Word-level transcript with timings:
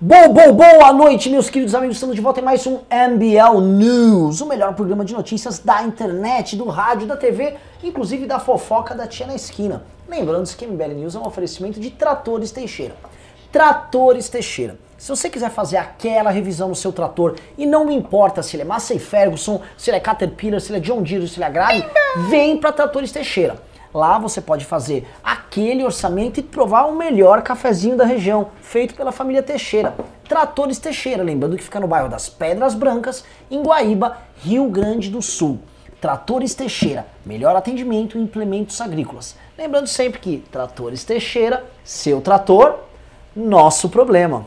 Boa, 0.00 0.28
boa, 0.28 0.52
boa 0.52 0.92
noite, 0.92 1.28
meus 1.28 1.50
queridos 1.50 1.74
amigos. 1.74 1.96
Estamos 1.96 2.14
de 2.14 2.22
volta 2.22 2.38
em 2.38 2.44
mais 2.44 2.64
um 2.68 2.78
MBL 2.88 3.60
News, 3.60 4.40
o 4.40 4.46
melhor 4.46 4.72
programa 4.72 5.04
de 5.04 5.12
notícias 5.12 5.58
da 5.58 5.82
internet, 5.82 6.54
do 6.54 6.66
rádio, 6.66 7.04
da 7.04 7.16
TV, 7.16 7.56
inclusive 7.82 8.24
da 8.24 8.38
fofoca 8.38 8.94
da 8.94 9.08
tia 9.08 9.26
na 9.26 9.34
esquina. 9.34 9.82
Lembrando 10.08 10.48
que 10.54 10.64
MBL 10.64 10.92
News 10.92 11.16
é 11.16 11.18
um 11.18 11.26
oferecimento 11.26 11.80
de 11.80 11.90
Tratores 11.90 12.52
Teixeira. 12.52 12.94
Tratores 13.50 14.28
Teixeira. 14.28 14.78
Se 14.96 15.08
você 15.08 15.28
quiser 15.28 15.50
fazer 15.50 15.78
aquela 15.78 16.30
revisão 16.30 16.68
no 16.68 16.76
seu 16.76 16.92
trator 16.92 17.34
e 17.56 17.66
não 17.66 17.90
importa 17.90 18.40
se 18.40 18.54
ele 18.54 18.62
é 18.62 18.66
Massey 18.66 19.00
Ferguson, 19.00 19.60
se 19.76 19.90
ele 19.90 19.96
é 19.96 20.00
Caterpillar, 20.00 20.60
se 20.60 20.70
ele 20.70 20.78
é 20.78 20.80
John 20.80 21.02
Deere, 21.02 21.26
se 21.26 21.38
ele 21.38 21.44
é 21.44 21.50
Grave, 21.50 21.84
vem 22.28 22.56
para 22.56 22.70
Tratores 22.70 23.10
Teixeira. 23.10 23.56
Lá 23.92 24.18
você 24.18 24.40
pode 24.40 24.64
fazer 24.64 25.08
aquele 25.22 25.84
orçamento 25.84 26.38
e 26.38 26.42
provar 26.42 26.84
o 26.84 26.96
melhor 26.96 27.42
cafezinho 27.42 27.96
da 27.96 28.04
região, 28.04 28.48
feito 28.60 28.94
pela 28.94 29.12
família 29.12 29.42
Teixeira. 29.42 29.94
Tratores 30.28 30.78
Teixeira, 30.78 31.22
lembrando 31.22 31.56
que 31.56 31.64
fica 31.64 31.80
no 31.80 31.88
bairro 31.88 32.08
das 32.08 32.28
Pedras 32.28 32.74
Brancas, 32.74 33.24
em 33.50 33.62
Guaíba, 33.62 34.18
Rio 34.42 34.68
Grande 34.68 35.10
do 35.10 35.22
Sul. 35.22 35.58
Tratores 36.00 36.54
Teixeira, 36.54 37.06
melhor 37.24 37.56
atendimento 37.56 38.18
em 38.18 38.22
implementos 38.22 38.80
agrícolas. 38.80 39.34
Lembrando 39.56 39.86
sempre 39.86 40.20
que 40.20 40.44
Tratores 40.52 41.02
Teixeira, 41.02 41.64
seu 41.82 42.20
trator, 42.20 42.74
nosso 43.34 43.88
problema. 43.88 44.46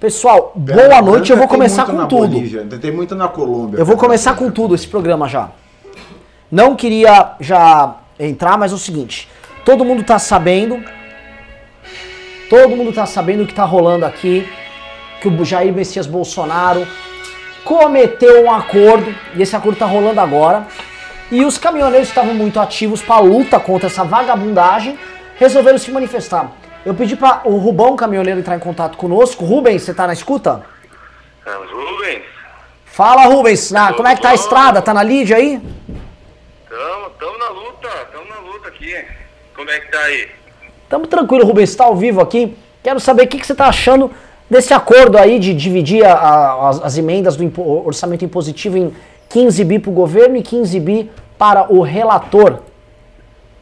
Pessoal, 0.00 0.52
Pera, 0.64 0.88
boa 0.88 1.02
noite, 1.02 1.30
eu 1.30 1.36
vou 1.36 1.46
começar 1.46 1.84
com 1.84 2.06
tudo. 2.06 2.28
Bolívia, 2.28 2.64
tem 2.80 2.90
muito 2.90 3.14
na 3.14 3.28
Colômbia. 3.28 3.78
Eu 3.78 3.84
vou 3.84 3.96
começar 3.96 4.34
com 4.34 4.50
tudo 4.50 4.74
esse 4.74 4.88
programa 4.88 5.28
já. 5.28 5.50
Não 6.50 6.74
queria 6.74 7.34
já 7.38 7.96
entrar, 8.18 8.58
mas 8.58 8.72
é 8.72 8.74
o 8.74 8.78
seguinte: 8.78 9.28
todo 9.64 9.84
mundo 9.84 10.02
tá 10.02 10.18
sabendo, 10.18 10.82
todo 12.48 12.76
mundo 12.76 12.92
tá 12.92 13.06
sabendo 13.06 13.42
o 13.42 13.46
que 13.46 13.54
tá 13.54 13.64
rolando 13.64 14.04
aqui, 14.04 14.48
que 15.20 15.28
o 15.28 15.44
Jair 15.44 15.72
Messias 15.72 16.06
Bolsonaro 16.06 16.86
cometeu 17.64 18.44
um 18.44 18.52
acordo, 18.52 19.14
e 19.34 19.42
esse 19.42 19.54
acordo 19.54 19.78
tá 19.78 19.86
rolando 19.86 20.20
agora. 20.20 20.66
E 21.30 21.44
os 21.44 21.58
caminhoneiros 21.58 22.08
estavam 22.08 22.32
muito 22.32 22.58
ativos 22.58 23.02
para 23.02 23.20
luta 23.20 23.60
contra 23.60 23.88
essa 23.88 24.02
vagabundagem 24.02 24.98
resolveram 25.36 25.76
se 25.76 25.90
manifestar. 25.90 26.52
Eu 26.86 26.94
pedi 26.94 27.16
para 27.16 27.42
o 27.44 27.58
Rubão 27.58 27.96
caminhoneiro 27.96 28.40
entrar 28.40 28.56
em 28.56 28.60
contato 28.60 28.96
conosco. 28.96 29.44
Rubens, 29.44 29.82
você 29.82 29.92
tá 29.92 30.06
na 30.06 30.14
escuta? 30.14 30.64
Carlos 31.44 31.70
Rubens, 31.70 32.22
Fala, 32.86 33.26
Rubens. 33.26 33.70
Na, 33.70 33.92
como 33.92 34.08
é 34.08 34.16
que 34.16 34.22
tá 34.22 34.30
a 34.30 34.34
estrada? 34.34 34.82
Tá 34.82 34.92
na 34.92 35.02
Lídia 35.02 35.36
aí? 35.36 35.60
tamo, 36.68 37.10
tamo 37.10 37.38
na 37.38 37.48
luta, 37.48 37.88
tamo 38.12 38.24
na 38.28 38.40
luta 38.40 38.67
aqui. 38.78 39.04
Como 39.54 39.70
é 39.70 39.80
que 39.80 39.90
tá 39.90 39.98
aí? 40.00 40.28
Tamo 40.88 41.06
tranquilo, 41.06 41.44
Rubens. 41.44 41.74
Tá 41.74 41.84
ao 41.84 41.96
vivo 41.96 42.20
aqui. 42.20 42.56
Quero 42.82 43.00
saber 43.00 43.24
o 43.24 43.28
que, 43.28 43.38
que 43.38 43.46
você 43.46 43.54
tá 43.54 43.66
achando 43.66 44.10
desse 44.48 44.72
acordo 44.72 45.18
aí 45.18 45.38
de 45.38 45.52
dividir 45.52 46.04
a- 46.04 46.12
a- 46.14 46.68
as, 46.70 46.82
as 46.82 46.98
emendas 46.98 47.36
do 47.36 47.44
impo- 47.44 47.84
orçamento 47.84 48.24
impositivo 48.24 48.78
em 48.78 48.94
15 49.28 49.64
bi 49.64 49.78
pro 49.78 49.90
governo 49.90 50.36
e 50.36 50.42
15 50.42 50.80
bi 50.80 51.10
para 51.36 51.70
o 51.72 51.82
relator. 51.82 52.60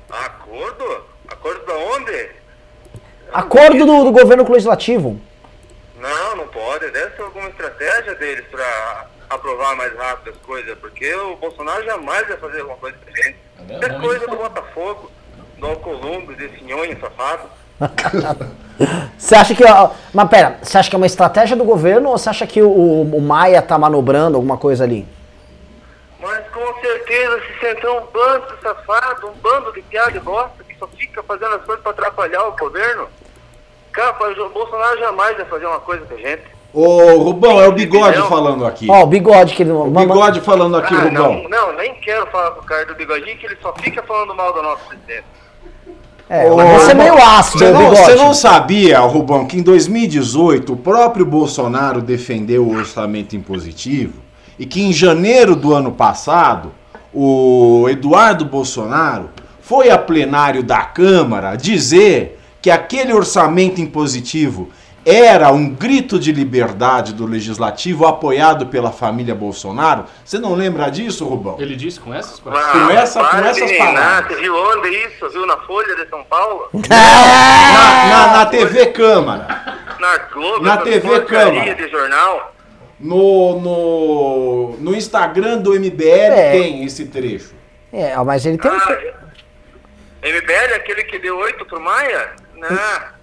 Acordo? 0.09 1.05
Acordo 1.29 1.67
da 1.67 1.75
onde? 1.75 2.29
Acordo 3.33 3.85
do, 3.87 4.05
do 4.05 4.13
governo 4.13 4.45
com 4.45 4.51
o 4.51 4.55
legislativo. 4.55 5.19
Não, 5.99 6.37
não 6.37 6.47
pode. 6.49 6.89
Deve 6.91 7.17
ser 7.17 7.23
alguma 7.23 7.49
estratégia 7.49 8.15
deles 8.15 8.45
pra 8.51 9.07
aprovar 9.29 9.75
mais 9.75 9.93
rápido 9.97 10.31
as 10.31 10.47
coisas, 10.47 10.79
porque 10.79 11.13
o 11.15 11.37
Bolsonaro 11.37 11.85
jamais 11.85 12.29
vai 12.29 12.37
fazer 12.37 12.61
alguma 12.61 12.77
coisa 12.79 12.97
pra 13.05 13.13
Isso 13.69 13.85
é 13.85 14.01
coisa 14.01 14.27
do 14.27 14.37
Botafogo, 14.37 15.11
do 15.59 15.67
Alcolumbre, 15.67 16.37
desse 16.37 16.63
nhonho 16.65 16.99
safado. 17.01 17.49
Você 19.19 19.35
acha 19.35 19.55
que. 19.55 19.65
ó, 19.65 19.91
Mas 20.13 20.29
pera, 20.29 20.59
você 20.63 20.77
acha 20.77 20.91
que 20.91 20.97
é 20.97 20.99
uma 20.99 21.07
estratégia 21.07 21.57
do 21.57 21.65
governo 21.65 22.11
ou 22.11 22.19
você 22.19 22.29
acha 22.29 22.47
que 22.47 22.61
o, 22.63 23.03
o 23.03 23.21
Maia 23.23 23.63
tá 23.63 23.79
manobrando 23.79 24.37
alguma 24.37 24.59
coisa 24.59 24.85
ali? 24.85 25.07
Mas 26.21 26.47
com 26.49 26.81
certeza 26.81 27.41
se 27.41 27.61
sentou 27.61 28.03
um 28.03 28.07
bando 28.13 28.55
de 28.55 28.61
safado, 28.61 29.29
um 29.29 29.33
bando 29.35 29.73
de 29.73 29.81
piada 29.83 30.17
e 30.17 30.21
bosta 30.21 30.63
que 30.65 30.79
só 30.79 30.87
fica 30.89 31.23
fazendo 31.23 31.55
as 31.55 31.65
coisas 31.65 31.83
pra 31.83 31.93
atrapalhar 31.93 32.45
o 32.49 32.57
governo. 32.57 33.09
Cara, 33.93 34.15
o 34.43 34.49
Bolsonaro 34.51 34.99
jamais 34.99 35.37
vai 35.37 35.47
fazer 35.47 35.67
uma 35.67 35.81
coisa 35.81 36.05
com 36.05 36.15
a 36.15 36.19
gente. 36.19 36.56
Ô, 36.79 37.17
Rubão, 37.23 37.59
é 37.59 37.67
o 37.67 37.73
Bigode 37.73 38.09
Opinião. 38.09 38.29
falando 38.29 38.67
aqui. 38.67 38.87
Ó, 38.91 39.03
o 39.03 39.07
bigode 39.07 39.55
que 39.55 39.63
ele. 39.63 39.73
O 39.73 39.85
Bigode 39.87 40.43
falando 40.43 40.77
aqui, 40.77 40.95
Ah, 40.95 41.05
Rubão. 41.05 41.43
não, 41.45 41.49
não, 41.49 41.77
nem 41.79 41.95
quero 41.95 42.27
falar 42.27 42.51
com 42.51 42.61
o 42.61 42.65
cara 42.65 42.85
do 42.85 42.95
bigodinho 42.95 43.35
que 43.39 43.47
ele 43.47 43.57
só 43.63 43.73
fica 43.81 44.03
falando 44.03 44.35
mal 44.35 44.53
do 44.53 44.63
nosso 44.63 44.83
presidente. 44.87 45.25
É, 46.29 46.51
Ô, 46.51 46.57
você 46.57 46.91
é 46.91 46.95
meio 46.95 47.17
ácido, 47.17 47.59
Você 47.61 47.71
não, 47.71 47.79
bigode. 47.91 47.97
você 48.03 48.15
não 48.17 48.35
sabia, 48.35 49.01
Rubão, 49.01 49.47
que 49.47 49.57
em 49.59 49.63
2018 49.63 50.75
o 50.75 50.77
próprio 50.77 51.25
Bolsonaro 51.25 52.03
defendeu 52.03 52.63
o 52.67 52.77
orçamento 52.77 53.35
impositivo 53.35 54.21
e 54.59 54.67
que 54.67 54.83
em 54.83 54.93
janeiro 54.93 55.57
do 55.57 55.73
ano 55.73 55.93
passado 55.93 56.73
o 57.15 57.87
Eduardo 57.89 58.45
Bolsonaro 58.45 59.31
foi 59.63 59.89
a 59.89 59.97
plenário 59.97 60.63
da 60.63 60.83
Câmara 60.83 61.57
dizer 61.57 62.39
que 62.61 62.71
aquele 62.71 63.15
orçamento 63.15 63.81
impositivo 63.81 64.69
era 65.09 65.53
um 65.53 65.69
grito 65.71 66.19
de 66.19 66.33
liberdade 66.33 67.13
do 67.15 67.25
legislativo 67.27 68.07
apoiado 68.07 68.67
pela 68.67 68.91
família 68.91 69.35
Bolsonaro. 69.37 70.05
Você 70.25 70.37
não 70.39 70.55
lembra 70.55 70.91
disso, 70.91 71.25
Rubão? 71.25 71.57
Ele 71.61 71.77
disse 71.77 72.01
com 72.01 72.13
essas 72.13 72.41
palavras? 72.41 72.73
Com 72.87 72.91
essa- 72.91 73.25
com 73.25 73.37
essas 73.39 73.73
palavras. 73.73 74.27
Você 74.37 74.41
viu 74.43 74.55
onde 74.57 74.89
isso? 74.89 75.29
Viu 75.31 75.47
na 75.47 75.57
Folha 75.59 75.95
de 75.95 76.11
São 76.11 76.25
Paulo? 76.25 76.69
Na, 76.89 78.07
na- 78.09 78.37
na 78.39 78.47
TV 78.47 78.87
Câmara. 78.87 79.47
Na 80.01 80.19
Globo? 80.33 80.65
Na 80.65 80.77
TV 80.79 81.21
Câmara. 81.21 81.75
de 81.75 81.89
jornal? 81.89 82.53
No, 82.99 83.61
no, 83.61 84.77
no 84.81 84.95
Instagram 84.97 85.59
do 85.59 85.73
MBL 85.75 86.03
É. 86.35 86.51
tem 86.53 86.83
esse 86.85 87.07
trecho. 87.07 87.55
É, 87.93 88.17
mas 88.25 88.45
ele 88.45 88.59
tem 88.59 88.71
um. 88.71 88.75
Ah, 88.75 88.97
MBL, 90.23 90.75
aquele 90.75 91.05
que 91.05 91.19
deu 91.19 91.37
oito 91.39 91.65
pro 91.67 91.81
Maia? 91.81 92.31
Não. 92.57 93.16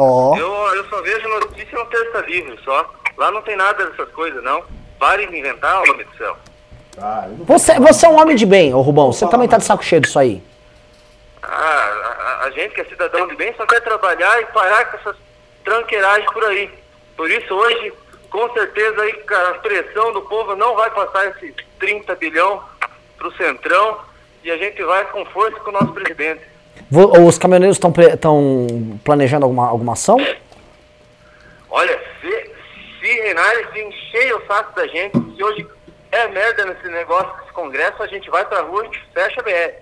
Ó. 0.00 0.36
Eu, 0.36 0.52
eu 0.76 0.84
só 0.88 1.00
vejo 1.02 1.28
notícia 1.28 1.78
no 1.78 1.86
Terça 1.86 2.20
Livre 2.20 2.58
só. 2.64 2.90
Lá 3.16 3.30
não 3.30 3.42
tem 3.42 3.56
nada 3.56 3.86
dessas 3.86 4.08
coisas, 4.12 4.42
não. 4.42 4.62
Parem 4.98 5.28
de 5.28 5.38
inventar, 5.38 5.82
homem 5.82 6.04
do 6.06 6.16
céu. 6.16 6.36
Você, 7.46 7.78
você 7.78 8.06
é 8.06 8.08
um 8.08 8.20
homem 8.20 8.34
de 8.36 8.44
bem, 8.46 8.74
ô 8.74 8.80
Rubão. 8.80 9.12
Você 9.12 9.26
também 9.28 9.48
tá 9.48 9.58
de 9.58 9.64
saco 9.64 9.84
cheio 9.84 10.00
disso 10.00 10.18
aí. 10.18 10.42
Ah, 11.42 11.46
a, 11.48 12.42
a- 12.42 12.46
a 12.46 12.50
gente 12.50 12.74
que 12.74 12.80
é 12.80 12.84
cidadão 12.84 13.26
de 13.28 13.36
bem 13.36 13.54
só 13.56 13.64
quer 13.66 13.80
trabalhar 13.80 14.40
e 14.42 14.46
parar 14.46 14.84
com 14.86 14.96
essas 14.98 15.16
tranqueiragens 15.64 16.30
por 16.32 16.44
aí. 16.44 16.70
Por 17.16 17.30
isso 17.30 17.54
hoje, 17.54 17.92
com 18.30 18.50
certeza 18.52 19.00
aí 19.02 19.22
a 19.30 19.54
pressão 19.58 20.12
do 20.12 20.22
povo 20.22 20.56
não 20.56 20.74
vai 20.74 20.90
passar 20.90 21.26
esses 21.28 21.54
30 21.78 22.14
bilhão 22.16 22.62
pro 23.16 23.32
Centrão 23.36 23.98
e 24.42 24.50
a 24.50 24.56
gente 24.56 24.82
vai 24.82 25.04
com 25.06 25.24
força 25.26 25.58
com 25.60 25.70
o 25.70 25.72
nosso 25.72 25.92
presidente. 25.92 26.42
Os 26.90 27.38
caminhoneiros 27.38 27.76
estão 27.76 27.92
planejando 29.04 29.44
alguma, 29.44 29.68
alguma 29.68 29.92
ação? 29.92 30.16
Olha, 31.70 32.00
se, 32.20 32.50
se 33.00 33.20
Renares 33.20 33.66
encher 33.76 34.34
o 34.34 34.46
saco 34.46 34.74
da 34.74 34.86
gente, 34.86 35.12
se 35.36 35.44
hoje 35.44 35.66
é 36.10 36.28
merda 36.28 36.64
nesse 36.64 36.88
negócio 36.88 37.30
desse 37.38 37.52
congresso, 37.52 38.02
a 38.02 38.06
gente 38.06 38.30
vai 38.30 38.44
pra 38.46 38.62
rua 38.62 38.86
e 38.86 39.12
fecha 39.12 39.40
a 39.40 39.42
BR. 39.42 39.74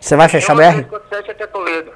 Você 0.00 0.16
vai 0.16 0.28
fechar 0.28 0.52
a 0.52 0.56
BR? 0.56 0.84
357 0.84 1.30
até 1.30 1.46
Toledo. 1.46 1.92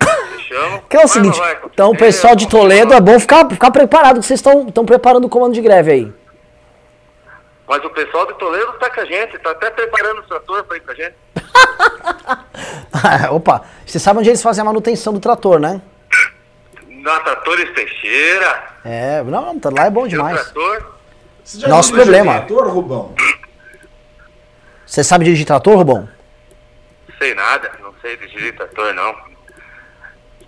Fechamos. 0.36 0.82
Que 0.90 0.96
é 0.98 1.04
o 1.04 1.08
seguinte, 1.08 1.40
então 1.64 1.90
o 1.92 1.96
pessoal 1.96 2.36
de 2.36 2.48
Toledo 2.48 2.92
é 2.92 3.00
bom 3.00 3.18
ficar, 3.18 3.48
ficar 3.48 3.70
preparado, 3.70 4.20
que 4.20 4.26
vocês 4.26 4.38
estão 4.38 4.84
preparando 4.84 5.24
o 5.24 5.30
comando 5.30 5.54
de 5.54 5.62
greve 5.62 5.92
aí. 5.92 6.21
Mas 7.66 7.84
o 7.84 7.90
pessoal 7.90 8.26
de 8.26 8.34
Toledo 8.38 8.72
tá 8.74 8.90
com 8.90 9.00
a 9.00 9.04
gente, 9.04 9.38
tá 9.38 9.50
até 9.52 9.70
preparando 9.70 10.18
o 10.20 10.22
trator 10.24 10.64
pra 10.64 10.76
ir 10.76 10.80
com 10.80 10.90
a 10.90 10.94
gente. 10.94 11.14
Opa, 13.30 13.62
você 13.86 13.98
sabe 13.98 14.18
onde 14.20 14.28
eles 14.28 14.42
fazem 14.42 14.62
a 14.62 14.64
manutenção 14.64 15.12
do 15.12 15.20
trator, 15.20 15.58
né? 15.58 15.80
Na 16.88 17.18
Tratores 17.20 17.72
Teixeira, 17.74 18.64
É, 18.84 19.22
não, 19.22 19.54
não, 19.54 19.60
lá 19.76 19.86
é 19.86 19.90
bom 19.90 20.06
demais. 20.06 20.40
trator. 20.40 20.92
Você 21.44 21.58
já 21.60 21.68
Nosso 21.68 21.92
problema. 21.92 22.34
trator, 22.34 22.68
Rubão? 22.68 23.14
Você 24.86 25.02
sabe 25.02 25.24
dirigir 25.24 25.46
trator, 25.46 25.76
Rubão? 25.76 26.08
Sei 27.18 27.34
nada, 27.34 27.72
não 27.80 27.92
sei 28.00 28.16
dirigir 28.16 28.54
trator 28.56 28.92
não. 28.94 29.14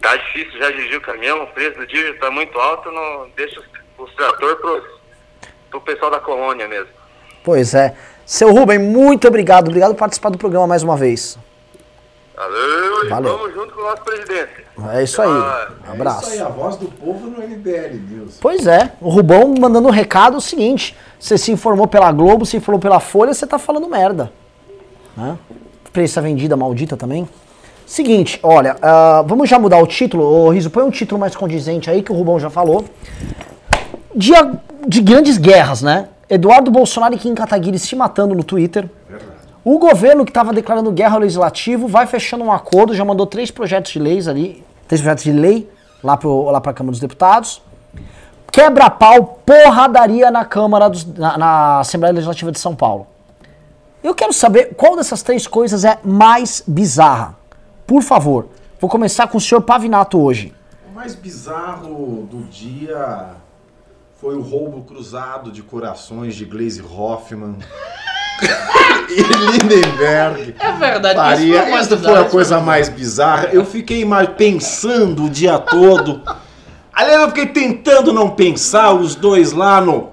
Tá 0.00 0.16
difícil 0.16 0.58
já 0.58 0.70
dirigir 0.70 0.98
o 0.98 1.00
caminhão, 1.00 1.42
o 1.44 1.46
preço 1.48 1.78
do 1.78 1.86
diesel 1.86 2.18
tá 2.18 2.30
muito 2.30 2.58
alto, 2.58 2.90
não 2.92 3.30
deixa 3.36 3.58
os, 3.58 3.66
os 3.98 4.14
trator 4.14 4.56
pros, 4.56 4.84
pro 5.70 5.80
pessoal 5.80 6.10
da 6.10 6.20
colônia 6.20 6.68
mesmo. 6.68 6.90
Pois 7.44 7.74
é. 7.74 7.94
Seu 8.26 8.52
Rubem, 8.52 8.78
muito 8.78 9.28
obrigado. 9.28 9.68
Obrigado 9.68 9.90
por 9.90 9.98
participar 9.98 10.30
do 10.30 10.38
programa 10.38 10.66
mais 10.66 10.82
uma 10.82 10.96
vez. 10.96 11.38
Valeu, 12.34 13.08
Valeu. 13.08 13.38
vamos 13.38 13.54
junto 13.54 13.74
com 13.74 13.80
o 13.80 13.84
nosso 13.84 14.02
presidente. 14.02 14.64
É 14.92 15.02
isso 15.04 15.22
aí. 15.22 15.28
Um 15.28 15.92
abraço. 15.92 16.30
É 16.30 16.34
isso 16.34 16.42
aí, 16.42 16.46
a 16.46 16.48
voz 16.48 16.76
do 16.76 16.86
povo 16.86 17.26
no 17.26 17.40
MBL 17.46 17.94
News. 18.10 18.38
Pois 18.40 18.66
é, 18.66 18.92
o 19.00 19.08
Rubão 19.08 19.54
mandando 19.56 19.86
um 19.86 19.90
recado 19.90 20.38
o 20.38 20.40
seguinte: 20.40 20.96
você 21.20 21.38
se 21.38 21.52
informou 21.52 21.86
pela 21.86 22.10
Globo, 22.10 22.44
se 22.44 22.56
informou 22.56 22.80
pela 22.80 22.98
Folha, 22.98 23.32
você 23.32 23.46
tá 23.46 23.58
falando 23.58 23.88
merda. 23.88 24.32
Né? 25.16 25.38
Prensa 25.92 26.20
vendida 26.20 26.56
maldita 26.56 26.96
também. 26.96 27.28
Seguinte, 27.86 28.40
olha, 28.42 28.76
ah, 28.82 29.22
vamos 29.24 29.48
já 29.48 29.58
mudar 29.58 29.78
o 29.78 29.86
título. 29.86 30.24
Ô 30.24 30.50
Riso, 30.50 30.70
põe 30.70 30.82
um 30.82 30.90
título 30.90 31.20
mais 31.20 31.36
condizente 31.36 31.88
aí 31.90 32.02
que 32.02 32.10
o 32.10 32.14
Rubão 32.14 32.40
já 32.40 32.50
falou. 32.50 32.84
dia 34.16 34.54
de 34.88 35.00
grandes 35.02 35.36
guerras, 35.36 35.82
né? 35.82 36.08
Eduardo 36.28 36.70
Bolsonaro 36.70 37.14
e 37.14 37.18
Kim 37.18 37.34
Kataguiri 37.34 37.78
se 37.78 37.94
matando 37.94 38.34
no 38.34 38.44
Twitter. 38.44 38.88
O 39.64 39.78
governo 39.78 40.24
que 40.24 40.30
estava 40.30 40.52
declarando 40.52 40.92
guerra 40.92 41.14
ao 41.14 41.20
legislativo 41.20 41.88
vai 41.88 42.06
fechando 42.06 42.44
um 42.44 42.52
acordo, 42.52 42.94
já 42.94 43.04
mandou 43.04 43.26
três 43.26 43.50
projetos 43.50 43.92
de 43.92 43.98
leis 43.98 44.28
ali, 44.28 44.64
três 44.86 45.00
projetos 45.00 45.24
de 45.24 45.32
lei 45.32 45.70
lá 46.02 46.16
para 46.16 46.28
lá 46.28 46.58
a 46.58 46.72
Câmara 46.72 46.90
dos 46.90 47.00
Deputados. 47.00 47.62
Quebra-pau, 48.52 49.40
porradaria 49.44 50.30
na 50.30 50.44
Câmara, 50.44 50.88
dos, 50.88 51.04
na, 51.06 51.38
na 51.38 51.78
Assembleia 51.80 52.12
Legislativa 52.12 52.52
de 52.52 52.58
São 52.60 52.76
Paulo. 52.76 53.06
Eu 54.02 54.14
quero 54.14 54.32
saber 54.34 54.74
qual 54.76 54.96
dessas 54.96 55.22
três 55.22 55.46
coisas 55.46 55.84
é 55.84 55.98
mais 56.04 56.62
bizarra. 56.66 57.36
Por 57.86 58.02
favor, 58.02 58.48
vou 58.78 58.88
começar 58.88 59.26
com 59.28 59.38
o 59.38 59.40
senhor 59.40 59.62
Pavinato 59.62 60.20
hoje. 60.20 60.54
O 60.90 60.94
mais 60.94 61.14
bizarro 61.14 62.28
do 62.30 62.44
dia 62.50 63.30
foi 64.24 64.36
o 64.36 64.40
roubo 64.40 64.80
cruzado 64.84 65.52
de 65.52 65.62
corações 65.62 66.34
de 66.34 66.46
Glaze 66.46 66.80
Hoffman 66.80 67.56
e 69.10 69.22
Lindenberg. 69.22 70.54
É 70.58 70.72
verdade, 70.72 71.14
Faria. 71.14 71.78
isso 71.78 71.98
foi 71.98 71.98
foi 71.98 72.18
a 72.18 72.24
coisa 72.24 72.58
mais 72.58 72.88
bizarra. 72.88 73.50
Eu 73.52 73.66
fiquei 73.66 74.02
mais 74.02 74.30
pensando 74.30 75.26
o 75.26 75.28
dia 75.28 75.58
todo. 75.58 76.22
Aliás, 76.90 77.20
eu 77.20 77.28
fiquei 77.28 77.48
tentando 77.48 78.14
não 78.14 78.30
pensar, 78.30 78.94
os 78.94 79.14
dois 79.14 79.52
lá 79.52 79.78
no. 79.78 80.08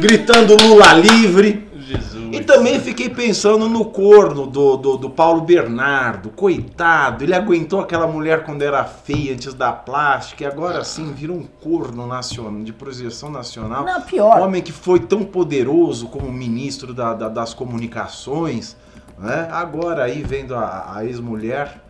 gritando 0.00 0.56
Lula 0.60 0.94
livre. 0.94 1.70
Jesus. 1.86 2.17
E 2.32 2.44
também 2.44 2.78
fiquei 2.80 3.08
pensando 3.08 3.68
no 3.68 3.84
corno 3.86 4.46
do, 4.46 4.76
do, 4.76 4.96
do 4.96 5.10
Paulo 5.10 5.40
Bernardo. 5.42 6.30
Coitado, 6.30 7.24
ele 7.24 7.34
aguentou 7.34 7.80
aquela 7.80 8.06
mulher 8.06 8.44
quando 8.44 8.62
era 8.62 8.84
feia 8.84 9.32
antes 9.34 9.54
da 9.54 9.72
plástica 9.72 10.44
e 10.44 10.46
agora 10.46 10.84
sim 10.84 11.12
virou 11.12 11.36
um 11.36 11.44
corno 11.60 12.06
nacional, 12.06 12.62
de 12.62 12.72
projeção 12.72 13.30
nacional. 13.30 13.84
Não, 13.84 14.00
pior. 14.02 14.40
Homem 14.40 14.62
que 14.62 14.72
foi 14.72 15.00
tão 15.00 15.22
poderoso 15.24 16.08
como 16.08 16.30
ministro 16.32 16.92
da- 16.94 17.14
da- 17.14 17.28
das 17.28 17.54
comunicações, 17.54 18.76
né? 19.18 19.48
agora 19.50 20.04
aí 20.04 20.22
vendo 20.22 20.54
a, 20.54 20.92
a 20.96 21.04
ex-mulher 21.04 21.82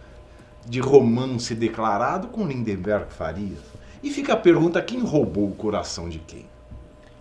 de 0.67 0.81
romance 0.81 1.55
declarado 1.55 2.29
com 2.29 2.47
Lindenberg 2.47 3.07
Farias. 3.13 3.59
E 4.03 4.11
fica 4.11 4.35
a 4.35 4.37
pergunta, 4.37 4.81
quem 4.83 5.01
roubou 5.01 5.49
o 5.49 5.55
coração 5.55 6.09
de 6.09 6.19
quem? 6.21 6.47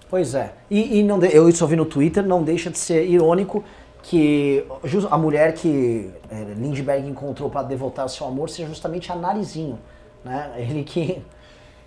Pois 0.10 0.34
é. 0.36 0.54
E, 0.70 1.00
e 1.00 1.04
não 1.04 1.20
de- 1.20 1.36
eu 1.36 1.50
isso 1.50 1.64
ouvi 1.64 1.76
no 1.76 1.86
Twitter, 1.86 2.26
não 2.26 2.44
deixa 2.44 2.70
de 2.70 2.78
ser 2.78 3.06
irônico 3.06 3.64
que 4.04 4.64
a 5.12 5.18
mulher 5.18 5.54
que 5.54 6.10
é, 6.30 6.54
Lindbergh 6.56 7.06
encontrou 7.08 7.50
para 7.50 7.64
devotar 7.64 8.06
o 8.06 8.10
seu 8.10 8.26
amor 8.26 8.50
seja 8.50 8.70
justamente 8.70 9.12
a 9.12 9.16
Narizinho. 9.16 9.78
Né? 10.24 10.52
Ele 10.58 10.84
que. 10.84 11.22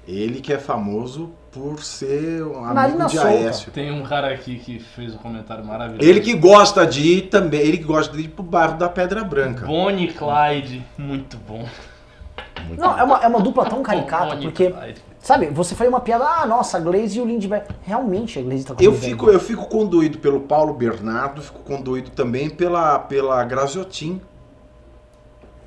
Ele 0.07 0.41
que 0.41 0.53
é 0.53 0.59
famoso 0.59 1.31
por 1.53 1.83
ser 1.83 2.43
um 2.43 2.65
amigo 2.65 3.07
de 3.07 3.13
solta. 3.17 3.29
Aécio. 3.29 3.71
Tem 3.73 3.93
um 3.93 4.03
cara 4.03 4.33
aqui 4.33 4.59
que 4.59 4.79
fez 4.79 5.15
um 5.15 5.19
comentário 5.19 5.65
maravilhoso. 5.65 6.09
Ele 6.09 6.21
que 6.21 6.35
gosta 6.35 6.87
de 6.87 7.01
ir 7.03 7.23
também, 7.29 7.61
ele 7.61 7.79
que 7.79 7.85
gosta 7.85 8.17
de 8.17 8.25
ir 8.25 8.29
pro 8.29 8.43
bairro 8.43 8.77
da 8.79 8.89
Pedra 8.89 9.23
Branca. 9.23 9.67
Bonnie 9.67 10.09
Clyde, 10.13 10.85
muito 10.99 11.37
bom. 11.39 11.65
Não, 12.77 12.99
é 12.99 13.03
uma, 13.03 13.19
é 13.25 13.29
uma 13.29 13.41
dupla 13.41 13.67
tão 13.67 13.83
caricata, 13.83 14.27
Bonnie 14.35 14.43
porque. 14.45 14.71
Clyde. 14.71 15.10
Sabe, 15.23 15.47
você 15.49 15.75
faria 15.75 15.91
uma 15.91 16.01
piada, 16.01 16.25
ah, 16.25 16.47
nossa, 16.47 16.79
a 16.79 16.81
Glaze 16.81 17.19
e 17.19 17.21
o 17.21 17.27
Lindbergh. 17.27 17.67
Realmente 17.83 18.39
a 18.39 18.43
Glaze 18.43 18.65
tá 18.65 18.75
com 18.75 18.83
Eu 18.83 18.95
fico, 18.95 19.31
eu 19.31 19.39
fico 19.39 19.67
condoído 19.67 20.19
pelo 20.19 20.41
Paulo 20.41 20.73
Bernardo, 20.73 21.43
fico 21.43 21.59
condoído 21.61 22.11
também 22.11 22.49
pela, 22.49 22.99
pela 22.99 23.45
Graziotin. 23.45 24.21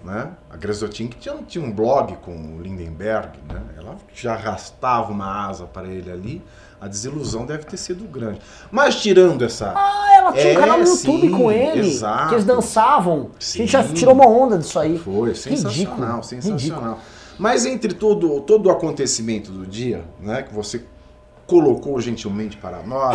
Né? 0.03 0.31
A 0.50 0.57
Graziotin 0.57 1.07
que 1.07 1.17
tinha, 1.17 1.35
tinha 1.47 1.63
um 1.63 1.71
blog 1.71 2.17
com 2.17 2.31
o 2.57 2.61
Lindenberg, 2.61 3.29
né? 3.47 3.61
ela 3.77 3.95
já 4.13 4.33
arrastava 4.33 5.11
uma 5.11 5.47
asa 5.47 5.65
para 5.65 5.88
ele 5.88 6.11
ali. 6.11 6.41
A 6.81 6.88
desilusão 6.89 7.45
deve 7.45 7.63
ter 7.63 7.77
sido 7.77 8.03
grande. 8.05 8.41
Mas 8.69 9.01
tirando 9.01 9.45
essa. 9.45 9.71
Ah, 9.73 10.09
ela 10.17 10.33
tinha 10.33 10.50
É, 10.50 10.57
um 10.57 10.59
canal 10.59 10.79
no 10.79 10.85
YouTube 10.85 11.21
sim, 11.21 11.31
com 11.31 11.50
ele. 11.50 11.88
exato. 11.88 12.27
Que 12.27 12.35
eles 12.35 12.44
dançavam. 12.44 13.29
A 13.39 13.57
gente 13.57 13.71
já 13.71 13.81
Sim. 13.83 13.94
tirou 13.94 14.13
uma 14.13 14.27
onda 14.27 14.57
disso 14.57 14.77
aí. 14.77 14.97
Foi 14.97 15.33
sensacional, 15.33 16.19
Ridículo, 16.19 16.23
sensacional. 16.23 17.00
Mas 17.43 17.65
entre 17.65 17.93
todo, 17.93 18.39
todo 18.39 18.67
o 18.67 18.71
acontecimento 18.71 19.51
do 19.51 19.67
dia, 19.67 20.05
né, 20.17 20.43
que 20.43 20.53
você 20.53 20.81
colocou 21.45 21.99
gentilmente 21.99 22.55
para 22.55 22.81
nós. 22.83 23.13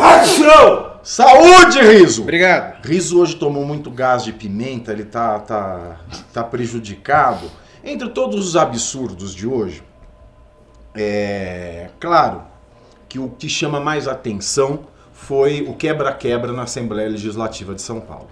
Saúde, 1.01 1.79
Riso! 1.81 2.21
Obrigado. 2.21 2.85
Riso 2.85 3.19
hoje 3.19 3.35
tomou 3.37 3.65
muito 3.65 3.89
gás 3.89 4.23
de 4.23 4.31
pimenta, 4.31 4.91
ele 4.91 5.03
tá, 5.05 5.39
tá, 5.39 5.97
tá 6.31 6.43
prejudicado. 6.43 7.49
Entre 7.83 8.07
todos 8.09 8.47
os 8.49 8.55
absurdos 8.55 9.33
de 9.33 9.47
hoje, 9.47 9.81
é 10.93 11.89
claro 11.99 12.43
que 13.07 13.17
o 13.17 13.29
que 13.29 13.49
chama 13.49 13.79
mais 13.79 14.07
atenção 14.07 14.81
foi 15.11 15.63
o 15.67 15.73
quebra-quebra 15.73 16.53
na 16.53 16.63
Assembleia 16.63 17.09
Legislativa 17.09 17.73
de 17.73 17.81
São 17.81 17.99
Paulo. 17.99 18.27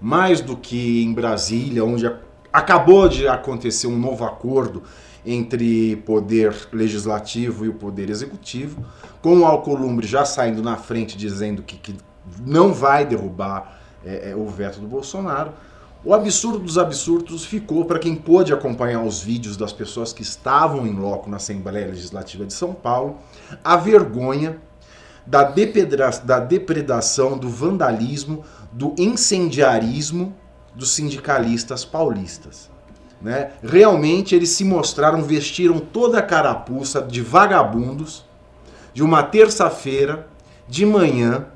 Mais 0.00 0.40
do 0.40 0.56
que 0.56 1.02
em 1.02 1.12
Brasília, 1.12 1.84
onde 1.84 2.06
a- 2.06 2.16
acabou 2.52 3.08
de 3.08 3.28
acontecer 3.28 3.86
um 3.86 3.98
novo 3.98 4.24
acordo 4.24 4.82
entre 5.24 5.96
poder 5.96 6.54
legislativo 6.72 7.64
e 7.64 7.68
o 7.68 7.74
poder 7.74 8.08
executivo, 8.08 8.84
com 9.20 9.40
o 9.40 9.44
Alcolumbre 9.44 10.06
já 10.06 10.24
saindo 10.24 10.62
na 10.62 10.76
frente 10.76 11.16
dizendo 11.16 11.62
que, 11.62 11.76
que 11.76 11.94
não 12.44 12.72
vai 12.72 13.04
derrubar 13.04 13.80
é, 14.04 14.30
é, 14.30 14.36
o 14.36 14.46
veto 14.46 14.80
do 14.80 14.86
Bolsonaro. 14.86 15.52
O 16.02 16.14
absurdo 16.14 16.58
dos 16.58 16.78
absurdos 16.78 17.44
ficou 17.44 17.84
para 17.84 17.98
quem 17.98 18.14
pôde 18.14 18.54
acompanhar 18.54 19.02
os 19.02 19.22
vídeos 19.22 19.56
das 19.58 19.72
pessoas 19.72 20.14
que 20.14 20.22
estavam 20.22 20.86
em 20.86 20.94
loco 20.94 21.28
na 21.28 21.36
Assembleia 21.36 21.88
Legislativa 21.88 22.46
de 22.46 22.54
São 22.54 22.72
Paulo, 22.72 23.18
a 23.62 23.76
vergonha 23.76 24.58
da, 25.26 25.42
da 26.24 26.40
depredação, 26.40 27.36
do 27.36 27.50
vandalismo, 27.50 28.42
do 28.72 28.94
incendiarismo 28.96 30.34
dos 30.74 30.90
sindicalistas 30.90 31.84
paulistas. 31.84 32.70
Né? 33.20 33.52
Realmente 33.62 34.34
eles 34.34 34.50
se 34.50 34.64
mostraram, 34.64 35.22
vestiram 35.22 35.78
toda 35.78 36.18
a 36.18 36.22
carapuça 36.22 37.02
de 37.02 37.20
vagabundos 37.20 38.24
de 38.94 39.02
uma 39.02 39.22
terça-feira 39.22 40.26
de 40.66 40.86
manhã, 40.86 41.46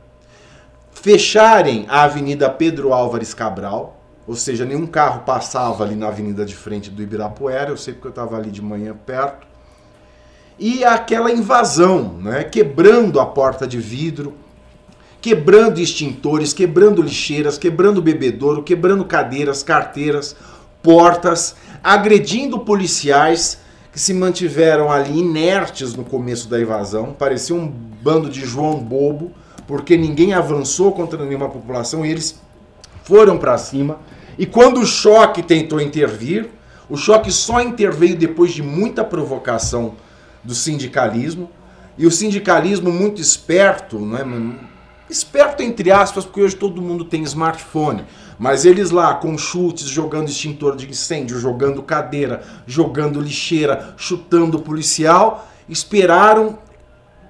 fecharem 0.93 1.87
a 1.89 2.03
Avenida 2.03 2.51
Pedro 2.51 2.93
Álvares 2.93 3.33
Cabral, 3.33 4.01
ou 4.27 4.35
seja, 4.35 4.65
nenhum 4.65 4.87
carro 4.87 5.21
passava 5.21 5.85
ali 5.85 5.95
na 5.95 6.09
avenida 6.09 6.45
de 6.45 6.55
frente 6.55 6.91
do 6.91 7.03
Ibirapuera, 7.03 7.71
eu 7.71 7.77
sei 7.77 7.93
porque 7.93 8.09
eu 8.09 8.11
estava 8.11 8.37
ali 8.37 8.51
de 8.51 8.63
manhã 8.63 8.97
perto, 9.05 9.47
e 10.59 10.85
aquela 10.85 11.33
invasão, 11.33 12.15
né? 12.15 12.45
quebrando 12.45 13.21
a 13.21 13.27
porta 13.27 13.67
de 13.67 13.79
vidro, 13.79 14.35
quebrando 15.25 15.81
extintores, 15.81 16.53
quebrando 16.53 17.01
lixeiras, 17.01 17.57
quebrando 17.57 18.03
bebedouro, 18.03 18.63
quebrando 18.63 19.07
cadeiras, 19.07 19.63
carteiras, 19.63 20.37
portas, 20.83 21.57
agredindo 21.83 22.59
policiais 22.59 23.59
que 23.91 23.99
se 23.99 24.13
mantiveram 24.13 24.93
ali 24.93 25.21
inertes 25.21 25.95
no 25.95 26.05
começo 26.05 26.47
da 26.47 26.61
invasão, 26.61 27.15
parecia 27.19 27.57
um 27.57 27.67
bando 27.67 28.29
de 28.29 28.45
João 28.45 28.75
bobo, 28.79 29.33
porque 29.67 29.97
ninguém 29.97 30.35
avançou 30.35 30.93
contra 30.93 31.25
nenhuma 31.25 31.49
população 31.49 32.05
e 32.05 32.11
eles 32.11 32.39
foram 33.03 33.39
para 33.39 33.57
cima. 33.57 34.01
E 34.39 34.45
quando 34.45 34.79
o 34.79 34.87
choque 34.87 35.43
tentou 35.43 35.81
intervir, 35.81 36.51
o 36.87 36.99
choque 36.99 37.33
só 37.33 37.63
interveio 37.63 38.15
depois 38.15 38.53
de 38.53 38.63
muita 38.63 39.03
provocação 39.03 39.95
do 40.45 40.55
sindicalismo. 40.55 41.49
E 41.97 42.07
o 42.07 42.11
sindicalismo 42.11 42.93
muito 42.93 43.23
esperto, 43.23 43.99
né? 43.99 44.23
Esperto 45.09 45.63
entre 45.63 45.91
aspas, 45.91 46.25
porque 46.25 46.43
hoje 46.43 46.57
todo 46.57 46.83
mundo 46.83 47.05
tem 47.05 47.23
smartphone. 47.23 48.05
Mas 48.39 48.65
eles 48.65 48.91
lá 48.91 49.15
com 49.15 49.39
chutes, 49.39 49.87
jogando 49.87 50.29
extintor 50.29 50.77
de 50.77 50.89
incêndio, 50.89 51.39
jogando 51.39 51.83
cadeira, 51.83 52.43
jogando 52.67 53.21
lixeira, 53.21 53.95
chutando 53.97 54.59
policial, 54.59 55.49
esperaram 55.69 56.59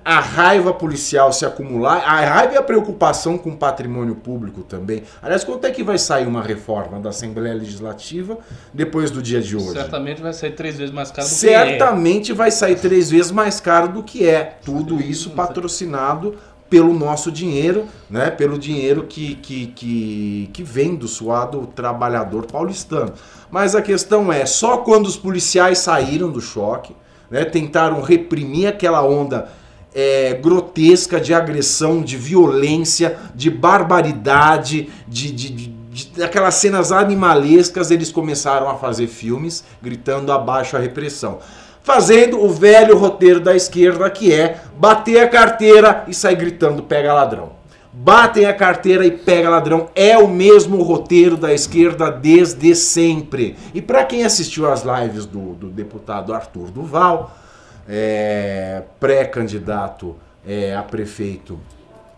a 0.04 0.20
raiva 0.20 0.72
policial 0.72 1.32
se 1.32 1.46
acumular, 1.46 1.96
a 1.96 2.20
raiva 2.20 2.54
e 2.54 2.56
a 2.58 2.62
preocupação 2.62 3.38
com 3.38 3.50
o 3.50 3.56
patrimônio 3.56 4.14
público 4.14 4.62
também. 4.62 5.02
Aliás, 5.22 5.42
quanto 5.42 5.66
é 5.66 5.70
que 5.70 5.82
vai 5.82 5.96
sair 5.96 6.26
uma 6.26 6.42
reforma 6.42 7.00
da 7.00 7.08
Assembleia 7.08 7.54
Legislativa 7.54 8.36
depois 8.72 9.10
do 9.10 9.22
dia 9.22 9.40
de 9.40 9.56
hoje? 9.56 9.72
Certamente 9.72 10.20
vai 10.20 10.34
sair 10.34 10.50
três 10.50 10.76
vezes 10.76 10.94
mais 10.94 11.10
caro 11.10 11.26
do 11.26 11.30
que 11.30 11.48
é. 11.48 11.68
Certamente 11.78 12.32
vai 12.34 12.50
sair 12.50 12.76
três 12.76 13.10
vezes 13.10 13.32
mais 13.32 13.60
caro 13.60 13.88
do 13.88 14.02
que 14.02 14.28
é. 14.28 14.58
Tudo 14.62 15.00
isso 15.00 15.30
patrocinado 15.30 16.36
pelo 16.74 16.92
nosso 16.92 17.30
dinheiro, 17.30 17.86
né? 18.10 18.30
pelo 18.30 18.58
dinheiro 18.58 19.04
que, 19.04 19.36
que, 19.36 19.68
que, 19.68 20.50
que 20.52 20.62
vem 20.64 20.96
do 20.96 21.06
suado 21.06 21.68
trabalhador 21.68 22.46
paulistano. 22.46 23.12
Mas 23.48 23.76
a 23.76 23.80
questão 23.80 24.32
é, 24.32 24.44
só 24.44 24.78
quando 24.78 25.06
os 25.06 25.16
policiais 25.16 25.78
saíram 25.78 26.32
do 26.32 26.40
choque, 26.40 26.92
né? 27.30 27.44
tentaram 27.44 28.02
reprimir 28.02 28.66
aquela 28.66 29.06
onda 29.06 29.48
é, 29.94 30.34
grotesca 30.34 31.20
de 31.20 31.32
agressão, 31.32 32.02
de 32.02 32.16
violência, 32.16 33.18
de 33.36 33.50
barbaridade, 33.50 34.88
de, 35.06 35.30
de, 35.30 35.50
de, 35.50 35.74
cenas 36.50 36.90
animalescas, 36.90 37.92
eles 37.92 38.10
começaram 38.10 38.68
a 38.68 38.74
fazer 38.74 39.06
filmes 39.06 39.62
gritando 39.80 40.32
abaixo 40.32 40.76
a 40.76 40.80
repressão. 40.80 41.38
Fazendo 41.84 42.42
o 42.42 42.48
velho 42.48 42.96
roteiro 42.96 43.38
da 43.38 43.54
esquerda 43.54 44.10
que 44.10 44.32
é 44.32 44.58
bater 44.76 45.22
a 45.22 45.28
carteira 45.28 46.02
e 46.08 46.14
sair 46.14 46.34
gritando 46.34 46.82
pega 46.82 47.12
ladrão. 47.12 47.52
Batem 47.92 48.46
a 48.46 48.54
carteira 48.54 49.06
e 49.06 49.10
pega 49.10 49.50
ladrão. 49.50 49.88
É 49.94 50.18
o 50.18 50.26
mesmo 50.26 50.82
roteiro 50.82 51.36
da 51.36 51.52
esquerda 51.52 52.10
desde 52.10 52.74
sempre. 52.74 53.56
E 53.72 53.80
para 53.80 54.02
quem 54.02 54.24
assistiu 54.24 54.68
às 54.68 54.82
lives 54.82 55.26
do, 55.26 55.52
do 55.52 55.68
deputado 55.68 56.34
Arthur 56.34 56.70
Duval, 56.72 57.36
é, 57.88 58.82
pré-candidato 58.98 60.16
é, 60.44 60.74
a 60.74 60.82
prefeito 60.82 61.60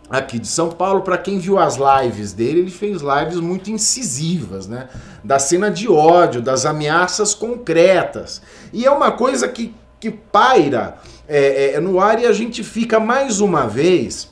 aqui 0.09 0.39
de 0.39 0.47
São 0.47 0.71
Paulo, 0.71 1.03
para 1.03 1.19
quem 1.19 1.39
viu 1.39 1.59
as 1.59 1.77
lives 1.77 2.33
dele, 2.33 2.61
ele 2.61 2.71
fez 2.71 3.03
lives 3.03 3.41
muito 3.41 3.71
incisivas, 3.71 4.67
né? 4.67 4.89
Da 5.23 5.39
cena 5.39 5.71
de 5.71 5.89
ódio, 5.89 6.41
das 6.41 6.65
ameaças 6.65 7.35
concretas. 7.35 8.41
E 8.73 8.85
é 8.85 8.91
uma 8.91 9.11
coisa 9.11 9.49
que, 9.49 9.75
que 9.99 10.11
paira 10.11 10.99
é, 11.29 11.75
é, 11.75 11.81
no 11.81 12.01
ar 12.01 12.21
e 12.21 12.27
a 12.27 12.33
gente 12.33 12.63
fica 12.63 13.01
mais 13.01 13.41
uma 13.41 13.67
vez, 13.67 14.31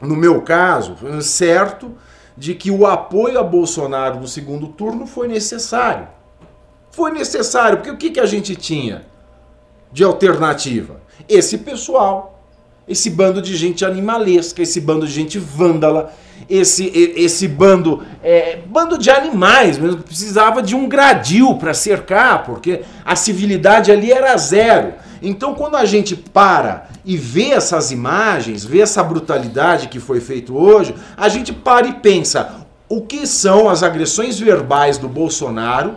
no 0.00 0.16
meu 0.16 0.40
caso, 0.42 0.96
certo 1.20 1.94
de 2.36 2.54
que 2.54 2.70
o 2.70 2.86
apoio 2.86 3.38
a 3.38 3.42
Bolsonaro 3.42 4.20
no 4.20 4.28
segundo 4.28 4.68
turno 4.68 5.06
foi 5.06 5.28
necessário. 5.28 6.08
Foi 6.90 7.10
necessário, 7.10 7.78
porque 7.78 7.90
o 7.90 7.96
que, 7.96 8.10
que 8.10 8.20
a 8.20 8.26
gente 8.26 8.56
tinha 8.56 9.06
de 9.92 10.02
alternativa? 10.02 11.00
Esse 11.28 11.58
pessoal 11.58 12.35
esse 12.88 13.10
bando 13.10 13.42
de 13.42 13.56
gente 13.56 13.84
animalesca, 13.84 14.62
esse 14.62 14.80
bando 14.80 15.06
de 15.06 15.12
gente 15.12 15.38
vândala, 15.38 16.14
esse, 16.48 16.86
esse 17.16 17.48
bando 17.48 18.02
é, 18.22 18.60
bando 18.66 18.96
de 18.96 19.10
animais 19.10 19.78
mesmo, 19.78 20.02
precisava 20.02 20.62
de 20.62 20.76
um 20.76 20.88
gradil 20.88 21.56
para 21.56 21.74
cercar, 21.74 22.44
porque 22.44 22.82
a 23.04 23.16
civilidade 23.16 23.90
ali 23.90 24.12
era 24.12 24.36
zero. 24.36 24.94
Então, 25.20 25.54
quando 25.54 25.76
a 25.76 25.84
gente 25.84 26.14
para 26.14 26.88
e 27.04 27.16
vê 27.16 27.50
essas 27.50 27.90
imagens, 27.90 28.64
vê 28.64 28.80
essa 28.80 29.02
brutalidade 29.02 29.88
que 29.88 29.98
foi 29.98 30.20
feito 30.20 30.56
hoje, 30.56 30.94
a 31.16 31.28
gente 31.28 31.52
para 31.52 31.88
e 31.88 31.94
pensa: 31.94 32.66
o 32.88 33.00
que 33.00 33.26
são 33.26 33.68
as 33.68 33.82
agressões 33.82 34.38
verbais 34.38 34.98
do 34.98 35.08
Bolsonaro 35.08 35.96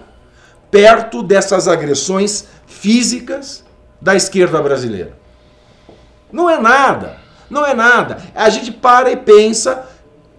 perto 0.72 1.22
dessas 1.22 1.68
agressões 1.68 2.48
físicas 2.66 3.64
da 4.02 4.16
esquerda 4.16 4.62
brasileira? 4.62 5.19
Não 6.32 6.50
é 6.50 6.60
nada. 6.60 7.18
Não 7.50 7.66
é 7.66 7.74
nada. 7.74 8.18
A 8.36 8.50
gente 8.50 8.72
para 8.72 9.12
e 9.12 9.18
pensa 9.18 9.88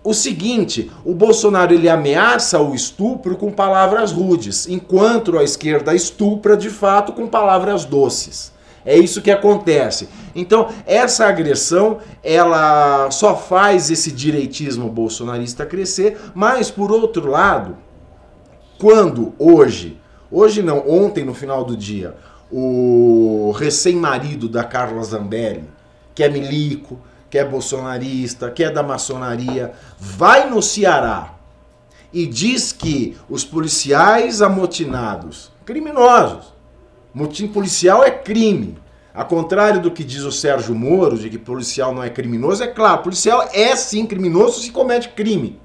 o 0.02 0.14
seguinte: 0.14 0.90
o 1.04 1.14
Bolsonaro 1.14 1.74
ele 1.74 1.88
ameaça 1.88 2.60
o 2.60 2.74
estupro 2.74 3.36
com 3.36 3.50
palavras 3.50 4.12
rudes, 4.12 4.68
enquanto 4.68 5.38
a 5.38 5.44
esquerda 5.44 5.94
estupra 5.94 6.56
de 6.56 6.70
fato 6.70 7.12
com 7.12 7.26
palavras 7.26 7.84
doces. 7.84 8.52
É 8.84 8.96
isso 8.96 9.20
que 9.20 9.30
acontece. 9.30 10.08
Então, 10.34 10.68
essa 10.86 11.26
agressão, 11.26 11.98
ela 12.22 13.10
só 13.10 13.36
faz 13.36 13.90
esse 13.90 14.10
direitismo 14.10 14.88
bolsonarista 14.88 15.66
crescer, 15.66 16.18
mas 16.34 16.70
por 16.70 16.90
outro 16.90 17.28
lado, 17.28 17.76
quando 18.78 19.34
hoje, 19.38 20.00
hoje 20.30 20.62
não, 20.62 20.88
ontem 20.88 21.24
no 21.24 21.34
final 21.34 21.62
do 21.62 21.76
dia, 21.76 22.16
o 22.50 23.52
recém-marido 23.54 24.48
da 24.48 24.64
Carla 24.64 25.02
Zambelli, 25.02 25.68
que 26.20 26.24
é 26.24 26.28
milico, 26.28 27.00
que 27.30 27.38
é 27.38 27.44
bolsonarista, 27.46 28.50
que 28.50 28.62
é 28.62 28.70
da 28.70 28.82
maçonaria, 28.82 29.72
vai 29.98 30.50
no 30.50 30.60
Ceará 30.60 31.32
e 32.12 32.26
diz 32.26 32.72
que 32.72 33.16
os 33.26 33.42
policiais 33.42 34.42
amotinados, 34.42 35.50
criminosos, 35.64 36.52
motim 37.14 37.48
policial 37.48 38.04
é 38.04 38.10
crime. 38.10 38.76
A 39.14 39.24
contrário 39.24 39.80
do 39.80 39.90
que 39.90 40.04
diz 40.04 40.24
o 40.24 40.30
Sérgio 40.30 40.74
Moro, 40.74 41.16
de 41.16 41.30
que 41.30 41.38
policial 41.38 41.94
não 41.94 42.02
é 42.02 42.10
criminoso, 42.10 42.62
é 42.62 42.66
claro, 42.66 43.02
policial 43.02 43.48
é 43.54 43.74
sim 43.74 44.04
criminoso 44.04 44.60
se 44.60 44.70
comete 44.70 45.08
crime. 45.08 45.58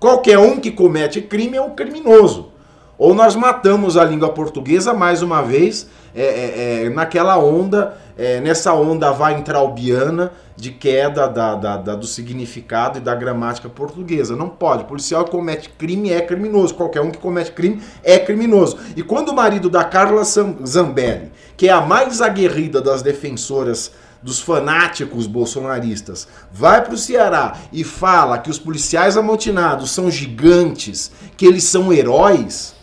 Qualquer 0.00 0.38
um 0.38 0.58
que 0.58 0.70
comete 0.70 1.20
crime 1.20 1.58
é 1.58 1.62
um 1.62 1.74
criminoso. 1.74 2.50
Ou 2.96 3.14
nós 3.14 3.36
matamos 3.36 3.98
a 3.98 4.04
língua 4.04 4.30
portuguesa 4.30 4.94
mais 4.94 5.20
uma 5.20 5.42
vez 5.42 5.86
é, 6.14 6.22
é, 6.22 6.84
é, 6.84 6.90
naquela 6.90 7.38
onda 7.38 7.98
é, 8.16 8.40
nessa 8.40 8.74
onda 8.74 9.10
vai 9.10 9.34
entralbiana 9.34 10.32
de 10.56 10.70
queda 10.70 11.26
da, 11.26 11.54
da, 11.54 11.76
da, 11.76 11.94
do 11.94 12.06
significado 12.06 12.98
e 12.98 13.00
da 13.00 13.14
gramática 13.14 13.68
portuguesa. 13.68 14.36
Não 14.36 14.48
pode. 14.48 14.82
O 14.82 14.86
policial 14.86 15.24
que 15.24 15.30
comete 15.30 15.70
crime 15.70 16.12
é 16.12 16.20
criminoso. 16.20 16.74
Qualquer 16.74 17.00
um 17.00 17.10
que 17.10 17.18
comete 17.18 17.52
crime 17.52 17.82
é 18.02 18.18
criminoso. 18.18 18.78
E 18.94 19.02
quando 19.02 19.30
o 19.30 19.34
marido 19.34 19.70
da 19.70 19.84
Carla 19.84 20.22
Zambelli, 20.24 21.32
que 21.56 21.68
é 21.68 21.72
a 21.72 21.80
mais 21.80 22.20
aguerrida 22.20 22.80
das 22.80 23.02
defensoras 23.02 23.92
dos 24.22 24.38
fanáticos 24.38 25.26
bolsonaristas, 25.26 26.28
vai 26.52 26.82
para 26.84 26.94
o 26.94 26.98
Ceará 26.98 27.56
e 27.72 27.82
fala 27.82 28.38
que 28.38 28.50
os 28.50 28.58
policiais 28.58 29.16
amotinados 29.16 29.90
são 29.90 30.10
gigantes, 30.10 31.10
que 31.36 31.44
eles 31.44 31.64
são 31.64 31.92
heróis, 31.92 32.74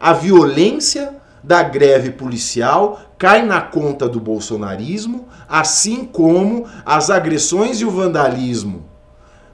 a 0.00 0.12
violência 0.12 1.14
da 1.44 1.62
greve 1.62 2.10
policial 2.10 3.00
cai 3.18 3.44
na 3.44 3.60
conta 3.60 4.08
do 4.08 4.18
bolsonarismo, 4.18 5.28
assim 5.46 6.04
como 6.04 6.66
as 6.84 7.10
agressões 7.10 7.80
e 7.80 7.84
o 7.84 7.90
vandalismo 7.90 8.84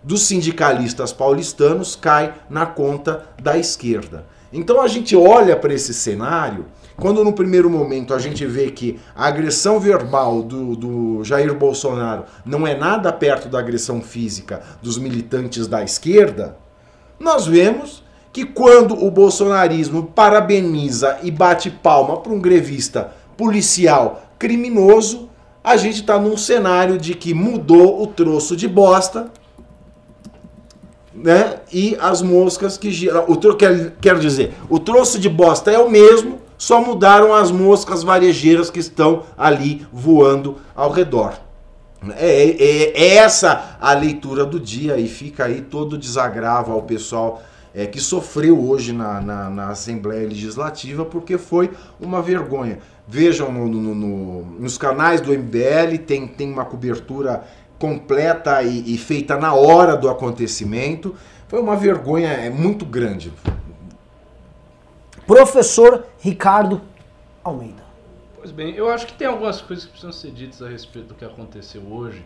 dos 0.02 0.23
sindicalistas 0.23 1.12
paulistanos 1.12 1.94
cai 1.94 2.35
na 2.49 2.64
conta 2.64 3.26
da 3.42 3.59
esquerda. 3.59 4.25
Então 4.52 4.80
a 4.80 4.88
gente 4.88 5.14
olha 5.14 5.56
para 5.56 5.75
esse 5.75 5.92
cenário, 5.92 6.66
quando 6.97 7.25
no 7.25 7.32
primeiro 7.32 7.68
momento 7.68 8.14
a 8.14 8.18
gente 8.18 8.47
vê 8.47 8.70
que 8.70 8.99
a 9.14 9.26
agressão 9.26 9.78
verbal 9.78 10.42
do, 10.42 10.75
do 10.75 11.25
Jair 11.25 11.54
Bolsonaro 11.54 12.25
não 12.44 12.66
é 12.66 12.76
nada 12.76 13.12
perto 13.12 13.49
da 13.49 13.59
agressão 13.59 14.00
física 14.00 14.62
dos 14.82 14.99
militantes 14.99 15.66
da 15.66 15.82
esquerda, 15.82 16.56
nós 17.18 17.47
vemos 17.47 18.02
que 18.32 18.44
quando 18.44 19.04
o 19.04 19.10
bolsonarismo 19.10 20.04
parabeniza 20.04 21.18
e 21.22 21.30
bate 21.30 21.70
palma 21.70 22.16
para 22.18 22.32
um 22.32 22.40
grevista 22.40 23.12
policial 23.37 24.22
criminoso, 24.38 25.28
a 25.62 25.76
gente 25.76 26.00
está 26.00 26.18
num 26.18 26.37
cenário 26.37 26.96
de 26.96 27.14
que 27.14 27.34
mudou 27.34 28.02
o 28.02 28.06
troço 28.06 28.56
de 28.56 28.68
bosta, 28.68 29.30
né? 31.12 31.56
E 31.72 31.96
as 32.00 32.22
moscas 32.22 32.78
que 32.78 32.90
giram. 32.90 33.25
O 33.28 33.37
tro... 33.37 33.56
quer, 33.56 33.94
quero 34.00 34.20
dizer, 34.20 34.54
o 34.68 34.78
troço 34.78 35.18
de 35.18 35.28
bosta 35.28 35.70
é 35.70 35.78
o 35.78 35.90
mesmo, 35.90 36.38
só 36.56 36.80
mudaram 36.80 37.34
as 37.34 37.50
moscas 37.50 38.02
varejeiras 38.02 38.70
que 38.70 38.78
estão 38.78 39.25
ali 39.37 39.87
voando 39.92 40.56
ao 40.75 40.90
redor. 40.90 41.34
É, 42.16 42.44
é, 42.44 42.92
é 42.94 43.14
essa 43.16 43.76
a 43.78 43.92
leitura 43.92 44.46
do 44.46 44.58
dia 44.58 44.96
e 44.96 45.06
fica 45.06 45.44
aí 45.44 45.60
todo 45.60 45.99
desagravo 45.99 46.72
ao 46.72 46.82
pessoal 46.82 47.42
é, 47.75 47.87
que 47.87 48.00
sofreu 48.00 48.69
hoje 48.69 48.93
na, 48.93 49.21
na, 49.21 49.50
na, 49.50 49.69
Assembleia 49.69 50.27
Legislativa 50.27 51.05
porque 51.05 51.39
foi 51.39 51.71
uma 52.00 52.21
vergonha. 52.21 52.79
Vejam 53.07 53.53
no, 53.53 53.69
no, 53.69 53.95
no, 53.95 54.45
nos 54.59 54.77
canais 54.77 55.21
do 55.21 55.33
MBL, 55.33 55.99
tem, 56.07 56.27
tem 56.27 56.53
uma 56.53 56.65
cobertura 56.65 57.45
completa 57.79 58.62
e, 58.62 58.95
e, 58.95 58.99
feita 58.99 59.37
na 59.37 59.55
hora 59.55 59.97
do 59.97 60.09
acontecimento. 60.09 61.15
Foi 61.49 61.61
uma 61.61 61.77
vergonha 61.77 62.29
é, 62.29 62.50
muito 62.50 62.85
grande. 62.85 63.33
Professor 65.27 66.07
Ricardo 66.21 66.81
Almeida. 67.43 67.83
Pois 68.37 68.53
bem, 68.53 68.75
eu 68.75 68.89
acho 68.89 69.07
que 69.07 69.12
tem 69.12 69.27
algumas 69.27 69.61
coisas 69.61 69.85
que 69.85 69.91
precisam 69.91 70.12
ser 70.12 70.31
ditas 70.31 70.62
a 70.62 70.69
respeito 70.69 71.09
do 71.09 71.15
que 71.15 71.25
aconteceu 71.25 71.83
hoje. 71.91 72.25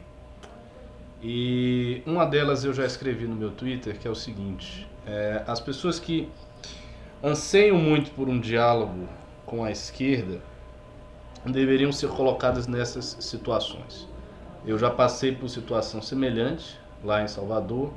E 1.22 2.02
uma 2.06 2.24
delas 2.24 2.64
eu 2.64 2.72
já 2.72 2.84
escrevi 2.84 3.26
no 3.26 3.34
meu 3.34 3.50
Twitter, 3.50 3.98
que 3.98 4.06
é 4.06 4.10
o 4.10 4.14
seguinte: 4.14 4.86
é, 5.06 5.42
as 5.46 5.60
pessoas 5.60 5.98
que 5.98 6.28
anseiam 7.22 7.76
muito 7.76 8.10
por 8.12 8.28
um 8.28 8.38
diálogo 8.38 9.08
com 9.46 9.64
a 9.64 9.70
esquerda 9.70 10.40
deveriam 11.44 11.92
ser 11.92 12.08
colocadas 12.08 12.66
nessas 12.66 13.16
situações. 13.20 14.08
Eu 14.66 14.78
já 14.78 14.90
passei 14.90 15.32
por 15.32 15.48
situação 15.48 16.00
semelhante 16.00 16.78
lá 17.02 17.22
em 17.22 17.28
Salvador, 17.28 17.92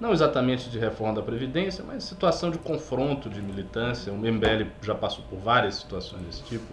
não 0.00 0.12
exatamente 0.12 0.68
de 0.70 0.78
reforma 0.78 1.14
da 1.14 1.22
Previdência, 1.22 1.84
mas 1.86 2.04
situação 2.04 2.50
de 2.50 2.58
confronto 2.58 3.28
de 3.28 3.40
militância. 3.40 4.12
O 4.12 4.16
MBL 4.16 4.66
já 4.82 4.94
passou 4.94 5.24
por 5.28 5.38
várias 5.38 5.76
situações 5.76 6.22
desse 6.22 6.42
tipo. 6.42 6.72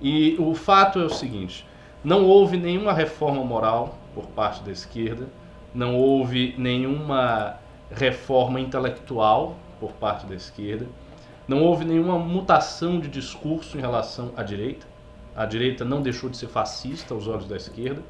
E 0.00 0.36
o 0.38 0.54
fato 0.54 0.98
é 0.98 1.04
o 1.04 1.10
seguinte: 1.10 1.66
não 2.02 2.24
houve 2.24 2.56
nenhuma 2.56 2.92
reforma 2.92 3.44
moral 3.44 3.98
por 4.14 4.26
parte 4.26 4.62
da 4.62 4.72
esquerda, 4.72 5.26
não 5.74 5.96
houve 5.96 6.54
nenhuma 6.58 7.58
reforma 7.94 8.60
intelectual 8.60 9.56
por 9.80 9.92
parte 9.92 10.26
da 10.26 10.34
esquerda. 10.34 10.86
Não 11.46 11.62
houve 11.62 11.84
nenhuma 11.84 12.18
mutação 12.18 13.00
de 13.00 13.08
discurso 13.08 13.76
em 13.76 13.80
relação 13.80 14.32
à 14.36 14.42
direita. 14.42 14.86
A 15.34 15.44
direita 15.44 15.84
não 15.84 16.02
deixou 16.02 16.30
de 16.30 16.36
ser 16.36 16.48
fascista 16.48 17.14
aos 17.14 17.26
olhos 17.26 17.46
da 17.46 17.56
esquerda. 17.56 18.02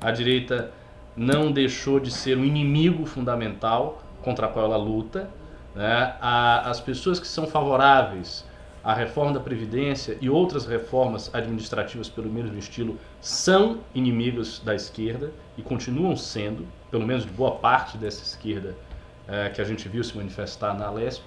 A 0.00 0.10
direita 0.10 0.72
não 1.16 1.52
deixou 1.52 2.00
de 2.00 2.10
ser 2.10 2.36
um 2.36 2.44
inimigo 2.44 3.06
fundamental 3.06 4.02
contra 4.22 4.46
o 4.46 4.52
qual 4.52 4.66
ela 4.66 4.76
luta. 4.76 5.30
Né? 5.72 6.16
as 6.20 6.80
pessoas 6.80 7.20
que 7.20 7.28
são 7.28 7.46
favoráveis 7.46 8.44
a 8.82 8.94
reforma 8.94 9.34
da 9.34 9.40
Previdência 9.40 10.16
e 10.22 10.30
outras 10.30 10.66
reformas 10.66 11.30
administrativas 11.34 12.08
pelo 12.08 12.30
mesmo 12.30 12.58
estilo 12.58 12.98
são 13.20 13.80
inimigos 13.94 14.58
da 14.60 14.74
esquerda 14.74 15.30
e 15.56 15.62
continuam 15.62 16.16
sendo, 16.16 16.66
pelo 16.90 17.06
menos 17.06 17.24
de 17.24 17.30
boa 17.30 17.52
parte 17.52 17.98
dessa 17.98 18.22
esquerda 18.22 18.74
é, 19.30 19.48
que 19.48 19.60
a 19.60 19.64
gente 19.64 19.88
viu 19.88 20.02
se 20.02 20.16
manifestar 20.16 20.74
na 20.74 20.90
Lesp. 20.90 21.22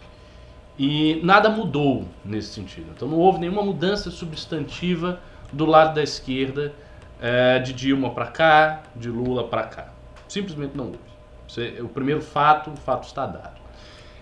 E 0.77 1.21
nada 1.23 1.49
mudou 1.49 2.05
nesse 2.25 2.49
sentido. 2.49 2.91
Então 2.95 3.07
não 3.07 3.17
houve 3.17 3.39
nenhuma 3.39 3.61
mudança 3.63 4.09
substantiva 4.09 5.19
do 5.51 5.65
lado 5.65 5.93
da 5.93 6.03
esquerda, 6.03 6.73
é, 7.21 7.59
de 7.59 7.73
Dilma 7.73 8.09
para 8.09 8.27
cá, 8.27 8.83
de 8.95 9.09
Lula 9.09 9.47
para 9.47 9.63
cá. 9.63 9.93
Simplesmente 10.27 10.75
não 10.75 10.85
houve. 10.87 11.81
o 11.81 11.87
primeiro 11.87 12.21
fato, 12.21 12.71
o 12.71 12.75
fato 12.75 13.05
está 13.05 13.25
dado. 13.25 13.61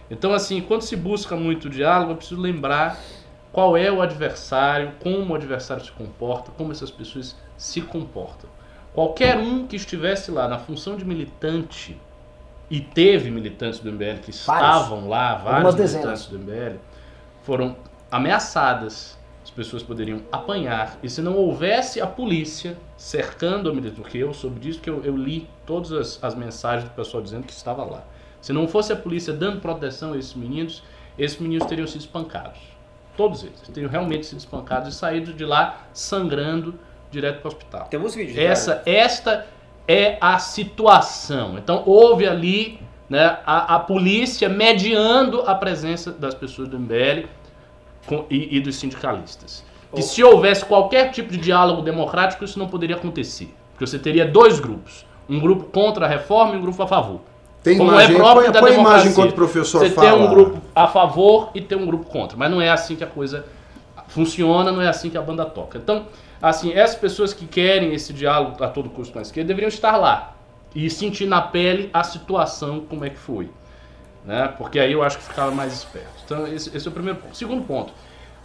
Então, 0.10 0.34
assim, 0.34 0.62
quando 0.62 0.82
se 0.82 0.96
busca 0.98 1.38
muito 1.38 1.70
diálogo, 1.70 2.12
é 2.12 2.16
preciso 2.16 2.40
lembrar 2.40 3.00
qual 3.52 3.78
é 3.78 3.90
o 3.90 4.02
adversário, 4.02 4.92
como 5.00 5.32
o 5.32 5.36
adversário 5.36 5.84
se 5.84 5.92
comporta, 5.92 6.52
como 6.52 6.72
essas 6.74 6.92
pessoas 6.92 7.36
se 7.58 7.82
comportam. 7.82 8.50
Qualquer 8.94 9.38
um 9.38 9.66
que 9.66 9.78
estivesse 9.78 10.30
lá 10.30 10.50
na 10.50 10.60
função 10.60 10.98
de 10.98 11.06
militante, 11.06 11.98
e 12.72 12.80
teve 12.80 13.30
militantes 13.30 13.80
do 13.80 13.92
MBL 13.92 14.22
que 14.24 14.30
estavam 14.30 15.10
lá, 15.10 15.36
vários 15.36 15.76
militantes 15.76 16.28
do 16.28 16.40
MBL, 16.40 16.78
foram 17.44 17.76
ameaçadas, 18.10 19.20
as 19.44 19.50
pessoas 19.50 19.84
poderiam 19.84 20.22
apanhar, 20.32 20.98
e 21.04 21.10
se 21.10 21.22
não 21.22 21.36
houvesse 21.36 22.00
a 22.00 22.08
polícia 22.08 22.78
cercando 22.96 23.70
a 23.70 23.74
militante, 23.74 24.00
porque 24.00 24.18
eu 24.18 24.34
soube 24.34 24.58
disso, 24.62 24.80
que 24.80 24.90
eu, 24.90 25.04
eu 25.04 25.18
li 25.18 25.50
todas 25.66 25.92
as, 25.92 26.24
as 26.24 26.34
mensagens 26.34 26.90
do 26.90 26.96
pessoal 26.96 27.22
dizendo 27.22 27.44
que 27.44 27.52
estava 27.52 27.84
lá. 27.84 28.06
Se 28.40 28.54
não 28.54 28.66
fosse 28.70 28.94
a 28.94 28.96
polícia 28.96 29.34
dando 29.34 29.60
proteção 29.60 30.14
a 30.14 30.18
esses 30.18 30.34
meninos, 30.34 30.82
esses 31.20 31.38
meninos 31.40 31.68
teriam 31.68 31.86
sido 31.86 32.00
espancados. 32.00 32.62
Todos 33.18 33.44
eles 33.44 33.60
teriam 33.74 33.92
realmente 33.92 34.26
sido 34.26 34.38
espancados 34.38 34.96
e 34.96 34.98
saído 34.98 35.34
de 35.34 35.44
lá 35.44 35.88
sangrando 35.92 36.74
direto 37.12 37.42
para 37.42 37.50
o 37.50 37.52
hospital. 37.52 37.88
Temos 37.90 38.16
vídeos. 38.16 38.38
Essa, 38.38 38.82
esta 38.86 39.46
é 39.88 40.18
a 40.22 40.40
situação. 40.40 41.58
Então 41.58 41.84
houve 41.86 42.28
ali 42.28 42.80
né, 43.10 43.40
a, 43.46 43.76
a 43.76 43.80
polícia 43.80 44.48
mediando 44.48 45.42
a 45.42 45.54
presença 45.56 46.12
das 46.12 46.34
pessoas 46.34 46.70
do 46.70 46.80
MBL 46.80 47.28
com, 48.06 48.26
e, 48.30 48.58
e, 48.58 48.60
dos 48.60 48.78
sindicalistas. 48.78 49.64
Oh. 49.92 49.98
Que 49.98 50.02
se 50.02 50.24
houvesse 50.24 50.64
qualquer 50.66 51.12
tipo 51.12 51.32
de 51.32 51.38
diálogo 51.38 51.82
democrático, 51.82 52.46
isso 52.46 52.58
não 52.58 52.68
poderia 52.68 52.96
acontecer. 52.96 53.54
Porque 53.74 53.86
você 53.86 54.00
teria 54.00 54.26
dois 54.26 54.60
grupos. 54.60 55.06
Um 55.30 55.40
grupo 55.40 55.66
contra 55.66 56.06
a 56.06 56.10
reforma 56.10 56.56
e 56.56 56.58
um 56.58 56.62
grupo 56.62 56.82
a 56.82 56.88
favor. 56.88 57.22
Tem 57.64 57.78
Como 57.78 57.92
imagem, 57.92 58.16
é 58.16 58.18
próprio 58.18 58.44
põe, 58.44 58.52
da 58.52 58.60
põe 58.60 58.72
democracia. 58.72 58.98
imagem 58.98 59.12
enquanto 59.12 59.32
o 59.32 59.36
professor 59.36 59.80
Você 59.80 59.90
fala. 59.92 60.10
tem 60.10 60.20
um 60.20 60.30
grupo 60.30 60.62
a 60.74 60.88
favor 60.88 61.52
e 61.54 61.62
tem 61.62 61.78
um 61.78 61.86
grupo 61.86 62.06
contra. 62.06 62.38
Mas 62.38 62.50
não 62.50 62.62
é 62.62 62.70
assim 62.70 62.96
que 62.96 63.04
a 63.04 63.08
coisa 63.08 63.46
funciona, 64.08 64.72
não 64.72 64.82
é 64.82 64.88
assim 64.88 65.10
que 65.10 65.18
a 65.18 65.22
banda 65.22 65.46
toca. 65.46 65.78
Então, 65.78 66.06
assim, 66.42 66.74
essas 66.74 66.96
pessoas 66.96 67.34
que 67.34 67.46
querem 67.46 67.94
esse 67.94 68.12
diálogo 68.14 68.64
a 68.64 68.68
todo 68.68 68.90
custo 68.90 69.14
com 69.14 69.20
a 69.20 69.22
esquerda 69.22 69.48
deveriam 69.48 69.70
estar 69.70 69.98
lá 69.98 70.36
e 70.74 70.90
sentir 70.90 71.26
na 71.26 71.42
pele 71.42 71.90
a 71.94 72.04
situação 72.04 72.82
como 72.82 73.06
é 73.06 73.10
que 73.10 73.18
foi. 73.18 73.50
Né? 74.26 74.54
Porque 74.58 74.80
aí 74.80 74.92
eu 74.92 75.04
acho 75.04 75.18
que 75.18 75.24
ficava 75.24 75.52
mais 75.52 75.74
esperto. 75.74 76.10
Então, 76.26 76.48
esse, 76.48 76.76
esse 76.76 76.88
é 76.88 76.90
o 76.90 76.94
primeiro 76.94 77.20
ponto. 77.20 77.36
Segundo 77.36 77.64
ponto, 77.66 77.94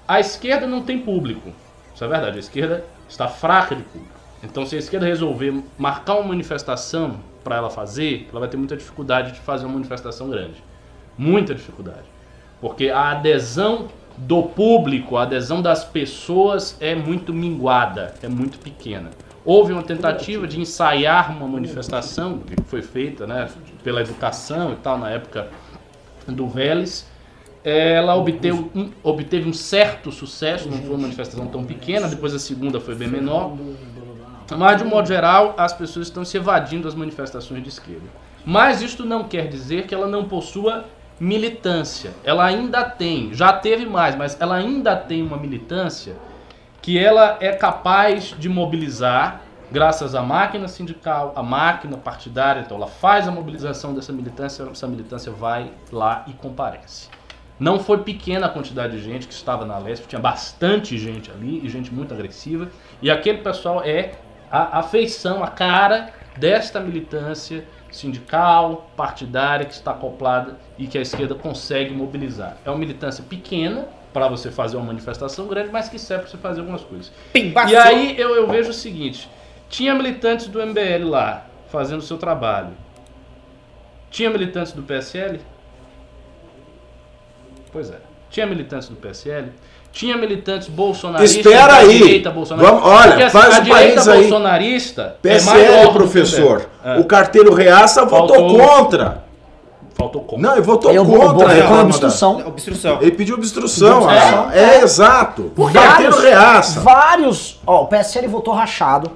a 0.07 0.19
esquerda 0.21 0.67
não 0.67 0.83
tem 0.83 0.99
público. 0.99 1.53
Isso 1.95 2.05
é 2.05 2.09
verdade, 2.09 2.37
a 2.37 2.41
esquerda 2.41 2.85
está 3.09 3.29
fraca 3.29 3.75
de 3.75 3.83
público. 3.83 4.17
Então, 4.43 4.67
se 4.67 4.76
a 4.76 4.79
esquerda 4.79 5.07
resolver 5.07 5.62
marcar 5.79 6.15
uma 6.15 6.29
manifestação 6.29 7.21
para 7.43 7.57
ela 7.57 7.71
fazer, 7.71 8.29
ela 8.31 8.41
vai 8.41 8.49
ter 8.49 8.57
muita 8.57 8.76
dificuldade 8.76 9.33
de 9.33 9.41
fazer 9.41 9.65
uma 9.65 9.75
manifestação 9.75 10.29
grande. 10.29 10.62
Muita 11.17 11.55
dificuldade. 11.55 12.05
Porque 12.61 12.91
a 12.91 13.11
adesão 13.11 13.88
do 14.16 14.42
público, 14.42 15.16
a 15.16 15.23
adesão 15.23 15.61
das 15.61 15.85
pessoas 15.85 16.76
é 16.80 16.94
muito 16.94 17.32
minguada, 17.32 18.14
é 18.23 18.28
muito 18.28 18.58
pequena. 18.58 19.11
Houve 19.44 19.73
uma 19.73 19.82
tentativa 19.82 20.46
de 20.46 20.61
ensaiar 20.61 21.30
uma 21.37 21.46
manifestação 21.46 22.38
que 22.38 22.56
foi 22.64 22.82
feita 22.82 23.26
né, 23.26 23.49
pela 23.85 24.00
educação 24.00 24.73
e 24.73 24.76
tal, 24.76 24.99
na 24.99 25.11
época 25.11 25.48
do 26.26 26.48
Vélez. 26.48 27.07
Ela 27.62 28.16
obteve 28.16 28.70
um, 28.74 28.90
obteve 29.02 29.48
um 29.48 29.52
certo 29.52 30.11
sucesso, 30.11 30.68
não 30.68 30.79
foi 30.79 30.90
uma 30.90 31.02
manifestação 31.02 31.46
tão 31.46 31.64
pequena, 31.64 32.09
depois 32.09 32.35
a 32.35 32.38
segunda 32.38 32.81
foi 32.81 32.94
bem 32.94 33.09
menor. 33.09 33.57
Mas, 34.57 34.79
de 34.79 34.85
um 34.85 34.88
modo 34.88 35.09
geral, 35.09 35.55
as 35.59 35.72
pessoas 35.72 36.07
estão 36.07 36.24
se 36.24 36.37
evadindo 36.37 36.85
das 36.85 36.94
manifestações 36.94 37.62
de 37.62 37.68
esquerda. 37.68 38.07
Mas 38.44 38.81
isto 38.81 39.05
não 39.05 39.24
quer 39.24 39.48
dizer 39.48 39.87
que 39.87 39.94
ela 39.94 40.07
não 40.07 40.24
possua 40.24 40.85
militância. 41.18 42.12
Ela 42.22 42.44
ainda 42.44 42.85
tem, 42.85 43.33
já 43.33 43.52
teve 43.52 43.87
mais, 43.87 44.14
mas 44.14 44.40
ela 44.40 44.57
ainda 44.57 44.96
tem 44.96 45.22
uma 45.22 45.37
militância 45.37 46.16
que 46.83 46.98
ela 46.98 47.38
é 47.40 47.52
capaz 47.52 48.35
de 48.38 48.48
mobilizar 48.48 49.42
graças 49.70 50.14
à 50.14 50.22
máquina 50.22 50.68
sindical, 50.68 51.33
à 51.35 51.42
máquina 51.42 51.96
partidária. 51.96 52.61
Então 52.61 52.76
ela 52.76 52.87
faz 52.87 53.26
a 53.26 53.31
mobilização 53.31 53.94
dessa 53.94 54.12
militância, 54.12 54.68
essa 54.70 54.87
militância 54.87 55.33
vai 55.33 55.72
lá 55.90 56.24
e 56.26 56.33
comparece. 56.33 57.09
Não 57.59 57.81
foi 57.81 57.98
pequena 57.98 58.46
a 58.46 58.48
quantidade 58.50 58.98
de 58.98 59.02
gente 59.02 59.26
que 59.26 59.33
estava 59.33 59.64
na 59.64 59.79
Lesp, 59.79 60.07
tinha 60.07 60.20
bastante 60.20 60.98
gente 60.98 61.31
ali 61.31 61.64
e 61.64 61.68
gente 61.70 61.92
muito 61.92 62.12
agressiva. 62.12 62.68
E 63.00 63.11
aquele 63.11 63.38
pessoal 63.38 63.83
é 63.83 64.12
a, 64.50 64.81
a 64.81 64.83
feição, 64.83 65.42
a 65.42 65.48
cara 65.48 66.11
desta 66.37 66.79
militância 66.79 67.64
sindical, 67.96 68.90
partidária, 68.96 69.64
que 69.64 69.74
está 69.74 69.90
acoplada 69.92 70.59
e 70.78 70.87
que 70.87 70.98
a 70.98 71.00
esquerda 71.00 71.35
consegue 71.35 71.94
mobilizar. 71.94 72.56
É 72.64 72.70
uma 72.70 72.78
militância 72.78 73.24
pequena 73.24 73.88
para 74.12 74.28
você 74.28 74.50
fazer 74.50 74.76
uma 74.76 74.87
manifestação 74.87 75.46
grande, 75.46 75.70
mas 75.70 75.88
que 75.88 75.98
serve 75.98 76.22
para 76.22 76.30
você 76.30 76.38
fazer 76.38 76.61
algumas 76.61 76.82
coisas. 76.82 77.12
Pimbaçou. 77.32 77.70
E 77.70 77.76
aí 77.76 78.18
eu, 78.18 78.35
eu 78.35 78.46
vejo 78.48 78.70
o 78.70 78.74
seguinte: 78.74 79.28
tinha 79.68 79.94
militantes 79.94 80.46
do 80.46 80.64
MBL 80.64 81.09
lá 81.09 81.46
fazendo 81.68 81.98
o 82.00 82.02
seu 82.02 82.16
trabalho. 82.16 82.72
Tinha 84.11 84.30
militantes 84.30 84.72
do 84.72 84.82
PSL? 84.82 85.40
Pois 87.72 87.90
é. 87.90 87.98
Tinha 88.30 88.46
militantes 88.46 88.88
do 88.88 88.96
PSL? 88.96 89.52
Tinha 89.96 90.14
militantes 90.14 90.68
bolsonaristas 90.68 91.46
Espera 91.46 91.76
aí. 91.76 91.98
direita 91.98 92.30
bolsonarista. 92.30 92.76
Vamos, 92.76 92.90
olha, 92.90 93.09
Porque, 93.09 93.22
assim, 93.22 93.38
faz 93.38 93.54
a 93.54 93.61
direita 93.61 94.04
bolsonarista 94.04 95.16
PSL, 95.22 95.59
é 95.59 95.70
maior 95.70 95.92
professor. 95.94 96.68
É. 96.85 96.98
O 96.98 97.04
carteiro 97.04 97.54
Reaça 97.54 98.06
Faltou... 98.06 98.37
votou 98.37 98.59
contra. 98.59 99.24
Faltou 99.94 100.20
contra. 100.20 100.46
Não, 100.46 100.52
ele 100.52 100.61
votou 100.61 100.92
eu, 100.92 101.02
contra. 101.02 101.56
Ele 101.56 101.66
com 101.66 101.80
obstrução. 101.80 102.46
obstrução. 102.46 102.98
Ele 103.00 103.12
pediu 103.12 103.37
obstrução. 103.37 104.11
É, 104.11 104.18
é, 104.52 104.64
é 104.64 104.82
exato. 104.82 105.50
O 105.56 105.72
carteiro 105.72 106.20
Reaça. 106.20 106.80
Vários. 106.80 107.59
Ó, 107.66 107.85
o 107.85 107.87
PSL 107.87 108.28
votou 108.28 108.52
rachado. 108.52 109.11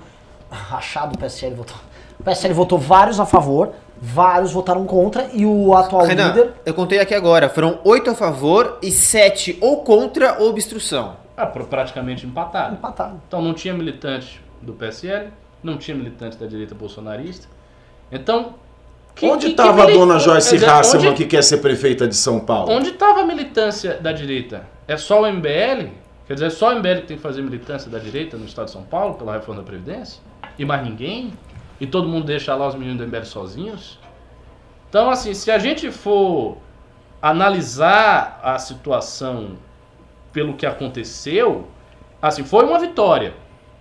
Rachado 0.51 1.15
o 1.15 1.19
PSL 1.19 1.57
votou. 1.57 1.77
O 2.19 2.23
PSL 2.23 2.55
votou 2.55 2.79
vários 2.79 3.21
a 3.21 3.27
favor 3.27 3.73
vários 4.01 4.53
votaram 4.53 4.87
contra 4.87 5.29
e 5.33 5.45
o 5.45 5.75
atual 5.75 6.07
Renan, 6.07 6.29
líder. 6.29 6.53
Eu 6.65 6.73
contei 6.73 6.99
aqui 6.99 7.15
agora, 7.15 7.49
foram 7.49 7.79
oito 7.85 8.11
a 8.11 8.15
favor 8.15 8.79
e 8.83 8.91
sete 8.91 9.59
ou 9.61 9.83
contra 9.83 10.39
ou 10.39 10.49
obstrução. 10.49 11.17
Ah, 11.37 11.47
praticamente 11.47 12.27
empatado. 12.27 12.75
Empatado. 12.75 13.21
Então 13.27 13.43
não 13.43 13.53
tinha 13.53 13.75
militante 13.75 14.41
do 14.61 14.73
PSL, 14.73 15.29
não 15.63 15.77
tinha 15.77 15.97
militante 15.97 16.37
da 16.37 16.47
direita 16.47 16.75
bolsonarista. 16.75 17.47
Então. 18.11 18.55
Que, 19.15 19.27
onde 19.27 19.49
estava 19.49 19.83
a 19.83 19.87
dona 19.87 20.19
Joyce 20.19 20.65
Hasselman 20.65 21.15
que 21.15 21.27
quer 21.27 21.43
ser 21.43 21.59
prefeita 21.59 22.07
de 22.07 22.17
São 22.17 22.41
Paulo? 22.41 22.73
Onde 22.73 22.91
estava 22.91 23.21
a 23.21 23.27
militância 23.27 23.95
da 23.95 24.13
direita? 24.13 24.67
É 24.87 24.97
só 24.97 25.23
o 25.23 25.27
MBL? 25.27 25.91
Quer 26.27 26.35
dizer, 26.35 26.47
é 26.47 26.51
só 26.51 26.71
o 26.71 26.77
MBL 26.77 27.01
que 27.01 27.07
tem 27.09 27.17
que 27.17 27.23
fazer 27.23 27.43
militância 27.43 27.91
da 27.91 27.99
direita 27.99 28.37
no 28.37 28.45
estado 28.45 28.67
de 28.67 28.71
São 28.71 28.83
Paulo 28.85 29.15
pela 29.15 29.33
reforma 29.33 29.61
da 29.63 29.67
Previdência? 29.67 30.23
E 30.59 30.65
mais 30.65 30.85
ninguém? 30.85 31.33
E 31.81 31.87
todo 31.87 32.09
mundo 32.09 32.27
deixa 32.27 32.55
lá 32.55 32.69
os 32.69 32.75
meninos 32.75 32.99
do 32.99 33.07
MBL 33.07 33.25
sozinhos. 33.25 33.99
Então, 34.89 35.11
assim, 35.11 35.33
se 35.35 35.51
a 35.51 35.59
gente 35.59 35.91
for 35.91 36.59
analisar 37.23 38.41
a 38.43 38.59
situação 38.59 39.57
pelo 40.33 40.55
que 40.55 40.67
aconteceu, 40.67 41.69
assim, 42.21 42.45
foi 42.45 42.65
uma 42.65 42.79
vitória, 42.79 43.35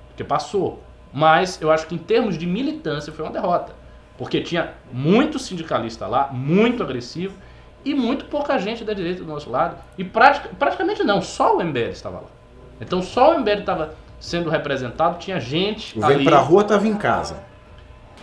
porque 0.07 0.23
passou. 0.23 0.81
Mas 1.11 1.59
eu 1.61 1.71
acho 1.71 1.87
que 1.87 1.95
em 1.95 1.97
termos 1.97 2.37
de 2.37 2.45
militância 2.45 3.11
foi 3.11 3.25
uma 3.25 3.31
derrota. 3.31 3.73
Porque 4.17 4.41
tinha 4.41 4.73
muito 4.91 5.39
sindicalista 5.39 6.05
lá, 6.05 6.29
muito 6.31 6.83
agressivo, 6.83 7.33
e 7.83 7.93
muito 7.93 8.25
pouca 8.25 8.57
gente 8.57 8.83
da 8.83 8.93
direita 8.93 9.23
do 9.23 9.29
nosso 9.29 9.49
lado. 9.49 9.77
E 9.97 10.03
pratica, 10.03 10.49
praticamente 10.57 11.03
não, 11.03 11.21
só 11.21 11.57
o 11.57 11.63
MBL 11.63 11.89
estava 11.91 12.17
lá. 12.17 12.27
Então 12.79 13.01
só 13.01 13.33
o 13.33 13.39
MBL 13.39 13.59
estava 13.59 13.95
sendo 14.19 14.49
representado, 14.49 15.17
tinha 15.17 15.39
gente. 15.39 15.97
O 15.97 16.05
Vem 16.05 16.23
pra 16.23 16.39
rua 16.39 16.61
estava 16.61 16.87
em 16.87 16.95
casa. 16.95 17.41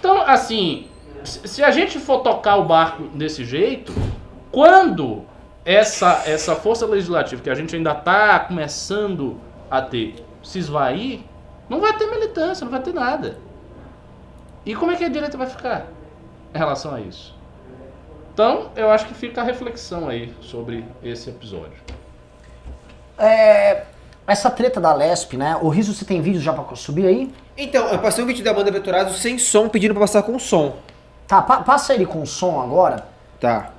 Então, 0.06 0.22
assim, 0.22 0.86
se 1.24 1.64
a 1.64 1.72
gente 1.72 1.98
for 1.98 2.20
tocar 2.20 2.54
o 2.58 2.64
barco 2.64 3.02
desse 3.08 3.44
jeito, 3.44 3.92
quando 4.52 5.24
essa, 5.64 6.22
essa 6.26 6.54
força 6.54 6.86
legislativa 6.86 7.42
que 7.42 7.50
a 7.50 7.56
gente 7.56 7.74
ainda 7.74 7.90
está 7.90 8.38
começando 8.38 9.40
a 9.68 9.82
ter 9.82 10.24
se 10.44 10.60
esvair, 10.60 11.22
não 11.68 11.80
vai 11.80 11.92
ter 11.98 12.06
militância, 12.08 12.64
não 12.64 12.70
vai 12.70 12.80
ter 12.80 12.94
nada. 12.94 13.40
E 14.64 14.76
como 14.76 14.92
é 14.92 14.96
que 14.96 15.04
a 15.04 15.08
direita 15.08 15.36
vai 15.36 15.48
ficar 15.48 15.88
em 16.54 16.58
relação 16.58 16.94
a 16.94 17.00
isso? 17.00 17.36
Então, 18.32 18.70
eu 18.76 18.88
acho 18.88 19.08
que 19.08 19.14
fica 19.14 19.40
a 19.40 19.44
reflexão 19.44 20.08
aí 20.08 20.32
sobre 20.40 20.84
esse 21.02 21.30
episódio. 21.30 21.82
é, 23.18 23.86
essa 24.24 24.50
treta 24.50 24.80
da 24.80 24.94
Lesp, 24.94 25.36
né? 25.36 25.58
O 25.60 25.68
Riso, 25.68 25.92
você 25.92 26.04
tem 26.04 26.20
vídeo 26.20 26.40
já 26.40 26.52
pra 26.52 26.76
subir 26.76 27.06
aí? 27.06 27.34
Então, 27.56 27.88
eu 27.88 27.98
passei 27.98 28.22
um 28.22 28.26
vídeo 28.26 28.44
da 28.44 28.52
banda 28.52 28.70
Vetorazo 28.70 29.14
sem 29.16 29.38
som, 29.38 29.68
pedindo 29.68 29.92
pra 29.94 30.02
passar 30.02 30.22
com 30.22 30.38
som. 30.38 30.76
Tá, 31.26 31.40
pa- 31.42 31.62
passa 31.62 31.94
ele 31.94 32.06
com 32.06 32.24
som 32.26 32.60
agora. 32.60 33.06
Tá. 33.40 33.70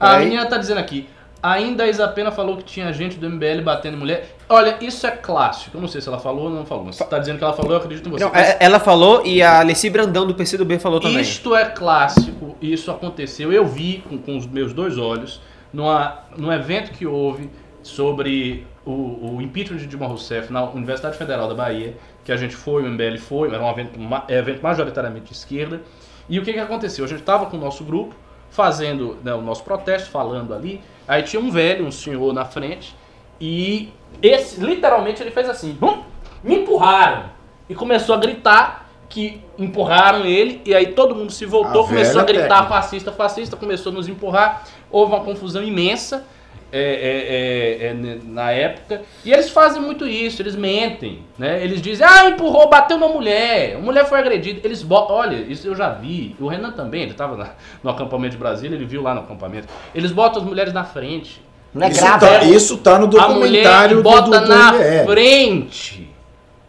A 0.00 0.10
Peraí. 0.10 0.24
menina 0.24 0.46
tá 0.46 0.56
dizendo 0.58 0.78
aqui. 0.78 1.08
Ainda 1.40 1.84
a 1.84 1.88
Isapena 1.88 2.32
falou 2.32 2.56
que 2.56 2.64
tinha 2.64 2.92
gente 2.92 3.16
do 3.16 3.28
MBL 3.30 3.62
batendo 3.62 3.94
em 3.94 4.00
mulher. 4.00 4.34
Olha, 4.48 4.76
isso 4.80 5.06
é 5.06 5.10
clássico. 5.12 5.76
Eu 5.76 5.80
não 5.80 5.86
sei 5.86 6.00
se 6.00 6.08
ela 6.08 6.18
falou 6.18 6.44
ou 6.46 6.50
não 6.50 6.66
falou. 6.66 6.84
Mas 6.86 6.96
você 6.96 7.04
tá 7.04 7.16
dizendo 7.18 7.38
que 7.38 7.44
ela 7.44 7.52
falou, 7.52 7.72
eu 7.72 7.78
acredito 7.78 8.08
em 8.08 8.10
você. 8.12 8.24
Não, 8.24 8.32
Mas 8.32 8.48
é- 8.48 8.56
ela 8.58 8.80
falou 8.80 9.24
e 9.24 9.40
a 9.40 9.60
Alessi 9.60 9.88
Brandão 9.88 10.26
do 10.26 10.34
PCdoB 10.34 10.78
falou 10.80 10.98
também. 10.98 11.20
Isto 11.20 11.54
é 11.54 11.64
clássico, 11.66 12.56
isso 12.60 12.90
aconteceu. 12.90 13.52
Eu 13.52 13.64
vi 13.66 14.02
com, 14.08 14.18
com 14.18 14.36
os 14.36 14.46
meus 14.48 14.72
dois 14.72 14.98
olhos 14.98 15.40
numa, 15.72 16.18
num 16.36 16.52
evento 16.52 16.90
que 16.90 17.06
houve 17.06 17.48
sobre 17.82 18.66
o, 18.84 19.36
o 19.36 19.40
impeachment 19.40 19.78
de 19.78 19.86
Dilma 19.86 20.06
Rousseff 20.08 20.52
na 20.52 20.64
Universidade 20.64 21.16
Federal 21.16 21.46
da 21.48 21.54
Bahia, 21.54 21.96
que 22.28 22.32
a 22.32 22.36
gente 22.36 22.54
foi, 22.54 22.82
o 22.82 22.86
MBL 22.90 23.16
foi, 23.16 23.48
era 23.48 23.62
um 23.64 23.70
evento, 23.70 23.98
ma- 23.98 24.22
evento 24.28 24.60
majoritariamente 24.62 25.24
de 25.28 25.32
esquerda. 25.32 25.80
E 26.28 26.38
o 26.38 26.44
que, 26.44 26.52
que 26.52 26.58
aconteceu? 26.58 27.02
A 27.06 27.08
gente 27.08 27.20
estava 27.20 27.46
com 27.46 27.56
o 27.56 27.60
nosso 27.60 27.82
grupo, 27.84 28.14
fazendo 28.50 29.16
né, 29.24 29.32
o 29.32 29.40
nosso 29.40 29.64
protesto, 29.64 30.10
falando 30.10 30.52
ali. 30.52 30.82
Aí 31.06 31.22
tinha 31.22 31.40
um 31.40 31.50
velho, 31.50 31.86
um 31.86 31.90
senhor 31.90 32.34
na 32.34 32.44
frente, 32.44 32.94
e 33.40 33.88
esse, 34.20 34.60
literalmente, 34.60 35.22
ele 35.22 35.30
fez 35.30 35.48
assim: 35.48 35.78
"Hum, 35.82 36.02
me 36.44 36.56
empurraram. 36.56 37.30
E 37.66 37.74
começou 37.74 38.14
a 38.14 38.18
gritar 38.18 38.90
que 39.08 39.40
empurraram 39.58 40.26
ele, 40.26 40.60
e 40.66 40.74
aí 40.74 40.88
todo 40.88 41.14
mundo 41.14 41.32
se 41.32 41.46
voltou, 41.46 41.84
A 41.84 41.88
começou 41.88 42.20
a 42.20 42.24
gritar 42.24 42.48
técnica. 42.48 42.68
fascista, 42.68 43.10
fascista, 43.10 43.56
começou 43.56 43.90
a 43.90 43.94
nos 43.94 44.06
empurrar. 44.06 44.64
Houve 44.90 45.14
uma 45.14 45.24
confusão 45.24 45.62
imensa 45.62 46.26
é, 46.72 46.80
é, 46.80 47.86
é, 47.86 47.86
é, 47.88 47.94
ne- 47.94 48.20
na 48.24 48.50
época. 48.50 49.02
E 49.24 49.32
eles 49.32 49.48
fazem 49.50 49.80
muito 49.80 50.06
isso, 50.06 50.42
eles 50.42 50.54
mentem. 50.56 51.20
Né? 51.38 51.62
Eles 51.64 51.80
dizem, 51.80 52.06
ah, 52.06 52.28
empurrou, 52.28 52.68
bateu 52.68 52.98
na 52.98 53.08
mulher, 53.08 53.76
a 53.76 53.78
mulher 53.78 54.04
foi 54.06 54.18
agredida. 54.18 54.60
Eles 54.64 54.82
botam, 54.82 55.16
olha, 55.16 55.36
isso 55.36 55.66
eu 55.66 55.74
já 55.74 55.90
vi. 55.90 56.36
O 56.38 56.46
Renan 56.48 56.72
também, 56.72 57.02
ele 57.02 57.12
estava 57.12 57.54
no 57.82 57.90
acampamento 57.90 58.32
de 58.32 58.38
Brasília, 58.38 58.76
ele 58.76 58.84
viu 58.84 59.02
lá 59.02 59.14
no 59.14 59.20
acampamento. 59.20 59.66
Eles 59.94 60.12
botam 60.12 60.42
as 60.42 60.48
mulheres 60.48 60.72
na 60.72 60.84
frente. 60.84 61.40
Não 61.74 61.86
é 61.86 61.90
Isso 61.90 62.00
grave. 62.00 62.20
tá, 62.26 62.34
é- 62.34 62.44
isso 62.46 62.76
tá 62.78 62.98
no 62.98 63.04
A 63.04 63.28
mulher 63.28 63.28
documentário 63.28 63.96
do, 63.98 64.02
bota 64.02 64.30
do, 64.30 64.40
do 64.40 64.48
na 64.48 64.72
MBL. 64.72 65.04
frente 65.06 66.08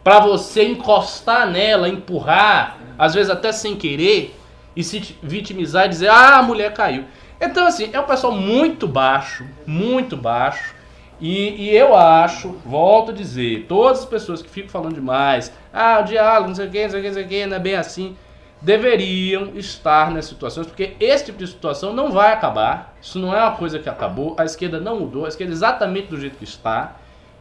pra 0.03 0.19
você 0.19 0.63
encostar 0.63 1.49
nela, 1.49 1.87
empurrar, 1.89 2.77
às 2.97 3.13
vezes 3.13 3.29
até 3.29 3.51
sem 3.51 3.75
querer, 3.75 4.35
e 4.75 4.83
se 4.83 4.99
ti- 5.01 5.17
vitimizar 5.21 5.85
e 5.85 5.89
dizer, 5.89 6.09
ah, 6.09 6.37
a 6.37 6.43
mulher 6.43 6.73
caiu. 6.73 7.03
Então, 7.41 7.65
assim, 7.65 7.89
é 7.93 7.99
um 7.99 8.05
pessoal 8.05 8.33
muito 8.33 8.87
baixo, 8.87 9.45
muito 9.65 10.17
baixo. 10.17 10.75
E, 11.21 11.65
e 11.69 11.75
eu 11.75 11.95
acho, 11.95 12.49
volto 12.65 13.11
a 13.11 13.13
dizer, 13.13 13.65
todas 13.67 13.99
as 13.99 14.05
pessoas 14.05 14.41
que 14.41 14.49
ficam 14.49 14.69
falando 14.69 14.95
demais, 14.95 15.51
ah, 15.73 15.99
o 16.01 16.03
diálogo, 16.03 16.49
não 16.49 16.55
sei 16.55 16.67
o 16.67 16.71
que, 16.71 16.83
não 16.83 16.89
sei 16.89 16.99
o 16.99 17.03
que, 17.03 17.07
não 17.07 17.13
sei 17.13 17.23
o 17.23 17.27
que, 17.27 17.45
não 17.45 17.57
é 17.57 17.59
bem 17.59 17.75
assim, 17.75 18.15
deveriam 18.61 19.51
estar 19.55 20.11
nessas 20.11 20.31
situações, 20.31 20.67
porque 20.67 20.95
esse 20.99 21.25
tipo 21.25 21.37
de 21.37 21.47
situação 21.47 21.93
não 21.93 22.11
vai 22.11 22.33
acabar. 22.33 22.95
Isso 23.01 23.19
não 23.19 23.33
é 23.33 23.41
uma 23.41 23.55
coisa 23.55 23.79
que 23.79 23.89
acabou. 23.89 24.35
A 24.37 24.45
esquerda 24.45 24.79
não 24.79 24.99
mudou, 24.99 25.25
a 25.25 25.29
esquerda 25.29 25.53
é 25.53 25.55
exatamente 25.55 26.07
do 26.07 26.19
jeito 26.19 26.37
que 26.37 26.43
está. 26.43 26.97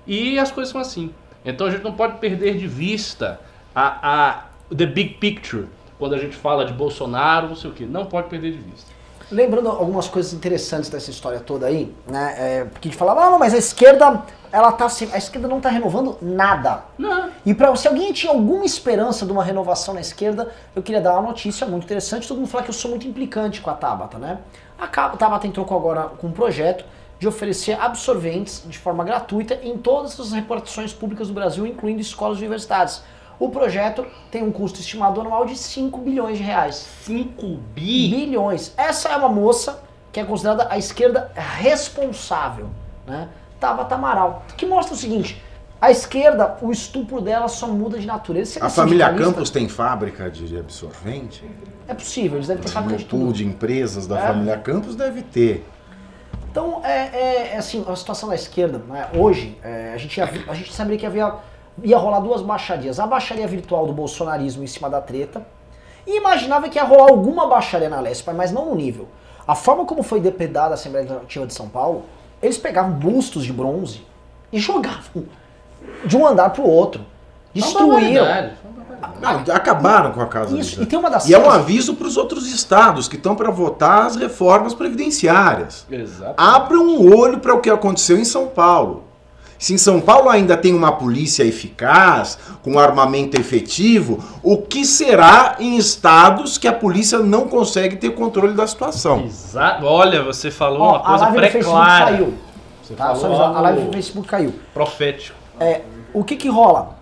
E 0.07 0.39
as 0.39 0.51
coisas 0.51 0.73
são 0.73 0.81
assim. 0.81 1.13
Então 1.45 1.67
a 1.67 1.71
gente 1.71 1.83
não 1.83 1.93
pode 1.93 2.19
perder 2.19 2.57
de 2.57 2.67
vista 2.67 3.41
a, 3.75 3.99
a 4.03 4.75
the 4.75 4.87
big 4.87 5.15
picture 5.15 5.67
quando 5.99 6.15
a 6.15 6.19
gente 6.19 6.37
fala 6.37 6.65
de 6.65 6.73
Bolsonaro, 6.73 7.49
não 7.49 7.57
sei 7.57 7.71
o 7.71 7.73
que. 7.73 7.85
Não 7.85 8.07
pode 8.07 8.29
perder 8.29 8.53
de 8.53 8.59
vista. 8.59 8.98
Lembrando 9.31 9.69
algumas 9.69 10.09
coisas 10.09 10.33
interessantes 10.33 10.88
dessa 10.88 11.11
história 11.11 11.38
toda 11.38 11.67
aí, 11.67 11.95
né? 12.07 12.35
É, 12.38 12.64
porque 12.64 12.88
a 12.88 12.91
gente 12.91 12.99
falava, 12.99 13.25
ah, 13.25 13.38
mas 13.38 13.53
a 13.53 13.59
esquerda, 13.59 14.23
ela 14.51 14.73
tá 14.73 14.87
a 14.87 15.19
esquerda 15.19 15.47
não 15.47 15.61
tá 15.61 15.69
renovando 15.69 16.17
nada. 16.23 16.85
Não. 16.97 17.29
E 17.45 17.53
para 17.53 17.75
se 17.77 17.87
alguém 17.87 18.11
tinha 18.12 18.33
alguma 18.33 18.64
esperança 18.64 19.27
de 19.27 19.33
uma 19.33 19.45
renovação 19.45 19.93
na 19.93 20.01
esquerda, 20.01 20.51
eu 20.75 20.83
queria 20.83 21.01
dar 21.01 21.12
uma 21.12 21.29
notícia 21.29 21.67
muito 21.67 21.85
interessante. 21.85 22.27
Todo 22.27 22.38
mundo 22.38 22.49
fala 22.49 22.64
que 22.64 22.71
eu 22.71 22.75
sou 22.75 22.91
muito 22.91 23.07
implicante 23.07 23.61
com 23.61 23.69
a 23.69 23.75
Tabata, 23.75 24.17
né? 24.17 24.38
A 24.79 24.87
Tabata 24.87 25.47
entrou 25.47 25.67
com 25.67 25.77
agora 25.77 26.05
com 26.05 26.29
um 26.29 26.33
projeto 26.33 26.85
de 27.19 27.29
oferecer 27.29 27.79
absorventes 27.79 28.62
de 28.67 28.79
forma 28.79 29.05
gratuita 29.05 29.59
em 29.62 29.77
todas 29.77 30.19
as 30.19 30.33
repartições 30.33 30.93
públicas 30.93 31.29
do 31.29 31.35
Brasil, 31.35 31.67
incluindo 31.67 32.01
escolas 32.01 32.38
e 32.38 32.41
universidades. 32.41 33.03
O 33.38 33.48
projeto 33.51 34.05
tem 34.31 34.42
um 34.42 34.51
custo 34.51 34.81
estimado 34.81 35.20
anual 35.20 35.46
de 35.46 35.57
5 35.57 35.98
bilhões 36.01 36.38
de 36.38 36.44
reais. 36.44 36.87
5 37.03 37.46
bi? 37.74 38.09
Bilhões. 38.11 38.72
Essa 38.77 39.11
é 39.11 39.16
uma 39.16 39.29
moça 39.29 39.81
que 40.12 40.18
é 40.18 40.24
considerada 40.24 40.66
a 40.70 40.77
esquerda 40.77 41.31
responsável, 41.37 42.68
né? 43.07 43.29
Tabata 43.61 43.94
Amaral. 43.94 44.44
Que 44.57 44.66
mostra 44.66 44.94
o 44.94 44.96
seguinte: 44.96 45.40
a 45.81 45.90
esquerda, 45.90 46.57
o 46.61 46.72
estupro 46.72 47.20
dela 47.20 47.46
só 47.48 47.68
muda 47.68 47.98
de 47.98 48.07
natureza. 48.07 48.55
Você 48.55 48.62
A 48.62 48.66
é 48.66 48.70
família? 48.70 49.14
Campos 49.14 49.51
tem 49.51 49.68
fábrica 49.68 50.29
de 50.31 50.59
absorvente? 50.59 51.44
É 51.87 51.94
possível, 51.94 52.38
eles 52.38 52.48
devem 52.48 52.62
ter 52.62 52.70
fábrica 52.70 52.98
de 52.98 53.05
pool 53.05 53.20
tudo. 53.27 53.33
de 53.35 53.46
empresas 53.46 54.07
da 54.07 54.18
É. 54.18 54.27
família 54.27 54.59
Campos 54.59 54.96
deve 54.96 55.22
ter. 55.22 55.64
Então, 56.51 56.81
é, 56.85 56.90
é- 57.12 57.51
é 57.55 57.57
assim, 57.59 57.85
a 57.87 57.94
situação 57.94 58.29
da 58.29 58.35
esquerda, 58.35 58.79
né, 58.88 59.09
hoje, 59.14 59.57
é, 59.62 59.92
a, 59.94 59.96
gente 59.96 60.16
ia, 60.16 60.24
a 60.48 60.55
gente 60.55 60.72
sabia 60.72 60.96
que 60.96 61.07
havia, 61.07 61.35
ia 61.83 61.97
rolar 61.97 62.21
duas 62.21 62.43
baixarias. 62.43 62.99
A 63.01 63.07
baixaria 63.07 63.47
virtual 63.47 63.87
do 63.87 63.93
bolsonarismo 63.93 64.62
em 64.62 64.67
cima 64.67 64.88
da 64.88 65.01
treta, 65.01 65.47
e 66.07 66.17
imaginava 66.17 66.69
que 66.69 66.79
ia 66.79 66.85
rolar 66.85 67.11
alguma 67.11 67.47
baixaria 67.47 67.88
na 67.88 68.01
Lespa, 68.01 68.33
mas 68.33 68.51
não 68.51 68.67
no 68.67 68.75
nível. 68.75 69.09
A 69.47 69.55
forma 69.55 69.85
como 69.85 70.03
foi 70.03 70.21
depredada 70.21 70.71
a 70.71 70.75
Assembleia 70.75 71.05
Legislativa 71.05 71.47
de 71.47 71.55
São 71.55 71.69
Paulo, 71.69 72.05
eles 72.43 72.59
pegavam 72.59 72.93
bustos 72.93 73.45
de 73.45 73.53
bronze 73.53 74.07
e 74.53 74.59
jogavam 74.59 75.25
de 76.05 76.17
um 76.17 76.27
andar 76.27 76.51
pro 76.51 76.64
outro. 76.64 77.05
Destruíram. 77.55 78.27
Não, 79.21 79.55
acabaram 79.55 80.12
com 80.12 80.21
a 80.21 80.27
casa 80.27 80.59
Isso, 80.59 80.83
e 80.83 80.87
tem 80.87 80.99
uma 80.99 81.09
das 81.09 81.29
E 81.29 81.35
é 81.35 81.38
um 81.38 81.49
aviso 81.49 81.95
para 81.95 82.07
os 82.07 82.17
outros 82.17 82.53
estados 82.53 83.07
que 83.07 83.17
estão 83.17 83.37
para 83.37 83.51
votar 83.51 84.07
as 84.07 84.17
reformas 84.17 84.75
previdenciárias. 84.75 85.87
Exato. 85.91 86.35
Abram 86.37 86.88
o 86.88 87.17
olho 87.17 87.38
para 87.38 87.55
o 87.55 87.61
que 87.61 87.71
aconteceu 87.71 88.19
em 88.19 88.25
São 88.25 88.49
Paulo. 88.49 89.05
Se 89.59 89.75
em 89.75 89.79
São 89.79 90.01
Paulo 90.01 90.29
ainda 90.31 90.57
tem 90.57 90.73
uma 90.75 90.92
polícia 90.92 91.42
eficaz, 91.42 92.38
com 92.62 92.79
armamento 92.79 93.38
efetivo, 93.40 94.23
o 94.42 94.59
que 94.59 94.85
será 94.85 95.57
em 95.59 95.77
estados 95.77 96.57
que 96.59 96.68
a 96.68 96.73
polícia 96.73 97.18
não 97.18 97.49
consegue 97.49 97.97
ter 97.97 98.11
controle 98.11 98.55
da 98.55 98.66
situação? 98.66 99.23
Exato. 99.25 99.85
Olha, 99.85 100.23
você 100.23 100.51
falou 100.51 100.81
Ó, 100.83 100.88
uma 100.90 100.97
a 100.99 101.01
coisa 101.01 101.25
live 101.25 101.37
do 101.40 101.51
Facebook 101.53 101.87
pré-clara. 101.87 102.29
Tá? 102.97 103.14
Só 103.14 103.21
falou 103.21 103.27
avisar, 103.42 103.57
a 103.57 103.61
live 103.61 103.81
do 103.83 103.92
Facebook 103.92 104.29
caiu. 104.29 104.55
profético. 104.73 105.37
É, 105.61 105.83
o 106.14 106.23
que 106.23 106.37
que 106.37 106.49
rola? 106.49 106.97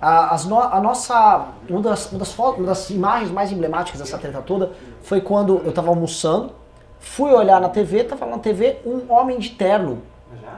A, 0.00 0.34
as 0.34 0.44
no- 0.44 0.58
a 0.58 0.80
nossa. 0.80 1.46
Uma 1.68 1.80
das, 1.80 2.10
uma, 2.10 2.18
das 2.18 2.32
fo- 2.32 2.50
uma 2.54 2.66
das 2.66 2.90
imagens 2.90 3.30
mais 3.30 3.52
emblemáticas 3.52 4.00
dessa 4.00 4.18
treta 4.18 4.42
toda 4.42 4.72
foi 5.04 5.20
quando 5.20 5.62
eu 5.64 5.70
tava 5.72 5.88
almoçando, 5.90 6.50
fui 6.98 7.32
olhar 7.32 7.60
na 7.60 7.68
TV, 7.68 8.02
tava 8.02 8.24
lá 8.24 8.32
na 8.32 8.38
TV 8.38 8.78
um 8.84 9.02
homem 9.12 9.38
de 9.38 9.50
terno. 9.50 10.02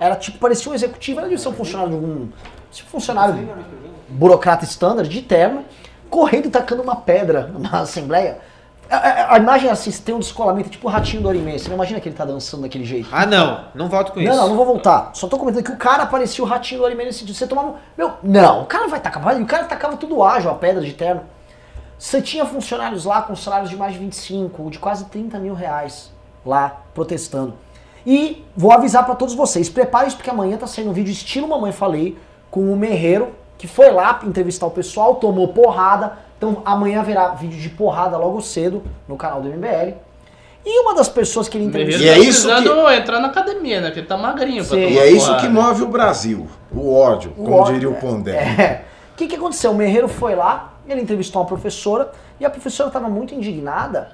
Era 0.00 0.16
tipo, 0.16 0.38
parecia 0.38 0.70
um 0.70 0.74
executivo, 0.74 1.20
era 1.20 1.28
de 1.28 1.38
ser 1.38 1.48
um 1.48 1.52
funcionário 1.52 1.90
de 1.92 1.96
algum. 1.96 2.28
Tipo, 2.72 2.90
funcionário 2.90 3.48
burocrata 4.08 4.64
standard, 4.64 5.08
de 5.08 5.22
terno, 5.22 5.64
correndo 6.10 6.46
e 6.46 6.50
tacando 6.50 6.82
uma 6.82 6.96
pedra 6.96 7.50
na 7.58 7.80
Assembleia. 7.80 8.38
A, 8.90 8.96
a- 8.96 9.34
a 9.34 9.38
imagem 9.38 9.68
é 9.68 9.72
assim, 9.72 9.90
você 9.90 10.02
tem 10.02 10.14
um 10.14 10.18
descolamento, 10.18 10.68
tipo 10.68 10.86
o 10.86 10.90
ratinho 10.90 11.22
do 11.22 11.28
Orime. 11.28 11.58
Você 11.58 11.68
não 11.68 11.76
imagina 11.76 11.98
que 12.00 12.08
ele 12.08 12.16
tá 12.16 12.24
dançando 12.24 12.62
daquele 12.64 12.84
jeito. 12.84 13.08
Ah, 13.10 13.24
não. 13.24 13.64
Não 13.74 13.88
volto 13.88 14.12
com 14.12 14.20
isso. 14.20 14.28
Não, 14.30 14.36
não, 14.36 14.48
não 14.50 14.56
vou 14.56 14.66
voltar. 14.66 15.10
Só 15.14 15.26
tô 15.26 15.38
comentando 15.38 15.64
que 15.64 15.72
o 15.72 15.76
cara 15.76 16.04
parecia 16.06 16.44
o 16.44 16.46
ratinho 16.46 16.80
do 16.80 16.86
anime 16.86 17.04
nesse 17.04 17.20
sentido. 17.20 17.34
Você 17.34 17.46
tomava. 17.46 17.76
Meu, 17.96 18.12
não, 18.22 18.62
o 18.62 18.66
cara 18.66 18.86
vai 18.88 19.00
tacar. 19.00 19.22
vai- 19.22 19.40
O 19.40 19.46
cara 19.46 19.64
tacava 19.64 19.96
tudo 19.96 20.22
ágil, 20.22 20.50
a 20.50 20.54
pedra 20.54 20.82
de 20.82 20.92
terno. 20.92 21.22
Você 21.98 22.20
tinha 22.20 22.44
funcionários 22.44 23.04
lá 23.06 23.22
com 23.22 23.34
salários 23.34 23.70
de 23.70 23.76
mais 23.76 23.94
de 23.94 23.98
25, 24.00 24.70
de 24.70 24.78
quase 24.78 25.06
30 25.06 25.38
mil 25.38 25.54
reais 25.54 26.12
lá 26.44 26.82
protestando. 26.92 27.54
E 28.06 28.44
vou 28.56 28.72
avisar 28.72 29.04
pra 29.04 29.14
todos 29.14 29.34
vocês: 29.34 29.68
preparem-se 29.68 30.16
porque 30.16 30.30
amanhã 30.30 30.56
tá 30.56 30.66
saindo 30.66 30.90
um 30.90 30.92
vídeo 30.92 31.12
estilo 31.12 31.48
Mamãe 31.48 31.72
Falei 31.72 32.16
com 32.50 32.72
o 32.72 32.76
Merreiro, 32.76 33.30
que 33.58 33.66
foi 33.66 33.90
lá 33.90 34.20
entrevistar 34.24 34.66
o 34.66 34.70
pessoal, 34.70 35.16
tomou 35.16 35.48
porrada. 35.48 36.18
Então 36.36 36.62
amanhã 36.64 37.00
haverá 37.00 37.28
vídeo 37.28 37.58
de 37.58 37.70
porrada 37.70 38.16
logo 38.16 38.40
cedo 38.40 38.82
no 39.08 39.16
canal 39.16 39.40
do 39.40 39.48
MBL. 39.48 39.94
E 40.66 40.80
uma 40.80 40.94
das 40.94 41.08
pessoas 41.08 41.46
que 41.46 41.58
ele 41.58 41.66
entrevistou. 41.66 42.04
E 42.04 42.08
é 42.08 42.14
tá 42.14 42.18
isso 42.18 42.48
precisando 42.48 42.90
entrar 42.90 43.20
na 43.20 43.28
academia, 43.28 43.80
né? 43.82 43.90
Que 43.90 44.00
ele 44.00 44.06
tá 44.06 44.16
magrinho 44.16 44.64
pra 44.64 44.76
Sim. 44.76 44.84
E 44.84 44.98
é 44.98 45.10
isso 45.10 45.26
porrada. 45.26 45.42
que 45.42 45.52
move 45.52 45.82
o 45.82 45.88
Brasil, 45.88 46.46
o 46.72 46.94
ódio, 46.94 47.32
O 47.36 47.44
como 47.44 47.56
ódio, 47.56 47.74
diria 47.74 47.90
o 47.90 47.94
é. 47.94 47.96
Pondé. 47.96 48.32
É. 48.32 48.84
O 49.12 49.16
que, 49.16 49.28
que 49.28 49.36
aconteceu? 49.36 49.70
O 49.70 49.74
Merreiro 49.74 50.08
foi 50.08 50.34
lá, 50.34 50.72
ele 50.88 51.00
entrevistou 51.00 51.40
uma 51.40 51.46
professora, 51.46 52.10
e 52.40 52.44
a 52.44 52.50
professora 52.50 52.88
estava 52.88 53.08
muito 53.08 53.34
indignada 53.34 54.10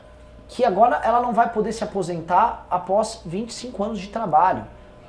que 0.51 0.65
agora 0.65 1.01
ela 1.05 1.21
não 1.21 1.33
vai 1.33 1.49
poder 1.53 1.73
se 1.73 1.85
aposentar 1.85 2.67
após 2.69 3.21
25 3.25 3.85
anos 3.85 3.99
de 4.01 4.09
trabalho. 4.09 4.65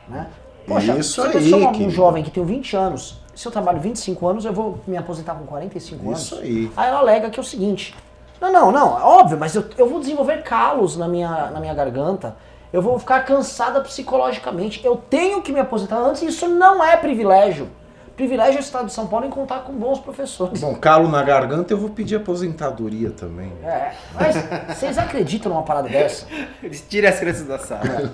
Né? 0.07 0.27
Poxa, 0.67 0.95
Isso 0.95 1.13
se 1.13 1.27
eu 1.27 1.39
aí, 1.39 1.49
sou 1.49 1.59
um 1.59 1.71
querido. 1.71 1.89
jovem 1.89 2.23
que 2.23 2.29
tem 2.29 2.45
20 2.45 2.75
anos, 2.75 3.19
se 3.33 3.47
eu 3.47 3.51
trabalho 3.51 3.79
25 3.79 4.27
anos, 4.27 4.45
eu 4.45 4.53
vou 4.53 4.79
me 4.85 4.95
aposentar 4.95 5.33
com 5.33 5.45
45 5.45 6.11
Isso 6.11 6.35
anos. 6.35 6.45
aí. 6.47 6.71
Aí 6.77 6.89
ela 6.89 6.99
alega 6.99 7.31
que 7.31 7.39
é 7.39 7.41
o 7.41 7.45
seguinte: 7.45 7.95
não, 8.39 8.51
não, 8.51 8.71
não, 8.71 8.99
é 8.99 9.01
óbvio, 9.01 9.37
mas 9.37 9.55
eu, 9.55 9.65
eu 9.77 9.89
vou 9.89 9.99
desenvolver 9.99 10.43
calos 10.43 10.95
na 10.95 11.07
minha, 11.07 11.49
na 11.49 11.59
minha 11.59 11.73
garganta, 11.73 12.35
eu 12.71 12.81
vou 12.81 12.99
ficar 12.99 13.25
cansada 13.25 13.81
psicologicamente. 13.81 14.85
Eu 14.85 14.95
tenho 14.95 15.41
que 15.41 15.51
me 15.51 15.59
aposentar 15.59 15.97
antes, 15.97 16.21
isso 16.21 16.47
não 16.47 16.83
é 16.83 16.95
privilégio. 16.97 17.67
Privilégio 18.21 18.57
é 18.57 18.61
o 18.61 18.63
Estado 18.63 18.85
de 18.85 18.93
São 18.93 19.07
Paulo 19.07 19.25
em 19.25 19.31
contar 19.31 19.61
com 19.61 19.73
bons 19.73 19.99
professores. 19.99 20.61
Bom, 20.61 20.75
calo 20.75 21.09
na 21.09 21.23
garganta, 21.23 21.73
eu 21.73 21.77
vou 21.79 21.89
pedir 21.89 22.17
aposentadoria 22.17 23.09
também. 23.09 23.51
É, 23.63 23.93
mas 24.13 24.35
vocês 24.77 24.95
acreditam 24.99 25.51
numa 25.51 25.63
parada 25.63 25.89
dessa? 25.89 26.27
Tira 26.87 27.09
as 27.09 27.17
crianças 27.17 27.47
da 27.47 27.57
sala. 27.57 28.13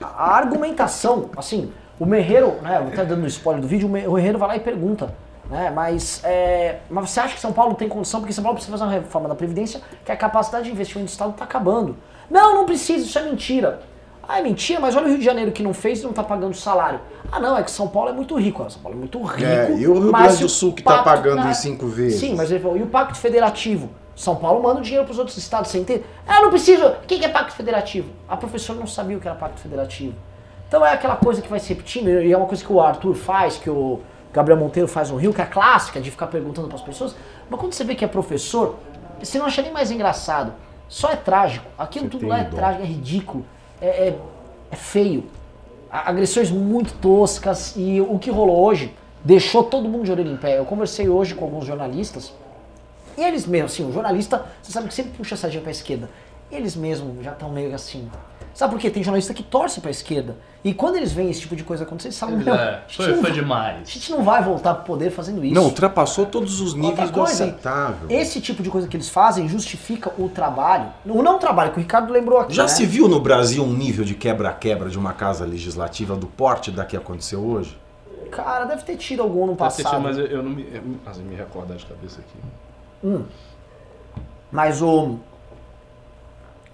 A 0.00 0.36
argumentação, 0.36 1.30
assim, 1.36 1.72
o 1.98 2.06
Merreiro, 2.06 2.62
né, 2.62 2.78
vou 2.78 2.90
estar 2.90 3.02
dando 3.02 3.26
spoiler 3.26 3.60
do 3.60 3.66
vídeo, 3.66 3.88
o 3.88 4.12
Merreiro 4.12 4.38
vai 4.38 4.50
lá 4.50 4.56
e 4.56 4.60
pergunta, 4.60 5.12
né, 5.50 5.68
mas, 5.74 6.20
é, 6.22 6.78
mas 6.88 7.10
você 7.10 7.18
acha 7.18 7.34
que 7.34 7.40
São 7.40 7.52
Paulo 7.52 7.74
tem 7.74 7.88
condição, 7.88 8.20
porque 8.20 8.32
São 8.32 8.44
Paulo 8.44 8.54
precisa 8.54 8.78
fazer 8.78 8.88
uma 8.88 9.00
reforma 9.00 9.28
da 9.28 9.34
Previdência, 9.34 9.80
que 10.04 10.12
a 10.12 10.16
capacidade 10.16 10.66
de 10.66 10.70
investimento 10.70 11.06
do 11.06 11.10
Estado 11.10 11.32
está 11.32 11.42
acabando. 11.42 11.96
Não, 12.30 12.54
não 12.54 12.64
precisa, 12.64 13.04
isso 13.04 13.18
é 13.18 13.22
mentira. 13.22 13.80
Ah, 14.28 14.40
é 14.40 14.42
mentira, 14.42 14.78
mas 14.78 14.94
olha 14.94 15.06
o 15.06 15.08
Rio 15.08 15.18
de 15.18 15.24
Janeiro 15.24 15.50
que 15.52 15.62
não 15.62 15.72
fez 15.72 16.00
e 16.00 16.02
não 16.02 16.10
está 16.10 16.22
pagando 16.22 16.54
salário. 16.54 17.00
Ah, 17.32 17.40
não, 17.40 17.56
é 17.56 17.62
que 17.62 17.70
São 17.70 17.88
Paulo 17.88 18.10
é 18.10 18.12
muito 18.12 18.36
rico. 18.38 18.68
São 18.70 18.82
Paulo 18.82 18.96
é 18.96 19.00
muito 19.00 19.22
rico. 19.22 19.42
É, 19.44 19.70
e 19.72 19.88
o 19.88 19.98
Rio 19.98 20.12
Grande 20.12 20.42
do 20.42 20.48
Sul 20.48 20.74
que 20.74 20.82
tá 20.82 21.02
pacto- 21.02 21.04
pagando 21.22 21.48
em 21.48 21.54
cinco 21.54 21.86
vezes? 21.86 22.20
Sim, 22.20 22.34
mas 22.34 22.50
ele 22.50 22.60
falou, 22.60 22.76
e 22.76 22.82
o 22.82 22.86
Pacto 22.86 23.16
Federativo? 23.16 23.88
São 24.14 24.36
Paulo 24.36 24.62
manda 24.62 24.80
o 24.80 24.82
dinheiro 24.82 25.04
para 25.06 25.12
os 25.12 25.18
outros 25.18 25.36
estados, 25.38 25.70
você 25.70 25.78
entende? 25.78 26.04
Ah, 26.26 26.42
não 26.42 26.50
preciso. 26.50 26.84
O 26.84 26.96
que 27.06 27.24
é 27.24 27.28
Pacto 27.28 27.54
Federativo? 27.54 28.10
A 28.28 28.36
professora 28.36 28.78
não 28.78 28.86
sabia 28.86 29.16
o 29.16 29.20
que 29.20 29.26
era 29.28 29.36
Pacto 29.36 29.60
Federativo. 29.60 30.14
Então 30.66 30.84
é 30.84 30.92
aquela 30.92 31.16
coisa 31.16 31.40
que 31.40 31.48
vai 31.48 31.58
se 31.60 31.68
repetindo, 31.70 32.08
e 32.08 32.30
é 32.30 32.36
uma 32.36 32.46
coisa 32.46 32.62
que 32.62 32.70
o 32.72 32.80
Arthur 32.80 33.14
faz, 33.14 33.56
que 33.56 33.70
o 33.70 34.00
Gabriel 34.32 34.58
Monteiro 34.58 34.86
faz 34.88 35.10
no 35.10 35.16
Rio, 35.16 35.32
que 35.32 35.40
é 35.40 35.46
clássica, 35.46 36.00
de 36.00 36.10
ficar 36.10 36.26
perguntando 36.26 36.68
para 36.68 36.76
as 36.76 36.82
pessoas. 36.82 37.16
Mas 37.48 37.58
quando 37.58 37.72
você 37.72 37.82
vê 37.84 37.94
que 37.94 38.04
é 38.04 38.08
professor, 38.08 38.74
você 39.22 39.38
não 39.38 39.46
acha 39.46 39.62
nem 39.62 39.72
mais 39.72 39.90
engraçado. 39.90 40.52
Só 40.88 41.10
é 41.10 41.16
trágico. 41.16 41.64
Aquilo 41.78 42.04
Você 42.06 42.10
tudo 42.10 42.26
lá 42.26 42.40
é 42.40 42.44
dó. 42.44 42.56
trágico, 42.56 42.82
é 42.82 42.86
ridículo, 42.86 43.44
é, 43.80 44.08
é, 44.08 44.18
é 44.70 44.76
feio. 44.76 45.24
Agressões 45.90 46.50
muito 46.50 46.92
toscas 46.94 47.74
e 47.76 48.00
o 48.00 48.18
que 48.18 48.30
rolou 48.30 48.60
hoje 48.60 48.94
deixou 49.24 49.64
todo 49.64 49.88
mundo 49.88 50.04
de 50.04 50.12
orelha 50.12 50.30
em 50.30 50.36
pé. 50.36 50.58
Eu 50.58 50.64
conversei 50.64 51.08
hoje 51.08 51.34
com 51.34 51.44
alguns 51.44 51.64
jornalistas 51.64 52.32
e 53.16 53.22
eles 53.22 53.46
mesmos, 53.46 53.72
assim, 53.72 53.84
o 53.84 53.92
jornalista, 53.92 54.46
você 54.62 54.70
sabe 54.70 54.86
que 54.86 54.94
sempre 54.94 55.12
puxa 55.12 55.34
a 55.34 55.38
sardinha 55.38 55.60
pra 55.60 55.72
esquerda. 55.72 56.08
Eles 56.52 56.76
mesmos 56.76 57.24
já 57.24 57.32
estão 57.32 57.50
meio 57.50 57.74
assim. 57.74 58.08
Sabe 58.54 58.74
por 58.74 58.80
quê? 58.80 58.90
Tem 58.90 59.02
jornalista 59.02 59.34
que 59.34 59.42
torce 59.42 59.80
pra 59.80 59.90
esquerda. 59.90 60.36
E 60.64 60.74
quando 60.74 60.96
eles 60.96 61.12
veem 61.12 61.30
esse 61.30 61.40
tipo 61.40 61.54
de 61.54 61.62
coisa 61.62 61.84
acontecer, 61.84 62.08
eles 62.08 62.18
falam, 62.18 62.40
É, 62.40 62.80
foi, 62.88 63.06
foi 63.06 63.20
vai- 63.22 63.30
a 63.30 63.34
demais. 63.34 63.88
gente 63.88 64.10
não 64.10 64.24
vai 64.24 64.42
voltar 64.42 64.74
pro 64.74 64.84
poder 64.84 65.10
fazendo 65.10 65.44
isso. 65.44 65.54
Não, 65.54 65.64
ultrapassou 65.64 66.26
todos 66.26 66.60
os 66.60 66.74
níveis 66.74 67.10
do 67.10 67.22
aceitável. 67.22 68.08
Esse 68.10 68.40
tipo 68.40 68.60
de 68.62 68.68
coisa 68.68 68.88
que 68.88 68.96
eles 68.96 69.08
fazem 69.08 69.48
justifica 69.48 70.12
o 70.18 70.28
trabalho. 70.28 70.86
O 71.06 71.22
não 71.22 71.38
trabalho, 71.38 71.70
que 71.70 71.78
o 71.78 71.80
Ricardo 71.80 72.12
lembrou 72.12 72.40
aqui. 72.40 72.52
Já 72.54 72.64
né? 72.64 72.68
se 72.68 72.84
viu 72.84 73.08
no 73.08 73.20
Brasil 73.20 73.62
um 73.62 73.72
nível 73.72 74.04
de 74.04 74.14
quebra-quebra 74.16 74.90
de 74.90 74.98
uma 74.98 75.12
casa 75.12 75.44
legislativa 75.44 76.16
do 76.16 76.26
porte 76.26 76.72
da 76.72 76.84
que 76.84 76.96
aconteceu 76.96 77.40
hoje? 77.40 77.78
Cara, 78.32 78.64
deve 78.64 78.82
ter 78.82 78.96
tido 78.96 79.22
algum 79.22 79.46
no 79.46 79.54
Tá 79.56 79.68
assistindo, 79.68 79.90
passado. 79.92 80.02
mas 80.02 80.18
eu, 80.18 80.26
eu 80.26 80.42
não 80.42 80.50
me, 80.50 80.62
eu, 80.72 80.82
assim, 81.06 81.22
me 81.22 81.36
recordar 81.36 81.76
de 81.76 81.86
cabeça 81.86 82.20
aqui. 82.20 83.24
Mas 84.50 84.82
o. 84.82 85.18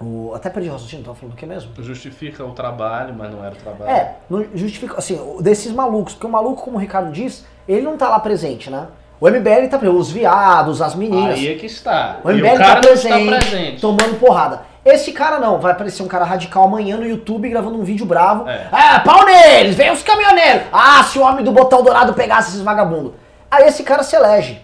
o 0.05 0.33
até 0.35 0.51
perdi 0.51 0.69
o 0.69 0.73
raciocínio, 0.73 1.05
tava 1.05 1.17
falando 1.17 1.35
o 1.35 1.37
que 1.37 1.47
mesmo? 1.47 1.71
Justifica 1.83 2.45
o 2.45 2.53
trabalho, 2.53 3.15
mas 3.17 3.31
não 3.33 3.45
era 3.45 3.55
o 3.55 3.59
trabalho. 3.59 3.91
É, 3.91 4.17
não 4.29 4.45
justifica, 4.55 4.99
assim, 4.99 5.15
o- 5.19 5.41
desses 5.43 5.73
malucos, 5.73 6.15
porque 6.15 6.27
o 6.27 6.31
maluco, 6.31 6.63
como 6.63 6.77
o 6.77 6.81
Ricardo 6.81 7.11
diz, 7.13 7.45
ele 7.69 7.83
não 7.83 7.97
tá 7.97 8.09
lá 8.09 8.19
presente, 8.21 8.71
né? 8.71 8.87
O 9.21 9.29
MBL 9.29 9.69
tá 9.69 9.79
presente, 9.79 9.99
os 10.01 10.11
viados, 10.11 10.83
as 10.83 10.95
meninas. 10.95 11.39
Aí 11.39 11.49
é 11.53 11.55
que 11.57 11.67
está. 11.67 12.19
O 12.25 12.31
e 12.31 12.35
MBL 12.35 12.55
o 12.55 12.59
tá 12.59 12.77
presente, 12.77 13.15
está 13.23 13.37
presente. 13.49 13.81
tomando 13.81 14.19
porrada. 14.19 14.63
Esse 14.85 15.13
cara 15.13 15.39
não, 15.39 15.59
vai 15.59 15.73
aparecer 15.73 16.03
um 16.03 16.09
cara 16.09 16.25
radical 16.27 16.65
amanhã 16.65 16.99
no 16.99 17.07
YouTube 17.07 17.49
gravando 17.49 17.79
um 17.79 17.83
vídeo 17.85 18.05
bravo. 18.05 18.47
É. 18.47 18.69
Ah, 18.71 19.01
pau 19.01 19.25
neles, 19.25 19.75
vem 19.77 19.91
os 19.91 20.03
caminhoneiros. 20.03 20.65
Ah, 20.71 21.03
se 21.05 21.19
o 21.19 21.23
homem 21.23 21.43
do 21.43 21.53
botão 21.53 21.83
dourado 21.83 22.13
pegasse 22.13 22.51
esses 22.51 22.61
vagabundos. 22.61 23.13
Aí 23.51 23.67
esse 23.67 23.83
cara 23.83 24.03
se 24.03 24.15
elege. 24.15 24.61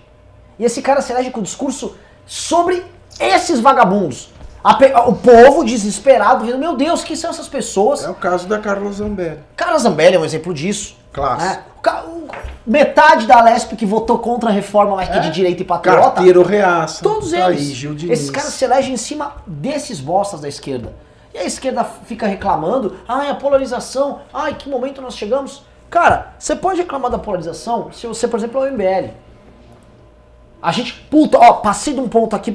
E 0.59 0.65
esse 0.65 0.83
cara 0.83 1.01
se 1.01 1.11
elege 1.13 1.31
com 1.31 1.41
discurso 1.41 1.97
sobre 2.27 2.85
esses 3.19 3.61
vagabundos. 3.61 4.30
A 4.63 5.09
O 5.09 5.15
povo 5.15 5.65
desesperado, 5.65 6.45
vendo, 6.45 6.59
meu 6.59 6.77
Deus, 6.77 7.03
quem 7.03 7.17
são 7.17 7.31
essas 7.31 7.49
pessoas? 7.49 8.05
É 8.05 8.11
o 8.11 8.15
caso 8.15 8.47
da 8.47 8.59
Carla 8.59 8.93
Zambelli. 8.93 9.39
Carla 9.57 9.79
Zambelli 9.79 10.17
é 10.17 10.19
um 10.19 10.25
exemplo 10.25 10.53
disso. 10.53 10.97
Classe. 11.13 11.45
né? 11.47 11.65
Metade 12.67 13.27
da 13.27 13.41
Lesp 13.43 13.73
que 13.75 13.87
votou 13.87 14.19
contra 14.19 14.51
a 14.51 14.53
reforma, 14.53 14.97
mas 14.97 15.09
que 15.09 15.17
é 15.17 15.21
de 15.21 15.31
direita 15.31 15.63
e 15.63 15.65
patriota. 15.65 16.11
Carteiro 16.11 16.43
reaça. 16.43 17.03
Todos 17.03 17.33
eles. 17.33 17.45
Aí, 17.45 17.75
Gil 17.75 17.95
Diniz. 17.95 18.19
Esses 18.19 18.31
caras 18.31 18.53
se 18.53 18.65
elegem 18.65 18.95
em 18.95 18.99
cima 18.99 19.37
desses 19.47 19.99
bostas 19.99 20.41
da 20.41 20.49
esquerda. 20.49 20.93
E 21.33 21.39
a 21.39 21.45
esquerda 21.45 21.83
fica 21.85 22.27
reclamando, 22.27 22.97
ai, 23.09 23.31
a 23.31 23.35
polarização, 23.35 24.21
ai, 24.33 24.55
que 24.55 24.69
momento 24.69 25.01
nós 25.01 25.17
chegamos. 25.17 25.63
Cara, 25.89 26.35
você 26.39 26.55
pode 26.55 26.81
reclamar 26.81 27.11
da 27.11 27.19
polarização 27.19 27.91
se 27.93 28.07
você, 28.07 28.29
por 28.29 28.39
exemplo, 28.39 28.65
é 28.65 28.71
o 28.71 28.73
MBL. 28.73 29.11
A 30.63 30.71
gente, 30.71 30.93
puta, 31.11 31.39
ó, 31.39 31.55
passei 31.55 31.95
de 31.95 32.01
um 32.01 32.09
ponto 32.09 32.37
aqui, 32.37 32.55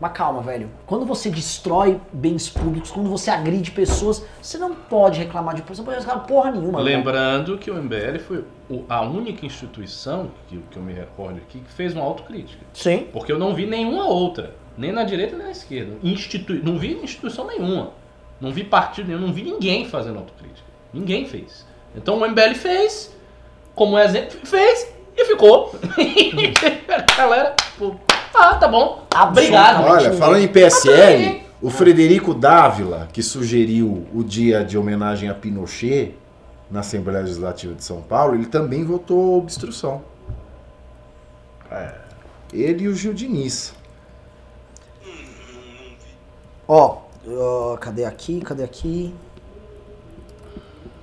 mas 0.00 0.12
calma, 0.12 0.40
velho. 0.40 0.70
Quando 0.86 1.04
você 1.04 1.28
destrói 1.28 2.00
bens 2.10 2.48
públicos, 2.48 2.90
quando 2.90 3.10
você 3.10 3.30
agride 3.30 3.70
pessoas, 3.70 4.24
você 4.40 4.56
não 4.56 4.74
pode 4.74 5.18
reclamar 5.18 5.54
de 5.54 5.60
você 5.60 5.82
não 5.82 5.84
pode 5.84 5.98
reclamar 5.98 6.26
porra 6.26 6.50
nenhuma. 6.52 6.82
velho. 6.82 6.96
Lembrando 6.96 7.58
que 7.58 7.70
o 7.70 7.74
MBL 7.74 8.18
foi 8.26 8.44
a 8.88 9.02
única 9.02 9.44
instituição, 9.44 10.30
que, 10.48 10.58
que 10.70 10.76
eu 10.78 10.82
me 10.82 10.94
recordo 10.94 11.36
aqui, 11.36 11.60
que 11.60 11.70
fez 11.70 11.92
uma 11.92 12.02
autocrítica. 12.02 12.64
Sim. 12.72 13.08
Porque 13.12 13.30
eu 13.30 13.38
não 13.38 13.54
vi 13.54 13.66
nenhuma 13.66 14.06
outra, 14.06 14.54
nem 14.78 14.90
na 14.90 15.04
direita 15.04 15.36
nem 15.36 15.44
na 15.44 15.52
esquerda. 15.52 15.94
Institui 16.02 16.62
não 16.64 16.78
vi 16.78 16.94
instituição 16.94 17.46
nenhuma. 17.46 17.90
Não 18.40 18.50
vi 18.50 18.64
partido 18.64 19.08
nenhum, 19.08 19.20
não 19.20 19.34
vi 19.34 19.42
ninguém 19.42 19.86
fazendo 19.86 20.18
autocrítica. 20.18 20.66
Ninguém 20.94 21.26
fez. 21.26 21.66
Então 21.94 22.16
o 22.16 22.26
MBL 22.26 22.54
fez, 22.54 23.14
como 23.74 23.98
exemplo, 23.98 24.38
fez 24.44 24.94
e 25.14 25.26
ficou. 25.26 25.74
a 26.88 27.16
galera, 27.16 27.54
pô, 27.78 27.96
ah, 28.34 28.54
tá 28.54 28.68
bom. 28.68 29.04
Obrigado. 29.28 29.84
Olha, 29.84 30.12
falando 30.14 30.42
em 30.42 30.48
PSL, 30.48 31.42
o 31.60 31.70
Frederico 31.70 32.32
Dávila, 32.34 33.08
que 33.12 33.22
sugeriu 33.22 34.06
o 34.14 34.22
dia 34.22 34.64
de 34.64 34.78
homenagem 34.78 35.28
a 35.28 35.34
Pinochet 35.34 36.14
na 36.70 36.80
Assembleia 36.80 37.20
Legislativa 37.20 37.74
de 37.74 37.84
São 37.84 38.00
Paulo, 38.00 38.34
ele 38.34 38.46
também 38.46 38.84
votou 38.84 39.38
obstrução. 39.38 40.02
É, 41.70 41.94
Ele 42.52 42.84
e 42.84 42.88
o 42.88 42.94
Gil 42.94 43.12
Diniz. 43.12 43.74
Ó, 46.66 46.98
ó, 47.28 47.76
cadê 47.76 48.04
aqui? 48.04 48.40
Cadê 48.40 48.62
aqui? 48.62 49.14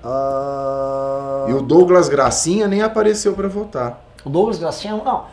Ah, 0.03 1.45
E 1.49 1.53
o 1.53 1.61
Douglas 1.61 2.07
Gracinha 2.07 2.67
nem 2.67 2.81
apareceu 2.81 3.33
pra 3.33 3.47
votar. 3.47 4.01
O 4.23 4.29
Douglas 4.29 4.57
Gracinha, 4.57 4.95
não. 4.95 5.25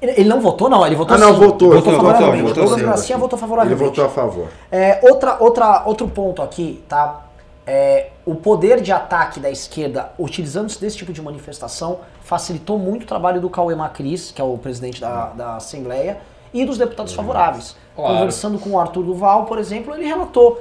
Ele, 0.00 0.12
ele 0.12 0.28
não 0.28 0.40
votou, 0.40 0.68
não. 0.68 0.86
Ele 0.86 0.94
votou 0.94 1.16
Ah, 1.16 1.18
não, 1.18 1.34
sim. 1.34 1.40
votou. 1.40 1.72
Votou 1.72 1.92
Não, 1.92 1.98
favoravelmente. 2.00 2.42
votou, 2.48 2.64
votou. 2.64 3.18
Votou 3.18 3.36
Ele 3.36 3.40
favoravelmente. 3.40 3.84
votou 3.84 4.04
a 4.04 4.08
favor. 4.08 4.48
É, 4.70 5.00
outra, 5.02 5.36
outra, 5.40 5.82
outro 5.86 6.08
ponto 6.08 6.42
aqui, 6.42 6.84
tá? 6.88 7.22
É, 7.66 8.10
o 8.24 8.34
poder 8.34 8.80
de 8.80 8.92
ataque 8.92 9.40
da 9.40 9.50
esquerda, 9.50 10.12
utilizando-se 10.18 10.80
desse 10.80 10.96
tipo 10.98 11.12
de 11.12 11.20
manifestação, 11.20 11.98
facilitou 12.20 12.78
muito 12.78 13.02
o 13.04 13.06
trabalho 13.06 13.40
do 13.40 13.50
Cauê 13.50 13.74
Macris, 13.74 14.30
que 14.30 14.40
é 14.40 14.44
o 14.44 14.56
presidente 14.58 15.00
da, 15.00 15.26
da 15.30 15.56
Assembleia, 15.56 16.18
e 16.54 16.64
dos 16.64 16.78
deputados 16.78 17.12
favoráveis. 17.12 17.74
Claro. 17.96 18.14
Conversando 18.14 18.58
com 18.58 18.70
o 18.70 18.78
Arthur 18.78 19.02
Duval, 19.02 19.46
por 19.46 19.58
exemplo, 19.58 19.94
ele 19.94 20.06
relatou. 20.06 20.60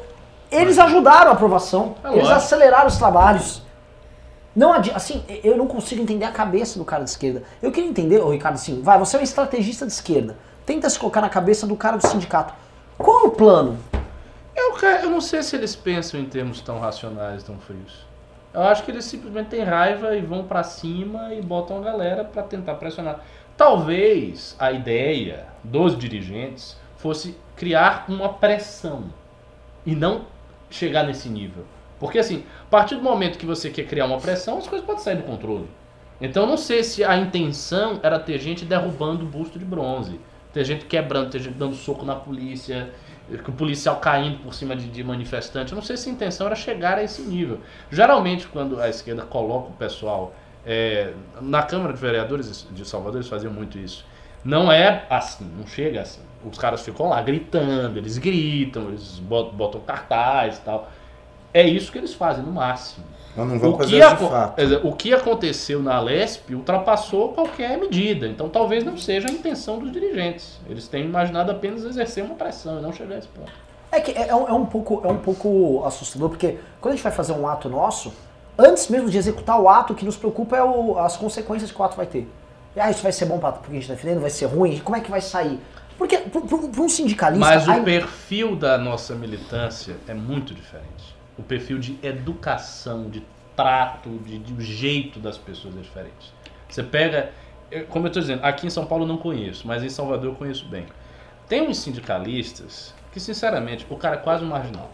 Eles 0.52 0.80
ajudaram 0.80 1.32
a 1.32 1.34
aprovação, 1.34 1.96
É 2.04 2.14
eles 2.14 2.30
aceleraram 2.30 2.88
os 2.88 2.98
trabalhos. 2.98 3.62
Não 4.56 4.72
assim, 4.72 5.24
eu 5.44 5.58
não 5.58 5.68
consigo 5.68 6.02
entender 6.02 6.24
a 6.24 6.32
cabeça 6.32 6.80
do 6.80 6.86
cara 6.86 7.04
de 7.04 7.10
esquerda. 7.10 7.44
Eu 7.62 7.72
queria 7.72 7.90
entender, 7.90 8.22
ô 8.22 8.30
Ricardo, 8.30 8.56
assim, 8.56 8.82
vai, 8.82 8.98
você 8.98 9.18
é 9.18 9.20
um 9.20 9.24
estrategista 9.24 9.86
de 9.86 9.92
esquerda. 9.92 10.38
Tenta 10.66 10.90
se 10.90 10.98
colocar 10.98 11.20
na 11.20 11.30
cabeça 11.30 11.68
do 11.68 11.76
cara 11.76 11.98
do 11.98 12.08
sindicato. 12.08 12.54
Qual 12.98 13.26
é 13.26 13.28
o 13.28 13.32
plano? 13.32 13.78
Eu, 14.56 14.78
eu 15.04 15.10
não 15.10 15.20
sei 15.20 15.44
se 15.44 15.56
eles 15.56 15.76
pensam 15.76 16.18
em 16.20 16.26
termos 16.26 16.62
tão 16.62 16.80
racionais, 16.80 17.44
tão 17.44 17.60
frios. 17.60 18.06
Eu 18.54 18.62
acho 18.62 18.84
que 18.84 18.92
eles 18.92 19.04
simplesmente 19.04 19.50
têm 19.50 19.64
raiva 19.64 20.16
e 20.16 20.22
vão 20.22 20.46
pra 20.46 20.64
cima 20.64 21.34
e 21.34 21.42
botam 21.42 21.78
a 21.78 21.82
galera 21.82 22.24
pra 22.24 22.42
tentar 22.42 22.76
pressionar. 22.76 23.20
Talvez 23.58 24.56
a 24.58 24.72
ideia 24.72 25.48
dos 25.62 25.98
dirigentes 25.98 26.78
fosse 26.98 27.38
criar 27.58 28.06
uma 28.08 28.30
pressão 28.30 29.04
e 29.86 29.94
não 29.94 30.26
chegar 30.70 31.04
nesse 31.04 31.28
nível. 31.28 31.66
Porque 32.06 32.20
assim, 32.20 32.44
a 32.64 32.70
partir 32.70 32.96
do 32.96 33.02
momento 33.02 33.38
que 33.38 33.46
você 33.46 33.70
quer 33.70 33.84
criar 33.84 34.06
uma 34.06 34.18
pressão, 34.18 34.58
as 34.58 34.68
coisas 34.68 34.86
podem 34.86 35.02
sair 35.02 35.18
do 35.18 35.24
controle. 35.24 35.68
Então 36.22 36.46
não 36.46 36.58
sei 36.58 36.84
se 36.84 37.04
a 37.04 37.18
intenção 37.18 38.00
era 38.02 38.18
ter 38.20 38.40
gente 38.40 38.64
derrubando 38.64 39.26
o 39.26 39.28
busto 39.28 39.60
de 39.60 39.66
bronze, 39.66 40.20
ter 40.54 40.64
gente 40.64 40.86
quebrando, 40.86 41.30
ter 41.30 41.40
gente 41.40 41.56
dando 41.56 41.76
soco 41.76 42.06
na 42.06 42.16
polícia, 42.16 42.90
o 43.30 43.52
policial 43.52 43.98
caindo 43.98 44.40
por 44.40 44.54
cima 44.54 44.76
de, 44.76 44.88
de 44.88 45.04
manifestante. 45.04 45.72
Eu 45.72 45.76
não 45.76 45.84
sei 45.84 45.98
se 45.98 46.10
a 46.10 46.12
intenção 46.12 46.48
era 46.48 46.56
chegar 46.56 46.98
a 46.98 47.04
esse 47.04 47.22
nível. 47.24 47.60
Geralmente, 47.92 48.48
quando 48.48 48.80
a 48.80 48.88
esquerda 48.88 49.24
coloca 49.24 49.70
o 49.70 49.74
pessoal 49.74 50.34
é, 50.66 51.14
na 51.42 51.64
Câmara 51.64 51.94
de 51.94 52.00
Vereadores 52.00 52.68
de 52.72 52.88
Salvador, 52.88 53.18
eles 53.18 53.28
faziam 53.28 53.52
muito 53.52 53.78
isso. 53.78 54.06
Não 54.44 54.72
é 54.72 55.06
assim, 55.10 55.46
não 55.58 55.66
chega 55.66 56.02
assim. 56.02 56.22
Os 56.44 56.58
caras 56.58 56.86
ficam 56.86 57.10
lá 57.10 57.22
gritando, 57.22 57.98
eles 57.98 58.20
gritam, 58.20 58.90
eles 58.90 59.20
botam, 59.20 59.54
botam 59.54 59.82
cartaz 59.82 60.58
e 60.58 60.62
tal. 60.62 60.92
É 61.56 61.64
isso 61.66 61.90
que 61.90 61.98
eles 61.98 62.14
fazem 62.14 62.44
no 62.44 62.52
máximo. 62.52 63.06
Nós 63.36 63.48
não 63.48 63.58
vamos 63.58 63.76
O 63.76 63.78
que, 63.80 64.00
fazer 64.00 64.16
de 64.18 64.30
fato. 64.30 64.88
o 64.88 64.94
que 64.94 65.14
aconteceu 65.14 65.82
na 65.82 66.00
Lesp 66.02 66.54
ultrapassou 66.54 67.30
qualquer 67.30 67.78
medida. 67.78 68.28
Então 68.28 68.50
talvez 68.50 68.84
não 68.84 68.98
seja 68.98 69.30
a 69.30 69.32
intenção 69.32 69.80
dos 69.80 69.90
dirigentes. 69.92 70.60
Eles 70.70 70.88
têm 70.90 71.06
imaginado 71.06 71.52
apenas 71.52 71.86
exercer 71.86 72.24
uma 72.26 72.36
pressão 72.36 72.80
e 72.80 72.82
não 72.82 72.92
chegar 72.92 73.16
a 73.16 73.18
esse 73.20 73.28
ponto. 73.30 73.52
É 73.90 74.02
que 74.02 74.12
é, 74.12 74.28
é 74.28 74.36
um, 74.36 74.48
é 74.50 74.52
um 74.54 74.66
pouco, 74.66 75.02
é 75.06 75.08
um 75.10 75.18
pouco 75.18 75.84
assustador, 75.86 76.28
porque 76.30 76.58
quando 76.82 76.94
a 76.94 76.96
gente 76.98 77.04
vai 77.04 77.12
fazer 77.14 77.32
um 77.32 77.48
ato 77.48 77.70
nosso, 77.70 78.14
antes 78.58 78.90
mesmo 78.90 79.10
de 79.10 79.18
executar 79.18 79.58
o 79.60 79.70
ato, 79.70 79.94
o 79.94 79.96
que 79.96 80.04
nos 80.04 80.18
preocupa 80.18 80.58
é 80.58 80.64
o- 80.64 81.00
as 81.00 81.16
consequências 81.16 81.72
que 81.72 81.82
o 81.82 81.84
ato 81.86 81.96
vai 81.96 82.06
ter. 82.06 82.30
E, 82.76 82.80
ah, 82.82 82.92
isso 82.92 83.02
vai 83.02 83.14
ser 83.14 83.26
bom 83.26 83.38
para 83.40 83.54
porque 83.54 83.72
a 83.72 83.74
gente 83.76 83.84
está 83.84 83.94
defendendo, 83.94 84.20
vai 84.20 84.30
ser 84.30 84.48
ruim, 84.48 84.80
como 84.80 84.98
é 84.98 85.00
que 85.00 85.10
vai 85.10 85.22
sair? 85.22 85.58
Porque 85.98 86.18
para 86.18 86.82
um 86.82 86.90
sindicalista... 86.90 87.46
Mas 87.46 87.66
o 87.68 87.72
aí- 87.72 87.82
perfil 87.84 88.58
da 88.58 88.78
nossa 88.78 89.16
militância 89.16 89.96
é 90.10 90.14
muito 90.14 90.54
diferente. 90.54 91.15
O 91.38 91.44
perfil 91.44 91.78
de 91.80 91.98
educação, 92.02 93.10
de 93.10 93.24
trato, 93.56 94.10
de, 94.26 94.38
de 94.38 94.64
jeito 94.64 95.20
das 95.20 95.38
pessoas 95.38 95.78
é 95.78 95.82
diferente. 95.82 96.34
Você 96.70 96.84
pega, 96.84 97.32
como 97.90 98.06
eu 98.06 98.08
estou 98.08 98.22
dizendo, 98.22 98.44
aqui 98.44 98.68
em 98.68 98.70
São 98.70 98.86
Paulo 98.86 99.06
não 99.06 99.18
conheço, 99.18 99.68
mas 99.68 99.84
em 99.84 99.90
Salvador 99.90 100.32
eu 100.32 100.36
conheço 100.36 100.66
bem. 100.66 100.86
Tem 101.48 101.62
uns 101.62 101.78
sindicalistas 101.78 102.94
que, 103.12 103.20
sinceramente, 103.20 103.86
o 103.90 103.96
cara 103.96 104.16
é 104.16 104.20
quase 104.20 104.44
um 104.44 104.48
marginal. 104.48 104.92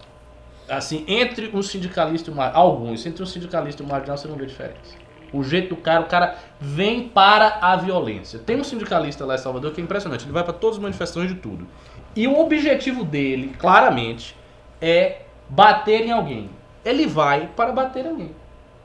Assim, 0.69 1.03
entre 1.07 1.49
um 1.53 1.61
sindicalista 1.61 2.29
e 2.29 2.33
um 2.33 2.37
mar- 2.37 2.51
alguns, 2.53 3.05
entre 3.05 3.23
um 3.23 3.25
sindicalista 3.25 3.81
e 3.81 3.85
um 3.85 3.89
marginal 3.89 4.17
você 4.17 4.27
não 4.27 4.35
vê 4.35 4.45
diferença. 4.45 4.95
O 5.33 5.43
jeito 5.43 5.75
do 5.75 5.81
cara, 5.81 6.01
o 6.01 6.07
cara 6.07 6.37
vem 6.59 7.07
para 7.07 7.59
a 7.61 7.75
violência. 7.77 8.37
Tem 8.39 8.57
um 8.57 8.63
sindicalista 8.63 9.25
lá 9.25 9.35
em 9.35 9.37
Salvador 9.37 9.71
que 9.71 9.81
é 9.81 9.83
impressionante, 9.83 10.25
ele 10.25 10.33
vai 10.33 10.43
para 10.43 10.53
todas 10.53 10.77
as 10.77 10.81
manifestações 10.81 11.29
de 11.29 11.35
tudo. 11.35 11.67
E 12.15 12.27
o 12.27 12.37
objetivo 12.39 13.05
dele, 13.05 13.55
claramente, 13.57 14.35
é 14.81 15.21
bater 15.51 16.05
em 16.05 16.11
alguém. 16.11 16.49
Ele 16.83 17.05
vai 17.05 17.47
para 17.55 17.71
bater 17.71 18.05
em 18.05 18.09
alguém. 18.09 18.35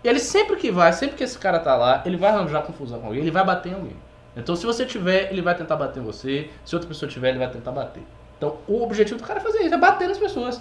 Ele 0.02 0.18
sempre 0.18 0.56
que 0.56 0.70
vai, 0.70 0.92
sempre 0.92 1.16
que 1.16 1.24
esse 1.24 1.38
cara 1.38 1.58
tá 1.58 1.74
lá, 1.74 2.02
ele 2.04 2.16
vai 2.16 2.30
arranjar 2.30 2.62
confusão 2.62 3.00
com 3.00 3.06
alguém, 3.06 3.22
ele 3.22 3.30
vai 3.30 3.44
bater 3.44 3.70
em 3.70 3.74
alguém. 3.74 3.96
Então 4.36 4.54
se 4.54 4.66
você 4.66 4.84
tiver, 4.84 5.30
ele 5.30 5.40
vai 5.40 5.54
tentar 5.54 5.76
bater 5.76 6.00
em 6.00 6.02
você. 6.02 6.50
Se 6.64 6.74
outra 6.74 6.88
pessoa 6.88 7.10
tiver, 7.10 7.30
ele 7.30 7.38
vai 7.38 7.48
tentar 7.48 7.70
bater. 7.70 8.02
Então 8.36 8.58
o 8.68 8.82
objetivo 8.82 9.18
do 9.18 9.26
cara 9.26 9.38
é 9.38 9.42
fazer 9.42 9.62
isso, 9.62 9.74
é 9.74 9.78
bater 9.78 10.08
nas 10.08 10.18
pessoas. 10.18 10.60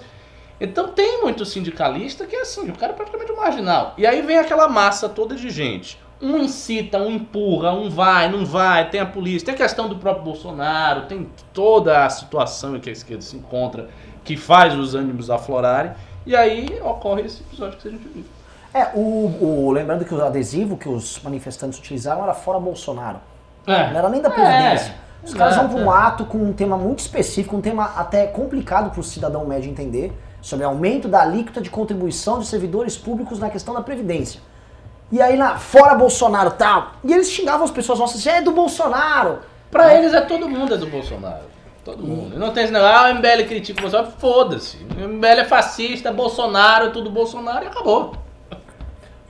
Então 0.61 0.89
tem 0.89 1.21
muito 1.21 1.43
sindicalista 1.43 2.25
que 2.25 2.35
é 2.35 2.41
assim, 2.41 2.69
o 2.69 2.77
cara 2.77 2.93
é 2.93 2.95
praticamente 2.95 3.31
um 3.31 3.37
marginal. 3.37 3.93
E 3.97 4.05
aí 4.05 4.21
vem 4.21 4.37
aquela 4.37 4.67
massa 4.67 5.09
toda 5.09 5.35
de 5.35 5.49
gente. 5.49 5.99
Um 6.21 6.37
incita, 6.37 6.97
um 6.97 7.11
empurra, 7.11 7.73
um 7.73 7.89
vai, 7.89 8.31
não 8.31 8.45
vai, 8.45 8.89
tem 8.89 9.01
a 9.01 9.05
polícia, 9.05 9.47
tem 9.47 9.55
a 9.55 9.57
questão 9.57 9.89
do 9.89 9.97
próprio 9.97 10.23
Bolsonaro, 10.23 11.07
tem 11.07 11.29
toda 11.51 12.05
a 12.05 12.09
situação 12.09 12.77
em 12.77 12.79
que 12.79 12.89
a 12.89 12.93
esquerda 12.93 13.21
se 13.21 13.35
encontra, 13.35 13.89
que 14.25 14.35
faz 14.35 14.75
os 14.75 14.93
ânimos 14.95 15.29
aflorarem. 15.29 15.91
E 16.25 16.35
aí 16.35 16.81
ocorre 16.83 17.21
esse 17.21 17.41
episódio 17.41 17.77
que 17.77 17.87
a 17.87 17.91
gente 17.91 18.07
viu. 18.07 18.25
É, 18.73 18.89
o, 18.93 19.67
o- 19.67 19.71
lembrando 19.71 20.03
que 20.03 20.13
o 20.13 20.21
adesivo 20.25 20.75
que 20.75 20.89
os 20.89 21.21
manifestantes 21.23 21.79
utilizaram 21.79 22.23
era 22.23 22.33
fora 22.33 22.59
Bolsonaro. 22.59 23.19
É. 23.65 23.91
Não 23.91 23.99
era 23.99 24.09
nem 24.09 24.21
da 24.21 24.29
Previdência. 24.29 24.93
Os 25.23 25.33
caras 25.33 25.55
vão 25.55 25.69
para 25.69 25.79
um 25.79 25.91
é. 25.91 25.97
ato 25.97 26.25
com 26.25 26.37
um 26.37 26.51
tema 26.51 26.77
muito 26.77 26.99
específico, 26.99 27.55
um 27.55 27.61
tema 27.61 27.93
até 27.95 28.27
complicado 28.27 28.91
para 28.91 28.99
o 28.99 29.03
cidadão 29.03 29.45
médio 29.45 29.71
entender, 29.71 30.11
sobre 30.41 30.65
aumento 30.65 31.07
da 31.07 31.21
alíquota 31.21 31.61
de 31.61 31.69
contribuição 31.69 32.37
de 32.39 32.45
servidores 32.45 32.97
públicos 32.97 33.39
na 33.39 33.49
questão 33.49 33.73
da 33.73 33.81
Previdência. 33.81 34.41
E 35.11 35.21
aí, 35.21 35.37
na, 35.37 35.57
fora 35.57 35.95
Bolsonaro 35.95 36.51
tal. 36.51 36.91
E 37.03 37.13
eles 37.13 37.29
xingavam 37.31 37.63
as 37.63 37.71
pessoas, 37.71 37.97
nossa, 37.99 38.17
você 38.17 38.29
é 38.29 38.41
do 38.41 38.51
Bolsonaro. 38.51 39.39
Pra 39.71 39.93
eles 39.95 40.13
é 40.13 40.21
todo 40.21 40.47
mundo 40.49 40.73
é 40.73 40.77
do 40.77 40.87
Bolsonaro. 40.87 41.54
Todo 41.85 42.03
mundo. 42.03 42.37
Não 42.39 42.51
tem 42.51 42.63
esse 42.63 42.73
negócio, 42.73 42.97
ah, 42.97 43.11
o 43.11 43.15
MBL 43.15 43.47
critica 43.47 43.79
o 43.79 43.83
Bolsonaro. 43.83 44.11
Foda-se. 44.17 44.77
O 44.97 45.07
MBL 45.07 45.41
é 45.41 45.45
fascista, 45.45 46.11
Bolsonaro, 46.11 46.87
é 46.87 46.89
tudo 46.89 47.11
Bolsonaro 47.11 47.63
e 47.63 47.67
acabou. 47.67 48.15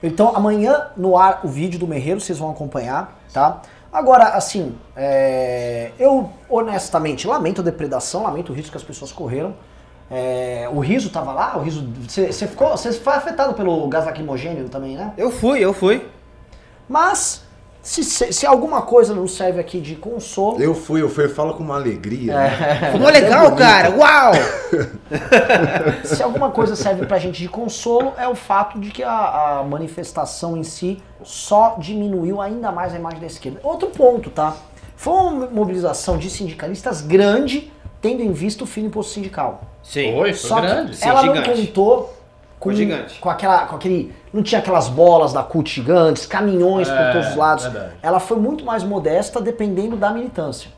Então, 0.02 0.34
amanhã 0.34 0.86
no 0.96 1.18
ar 1.18 1.40
o 1.44 1.48
vídeo 1.48 1.78
do 1.78 1.86
Merreiro, 1.86 2.18
vocês 2.18 2.38
vão 2.38 2.50
acompanhar, 2.50 3.20
tá? 3.30 3.60
Agora, 3.92 4.28
assim, 4.28 4.74
é, 4.96 5.90
eu 5.98 6.30
honestamente 6.48 7.26
lamento 7.26 7.60
a 7.60 7.64
depredação, 7.64 8.22
lamento 8.22 8.52
o 8.52 8.54
risco 8.54 8.70
que 8.70 8.76
as 8.78 8.82
pessoas 8.82 9.12
correram. 9.12 9.54
É, 10.10 10.68
o 10.72 10.80
riso 10.80 11.10
tava 11.10 11.32
lá, 11.32 11.58
o 11.58 11.60
riso. 11.60 11.86
Você 12.08 12.32
você 12.32 12.46
ficou. 12.46 12.70
Você 12.70 12.90
foi 12.92 13.14
afetado 13.14 13.52
pelo 13.52 13.86
gás 13.88 14.06
lacrimogêneo 14.06 14.68
também, 14.70 14.96
né? 14.96 15.12
Eu 15.18 15.30
fui, 15.30 15.58
eu 15.60 15.74
fui. 15.74 16.08
Mas, 16.88 17.45
se, 17.86 18.02
se, 18.02 18.32
se 18.32 18.44
alguma 18.44 18.82
coisa 18.82 19.14
não 19.14 19.28
serve 19.28 19.60
aqui 19.60 19.80
de 19.80 19.94
consolo. 19.94 20.60
Eu 20.60 20.74
fui, 20.74 21.00
eu 21.00 21.08
fui, 21.08 21.26
eu 21.26 21.30
falo 21.30 21.54
com 21.54 21.62
uma 21.62 21.76
alegria. 21.76 22.32
É. 22.32 22.80
né? 22.80 22.90
Ficou 22.90 23.08
legal, 23.08 23.54
cara. 23.54 23.90
Uau! 23.96 24.32
Se 26.02 26.20
alguma 26.20 26.50
coisa 26.50 26.74
serve 26.74 27.06
pra 27.06 27.20
gente 27.20 27.40
de 27.40 27.48
consolo, 27.48 28.12
é 28.18 28.26
o 28.26 28.34
fato 28.34 28.80
de 28.80 28.90
que 28.90 29.04
a, 29.04 29.60
a 29.60 29.62
manifestação 29.62 30.56
em 30.56 30.64
si 30.64 31.00
só 31.22 31.76
diminuiu 31.78 32.40
ainda 32.40 32.72
mais 32.72 32.92
a 32.92 32.96
imagem 32.96 33.20
da 33.20 33.26
esquerda. 33.26 33.60
Outro 33.62 33.88
ponto, 33.90 34.30
tá? 34.30 34.56
Foi 34.96 35.12
uma 35.12 35.46
mobilização 35.46 36.18
de 36.18 36.28
sindicalistas 36.28 37.00
grande, 37.00 37.72
tendo 38.02 38.20
em 38.20 38.32
vista 38.32 38.64
o 38.64 38.66
fim 38.66 38.80
do 38.80 38.86
imposto 38.88 39.12
sindical. 39.12 39.62
Sim. 39.84 40.12
Foi, 40.12 40.32
foi 40.32 40.48
Só 40.48 40.60
grande. 40.60 40.90
que 40.90 40.96
Sim, 40.96 41.08
ela 41.08 41.22
não 41.22 41.36
gigante. 41.36 41.66
contou 41.66 42.16
com, 42.58 42.70
com 43.20 43.30
aquela, 43.30 43.66
com 43.66 43.76
aquele, 43.76 44.12
não 44.36 44.42
tinha 44.42 44.58
aquelas 44.60 44.88
bolas 44.88 45.32
da 45.32 45.42
CUT 45.42 45.68
gigantes, 45.68 46.26
caminhões 46.26 46.88
por 46.88 46.96
É, 47.00 47.12
todos 47.12 47.28
os 47.28 47.36
lados. 47.36 47.64
verdade. 47.64 47.94
Ela 48.02 48.20
foi 48.20 48.36
muito 48.38 48.64
mais 48.64 48.84
modesta 48.84 49.40
dependendo 49.40 49.96
da 49.96 50.10
militância. 50.10 50.70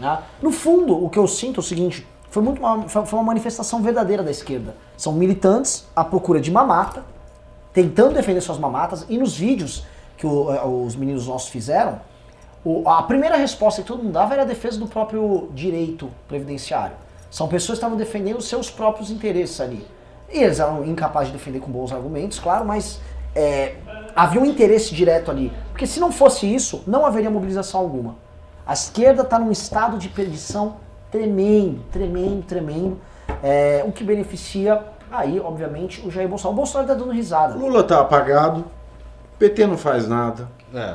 né? 0.00 0.18
No 0.40 0.50
fundo, 0.50 1.04
o 1.04 1.08
que 1.10 1.18
eu 1.18 1.28
sinto 1.28 1.58
é 1.58 1.60
o 1.60 1.62
seguinte, 1.62 2.06
foi 2.30 2.42
muito 2.42 2.58
uma, 2.60 2.88
foi 2.88 3.04
foi 3.06 3.18
uma 3.18 3.24
manifestação 3.26 3.82
verdadeira 3.82 4.22
da 4.22 4.30
esquerda. 4.30 4.74
São 4.96 5.12
militantes 5.12 5.86
à 5.94 6.02
procura 6.02 6.40
de 6.40 6.50
mamata, 6.50 7.04
tentando 7.72 8.14
defender 8.14 8.40
suas 8.40 8.58
mamatas, 8.58 9.04
e 9.08 9.18
nos 9.18 9.36
vídeos 9.36 9.84
que 10.16 10.26
o- 10.26 10.52
eh, 10.52 10.64
os 10.64 10.96
meninos 10.96 11.26
nossos 11.26 11.50
fizeram, 11.50 12.00
o- 12.64 12.82
a 12.88 13.02
primeira 13.02 13.36
resposta 13.36 13.82
que 13.82 13.88
todo 13.88 14.02
mundo 14.02 14.12
dava 14.12 14.32
era 14.32 14.42
a 14.42 14.46
defesa 14.46 14.78
do 14.78 14.86
próprio 14.86 15.48
direito 15.54 16.08
previdenciário. 16.26 16.96
São 17.30 17.46
pessoas 17.48 17.78
que 17.78 17.84
estavam 17.84 17.96
defendendo 17.96 18.38
os 18.38 18.46
seus 18.48 18.70
próprios 18.70 19.10
interesses 19.10 19.60
ali. 19.60 19.86
E 20.32 20.38
eles 20.42 20.58
eram 20.60 20.84
incapazes 20.84 21.30
de 21.30 21.36
defender 21.38 21.60
com 21.60 21.70
bons 21.70 21.92
argumentos, 21.92 22.38
claro, 22.38 22.64
mas 22.64 23.00
é, 23.34 23.74
havia 24.16 24.40
um 24.40 24.46
interesse 24.46 24.94
direto 24.94 25.30
ali. 25.30 25.52
Porque 25.70 25.86
se 25.86 26.00
não 26.00 26.10
fosse 26.10 26.52
isso, 26.52 26.82
não 26.86 27.04
haveria 27.04 27.30
mobilização 27.30 27.80
alguma. 27.80 28.16
A 28.66 28.72
esquerda 28.72 29.22
está 29.22 29.38
num 29.38 29.50
estado 29.50 29.98
de 29.98 30.08
perdição 30.08 30.76
tremendo, 31.10 31.80
tremendo, 31.92 32.42
tremendo, 32.46 32.98
é, 33.42 33.84
o 33.86 33.92
que 33.92 34.02
beneficia 34.02 34.82
aí, 35.10 35.38
obviamente, 35.38 36.00
o 36.06 36.10
Jair 36.10 36.28
Bolsonaro. 36.28 36.54
O 36.54 36.56
Bolsonaro 36.56 36.90
está 36.90 36.98
dando 37.04 37.12
risada. 37.14 37.54
Lula 37.54 37.82
tá 37.84 38.00
apagado, 38.00 38.64
PT 39.38 39.66
não 39.66 39.76
faz 39.76 40.08
nada, 40.08 40.48
É. 40.74 40.94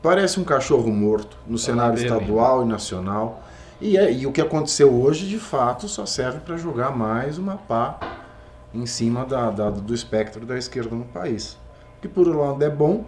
parece 0.00 0.38
um 0.38 0.44
cachorro 0.44 0.88
morto 0.92 1.36
no 1.46 1.58
cenário 1.58 1.94
beira, 1.98 2.14
estadual 2.14 2.62
e 2.62 2.66
nacional. 2.66 3.40
E, 3.80 3.96
é- 3.98 4.12
e 4.12 4.26
o 4.26 4.32
que 4.32 4.40
aconteceu 4.40 4.94
hoje, 4.94 5.26
de 5.26 5.38
fato, 5.38 5.88
só 5.88 6.06
serve 6.06 6.38
para 6.40 6.56
jogar 6.56 6.96
mais 6.96 7.36
uma 7.38 7.56
pá 7.56 7.98
em 8.76 8.86
cima 8.86 9.24
da- 9.24 9.50
da- 9.50 9.70
do 9.70 9.94
espectro 9.94 10.44
da 10.46 10.56
esquerda 10.56 10.94
no 10.94 11.04
país. 11.04 11.56
Que 12.00 12.08
por 12.08 12.28
um 12.28 12.38
lado 12.38 12.62
é 12.62 12.70
bom, 12.70 13.04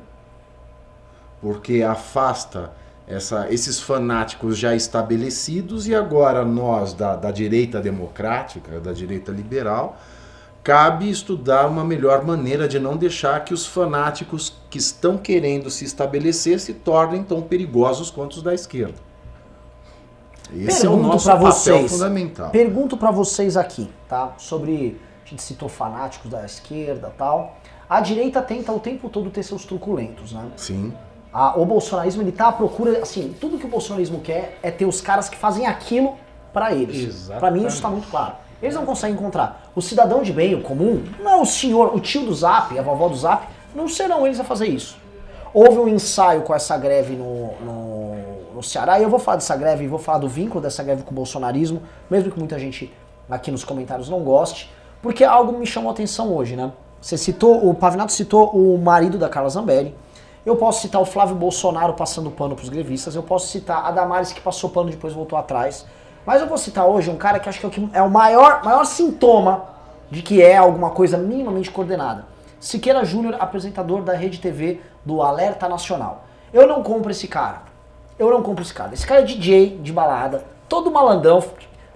porque 1.40 1.82
afasta 1.82 2.72
essa- 3.06 3.46
esses 3.52 3.80
fanáticos 3.80 4.58
já 4.58 4.74
estabelecidos 4.74 5.86
e 5.88 5.94
agora 5.94 6.44
nós 6.44 6.92
da, 6.92 7.16
da 7.16 7.30
direita 7.30 7.80
democrática, 7.80 8.80
da 8.80 8.92
direita 8.92 9.30
liberal, 9.32 9.96
cabe 10.62 11.08
estudar 11.08 11.66
uma 11.66 11.84
melhor 11.84 12.24
maneira 12.24 12.68
de 12.68 12.78
não 12.78 12.96
deixar 12.96 13.42
que 13.44 13.54
os 13.54 13.66
fanáticos 13.66 14.54
que 14.68 14.76
estão 14.78 15.16
querendo 15.16 15.70
se 15.70 15.84
estabelecer 15.84 16.60
se 16.60 16.74
tornem 16.74 17.22
tão 17.22 17.40
perigosos 17.40 18.10
quanto 18.10 18.34
os 18.34 18.42
da 18.42 18.52
esquerda. 18.52 18.94
Esse 20.54 20.86
é 20.86 20.88
o 20.88 20.92
Pergunto 20.92 21.12
nosso 21.12 21.26
papel 21.26 21.46
vocês. 21.52 21.92
fundamental. 21.92 22.50
Pergunto 22.50 22.96
pra 22.96 23.10
vocês 23.10 23.56
aqui, 23.56 23.88
tá? 24.08 24.32
Sobre. 24.38 24.98
A 25.28 25.30
gente 25.30 25.42
citou 25.42 25.68
fanáticos 25.68 26.30
da 26.30 26.42
esquerda 26.44 27.12
tal. 27.18 27.58
A 27.88 28.00
direita 28.00 28.40
tenta 28.40 28.72
o 28.72 28.80
tempo 28.80 29.10
todo 29.10 29.28
ter 29.28 29.42
seus 29.42 29.64
truculentos, 29.66 30.32
né? 30.32 30.46
Sim. 30.56 30.90
A- 31.30 31.58
o 31.60 31.66
bolsonarismo 31.66 32.22
ele 32.22 32.32
tá 32.32 32.48
à 32.48 32.52
procura, 32.52 33.02
assim, 33.02 33.34
tudo 33.38 33.58
que 33.58 33.66
o 33.66 33.68
bolsonarismo 33.68 34.20
quer 34.20 34.58
é 34.62 34.70
ter 34.70 34.86
os 34.86 35.02
caras 35.02 35.28
que 35.28 35.36
fazem 35.36 35.66
aquilo 35.66 36.16
pra 36.50 36.72
eles. 36.72 37.28
Pra 37.38 37.50
mim 37.50 37.66
isso 37.66 37.82
tá 37.82 37.90
muito 37.90 38.08
claro. 38.08 38.36
Eles 38.62 38.74
não 38.74 38.86
conseguem 38.86 39.14
encontrar. 39.14 39.70
O 39.76 39.82
cidadão 39.82 40.22
de 40.22 40.32
bem, 40.32 40.54
o 40.54 40.62
comum, 40.62 41.04
não 41.20 41.42
o 41.42 41.46
senhor, 41.46 41.94
o 41.94 42.00
tio 42.00 42.24
do 42.24 42.34
Zap, 42.34 42.76
a 42.78 42.82
vovó 42.82 43.06
do 43.08 43.14
Zap, 43.16 43.46
não 43.74 43.86
serão 43.86 44.26
eles 44.26 44.40
a 44.40 44.44
fazer 44.44 44.66
isso. 44.68 44.96
Houve 45.52 45.78
um 45.78 45.88
ensaio 45.88 46.40
com 46.42 46.54
essa 46.54 46.76
greve 46.78 47.14
no, 47.14 47.52
no, 47.60 48.54
no 48.54 48.62
Ceará, 48.62 48.98
e 48.98 49.02
eu 49.02 49.10
vou 49.10 49.18
falar 49.18 49.36
dessa 49.36 49.54
greve, 49.56 49.86
vou 49.86 49.98
falar 49.98 50.18
do 50.18 50.28
vínculo 50.28 50.60
dessa 50.62 50.82
greve 50.82 51.02
com 51.02 51.10
o 51.10 51.14
bolsonarismo, 51.14 51.82
mesmo 52.10 52.30
que 52.32 52.38
muita 52.38 52.58
gente 52.58 52.90
aqui 53.30 53.50
nos 53.50 53.62
comentários 53.62 54.08
não 54.08 54.20
goste, 54.20 54.70
porque 55.02 55.24
algo 55.24 55.58
me 55.58 55.66
chamou 55.66 55.90
a 55.90 55.92
atenção 55.92 56.34
hoje, 56.34 56.56
né? 56.56 56.72
Você 57.00 57.16
citou, 57.16 57.68
o 57.68 57.74
Pavinato 57.74 58.12
citou 58.12 58.50
o 58.50 58.76
marido 58.78 59.18
da 59.18 59.28
Carla 59.28 59.48
Zambelli, 59.48 59.94
eu 60.44 60.56
posso 60.56 60.80
citar 60.80 61.00
o 61.00 61.04
Flávio 61.04 61.36
Bolsonaro 61.36 61.92
passando 61.92 62.30
pano 62.30 62.56
pros 62.56 62.68
grevistas, 62.68 63.14
eu 63.14 63.22
posso 63.22 63.48
citar 63.48 63.84
a 63.84 63.90
Damares 63.90 64.32
que 64.32 64.40
passou 64.40 64.70
pano 64.70 64.88
e 64.88 64.92
depois 64.92 65.12
voltou 65.12 65.38
atrás. 65.38 65.84
Mas 66.24 66.40
eu 66.40 66.46
vou 66.46 66.58
citar 66.58 66.86
hoje 66.86 67.10
um 67.10 67.16
cara 67.16 67.38
que 67.38 67.48
acho 67.48 67.60
que 67.60 67.66
é 67.66 67.68
o, 68.02 68.06
é 68.06 68.08
maior, 68.08 68.62
maior 68.64 68.84
sintoma 68.84 69.64
de 70.10 70.22
que 70.22 70.42
é 70.42 70.56
alguma 70.56 70.90
coisa 70.90 71.16
minimamente 71.16 71.70
coordenada. 71.70 72.26
Siqueira 72.60 73.04
Júnior, 73.04 73.36
apresentador 73.38 74.02
da 74.02 74.14
Rede 74.14 74.40
TV 74.40 74.80
do 75.04 75.22
Alerta 75.22 75.68
Nacional. 75.68 76.24
Eu 76.52 76.66
não 76.66 76.82
compro 76.82 77.10
esse 77.10 77.28
cara. 77.28 77.62
Eu 78.18 78.30
não 78.30 78.42
compro 78.42 78.62
esse 78.62 78.74
cara. 78.74 78.92
Esse 78.92 79.06
cara 79.06 79.20
é 79.20 79.24
DJ 79.24 79.78
de 79.78 79.92
balada, 79.92 80.44
todo 80.68 80.90
malandrão, 80.90 81.42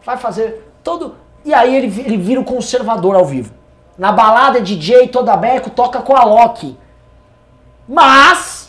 vai 0.04 0.16
fazer 0.16 0.72
todo. 0.84 1.16
E 1.44 1.52
aí 1.52 1.74
ele, 1.74 2.00
ele 2.00 2.16
vira 2.16 2.40
o 2.40 2.44
conservador 2.44 3.14
ao 3.16 3.24
vivo. 3.24 3.52
Na 3.98 4.12
balada 4.12 4.60
DJ, 4.60 5.08
toda 5.08 5.36
beco, 5.36 5.70
toca 5.70 6.00
com 6.00 6.16
a 6.16 6.24
Loki. 6.24 6.78
Mas 7.86 8.62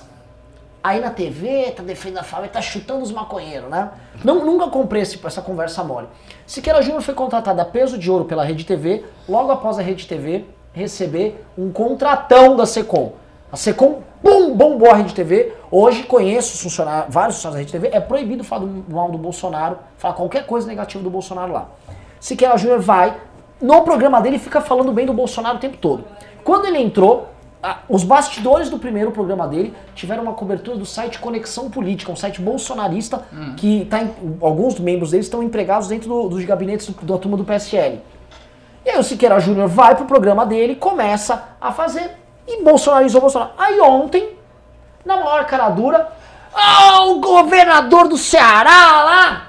Aí 0.83 0.99
na 0.99 1.09
TV, 1.09 1.71
tá 1.71 1.81
defendendo 1.81 2.19
a 2.19 2.23
família, 2.23 2.51
tá 2.51 2.61
chutando 2.61 3.03
os 3.03 3.11
maconheiros, 3.11 3.69
né? 3.69 3.89
Não, 4.21 4.45
nunca 4.45 4.67
comprei 4.67 5.01
esse, 5.01 5.17
essa 5.25 5.41
conversa 5.41 5.81
mole. 5.81 6.09
Siqueira 6.45 6.81
Júnior 6.81 7.01
foi 7.01 7.13
contratado 7.13 7.61
a 7.61 7.63
peso 7.63 7.97
de 7.97 8.11
ouro 8.11 8.25
pela 8.25 8.43
Rede 8.43 8.65
TV, 8.65 9.05
logo 9.27 9.49
após 9.49 9.79
a 9.79 9.81
Rede 9.81 10.05
TV 10.05 10.43
receber 10.73 11.41
um 11.57 11.71
contratão 11.71 12.57
da 12.57 12.65
Secom. 12.65 13.13
A 13.49 13.55
Secom, 13.55 14.01
bum, 14.21 14.57
bombou 14.57 14.91
a 14.91 14.95
Rede 14.95 15.13
TV. 15.13 15.53
Hoje 15.71 16.03
conheço 16.03 16.55
os 16.55 16.61
funcionários, 16.61 17.13
vários 17.13 17.37
funcionários 17.37 17.71
da 17.71 17.77
Rede 17.77 17.87
TV, 17.87 17.95
é 17.95 18.01
proibido 18.01 18.43
falar 18.43 18.65
do 18.65 18.93
mal 18.93 19.09
do 19.09 19.17
Bolsonaro, 19.17 19.77
falar 19.97 20.15
qualquer 20.15 20.45
coisa 20.45 20.67
negativa 20.67 21.01
do 21.01 21.09
Bolsonaro 21.09 21.53
lá. 21.53 21.69
Siqueira 22.23 22.55
Júnior 22.57 22.79
vai, 22.79 23.17
no 23.61 23.81
programa 23.81 24.21
dele, 24.21 24.39
fica 24.39 24.61
falando 24.61 24.93
bem 24.93 25.05
do 25.05 25.11
Bolsonaro 25.13 25.57
o 25.57 25.59
tempo 25.59 25.75
todo. 25.75 26.05
Quando 26.41 26.65
ele 26.65 26.77
entrou, 26.79 27.27
os 27.89 28.03
bastidores 28.05 28.69
do 28.69 28.79
primeiro 28.79 29.11
programa 29.11 29.45
dele 29.45 29.73
tiveram 29.93 30.23
uma 30.23 30.31
cobertura 30.33 30.77
do 30.77 30.85
site 30.85 31.19
Conexão 31.19 31.69
Política, 31.69 32.09
um 32.11 32.15
site 32.15 32.39
bolsonarista 32.41 33.25
que 33.57 33.85
tá 33.89 34.01
em- 34.01 34.37
alguns 34.41 34.79
membros 34.79 35.11
deles 35.11 35.25
estão 35.25 35.43
empregados 35.43 35.89
dentro 35.89 36.07
do- 36.07 36.29
dos 36.29 36.45
gabinetes 36.45 36.87
do- 36.87 37.05
da 37.05 37.17
turma 37.17 37.35
do 37.35 37.43
PSL. 37.43 37.99
E 38.85 38.89
aí 38.89 38.97
o 38.97 39.03
Siqueira 39.03 39.37
Júnior 39.41 39.67
vai 39.67 39.93
pro 39.95 40.05
programa 40.05 40.45
dele, 40.45 40.75
começa 40.75 41.43
a 41.59 41.73
fazer 41.73 42.09
e 42.47 42.63
bolsonarizou 42.63 43.19
o 43.19 43.21
Bolsonaro. 43.23 43.51
Aí 43.57 43.79
ontem, 43.81 44.29
na 45.05 45.17
maior 45.17 45.45
cara 45.45 45.67
dura, 45.69 46.07
ah, 46.53 47.05
o 47.07 47.19
governador 47.19 48.07
do 48.07 48.17
Ceará 48.17 49.03
lá 49.03 49.47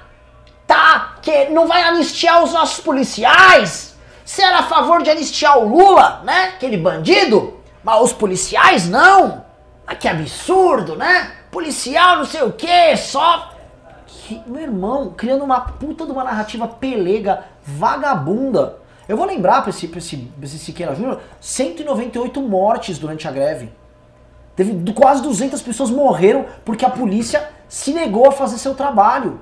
tá 0.67 1.17
que 1.23 1.47
não 1.51 1.67
vai 1.67 1.83
anistiar 1.83 2.43
os 2.43 2.53
nossos 2.53 2.81
policiais. 2.83 3.95
Você 4.25 4.43
era 4.43 4.61
a 4.61 4.63
favor 4.63 5.03
de 5.03 5.11
anistiar 5.11 5.59
o 5.59 5.69
Lula, 5.69 6.23
né? 6.25 6.53
Aquele 6.57 6.77
bandido? 6.77 7.61
Mas 7.83 8.01
os 8.03 8.13
policiais 8.13 8.89
não. 8.89 9.45
Ah, 9.87 9.95
que 9.95 10.09
absurdo, 10.09 10.97
né? 10.97 11.31
Policial 11.51 12.17
não 12.17 12.25
sei 12.25 12.43
o 12.43 12.53
que, 12.53 12.97
só. 12.97 13.51
Que- 14.07 14.43
meu 14.47 14.63
irmão, 14.63 15.13
criando 15.15 15.45
uma 15.45 15.61
puta 15.61 16.07
de 16.07 16.13
uma 16.13 16.25
narrativa 16.25 16.67
pelega, 16.67 17.45
vagabunda. 17.63 18.79
Eu 19.07 19.19
vou 19.19 19.27
lembrar 19.27 19.61
pra 19.61 19.69
esse, 19.69 19.87
pra 19.87 19.99
esse, 19.99 20.17
pra 20.17 20.45
esse 20.47 20.59
Siqueira 20.59 20.95
Júnior, 20.95 21.21
198 21.39 22.41
mortes 22.41 22.99
durante 22.99 23.29
a 23.29 23.31
greve. 23.31 23.71
Teve 24.57 24.93
quase 24.95 25.21
200 25.23 25.61
pessoas 25.61 25.91
morreram 25.91 26.47
porque 26.65 26.85
a 26.87 26.91
polícia 26.91 27.47
se 27.69 27.93
negou 27.93 28.27
a 28.29 28.33
fazer 28.33 28.57
seu 28.57 28.75
trabalho. 28.75 29.41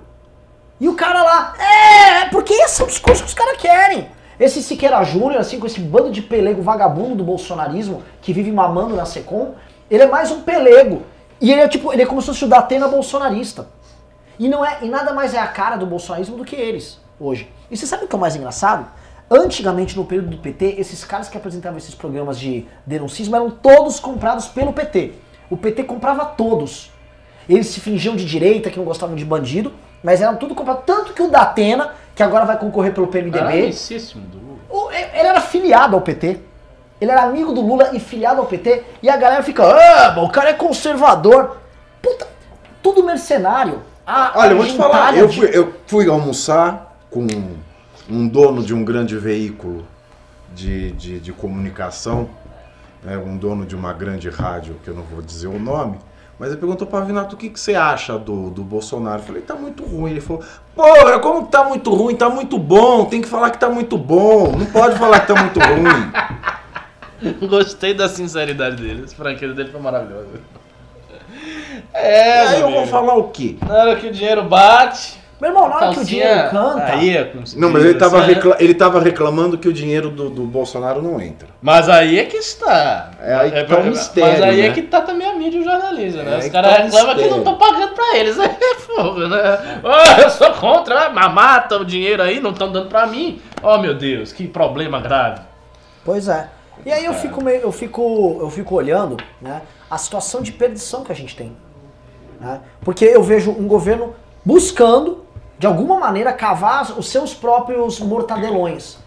E 0.83 0.89
o 0.89 0.97
cara 0.97 1.23
lá, 1.23 1.55
é, 1.61 2.23
é 2.23 2.29
porque 2.31 2.53
esse 2.53 2.83
é 2.83 2.85
o 2.85 2.89
discurso 2.89 3.23
que 3.23 3.29
os 3.29 3.35
caras 3.35 3.57
querem. 3.57 4.09
Esse 4.41 4.61
Siqueira 4.61 5.05
Júnior, 5.05 5.37
assim, 5.37 5.61
com 5.61 5.67
esse 5.69 5.79
bando 5.79 6.11
de 6.11 6.21
pelego 6.21 6.61
vagabundo 6.61 7.15
do 7.15 7.23
bolsonarismo 7.23 8.03
que 8.21 8.33
vive 8.33 8.51
mamando 8.51 8.97
na 8.97 9.05
Secom, 9.05 9.55
ele 9.89 10.03
é 10.03 10.07
mais 10.09 10.33
um 10.33 10.41
pelego. 10.41 11.03
E 11.41 11.53
ele 11.53 11.61
é 11.61 11.69
tipo, 11.69 11.93
ele 11.93 12.03
é 12.03 12.07
como 12.07 12.21
se 12.21 12.27
fosse 12.27 12.45
o 12.45 12.49
Datena 12.49 12.89
bolsonarista. 12.89 13.69
E 14.41 14.49
não 14.49 14.67
é, 14.67 14.79
e 14.83 14.89
nada 14.89 15.13
mais 15.13 15.35
é 15.35 15.39
a 15.39 15.47
cara 15.47 15.77
do 15.77 15.87
bolsonarismo 15.87 16.37
do 16.37 16.45
que 16.45 16.57
eles 16.57 16.99
hoje. 17.21 17.49
E 17.71 17.77
você 17.77 17.87
sabe 17.87 18.05
o 18.05 18.09
que 18.09 18.17
é 18.17 18.19
o 18.19 18.21
mais 18.21 18.35
engraçado? 18.35 18.85
Antigamente, 19.31 19.97
no 19.97 20.05
período 20.05 20.31
do 20.31 20.39
PT, 20.39 20.81
esses 20.81 21.05
caras 21.05 21.29
que 21.29 21.37
apresentavam 21.37 21.79
esses 21.79 21.95
programas 21.95 22.41
de 22.41 22.67
denuncismo 22.85 23.37
eram 23.37 23.53
todos 23.53 24.01
comprados 24.01 24.49
pelo 24.49 24.73
PT. 24.73 25.13
O 25.49 25.57
PT 25.57 25.85
comprava 25.85 26.25
todos. 26.25 26.91
Eles 27.49 27.69
se 27.69 27.79
fingiam 27.79 28.17
de 28.17 28.25
direita, 28.25 28.69
que 28.69 28.79
não 28.79 28.85
gostavam 28.85 29.15
de 29.15 29.25
bandido, 29.25 29.73
mas 30.03 30.21
eram 30.21 30.37
tudo 30.37 30.55
comprados. 30.55 30.83
Tanto 30.87 31.13
que 31.13 31.23
o 31.23 31.29
Datena, 31.31 31.93
que 32.15 32.23
agora 32.23 32.45
vai 32.45 32.59
concorrer 32.59 32.93
pelo 32.93 33.07
Era 33.07 33.13
PMDB, 33.13 33.63
amicíssimo 33.65 34.23
do 34.27 34.39
Lula. 34.39 34.95
ele 34.95 35.29
era 35.29 35.41
filiado 35.41 35.95
ao 35.97 36.03
PT. 36.03 36.39
Ele 37.01 37.11
era 37.11 37.23
amigo 37.23 37.53
do 37.53 37.61
Lula 37.61 37.91
e 37.93 37.99
filiado 38.01 38.41
ao 38.41 38.47
PT. 38.47 38.85
E 39.03 39.09
a 39.11 39.17
galera 39.17 39.43
fica, 39.43 39.65
ah, 39.65 40.15
o 40.23 40.29
cara 40.29 40.51
é 40.51 40.53
conservador. 40.55 41.57
Puta, 42.01 42.27
tudo 42.83 43.03
mercenário. 43.05 43.81
A- 44.07 44.33
Olha, 44.37 44.51
a 44.51 44.53
eu 44.53 44.57
vou 44.57 44.67
te 44.67 44.77
falar, 44.77 45.17
eu 45.17 45.27
de- 45.29 45.37
fui, 45.41 45.51
eu 45.53 45.75
fui 45.87 46.09
almoçar 46.09 46.97
com 47.11 47.27
um 48.11 48.27
dono 48.29 48.63
de 48.63 48.75
um 48.75 48.85
grande 48.85 49.17
veículo 49.17 49.87
de, 50.55 50.93
de, 50.93 51.21
de 51.21 51.33
comunicação, 51.33 52.29
né, 53.03 53.17
um 53.17 53.37
dono 53.37 53.65
de 53.65 53.75
uma 53.77 53.93
grande 53.93 54.29
rádio, 54.29 54.77
que 54.85 54.89
eu 54.89 54.95
não 54.95 55.03
vou 55.05 55.23
dizer 55.23 55.47
o 55.47 55.59
nome, 55.59 55.99
mas 56.43 56.51
ele 56.51 56.59
perguntou 56.59 56.89
para 56.89 57.05
Vinato 57.05 57.37
o 57.37 57.39
que, 57.39 57.49
que 57.49 57.61
você 57.61 57.77
acha 57.77 58.19
do, 58.19 58.51
do 58.51 58.65
Bolsonaro. 58.65 59.21
Eu 59.21 59.25
falei, 59.25 59.43
tá 59.43 59.55
muito 59.55 59.85
ruim. 59.85 60.11
Ele 60.11 60.21
falou, 60.21 60.43
porra, 60.75 61.21
como 61.21 61.47
tá 61.47 61.63
muito 61.63 61.95
ruim? 61.95 62.17
Tá 62.17 62.29
muito 62.29 62.59
bom, 62.59 63.05
tem 63.05 63.23
que 63.23 63.29
falar 63.29 63.51
que 63.51 63.59
tá 63.59 63.71
muito 63.71 63.97
bom, 63.97 64.51
não 64.51 64.67
pode 64.67 64.99
falar 64.99 65.21
que 65.21 65.33
tá 65.33 65.41
muito 65.41 65.61
ruim. 65.61 67.47
Gostei 67.49 67.95
da 67.95 68.09
sinceridade 68.09 68.75
dele. 68.75 69.05
Esse 69.05 69.15
franqueiro 69.15 69.55
dele 69.55 69.71
foi 69.71 69.81
maravilhoso. 69.81 70.31
E 70.35 71.97
É, 71.97 72.41
aí 72.49 72.61
eu 72.61 72.73
vou 72.73 72.89
falar 72.89 73.15
o 73.15 73.29
quê? 73.29 73.57
Na 73.65 73.75
hora 73.75 73.95
que 73.95 74.09
o 74.09 74.13
dinheiro 74.13 74.43
bate. 74.43 75.22
Meu 75.43 75.51
irmão, 75.51 75.69
na 75.69 75.75
hora 75.75 75.91
que 75.93 75.99
o 75.99 76.05
dinheiro 76.05 76.51
canta. 76.51 76.85
Aí 76.85 77.17
é 77.17 77.33
Não, 77.57 77.69
mas 77.69 77.85
ele 77.85 77.95
tava, 77.99 78.21
recla- 78.23 78.57
ele 78.61 78.75
tava 78.75 79.01
reclamando 79.01 79.59
que 79.59 79.67
o 79.67 79.73
dinheiro 79.73 80.09
do, 80.09 80.31
do 80.31 80.45
Bolsonaro 80.45 81.03
não 81.03 81.21
entra. 81.21 81.49
Mas 81.61 81.89
aí 81.89 82.17
é 82.21 82.27
que 82.27 82.37
está. 82.37 83.11
É 83.21 83.35
aí 83.35 83.51
que 83.51 83.65
tá 83.65 83.79
o 83.81 83.85
mistério, 83.85 84.31
Mas 84.35 84.41
aí 84.41 84.63
né? 84.63 84.69
é 84.69 84.73
que 84.73 84.83
tá 84.83 85.01
também 85.01 85.27
a 85.29 85.35
mídia 85.35 85.59
e 85.59 85.63
o 85.63 85.65
jornalismo, 85.65 86.23
né? 86.23 86.37
É 86.37 86.39
Os 86.39 86.49
caras 86.49 86.71
tá 86.77 86.83
reclamam 86.85 87.17
que 87.17 87.29
não 87.29 87.39
estão 87.39 87.59
pagando 87.59 87.93
pra 87.93 88.17
eles. 88.19 88.39
Aí 88.39 88.51
é 88.57 88.75
fogo, 88.77 89.19
né? 89.27 89.81
Ó, 89.83 90.21
eu 90.23 90.31
sou 90.31 90.53
contra, 90.53 91.11
mas 91.11 91.35
mata 91.35 91.77
o 91.77 91.85
dinheiro 91.85 92.23
aí, 92.23 92.39
não 92.39 92.53
estão 92.53 92.71
dando 92.71 92.89
pra 92.89 93.05
mim. 93.09 93.43
Oh, 93.61 93.79
meu 93.79 93.95
Deus, 93.97 94.33
que 94.33 94.47
problema 94.47 95.01
grave. 95.01 95.41
Pois 96.05 96.29
é. 96.29 96.51
E 96.87 96.93
aí 96.93 97.05
eu 97.05 97.15
fico 97.15 97.43
meio, 97.43 97.63
eu 97.63 97.73
fico, 97.73 98.39
eu 98.41 98.49
fico 98.49 98.77
olhando, 98.77 99.17
né, 99.41 99.63
a 99.91 99.99
situação 99.99 100.41
de 100.41 100.53
perdição 100.53 101.03
que 101.03 101.11
a 101.11 101.17
gente 101.17 101.35
tem, 101.35 101.53
né? 102.41 102.61
Porque 102.83 103.05
eu 103.05 103.25
vejo 103.25 103.51
um 103.51 103.67
governo 103.67 104.15
buscando 104.45 105.22
de 105.59 105.67
alguma 105.67 105.99
maneira 105.99 106.33
cavar 106.33 106.99
os 106.99 107.09
seus 107.09 107.35
próprios 107.35 108.01
mortadelões. 108.01 108.99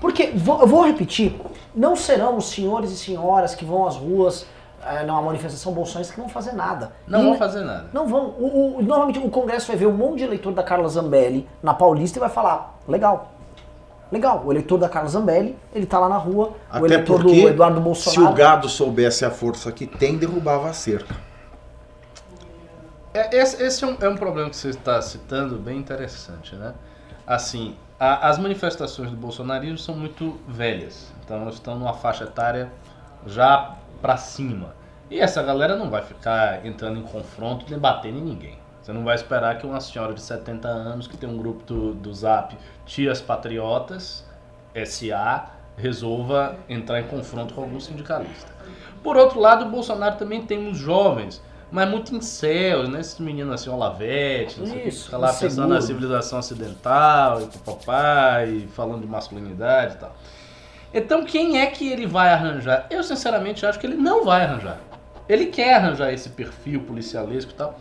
Porque 0.00 0.32
vou- 0.34 0.60
eu 0.60 0.66
vou 0.66 0.86
repetir, 0.86 1.34
não 1.74 1.96
serão 1.96 2.36
os 2.36 2.50
senhores 2.50 2.90
e 2.90 2.96
senhoras 2.96 3.54
que 3.54 3.64
vão 3.64 3.86
às 3.86 3.96
ruas 3.96 4.46
eh, 4.86 5.02
numa 5.04 5.20
manifestação 5.20 5.72
bolsonarista 5.72 6.14
que 6.14 6.20
vão 6.20 6.28
fazer 6.28 6.52
nada. 6.52 6.92
Não 7.06 7.20
E- 7.20 7.24
vão 7.24 7.34
fazer 7.36 7.62
nada. 7.64 7.86
Não 7.92 8.06
vão. 8.06 8.26
O, 8.38 8.78
o- 8.78 8.82
normalmente 8.82 9.18
o 9.18 9.28
Congresso 9.28 9.66
vai 9.66 9.76
ver 9.76 9.86
um 9.86 9.92
monte 9.92 10.18
de 10.18 10.24
eleitor 10.24 10.52
da 10.52 10.62
Carla 10.62 10.88
Zambelli 10.88 11.48
na 11.62 11.74
Paulista 11.74 12.18
e 12.18 12.20
vai 12.20 12.28
falar: 12.30 12.78
legal. 12.86 13.32
Legal, 14.10 14.42
o 14.46 14.50
eleitor 14.52 14.78
da 14.78 14.88
Carla 14.88 15.08
Zambelli, 15.10 15.58
ele 15.74 15.84
tá 15.84 15.98
lá 15.98 16.08
na 16.08 16.16
rua, 16.16 16.52
o 16.72 16.76
Até 16.76 16.86
eleitor 16.86 17.20
porque, 17.20 17.42
do 17.42 17.48
Eduardo 17.48 17.74
se 17.76 17.80
o 17.80 17.84
Bolsonaro. 17.84 18.34
gado 18.34 18.68
soubesse 18.68 19.22
a 19.24 19.30
força 19.30 19.70
que 19.70 19.86
tem, 19.86 20.16
derrubava 20.16 20.70
a 20.70 20.72
cerca. 20.72 21.14
É, 23.18 23.36
esse 23.36 23.62
esse 23.62 23.84
é, 23.84 23.86
um, 23.86 23.96
é 24.00 24.08
um 24.08 24.16
problema 24.16 24.48
que 24.50 24.56
você 24.56 24.68
está 24.70 25.00
citando 25.02 25.56
bem 25.56 25.78
interessante, 25.78 26.54
né? 26.54 26.74
Assim, 27.26 27.74
a- 27.98 28.28
as 28.28 28.38
manifestações 28.38 29.10
do 29.10 29.16
bolsonarismo 29.16 29.76
são 29.78 29.94
muito 29.94 30.38
velhas, 30.46 31.12
então 31.24 31.42
elas 31.42 31.54
estão 31.54 31.76
numa 31.78 31.94
faixa 31.94 32.24
etária 32.24 32.70
já 33.26 33.76
pra 34.00 34.16
cima. 34.16 34.74
E 35.10 35.18
essa 35.18 35.42
galera 35.42 35.74
não 35.76 35.90
vai 35.90 36.02
ficar 36.02 36.64
entrando 36.64 36.98
em 36.98 37.02
confronto 37.02 37.66
nem 37.68 37.78
em 37.80 38.22
ninguém. 38.22 38.58
Você 38.80 38.92
não 38.92 39.04
vai 39.04 39.14
esperar 39.16 39.58
que 39.58 39.66
uma 39.66 39.80
senhora 39.80 40.14
de 40.14 40.20
70 40.20 40.68
anos 40.68 41.06
que 41.08 41.16
tem 41.16 41.28
um 41.28 41.36
grupo 41.36 41.64
do, 41.64 41.94
do 41.94 42.14
Zap 42.14 42.56
Tias 42.86 43.20
Patriotas, 43.20 44.24
SA, 44.74 45.46
resolva 45.76 46.56
entrar 46.68 47.00
em 47.00 47.04
confronto 47.08 47.54
com 47.54 47.62
algum 47.62 47.80
sindicalista. 47.80 48.50
Por 49.02 49.16
outro 49.16 49.40
lado, 49.40 49.64
o 49.66 49.68
Bolsonaro 49.70 50.16
também 50.16 50.42
tem 50.44 50.68
uns 50.68 50.76
jovens, 50.78 51.42
mas 51.70 51.88
muito 51.88 52.14
incels, 52.14 52.88
né? 52.88 53.00
Esses 53.00 53.18
meninos 53.18 53.54
assim, 53.54 53.70
Olavete, 53.70 54.60
não 54.60 54.66
sei 54.66 54.80
o 54.80 54.82
que, 54.84 54.90
fica 54.90 55.16
lá 55.18 55.28
pensando 55.28 55.48
inseguro. 55.48 55.68
na 55.68 55.80
civilização 55.80 56.38
ocidental, 56.38 57.42
e 57.42 57.58
papai, 57.58 58.48
e 58.50 58.68
falando 58.68 59.02
de 59.02 59.06
masculinidade 59.06 59.94
e 59.94 59.98
tal. 59.98 60.16
Então 60.92 61.24
quem 61.24 61.60
é 61.60 61.66
que 61.66 61.90
ele 61.90 62.06
vai 62.06 62.32
arranjar? 62.32 62.86
Eu 62.90 63.02
sinceramente 63.02 63.66
acho 63.66 63.78
que 63.78 63.86
ele 63.86 63.96
não 63.96 64.24
vai 64.24 64.44
arranjar. 64.44 64.78
Ele 65.28 65.46
quer 65.46 65.74
arranjar 65.74 66.12
esse 66.12 66.30
perfil 66.30 66.80
policialesco 66.80 67.50
e 67.50 67.54
tal. 67.54 67.78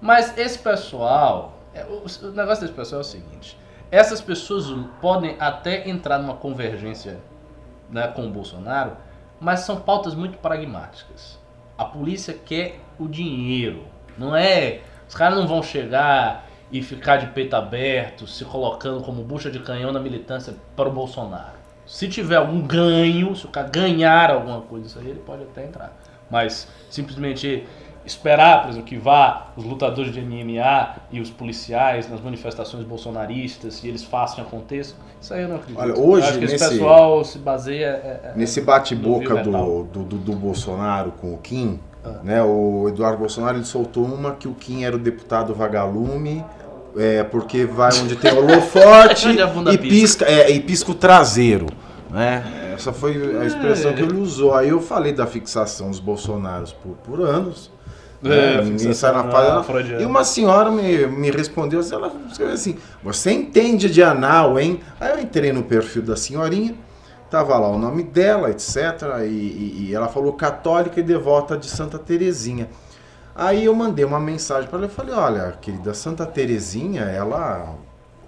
Mas 0.00 0.36
esse 0.36 0.58
pessoal, 0.58 1.58
é, 1.72 1.82
o, 1.84 2.04
o 2.26 2.30
negócio 2.32 2.60
desse 2.60 2.74
pessoal 2.74 3.00
é 3.00 3.04
o 3.04 3.06
seguinte: 3.06 3.58
essas 3.90 4.20
pessoas 4.20 4.66
podem 5.00 5.36
até 5.40 5.88
entrar 5.88 6.18
numa 6.18 6.34
convergência 6.34 7.18
né, 7.88 8.06
com 8.08 8.26
o 8.26 8.30
Bolsonaro, 8.30 8.96
mas 9.40 9.60
são 9.60 9.80
pautas 9.80 10.14
muito 10.14 10.36
pragmáticas. 10.38 11.38
A 11.78 11.86
polícia 11.86 12.34
quer 12.34 12.80
o 12.98 13.08
dinheiro, 13.08 13.84
não 14.18 14.34
é? 14.34 14.80
Os 15.08 15.14
caras 15.14 15.38
não 15.38 15.46
vão 15.46 15.62
chegar 15.62 16.46
e 16.72 16.82
ficar 16.82 17.18
de 17.18 17.26
peito 17.28 17.54
aberto, 17.54 18.26
se 18.26 18.44
colocando 18.44 19.02
como 19.02 19.22
bucha 19.22 19.50
de 19.50 19.60
canhão 19.60 19.92
na 19.92 20.00
militância 20.00 20.54
para 20.74 20.88
o 20.88 20.92
Bolsonaro. 20.92 21.54
Se 21.86 22.08
tiver 22.08 22.36
algum 22.36 22.62
ganho, 22.62 23.36
se 23.36 23.44
o 23.44 23.48
cara 23.48 23.68
ganhar 23.68 24.30
alguma 24.30 24.62
coisa 24.62 24.86
isso 24.86 24.98
aí, 24.98 25.08
ele 25.08 25.20
pode 25.20 25.42
até 25.42 25.64
entrar. 25.64 25.96
Mas 26.30 26.66
simplesmente 26.88 27.64
esperar, 28.06 28.62
por 28.62 28.70
exemplo, 28.70 28.86
que 28.86 28.96
vá 28.96 29.48
os 29.56 29.64
lutadores 29.64 30.12
de 30.12 30.20
MMA 30.20 30.96
e 31.10 31.20
os 31.20 31.30
policiais 31.30 32.08
nas 32.08 32.20
manifestações 32.20 32.84
bolsonaristas 32.84 33.82
e 33.82 33.88
eles 33.88 34.04
façam 34.04 34.44
e 34.44 34.46
isso 35.20 35.32
aí 35.32 35.42
eu 35.42 35.48
não 35.48 35.56
acredito. 35.56 35.80
Olha, 35.80 35.98
hoje, 35.98 36.26
eu 36.26 36.30
acho 36.30 36.38
que 36.38 36.44
esse 36.44 36.54
nesse- 36.54 36.68
pessoal 36.70 37.24
se 37.24 37.38
baseia 37.38 37.86
é, 37.86 38.20
é, 38.24 38.32
Nesse 38.36 38.60
no 38.60 38.66
bate-boca 38.66 39.42
do, 39.42 39.84
do, 39.84 40.04
do, 40.04 40.18
do 40.18 40.32
Bolsonaro 40.34 41.12
com 41.12 41.32
o 41.32 41.38
Kim, 41.38 41.80
Ah. 42.04 42.20
né, 42.22 42.42
o 42.42 42.86
Eduardo 42.88 43.18
Bolsonaro 43.18 43.56
ele 43.56 43.64
soltou 43.64 44.04
uma 44.04 44.32
que 44.32 44.46
o 44.46 44.52
Kim 44.54 44.84
era 44.84 44.94
o 44.94 44.98
deputado 44.98 45.54
vagalume, 45.54 46.44
é, 46.96 47.24
porque 47.24 47.64
vai 47.64 47.90
onde 47.98 48.14
tem 48.16 48.32
holofote 48.36 49.28
e, 49.72 49.78
pisca. 49.78 50.24
é, 50.26 50.50
e 50.50 50.60
pisca 50.60 50.90
o 50.90 50.94
traseiro. 50.94 51.66
Né? 52.10 52.72
Essa 52.74 52.92
foi 52.92 53.38
a 53.40 53.44
expressão 53.44 53.92
que 53.92 54.02
ele 54.02 54.16
usou. 54.18 54.54
Aí 54.54 54.68
eu 54.68 54.80
falei 54.80 55.12
da 55.12 55.26
fixação 55.26 55.90
dos 55.90 55.98
Bolsonaros 55.98 56.72
por, 56.72 56.92
por 56.98 57.20
anos. 57.26 57.70
né, 58.22 58.54
É, 58.54 58.56
ninguém 58.62 58.78
fixação 58.78 58.94
sai 58.94 59.12
na 59.12 59.22
na 59.24 59.32
página. 59.32 59.62
freudiana. 59.64 60.02
E 60.02 60.04
uma 60.04 60.22
senhora 60.24 60.70
me, 60.70 61.06
me 61.06 61.30
respondeu 61.30 61.80
ela 61.92 62.12
escreveu 62.30 62.54
assim, 62.54 62.76
você 63.02 63.32
entende 63.32 63.90
de 63.90 64.02
anal, 64.02 64.58
hein? 64.58 64.80
Aí 65.00 65.10
eu 65.12 65.20
entrei 65.20 65.52
no 65.52 65.62
perfil 65.64 66.02
da 66.02 66.16
senhorinha, 66.16 66.74
tava 67.34 67.58
lá 67.58 67.66
o 67.68 67.76
nome 67.76 68.04
dela, 68.04 68.48
etc. 68.48 68.76
E, 69.22 69.26
e- 69.26 69.86
e 69.88 69.94
ela 69.94 70.06
falou 70.06 70.34
católica 70.34 71.00
e 71.00 71.02
devota 71.02 71.56
de 71.58 71.66
Santa 71.66 71.98
Terezinha. 71.98 72.70
Aí 73.34 73.64
eu 73.64 73.74
mandei 73.74 74.04
uma 74.04 74.20
mensagem 74.20 74.70
para 74.70 74.78
ela 74.78 74.86
e 74.86 74.90
falei, 74.90 75.12
olha, 75.12 75.58
querida 75.60 75.92
Santa 75.94 76.24
Terezinha, 76.24 77.02
ela 77.02 77.74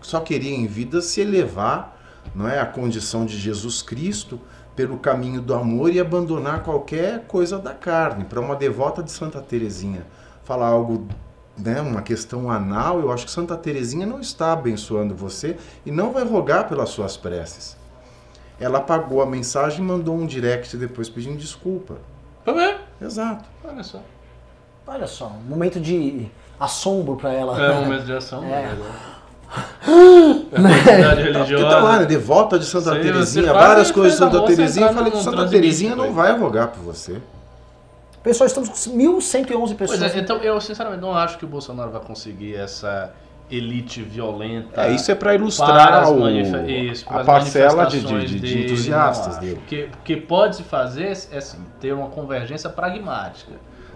só 0.01 0.19
queria 0.19 0.53
em 0.53 0.67
vida 0.67 1.01
se 1.01 1.21
elevar 1.21 1.97
não 2.35 2.49
é, 2.49 2.59
à 2.59 2.67
condição 2.67 3.25
de 3.25 3.39
Jesus 3.39 3.81
Cristo 3.81 4.41
pelo 4.75 4.99
caminho 4.99 5.41
do 5.41 5.55
amor 5.55 5.93
e 5.93 6.01
abandonar 6.01 6.65
qualquer 6.65 7.27
coisa 7.29 7.57
da 7.61 7.73
carne. 7.73 8.25
Para 8.25 8.41
uma 8.41 8.57
devota 8.57 9.05
de 9.05 9.13
Santa 9.13 9.41
Terezinha 9.41 10.05
falar 10.43 10.67
algo, 10.67 11.07
né, 11.57 11.81
uma 11.81 12.03
questão 12.03 12.51
anal, 12.51 12.99
eu 12.99 13.13
acho 13.13 13.25
que 13.27 13.31
Santa 13.31 13.57
Terezinha 13.57 14.05
não 14.05 14.19
está 14.19 14.53
abençoando 14.53 15.15
você 15.15 15.57
e 15.87 15.93
não 15.93 16.13
vai 16.13 16.25
rogar 16.25 16.69
pelas 16.69 16.89
suas 16.89 17.17
preces. 17.17 17.77
Ela 18.59 18.79
apagou 18.79 19.21
a 19.21 19.27
mensagem 19.27 19.81
e 19.81 19.83
mandou 19.83 20.15
um 20.15 20.27
direct 20.27 20.77
depois 20.77 21.09
pedindo 21.09 21.37
desculpa. 21.37 21.97
Bem, 22.45 22.77
Exato. 23.01 23.45
olha 23.65 23.83
só. 23.83 24.01
Olha 24.87 25.07
só, 25.07 25.27
um 25.27 25.49
momento 25.49 25.81
de 25.81 26.29
assombro 26.59 27.17
pra 27.17 27.33
ela. 27.33 27.61
É 27.61 27.73
um 27.73 27.85
momento 27.85 28.05
de 28.05 28.13
ação. 28.13 28.45
É. 28.45 28.49
né? 28.49 28.79
É 29.87 30.59
uma 30.59 30.69
comunidade 30.69 31.23
Porque 31.23 31.33
religiosa. 31.39 31.69
tá 31.69 31.79
lá, 31.81 31.99
né? 32.01 32.07
Devota 32.07 32.59
de 32.59 32.65
Santa 32.65 32.95
Sim, 32.95 33.01
Terezinha, 33.03 33.53
várias 33.53 33.91
coisas 33.93 34.13
de 34.13 34.19
Santa 34.19 34.45
Terezinha. 34.45 34.87
Eu 34.87 34.95
falei 34.95 35.13
que 35.13 35.23
Santa 35.23 35.49
Terezinha 35.49 35.95
não 35.95 36.13
vai 36.13 36.37
rogar 36.37 36.69
por 36.69 36.83
você. 36.83 37.21
Pessoal, 38.25 38.47
estamos 38.47 38.69
com 38.69 38.75
1.111 38.99 39.77
pessoas. 39.77 40.01
Pois 40.01 40.17
é, 40.17 40.19
então 40.19 40.39
eu 40.39 40.61
sinceramente 40.61 41.01
não 41.01 41.13
acho 41.13 41.39
que 41.39 41.45
o 41.45 41.49
Bolsonaro 41.49 41.93
vai 41.93 42.01
conseguir 42.01 42.57
essa 42.57 43.13
elite 43.51 44.03
violenta. 44.03 44.83
É, 44.87 44.93
isso 44.93 45.11
é 45.11 45.15
para 45.15 45.35
ilustrar 45.35 46.11
o, 46.11 46.29
isso, 46.29 47.07
a 47.09 47.23
parcela 47.25 47.87
de, 47.87 48.01
de- 48.01 48.27
de- 48.27 48.41
de 48.41 48.65
entusiastas 48.65 49.39
dele. 49.39 49.55
O 49.55 49.67
que, 49.67 49.83
o 49.85 49.99
que 50.05 50.17
pode 50.17 50.57
se 50.57 50.63
fazer 50.65 51.13
é 51.31 51.39
assim, 51.39 51.59
ter 51.81 51.93
uma 51.93 52.09
convergência 52.09 52.69
pragmática. 52.69 53.53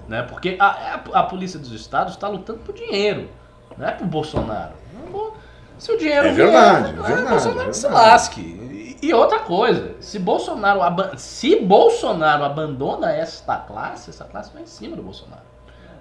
Né? 0.08 0.22
Porque 0.22 0.56
a, 0.58 0.66
a, 0.66 1.20
a 1.20 1.22
polícia 1.24 1.58
dos 1.58 1.72
estados 1.72 2.14
está 2.14 2.28
lutando 2.28 2.60
por 2.60 2.74
dinheiro, 2.74 3.28
não 3.76 3.86
é 3.88 3.92
por 3.92 4.06
Bolsonaro. 4.06 4.72
Não 5.12 5.32
Se 5.78 5.92
o 5.92 5.98
dinheiro 5.98 6.28
É 6.28 6.32
vier, 6.32 6.46
verdade, 6.50 6.88
é 6.90 6.92
verdade, 7.02 7.28
Bolsonaro 7.30 7.60
é 7.62 7.66
que 7.70 7.76
se 7.76 7.82
verdade. 7.82 8.06
lasque. 8.08 8.40
E, 8.40 8.98
e 9.02 9.14
outra 9.14 9.38
coisa, 9.40 9.92
se 10.00 10.18
Bolsonaro, 10.18 10.80
se 11.16 11.56
Bolsonaro 11.60 12.44
abandona 12.44 13.10
esta 13.12 13.56
classe, 13.56 14.10
essa 14.10 14.24
classe 14.24 14.52
vai 14.52 14.62
em 14.62 14.66
cima 14.66 14.94
do 14.96 15.02
Bolsonaro. 15.02 15.42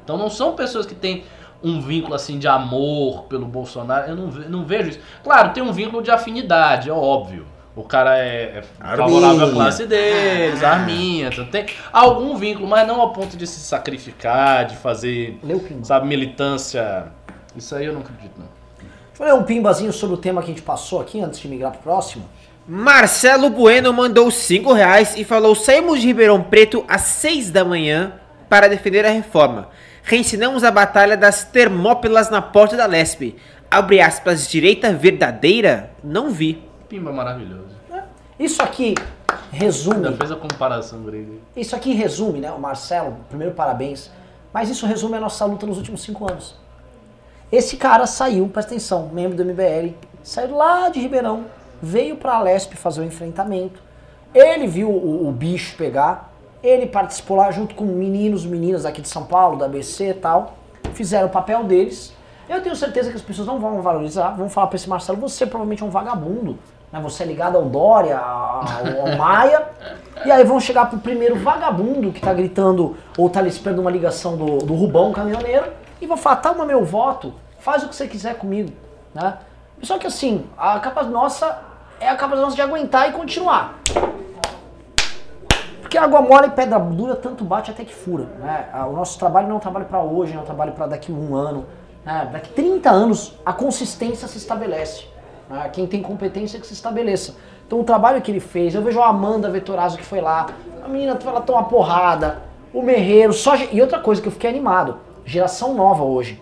Então 0.03 0.17
não 0.17 0.29
são 0.29 0.53
pessoas 0.55 0.85
que 0.85 0.95
têm 0.95 1.23
um 1.63 1.81
vínculo 1.81 2.15
assim 2.15 2.39
de 2.39 2.47
amor 2.47 3.23
pelo 3.23 3.45
Bolsonaro. 3.45 4.09
Eu 4.09 4.15
não, 4.15 4.29
ve- 4.29 4.47
não 4.49 4.65
vejo 4.65 4.89
isso. 4.89 4.99
Claro, 5.23 5.51
tem 5.53 5.61
um 5.63 5.71
vínculo 5.73 6.01
de 6.01 6.11
afinidade, 6.11 6.89
é 6.89 6.93
óbvio. 6.93 7.45
O 7.75 7.83
cara 7.83 8.17
é, 8.17 8.57
é 8.57 8.63
favorável 8.95 9.47
à 9.47 9.51
classe 9.51 9.85
deles, 9.85 10.63
arminha. 10.63 11.29
Então 11.31 11.45
tem 11.45 11.65
algum 11.93 12.35
vínculo, 12.35 12.67
mas 12.67 12.85
não 12.87 12.99
ao 12.99 13.13
ponto 13.13 13.37
de 13.37 13.47
se 13.47 13.59
sacrificar, 13.59 14.65
de 14.65 14.75
fazer, 14.77 15.39
pimba. 15.41 15.83
sabe, 15.85 16.07
militância. 16.07 17.05
Isso 17.55 17.75
aí 17.75 17.85
eu 17.85 17.93
não 17.93 18.01
acredito, 18.01 18.33
não. 18.37 18.47
Deixa 19.17 19.23
eu 19.23 19.25
ler 19.25 19.33
um 19.41 19.43
pimbazinho 19.45 19.93
sobre 19.93 20.15
o 20.15 20.17
tema 20.17 20.41
que 20.41 20.47
a 20.51 20.53
gente 20.53 20.61
passou 20.63 20.99
aqui 21.01 21.21
antes 21.21 21.39
de 21.39 21.47
migrar 21.47 21.71
pro 21.71 21.81
próximo. 21.81 22.25
Marcelo 22.67 23.49
Bueno 23.49 23.91
mandou 23.91 24.29
5 24.29 24.71
reais 24.73 25.15
e 25.17 25.23
falou: 25.23 25.55
Saímos 25.55 25.99
de 25.99 26.07
Ribeirão 26.07 26.41
Preto 26.41 26.85
às 26.87 27.01
6 27.01 27.49
da 27.51 27.65
manhã 27.65 28.13
para 28.47 28.67
defender 28.69 29.05
a 29.05 29.09
reforma. 29.09 29.69
Reensinamos 30.03 30.63
a 30.63 30.71
batalha 30.71 31.15
das 31.15 31.43
Termópilas 31.43 32.29
na 32.29 32.41
porta 32.41 32.75
da 32.75 32.85
Lespe. 32.85 33.35
Abre 33.69 34.01
aspas, 34.01 34.49
direita 34.49 34.93
verdadeira? 34.93 35.91
Não 36.03 36.29
vi. 36.31 36.63
Pimba 36.87 37.11
maravilhoso. 37.11 37.69
Isso 38.39 38.63
aqui 38.63 38.95
resume. 39.51 40.07
Ainda 40.07 40.13
fez 40.13 40.31
a 40.31 40.35
comparação 40.35 41.03
grega. 41.03 41.33
Isso 41.55 41.75
aqui 41.75 41.93
resume, 41.93 42.39
né? 42.39 42.51
O 42.51 42.59
Marcelo, 42.59 43.17
primeiro 43.27 43.53
parabéns. 43.53 44.09
Mas 44.53 44.69
isso 44.69 44.85
resume 44.85 45.17
a 45.17 45.19
nossa 45.19 45.45
luta 45.45 45.65
nos 45.65 45.77
últimos 45.77 46.01
cinco 46.01 46.29
anos. 46.29 46.55
Esse 47.51 47.77
cara 47.77 48.05
saiu, 48.05 48.47
presta 48.47 48.71
atenção, 48.71 49.09
membro 49.11 49.35
do 49.35 49.43
MBL, 49.43 49.95
saiu 50.21 50.55
lá 50.55 50.87
de 50.89 50.99
Ribeirão, 50.99 51.45
veio 51.81 52.15
pra 52.15 52.39
Lesp 52.41 52.73
fazer 52.73 53.01
o 53.01 53.03
enfrentamento. 53.03 53.81
Ele 54.33 54.67
viu 54.67 54.89
o, 54.89 55.27
o 55.27 55.31
bicho 55.31 55.75
pegar, 55.75 56.28
ele 56.63 56.85
participou 56.85 57.37
lá 57.37 57.51
junto 57.51 57.75
com 57.75 57.85
meninos, 57.85 58.45
meninas 58.45 58.85
aqui 58.85 59.01
de 59.01 59.07
São 59.07 59.23
Paulo, 59.23 59.57
da 59.57 59.65
ABC 59.65 60.09
e 60.09 60.13
tal. 60.13 60.55
Fizeram 60.93 61.27
o 61.27 61.29
papel 61.29 61.63
deles. 61.63 62.13
Eu 62.47 62.61
tenho 62.61 62.75
certeza 62.75 63.09
que 63.09 63.15
as 63.15 63.21
pessoas 63.21 63.47
não 63.47 63.59
vão 63.59 63.81
valorizar, 63.81 64.31
vão 64.31 64.49
falar 64.49 64.67
pra 64.67 64.75
esse 64.75 64.89
Marcelo, 64.89 65.19
você 65.19 65.45
provavelmente 65.45 65.83
é 65.83 65.85
um 65.85 65.89
vagabundo, 65.89 66.57
né? 66.91 66.99
Você 67.01 67.21
é 67.23 67.25
ligado 67.25 67.55
ao 67.57 67.65
Dória, 67.65 68.17
ao, 68.17 68.63
ao 69.01 69.17
Maia. 69.17 69.67
E 70.25 70.31
aí 70.31 70.43
vão 70.43 70.59
chegar 70.59 70.89
pro 70.89 70.99
primeiro 70.99 71.35
vagabundo 71.35 72.11
que 72.11 72.19
tá 72.19 72.33
gritando 72.33 72.97
ou 73.17 73.29
tá 73.29 73.39
ali 73.39 73.49
esperando 73.49 73.79
uma 73.79 73.91
ligação 73.91 74.35
do, 74.35 74.57
do 74.57 74.73
Rubão, 74.73 75.13
caminhoneiro, 75.13 75.67
e 76.01 76.07
vão 76.07 76.17
falar, 76.17 76.37
toma 76.37 76.65
meu 76.65 76.83
voto, 76.83 77.33
faz 77.59 77.83
o 77.83 77.87
que 77.87 77.95
você 77.95 78.07
quiser 78.07 78.35
comigo, 78.35 78.71
né? 79.13 79.37
Só 79.81 79.97
que 79.97 80.07
assim, 80.07 80.45
a 80.57 80.79
capa 80.79 81.03
nossa 81.03 81.61
é 81.99 82.09
a 82.09 82.15
capa 82.15 82.35
nossa 82.35 82.55
de 82.55 82.61
aguentar 82.61 83.09
e 83.09 83.13
continuar. 83.13 83.79
Porque 85.89 85.97
água 85.97 86.21
mole 86.21 86.45
e 86.45 86.51
pedra 86.51 86.77
dura 86.77 87.15
tanto 87.15 87.43
bate 87.43 87.71
até 87.71 87.83
que 87.83 87.95
fura. 87.95 88.25
Né? 88.39 88.67
Ah, 88.71 88.85
O 88.85 88.93
nosso 88.93 89.17
trabalho 89.17 89.47
não 89.47 89.55
é 89.55 89.57
um 89.57 89.59
trabalho 89.59 89.85
para 89.87 89.99
hoje, 89.99 90.33
não 90.33 90.41
é 90.41 90.43
um 90.43 90.45
trabalho 90.45 90.71
para 90.73 90.85
daqui 90.85 91.11
um 91.11 91.35
ano. 91.35 91.65
né? 92.05 92.29
Daqui 92.31 92.49
30 92.53 92.91
anos 92.91 93.33
a 93.43 93.51
consistência 93.51 94.27
se 94.27 94.37
estabelece. 94.37 95.05
né? 95.49 95.67
Quem 95.73 95.87
tem 95.87 95.99
competência 96.03 96.57
é 96.57 96.59
que 96.61 96.67
se 96.67 96.75
estabeleça. 96.75 97.37
Então 97.65 97.79
o 97.79 97.83
trabalho 97.83 98.21
que 98.21 98.29
ele 98.29 98.39
fez, 98.39 98.75
eu 98.75 98.83
vejo 98.83 99.01
a 99.01 99.07
Amanda 99.07 99.49
Vetorazzo 99.49 99.97
que 99.97 100.05
foi 100.05 100.21
lá, 100.21 100.49
a 100.85 100.87
menina 100.87 101.17
ela 101.25 101.41
toma 101.41 101.63
porrada, 101.63 102.43
o 102.71 102.83
Merreiro, 102.83 103.33
só. 103.33 103.55
E 103.55 103.81
outra 103.81 103.97
coisa 103.97 104.21
que 104.21 104.27
eu 104.27 104.31
fiquei 104.31 104.51
animado, 104.51 104.97
geração 105.25 105.73
nova 105.73 106.03
hoje. 106.03 106.39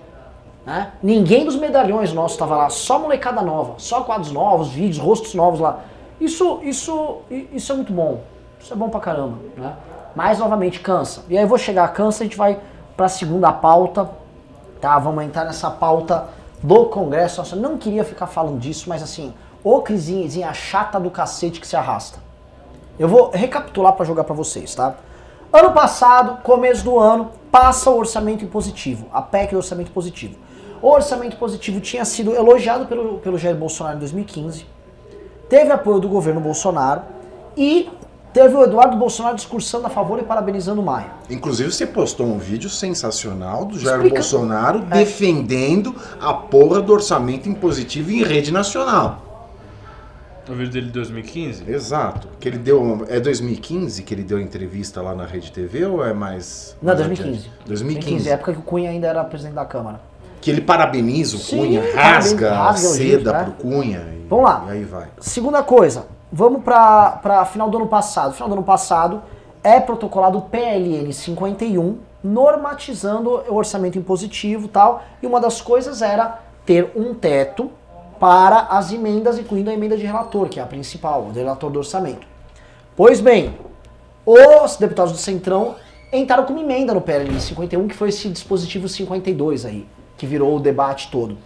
né? 0.66 0.92
Ninguém 1.02 1.46
dos 1.46 1.56
medalhões 1.56 2.12
nossos 2.12 2.34
estava 2.34 2.58
lá, 2.58 2.70
só 2.70 3.00
molecada 3.00 3.42
nova, 3.42 3.76
só 3.78 4.02
quadros 4.02 4.30
novos, 4.30 4.68
vídeos, 4.68 4.98
rostos 4.98 5.34
novos 5.34 5.62
lá. 5.62 5.80
Isso, 6.20 6.60
isso, 6.64 7.20
isso 7.30 7.72
é 7.72 7.76
muito 7.76 7.94
bom. 7.94 8.20
Isso 8.68 8.74
é 8.74 8.76
bom 8.76 8.90
pra 8.90 9.00
caramba, 9.00 9.38
né? 9.56 9.78
Mas 10.14 10.40
novamente 10.40 10.82
cansa. 10.82 11.24
E 11.30 11.38
aí 11.38 11.44
eu 11.46 11.48
vou 11.48 11.58
chegar 11.58 11.86
a 11.86 11.88
cansa, 11.88 12.22
a 12.22 12.26
gente 12.26 12.36
vai 12.36 12.60
pra 12.98 13.08
segunda 13.08 13.50
pauta, 13.50 14.10
tá? 14.82 15.00
Vamos 15.00 15.24
entrar 15.24 15.46
nessa 15.46 15.72
pauta 15.72 16.28
do 16.62 16.88
Congresso. 16.88 17.38
Nossa, 17.38 17.56
eu 17.56 17.62
não 17.62 17.78
queria 17.78 18.04
ficar 18.04 18.28
falando 18.28 18.60
disso, 18.60 18.90
mas 18.90 19.02
assim, 19.02 19.34
ô 19.64 19.82
crisinha 19.82 20.52
chata 20.52 21.00
do 21.00 21.10
cacete 21.10 21.62
que 21.62 21.68
se 21.68 21.78
arrasta. 21.78 22.20
Eu 23.00 23.08
vou 23.08 23.30
recapitular 23.30 23.94
para 23.94 24.04
jogar 24.04 24.26
para 24.26 24.36
vocês, 24.36 24.76
tá? 24.76 24.96
Ano 25.54 25.72
passado, 25.72 26.42
começo 26.44 26.84
do 26.84 27.00
ano, 27.00 27.32
passa 27.50 27.90
o 27.90 27.98
orçamento 27.98 28.44
impositivo, 28.44 29.08
a 29.14 29.22
PEC 29.22 29.52
do 29.52 29.60
orçamento 29.60 29.92
positivo. 29.92 30.36
O 30.82 30.90
orçamento 30.90 31.38
positivo 31.38 31.80
tinha 31.80 32.04
sido 32.04 32.36
elogiado 32.36 32.86
pelo, 32.86 33.20
pelo 33.20 33.38
Jair 33.38 33.56
Bolsonaro 33.56 33.96
em 33.96 34.00
2015, 34.00 34.66
teve 35.48 35.72
apoio 35.72 36.00
do 36.00 36.10
governo 36.10 36.42
Bolsonaro 36.42 37.04
e 37.56 37.90
teve 38.38 38.56
o 38.56 38.64
Eduardo 38.64 38.96
Bolsonaro 38.96 39.36
discursando 39.36 39.88
a 39.88 39.90
favor 39.90 40.20
e 40.20 40.24
parabenizando 40.24 40.80
o 40.80 40.86
Maia. 40.86 41.08
Inclusive, 41.28 41.72
você 41.72 41.88
postou 41.88 42.28
um 42.28 42.38
vídeo 42.38 42.70
sensacional 42.70 43.66
do 43.66 43.80
Jair 43.80 43.96
Explica- 43.96 44.16
Bolsonaro 44.16 44.86
É. 44.92 44.98
defendendo 45.00 45.96
a 46.22 46.34
porra 46.36 46.80
do 46.80 46.94
orçamento 46.94 47.50
impositivo 47.50 48.12
em 48.12 48.24
rede 48.24 48.52
nacional. 48.52 49.24
O 50.48 50.54
vídeo 50.54 50.72
dele 50.72 50.86
de 50.86 50.92
2015? 50.94 51.64
Exato. 51.70 52.28
Que 52.40 52.48
ele 52.48 52.58
deu. 52.60 53.06
É 53.10 53.20
2015 53.20 54.04
que 54.04 54.14
ele 54.14 54.24
deu 54.24 54.40
entrevista 54.40 55.02
lá 55.02 55.14
na 55.16 55.26
Rede 55.26 55.52
TV 55.52 55.86
ou 55.88 56.06
é 56.06 56.14
mais. 56.14 56.78
Não, 56.82 56.94
mais 56.94 57.00
2015. 57.06 57.40
adiante? 57.40 57.52
2015. 57.68 58.30
época 58.30 58.54
que 58.54 58.60
o 58.60 58.62
Cunha 58.62 58.90
ainda 58.92 59.08
era 59.08 59.24
presidente 59.24 59.56
da 59.56 59.66
Câmara. 59.66 60.00
que 60.40 60.52
ele 60.52 60.62
parabeniza 60.62 61.36
o 61.36 61.40
Sim, 61.40 61.58
Cunha, 61.58 61.84
rasga, 61.96 62.54
a 62.54 62.64
rasga 62.68 62.88
o 62.88 62.92
seda 62.94 63.34
né? 63.34 63.44
pro 63.46 63.54
Cunha. 63.54 64.06
E, 64.14 64.28
Vamos 64.30 64.46
lá. 64.46 64.64
E 64.68 64.72
aí 64.72 64.84
vai. 64.86 65.08
Segunda 65.20 65.64
coisa, 65.64 66.06
vamos 66.32 66.64
para 66.64 67.46
final 67.46 67.70
do 67.70 67.78
ano 67.78 67.88
passado. 67.88 68.34
Final 68.34 68.50
do 68.50 68.54
ano 68.56 68.64
passado 68.64 69.22
é 69.64 69.80
protocolado 69.80 70.38
o 70.38 70.42
PLN 70.42 71.12
51, 71.12 71.98
normatizando 72.24 73.44
o 73.48 73.56
orçamento 73.56 73.98
impositivo 73.98 74.68
tal. 74.68 75.04
E 75.22 75.28
uma 75.28 75.40
das 75.40 75.62
coisas 75.62 76.02
era 76.02 76.40
ter 76.66 76.92
um 76.96 77.14
teto 77.14 77.72
para 78.20 78.60
as 78.70 78.92
emendas, 78.92 79.38
incluindo 79.38 79.70
a 79.70 79.74
emenda 79.74 79.96
de 79.96 80.06
relator, 80.06 80.50
que 80.50 80.60
é 80.60 80.64
a 80.64 80.66
principal, 80.66 81.22
o 81.22 81.32
relator 81.32 81.70
do 81.70 81.80
orçamento. 81.80 82.28
Pois 82.96 83.22
bem, 83.22 83.56
os 84.26 84.76
deputados 84.78 85.12
do 85.12 85.18
Centrão 85.18 85.76
entraram 86.12 86.46
com 86.46 86.54
uma 86.54 86.62
emenda 86.62 86.94
no 86.94 87.02
PLN 87.02 87.40
51, 87.40 87.88
que 87.88 87.96
foi 87.96 88.10
esse 88.10 88.28
dispositivo 88.30 88.90
52 88.90 89.66
aí, 89.66 89.88
que 90.18 90.26
virou 90.26 90.56
o 90.56 90.60
debate 90.60 91.12
todo. 91.12 91.38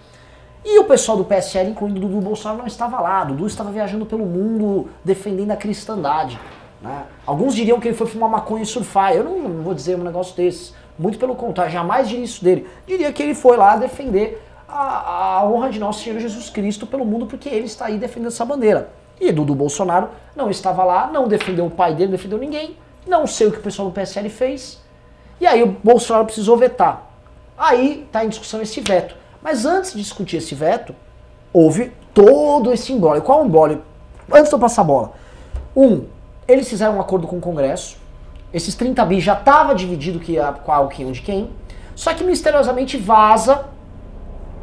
E 0.63 0.79
o 0.79 0.83
pessoal 0.83 1.17
do 1.17 1.25
PSL, 1.25 1.71
incluindo 1.71 1.97
o 1.97 2.09
Dudu 2.09 2.21
Bolsonaro, 2.21 2.59
não 2.59 2.67
estava 2.67 2.99
lá. 2.99 3.23
Dudu 3.23 3.47
estava 3.47 3.71
viajando 3.71 4.05
pelo 4.05 4.25
mundo 4.25 4.89
defendendo 5.03 5.51
a 5.51 5.55
cristandade. 5.55 6.39
né? 6.81 7.05
Alguns 7.25 7.55
diriam 7.55 7.79
que 7.79 7.87
ele 7.87 7.97
foi 7.97 8.05
fumar 8.05 8.29
maconha 8.29 8.63
e 8.63 8.65
surfar. 8.65 9.13
Eu 9.13 9.23
não, 9.23 9.39
não 9.39 9.63
vou 9.63 9.73
dizer 9.73 9.97
um 9.97 10.03
negócio 10.03 10.35
desses. 10.35 10.73
Muito 10.99 11.17
pelo 11.17 11.35
contrário, 11.35 11.71
jamais 11.71 12.07
diria 12.07 12.23
isso 12.25 12.43
dele. 12.43 12.67
Diria 12.85 13.11
que 13.11 13.23
ele 13.23 13.33
foi 13.33 13.57
lá 13.57 13.75
defender 13.75 14.43
a, 14.67 15.39
a 15.39 15.45
honra 15.49 15.71
de 15.71 15.79
nosso 15.79 16.03
Senhor 16.03 16.19
Jesus 16.19 16.49
Cristo 16.49 16.85
pelo 16.85 17.03
mundo, 17.03 17.25
porque 17.25 17.49
ele 17.49 17.65
está 17.65 17.85
aí 17.85 17.97
defendendo 17.97 18.27
essa 18.27 18.45
bandeira. 18.45 18.89
E 19.19 19.31
Dudu 19.31 19.55
Bolsonaro 19.55 20.09
não 20.35 20.49
estava 20.49 20.83
lá, 20.83 21.09
não 21.11 21.27
defendeu 21.27 21.65
o 21.65 21.71
pai 21.71 21.93
dele, 21.93 22.11
não 22.11 22.17
defendeu 22.17 22.37
ninguém. 22.37 22.77
Não 23.07 23.25
sei 23.25 23.47
o 23.47 23.51
que 23.51 23.57
o 23.57 23.61
pessoal 23.61 23.89
do 23.89 23.93
PSL 23.93 24.29
fez. 24.29 24.79
E 25.39 25.47
aí 25.47 25.63
o 25.63 25.75
Bolsonaro 25.83 26.25
precisou 26.25 26.55
vetar. 26.55 27.09
Aí 27.57 28.03
está 28.05 28.23
em 28.23 28.29
discussão 28.29 28.61
esse 28.61 28.79
veto. 28.81 29.15
Mas 29.41 29.65
antes 29.65 29.93
de 29.93 29.99
discutir 29.99 30.37
esse 30.37 30.53
veto, 30.53 30.95
houve 31.51 31.91
todo 32.13 32.71
esse 32.71 32.93
embrólio. 32.93 33.21
Qual 33.21 33.41
é 33.41 33.45
embrólio? 33.45 33.81
Antes 34.31 34.49
de 34.49 34.55
eu 34.55 34.59
passar 34.59 34.81
a 34.81 34.85
bola. 34.85 35.13
Um, 35.75 36.05
eles 36.47 36.69
fizeram 36.69 36.97
um 36.97 37.01
acordo 37.01 37.27
com 37.27 37.37
o 37.37 37.41
Congresso. 37.41 37.97
Esses 38.53 38.75
30 38.75 39.05
bi 39.05 39.19
já 39.19 39.33
estava 39.33 39.73
dividido 39.73 40.19
que 40.19 40.33
ia, 40.33 40.51
qual, 40.51 40.87
quem, 40.89 41.05
onde, 41.05 41.21
quem. 41.21 41.49
Só 41.95 42.13
que 42.13 42.23
misteriosamente 42.23 42.97
vaza 42.97 43.65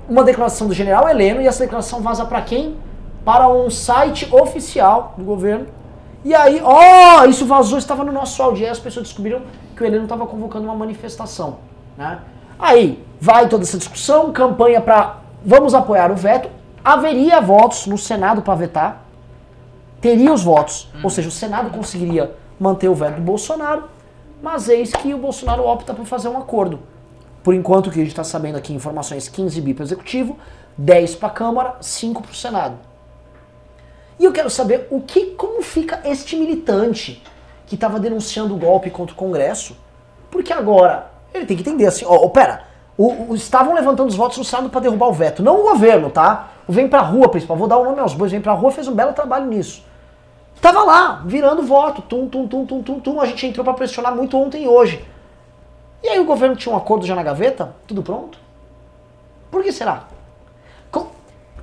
uma 0.09 0.25
declaração 0.25 0.67
do 0.67 0.75
general 0.75 1.09
Heleno 1.09 1.41
e 1.41 1.47
essa 1.47 1.65
declaração 1.65 2.01
vaza 2.01 2.25
para 2.25 2.41
quem? 2.43 2.77
Para 3.25 3.49
um 3.49 3.71
site 3.71 4.29
oficial 4.35 5.15
do 5.17 5.25
governo. 5.25 5.67
E 6.25 6.35
aí, 6.35 6.61
ó, 6.63 7.25
isso 7.27 7.47
vazou, 7.47 7.79
estava 7.79 8.05
no 8.05 8.13
nosso 8.13 8.43
áudio. 8.43 8.65
E 8.65 8.69
as 8.69 8.79
pessoas 8.79 9.07
descobriram 9.07 9.43
que 9.77 9.83
o 9.83 9.87
Heleno 9.87 10.05
estava 10.05 10.27
convocando 10.27 10.65
uma 10.65 10.75
manifestação. 10.75 11.59
Né? 11.97 12.19
Aí, 12.59 13.05
vai 13.21 13.49
toda 13.49 13.63
essa 13.63 13.79
discussão, 13.79 14.33
campanha 14.33 14.81
para 14.81 15.19
vamos 15.45 15.75
apoiar 15.75 16.11
o 16.11 16.17
veto. 16.17 16.51
Haveria 16.85 17.41
votos 17.41 17.87
no 17.87 17.97
Senado 17.97 18.43
para 18.43 18.55
vetar. 18.55 19.05
Teria 20.01 20.33
os 20.33 20.43
votos. 20.43 20.89
Ou 21.03 21.11
seja, 21.11 21.29
o 21.29 21.33
Senado 21.33 21.71
conseguiria 21.71 22.35
manter 22.59 22.89
o 22.89 22.95
veto 22.95 23.17
do 23.17 23.23
Bolsonaro. 23.23 23.85
Mas 24.43 24.69
eis 24.69 24.93
que 24.93 25.15
o 25.15 25.19
Bolsonaro 25.19 25.65
opta 25.65 25.95
por 25.95 26.05
fazer 26.05 26.29
um 26.29 26.39
acordo. 26.39 26.81
Por 27.43 27.55
enquanto, 27.55 27.87
o 27.87 27.91
que 27.91 27.99
a 27.99 28.03
gente 28.03 28.13
está 28.13 28.25
sabendo 28.25 28.59
aqui, 28.59 28.73
informações 28.73 29.29
15 29.29 29.61
bi 29.61 29.75
para 29.75 29.83
o 29.83 29.87
Executivo, 29.87 30.37
10 30.77 31.17
para 31.17 31.29
a 31.29 31.33
Câmara, 31.33 31.77
5 31.81 32.23
para 32.23 32.33
o 32.33 32.35
Senado. 32.35 32.79
E 34.19 34.25
eu 34.25 34.33
quero 34.33 34.51
saber 34.51 34.89
o 34.91 35.01
que, 35.01 35.27
como 35.27 35.63
fica 35.63 36.01
este 36.05 36.37
militante 36.37 37.23
que 37.67 37.75
estava 37.75 38.01
denunciando 38.01 38.55
o 38.55 38.59
golpe 38.59 38.91
contra 38.91 39.15
o 39.15 39.17
Congresso, 39.17 39.77
porque 40.31 40.53
agora 40.53 41.11
ele 41.33 41.47
tem 41.47 41.57
que 41.57 41.63
entender 41.63 41.87
assim, 41.87 42.05
ó, 42.05 42.15
ó, 42.25 42.29
pera, 42.29 42.63
o, 42.97 43.31
o- 43.33 43.35
estavam 43.35 43.75
levantando 43.75 44.09
os 44.09 44.17
votos 44.17 44.39
no 44.39 44.45
Senado 44.45 44.71
para 44.71 44.81
derrubar 44.81 45.09
o 45.09 45.13
veto, 45.13 45.43
não 45.43 45.61
o 45.61 45.71
governo, 45.71 46.11
tá? 46.11 46.49
O 46.67 46.73
Vem 46.73 46.89
Pra 46.89 47.01
Rua, 47.01 47.29
principal, 47.29 47.57
vou 47.57 47.69
dar 47.69 47.79
o 47.79 47.85
nome 47.85 48.01
aos 48.01 48.15
bois, 48.15 48.31
Vem 48.33 48.41
Pra 48.41 48.53
Rua 48.53 48.71
fez 48.71 48.89
um 48.89 48.95
belo 48.95 49.13
trabalho 49.13 49.47
nisso. 49.47 49.83
Tava 50.61 50.83
lá, 50.83 51.23
virando 51.25 51.63
voto, 51.63 52.03
tum, 52.03 52.27
tum, 52.29 52.49
tum, 52.49 52.67
tum, 52.67 52.83
tum, 52.83 53.01
tum, 53.01 53.21
a 53.21 53.27
gente 53.27 53.47
entrou 53.47 53.65
para 53.65 53.75
pressionar 53.75 54.15
muito 54.15 54.37
ontem 54.37 54.65
e 54.65 54.69
hoje. 54.69 55.05
E 56.03 56.09
aí 56.09 56.19
o 56.21 56.25
governo 56.25 56.57
tinha 56.57 56.75
um 56.75 56.77
acordo 56.77 57.07
já 57.07 57.15
na 57.15 57.23
gaveta, 57.23 57.75
tudo 57.87 58.03
pronto? 58.03 58.39
Por 59.51 59.63
que 59.63 59.73
será? 59.73 60.05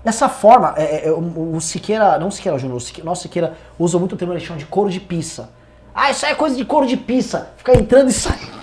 Dessa 0.03 0.29
forma, 0.29 0.75
é, 0.77 1.07
é, 1.07 1.11
o, 1.11 1.55
o 1.55 1.59
Siqueira, 1.59 2.19
não 2.19 2.27
o 2.27 2.31
Siqueira 2.31 2.59
Júnior, 2.59 2.79
nosso 3.03 3.21
Siqueira 3.23 3.57
usa 3.79 3.97
muito 3.97 4.13
o 4.13 4.15
termo, 4.15 4.33
ele 4.35 4.39
chama 4.39 4.59
de 4.59 4.65
couro 4.67 4.87
de 4.87 4.99
pizza. 4.99 5.49
Ah, 5.95 6.11
isso 6.11 6.23
aí 6.27 6.33
é 6.33 6.35
coisa 6.35 6.55
de 6.55 6.63
couro 6.63 6.85
de 6.85 6.95
pizza, 6.95 7.49
ficar 7.57 7.73
entrando 7.75 8.09
e 8.09 8.13
saindo. 8.13 8.54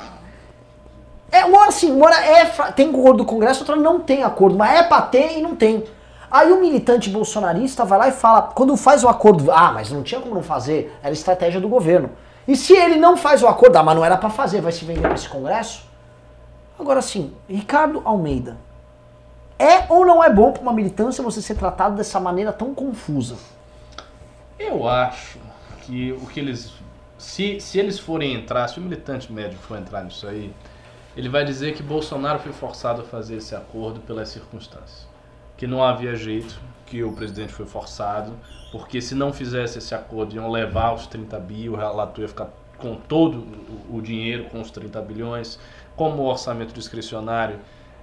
É, 1.33 1.47
uma 1.47 1.61
hora 1.61 1.69
assim, 1.71 1.91
uma 1.91 2.07
hora 2.07 2.23
é, 2.23 2.45
tem 2.73 2.91
acordo 2.91 3.19
do 3.19 3.25
Congresso, 3.25 3.61
outra 3.61 3.75
não 3.75 3.99
tem 3.99 4.23
acordo, 4.23 4.55
mas 4.55 4.79
é 4.79 4.83
pra 4.83 5.01
ter 5.01 5.39
e 5.39 5.41
não 5.41 5.57
tem. 5.57 5.83
Aí 6.31 6.53
o 6.53 6.61
militante 6.61 7.09
bolsonarista 7.09 7.87
vai 7.87 7.99
lá 7.99 8.09
e 8.09 8.13
fala, 8.13 8.43
quando 8.43 8.77
faz 8.77 9.03
o 9.03 9.09
acordo, 9.09 9.51
ah, 9.51 9.73
mas 9.73 9.91
não 9.91 10.03
tinha 10.03 10.21
como 10.21 10.35
não 10.35 10.43
fazer, 10.43 10.95
era 11.03 11.13
estratégia 11.13 11.59
do 11.59 11.69
governo. 11.69 12.11
E 12.47 12.55
se 12.55 12.75
ele 12.75 12.97
não 12.97 13.17
faz 13.17 13.43
o 13.43 13.49
acordo, 13.49 13.77
ah, 13.77 13.83
mas 13.83 13.97
não 13.97 14.05
era 14.05 14.19
pra 14.19 14.29
fazer, 14.29 14.61
vai 14.61 14.73
se 14.73 14.85
vender 14.85 15.01
pra 15.01 15.15
esse 15.15 15.29
Congresso? 15.29 15.87
Agora 16.79 17.01
sim, 17.01 17.33
Ricardo 17.49 18.03
Almeida, 18.05 18.59
é 19.59 19.85
ou 19.89 20.05
não 20.05 20.23
é 20.23 20.29
bom 20.29 20.53
pra 20.53 20.61
uma 20.61 20.73
militância 20.73 21.25
você 21.25 21.41
ser 21.41 21.55
tratado 21.55 21.97
dessa 21.97 22.21
maneira 22.21 22.53
tão 22.53 22.75
confusa? 22.75 23.37
Eu 24.59 24.87
acho 24.87 25.39
que 25.83 26.13
o 26.13 26.27
que 26.27 26.41
eles. 26.41 26.73
Se, 27.17 27.61
se 27.61 27.79
eles 27.79 27.99
forem 27.99 28.35
entrar, 28.35 28.69
se 28.69 28.79
o 28.79 28.83
militante 28.83 29.33
médio 29.33 29.59
for 29.59 29.79
entrar 29.79 30.03
nisso 30.03 30.27
aí, 30.27 30.53
ele 31.17 31.29
vai 31.29 31.45
dizer 31.45 31.75
que 31.75 31.83
Bolsonaro 31.83 32.39
foi 32.39 32.53
forçado 32.53 33.03
a 33.03 33.05
fazer 33.05 33.37
esse 33.37 33.55
acordo 33.55 34.01
pelas 34.01 34.29
circunstâncias. 34.29 35.07
Que 35.57 35.67
não 35.67 35.83
havia 35.83 36.15
jeito, 36.15 36.61
que 36.87 37.03
o 37.03 37.13
presidente 37.13 37.53
foi 37.53 37.67
forçado, 37.67 38.33
porque 38.71 39.01
se 39.01 39.15
não 39.15 39.33
fizesse 39.33 39.79
esse 39.79 39.95
acordo 39.95 40.35
iam 40.35 40.51
levar 40.51 40.93
os 40.95 41.07
30 41.07 41.39
bi, 41.41 41.69
o 41.69 41.77
relator 41.77 42.23
ia 42.23 42.29
ficar 42.29 42.49
com 42.79 42.97
todo 42.97 43.47
o, 43.89 44.01
dinheiro, 44.01 44.45
com 44.45 44.61
os 44.61 44.71
30 44.71 45.01
bilhões. 45.03 45.59
Como 45.95 46.23
o 46.23 46.27
orçamento 46.27 46.75
discricionário 46.75 47.61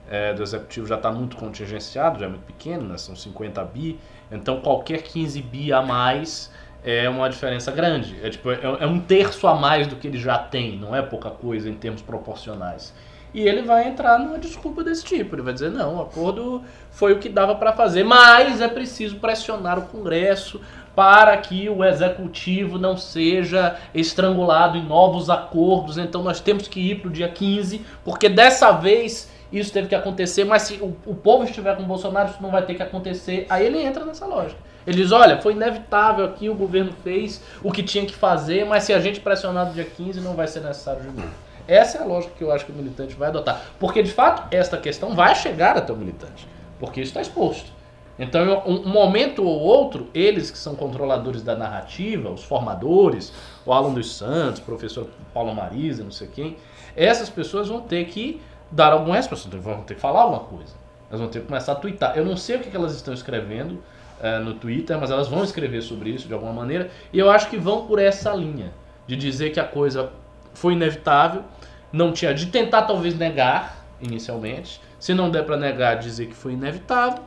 é, 0.10 0.34
do 0.34 0.42
executivo 0.42 0.88
já 0.88 0.96
está 0.96 1.12
muito 1.12 1.36
contingenciado, 1.36 2.20
já 2.20 2.28
é 2.28 2.30
muito 2.30 2.46
pequeno, 2.46 2.88
né? 2.88 2.98
são 2.98 3.16
50 3.16 3.64
bi, 3.66 4.00
então 4.32 4.62
qualquer 4.62 5.02
15 5.04 5.42
bi 5.42 5.74
a 5.74 5.82
mais 5.82 6.52
é 6.84 7.10
uma 7.10 7.30
diferença 7.30 7.72
grande. 7.72 8.18
É, 8.24 8.30
tipo, 8.30 8.52
é, 8.52 8.60
é 8.80 8.88
um 8.88 9.00
terço 9.00 9.48
a 9.48 9.56
mais 9.56 9.88
do 9.88 9.96
que 9.96 10.08
ele 10.08 10.18
já 10.18 10.38
tem, 10.38 10.78
não 10.78 10.96
é 10.96 11.02
pouca 11.02 11.30
coisa 11.30 11.70
em 11.70 11.76
termos 11.76 12.02
proporcionais. 12.02 12.94
E 13.34 13.42
ele 13.42 13.62
vai 13.62 13.88
entrar 13.88 14.18
numa 14.18 14.40
desculpa 14.40 14.84
desse 14.84 15.04
tipo. 15.04 15.36
Ele 15.36 15.42
vai 15.42 15.54
dizer: 15.54 15.70
não, 15.70 15.98
o 15.98 16.02
acordo 16.02 16.64
foi 16.90 17.14
o 17.14 17.20
que 17.20 17.30
dava 17.30 17.56
para 17.56 17.74
fazer, 17.74 18.04
mas 18.04 18.60
é 18.60 18.68
preciso 18.68 19.18
pressionar 19.18 19.78
o 19.78 19.84
Congresso 19.84 20.60
para 20.96 21.38
que 21.38 21.70
o 21.70 21.84
executivo 21.84 22.78
não 22.78 22.98
seja 22.98 23.78
estrangulado 23.94 24.78
em 24.78 24.84
novos 24.84 25.30
acordos. 25.30 25.98
Então 25.98 26.24
nós 26.24 26.42
temos 26.42 26.68
que 26.68 26.80
ir 26.80 27.02
para 27.02 27.10
o 27.10 27.12
dia 27.12 27.30
15, 27.30 27.86
porque 28.04 28.28
dessa 28.28 28.72
vez 28.72 29.30
isso 29.52 29.72
teve 29.72 29.88
que 29.88 29.96
acontecer, 29.96 30.44
mas 30.44 30.64
se 30.64 30.74
o, 30.76 30.96
o 31.06 31.16
povo 31.16 31.44
estiver 31.44 31.76
com 31.76 31.84
o 31.84 31.86
Bolsonaro, 31.86 32.30
isso 32.30 32.42
não 32.42 32.52
vai 32.52 32.64
ter 32.64 32.74
que 32.74 32.84
acontecer. 32.84 33.46
Aí 33.50 33.66
ele 33.66 33.80
entra 33.80 34.04
nessa 34.04 34.26
lógica. 34.26 34.69
Ele 34.86 34.98
diz: 35.02 35.12
olha, 35.12 35.42
foi 35.42 35.54
inevitável 35.54 36.26
aqui, 36.26 36.50
o 36.50 36.56
governo 36.56 36.92
fez 37.04 37.42
o 37.64 37.72
que 37.72 37.84
tinha 37.84 38.06
que 38.06 38.16
fazer, 38.16 38.66
mas 38.66 38.84
se 38.84 38.94
a 38.94 39.00
gente 39.00 39.20
pressionar 39.20 39.68
no 39.68 39.74
dia 39.74 39.86
15, 39.86 40.22
não 40.22 40.34
vai 40.34 40.48
ser 40.48 40.62
necessário 40.62 41.02
de 41.02 41.08
novo. 41.08 41.34
Essa 41.68 42.00
é 42.00 42.02
a 42.02 42.06
lógica 42.06 42.34
que 42.36 42.44
eu 42.44 42.52
acho 42.52 42.66
que 42.66 42.72
o 42.72 42.76
militante 42.76 43.14
vai 43.16 43.30
adotar. 43.30 43.62
Porque, 43.80 44.02
de 44.02 44.12
fato, 44.12 44.48
esta 44.50 44.76
questão 44.78 45.14
vai 45.16 45.36
chegar 45.36 45.78
até 45.78 45.94
o 45.94 45.96
militante. 45.96 46.48
Porque 46.80 47.00
isso 47.00 47.10
está 47.10 47.22
exposto. 47.22 47.72
Então, 48.18 48.64
um 48.66 48.90
momento 48.90 49.44
ou 49.44 49.60
outro, 49.60 50.10
eles 50.14 50.52
que 50.52 50.58
são 50.58 50.76
controladores 50.76 51.42
da 51.42 51.56
narrativa, 51.56 52.30
os 52.30 52.44
formadores, 52.44 53.32
o 53.66 53.72
Alan 53.72 53.94
dos 53.94 54.14
Santos, 54.14 54.60
o 54.60 54.64
professor 54.64 55.08
Paulo 55.34 55.56
Marisa, 55.56 56.04
não 56.04 56.12
sei 56.12 56.28
quem, 56.28 56.58
essas 56.98 57.30
pessoas 57.30 57.70
vão 57.70 57.80
ter 57.80 58.06
que 58.08 58.42
dar 58.70 58.92
alguma 58.92 59.16
resposta, 59.16 59.48
vão 59.58 59.84
ter 59.84 59.94
que 59.94 60.02
falar 60.02 60.24
alguma 60.24 60.42
coisa. 60.42 60.74
Elas 61.10 61.22
vão 61.22 61.30
ter 61.30 61.40
que 61.40 61.48
começar 61.48 61.72
a 61.72 61.76
twittar. 61.76 62.18
Eu 62.18 62.26
não 62.26 62.36
sei 62.36 62.58
o 62.58 62.60
que 62.60 62.76
elas 62.76 62.94
estão 62.94 63.14
escrevendo 63.14 63.82
eh, 64.22 64.40
no 64.40 64.54
Twitter, 64.54 64.98
mas 65.00 65.12
elas 65.12 65.28
vão 65.28 65.44
escrever 65.44 65.82
sobre 65.82 66.10
isso 66.10 66.28
de 66.28 66.34
alguma 66.34 66.54
maneira, 66.54 66.90
e 67.12 67.20
eu 67.20 67.30
acho 67.30 67.50
que 67.50 67.58
vão 67.58 67.86
por 67.86 68.00
essa 68.00 68.34
linha, 68.34 68.74
de 69.08 69.16
dizer 69.16 69.52
que 69.52 69.60
a 69.60 69.64
coisa 69.64 70.12
foi 70.54 70.74
inevitável, 70.74 71.44
não 71.92 72.12
tinha 72.12 72.34
de 72.34 72.48
tentar 72.48 72.84
talvez 72.84 73.18
negar 73.18 73.86
inicialmente, 74.02 74.82
se 75.00 75.14
não 75.14 75.30
der 75.30 75.46
para 75.46 75.58
negar, 75.58 75.96
dizer 75.96 76.28
que 76.28 76.36
foi 76.36 76.54
inevitável, 76.54 77.24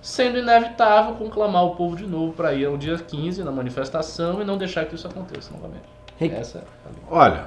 sendo 0.00 0.38
inevitável 0.38 1.14
conclamar 1.14 1.64
o 1.64 1.76
povo 1.76 1.96
de 1.96 2.06
novo 2.06 2.32
para 2.32 2.52
ir 2.52 2.66
ao 2.66 2.76
dia 2.76 2.96
15 2.96 3.44
na 3.44 3.52
manifestação 3.52 4.42
e 4.42 4.44
não 4.44 4.58
deixar 4.58 4.84
que 4.86 4.94
isso 4.94 5.06
aconteça 5.06 5.52
novamente. 5.52 5.84
Rick. 6.18 6.34
Essa 6.34 6.58
é 6.58 6.60
a 6.60 6.90
linha. 6.90 7.06
Olha, 7.08 7.44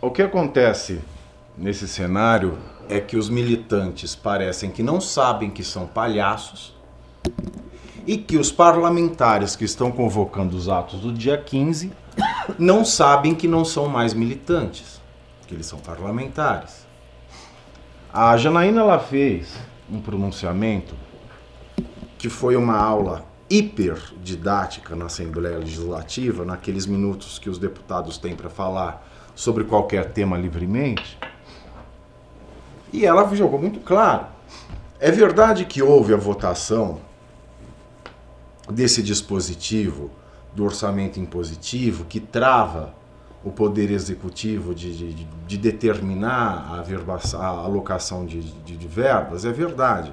o 0.00 0.10
que 0.10 0.22
acontece 0.22 1.00
nesse 1.56 1.86
cenário 1.86 2.58
é 2.88 3.00
que 3.00 3.16
os 3.16 3.28
militantes 3.28 4.14
parecem 4.14 4.70
que 4.70 4.82
não 4.82 5.00
sabem 5.00 5.50
que 5.50 5.62
são 5.62 5.86
palhaços 5.86 6.74
e 8.06 8.18
que 8.18 8.36
os 8.36 8.52
parlamentares 8.52 9.56
que 9.56 9.64
estão 9.64 9.90
convocando 9.90 10.56
os 10.56 10.68
atos 10.68 11.00
do 11.00 11.12
dia 11.12 11.38
15 11.38 11.92
não 12.58 12.84
sabem 12.84 13.34
que 13.34 13.48
não 13.48 13.64
são 13.64 13.88
mais 13.88 14.12
militantes, 14.12 15.00
que 15.46 15.54
eles 15.54 15.66
são 15.66 15.78
parlamentares. 15.78 16.86
A 18.12 18.36
Janaína 18.36 18.82
ela 18.82 18.98
fez 18.98 19.56
um 19.90 20.00
pronunciamento 20.00 20.94
que 22.18 22.28
foi 22.28 22.56
uma 22.56 22.76
aula 22.76 23.24
hiper 23.50 23.98
didática 24.22 24.96
na 24.96 25.06
Assembleia 25.06 25.58
Legislativa, 25.58 26.44
naqueles 26.44 26.86
minutos 26.86 27.38
que 27.38 27.50
os 27.50 27.58
deputados 27.58 28.16
têm 28.18 28.34
para 28.34 28.48
falar 28.48 29.06
sobre 29.34 29.64
qualquer 29.64 30.12
tema 30.12 30.38
livremente. 30.38 31.18
E 32.92 33.04
ela 33.04 33.34
jogou 33.34 33.60
muito 33.60 33.80
claro. 33.80 34.26
É 35.00 35.10
verdade 35.10 35.64
que 35.64 35.82
houve 35.82 36.14
a 36.14 36.16
votação 36.16 37.00
desse 38.70 39.02
dispositivo 39.02 40.10
do 40.54 40.64
orçamento 40.64 41.18
impositivo 41.18 42.04
que 42.04 42.20
trava 42.20 42.94
o 43.44 43.50
poder 43.50 43.90
executivo 43.90 44.74
de, 44.74 44.96
de, 44.96 45.26
de 45.46 45.58
determinar 45.58 46.72
a, 46.72 46.82
verba, 46.82 47.20
a 47.34 47.46
alocação 47.46 48.24
de, 48.24 48.40
de, 48.40 48.76
de 48.76 48.88
verbas, 48.88 49.44
é 49.44 49.52
verdade. 49.52 50.12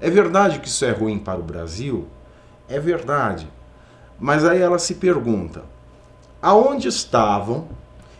É 0.00 0.10
verdade 0.10 0.58
que 0.58 0.66
isso 0.66 0.84
é 0.84 0.90
ruim 0.90 1.18
para 1.18 1.38
o 1.38 1.42
Brasil? 1.42 2.08
É 2.68 2.80
verdade. 2.80 3.48
Mas 4.18 4.44
aí 4.44 4.60
ela 4.60 4.78
se 4.78 4.96
pergunta: 4.96 5.62
aonde 6.42 6.88
estavam 6.88 7.68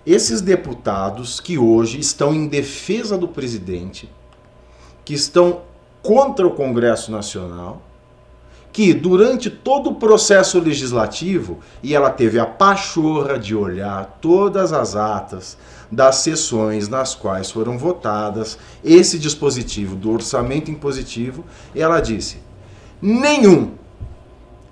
esses 0.06 0.40
deputados 0.40 1.40
que 1.40 1.58
hoje 1.58 1.98
estão 1.98 2.32
em 2.32 2.46
defesa 2.46 3.18
do 3.18 3.26
presidente, 3.26 4.10
que 5.04 5.14
estão 5.14 5.62
contra 6.02 6.46
o 6.46 6.54
Congresso 6.54 7.10
Nacional, 7.10 7.82
que 8.74 8.92
durante 8.92 9.48
todo 9.48 9.90
o 9.90 9.94
processo 9.94 10.58
legislativo, 10.58 11.60
e 11.80 11.94
ela 11.94 12.10
teve 12.10 12.40
a 12.40 12.44
pachorra 12.44 13.38
de 13.38 13.54
olhar 13.54 14.18
todas 14.20 14.72
as 14.72 14.96
atas 14.96 15.56
das 15.92 16.16
sessões 16.16 16.88
nas 16.88 17.14
quais 17.14 17.52
foram 17.52 17.78
votadas 17.78 18.58
esse 18.82 19.16
dispositivo 19.16 19.94
do 19.94 20.10
orçamento 20.10 20.72
impositivo, 20.72 21.44
ela 21.72 22.00
disse: 22.00 22.38
nenhum, 23.00 23.74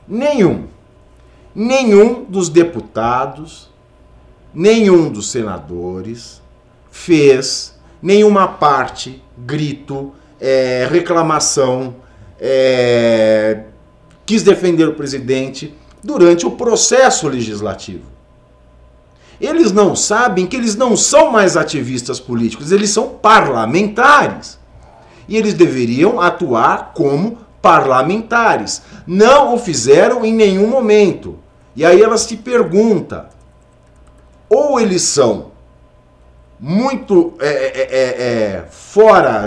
nenhum, 0.09 0.67
nenhum 1.55 2.25
dos 2.25 2.49
deputados, 2.49 3.71
nenhum 4.53 5.13
dos 5.13 5.31
senadores 5.31 6.43
fez 6.91 7.79
nenhuma 8.03 8.49
parte, 8.49 9.23
grito, 9.39 10.13
é, 10.41 10.89
reclamação, 10.91 11.95
é, 12.41 13.67
quis 14.33 14.43
defender 14.43 14.89
o 14.89 14.95
presidente 14.95 15.75
durante 16.03 16.47
o 16.47 16.53
processo 16.53 17.29
legislativo. 17.29 18.07
Eles 19.39 19.73
não 19.73 19.95
sabem 19.95 20.47
que 20.47 20.57
eles 20.57 20.75
não 20.75 20.97
são 20.97 21.31
mais 21.31 21.55
ativistas 21.55 22.19
políticos, 22.19 22.73
eles 22.73 22.89
são 22.89 23.11
parlamentares. 23.11 24.59
E 25.29 25.37
eles 25.37 25.53
deveriam 25.53 26.19
atuar 26.19 26.93
como 26.95 27.41
parlamentares. 27.61 28.81
Não 29.07 29.55
o 29.55 29.59
fizeram 29.59 30.25
em 30.25 30.33
nenhum 30.33 30.67
momento. 30.67 31.39
E 31.77 31.85
aí 31.85 32.01
ela 32.01 32.17
se 32.17 32.39
pergunta: 32.39 33.29
ou 34.49 34.81
eles 34.81 35.03
são 35.03 35.51
muito 36.59 37.35
é, 37.39 37.49
é, 37.49 37.83
é, 37.83 38.03
é 38.57 38.65
fora 38.71 39.45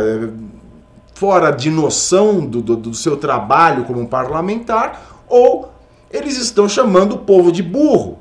fora 1.16 1.50
de 1.50 1.72
noção 1.72 2.46
do, 2.46 2.62
do, 2.62 2.76
do 2.76 2.94
seu 2.94 3.18
trabalho 3.18 3.86
como 3.86 4.08
parlamentar, 4.08 5.24
ou 5.28 5.72
eles 6.12 6.38
estão 6.38 6.70
chamando 6.70 7.16
o 7.16 7.18
povo 7.20 7.52
de 7.52 7.64
burro. 7.64 8.20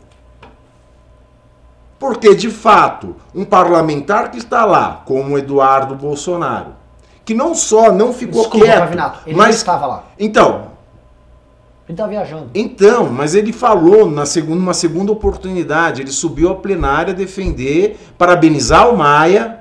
Porque, 1.99 2.34
de 2.34 2.51
fato, 2.51 3.16
um 3.34 3.45
parlamentar 3.45 4.30
que 4.30 4.38
está 4.38 4.64
lá, 4.64 5.03
como 5.05 5.36
Eduardo 5.38 5.95
Bolsonaro, 5.95 6.72
que 7.24 7.34
não 7.34 7.55
só 7.55 7.90
não 7.92 8.12
ficou 8.12 8.42
Desculpa, 8.42 8.66
quieto, 8.66 8.78
Pavinato, 8.80 9.20
ele 9.26 9.36
mas 9.36 9.57
estava 9.57 9.86
lá. 9.86 10.05
Então, 10.18 10.68
Ele 11.88 11.97
tá 11.97 12.07
viajando. 12.07 12.51
então, 12.55 13.11
mas 13.11 13.34
ele 13.34 13.53
falou 13.53 14.11
na 14.11 14.26
segunda, 14.26 14.61
uma 14.61 14.74
segunda 14.74 15.11
oportunidade, 15.12 16.03
ele 16.03 16.11
subiu 16.11 16.51
à 16.51 16.55
plenária 16.55 17.12
defender, 17.14 17.99
parabenizar 18.18 18.88
o 18.88 18.97
Maia. 18.97 19.61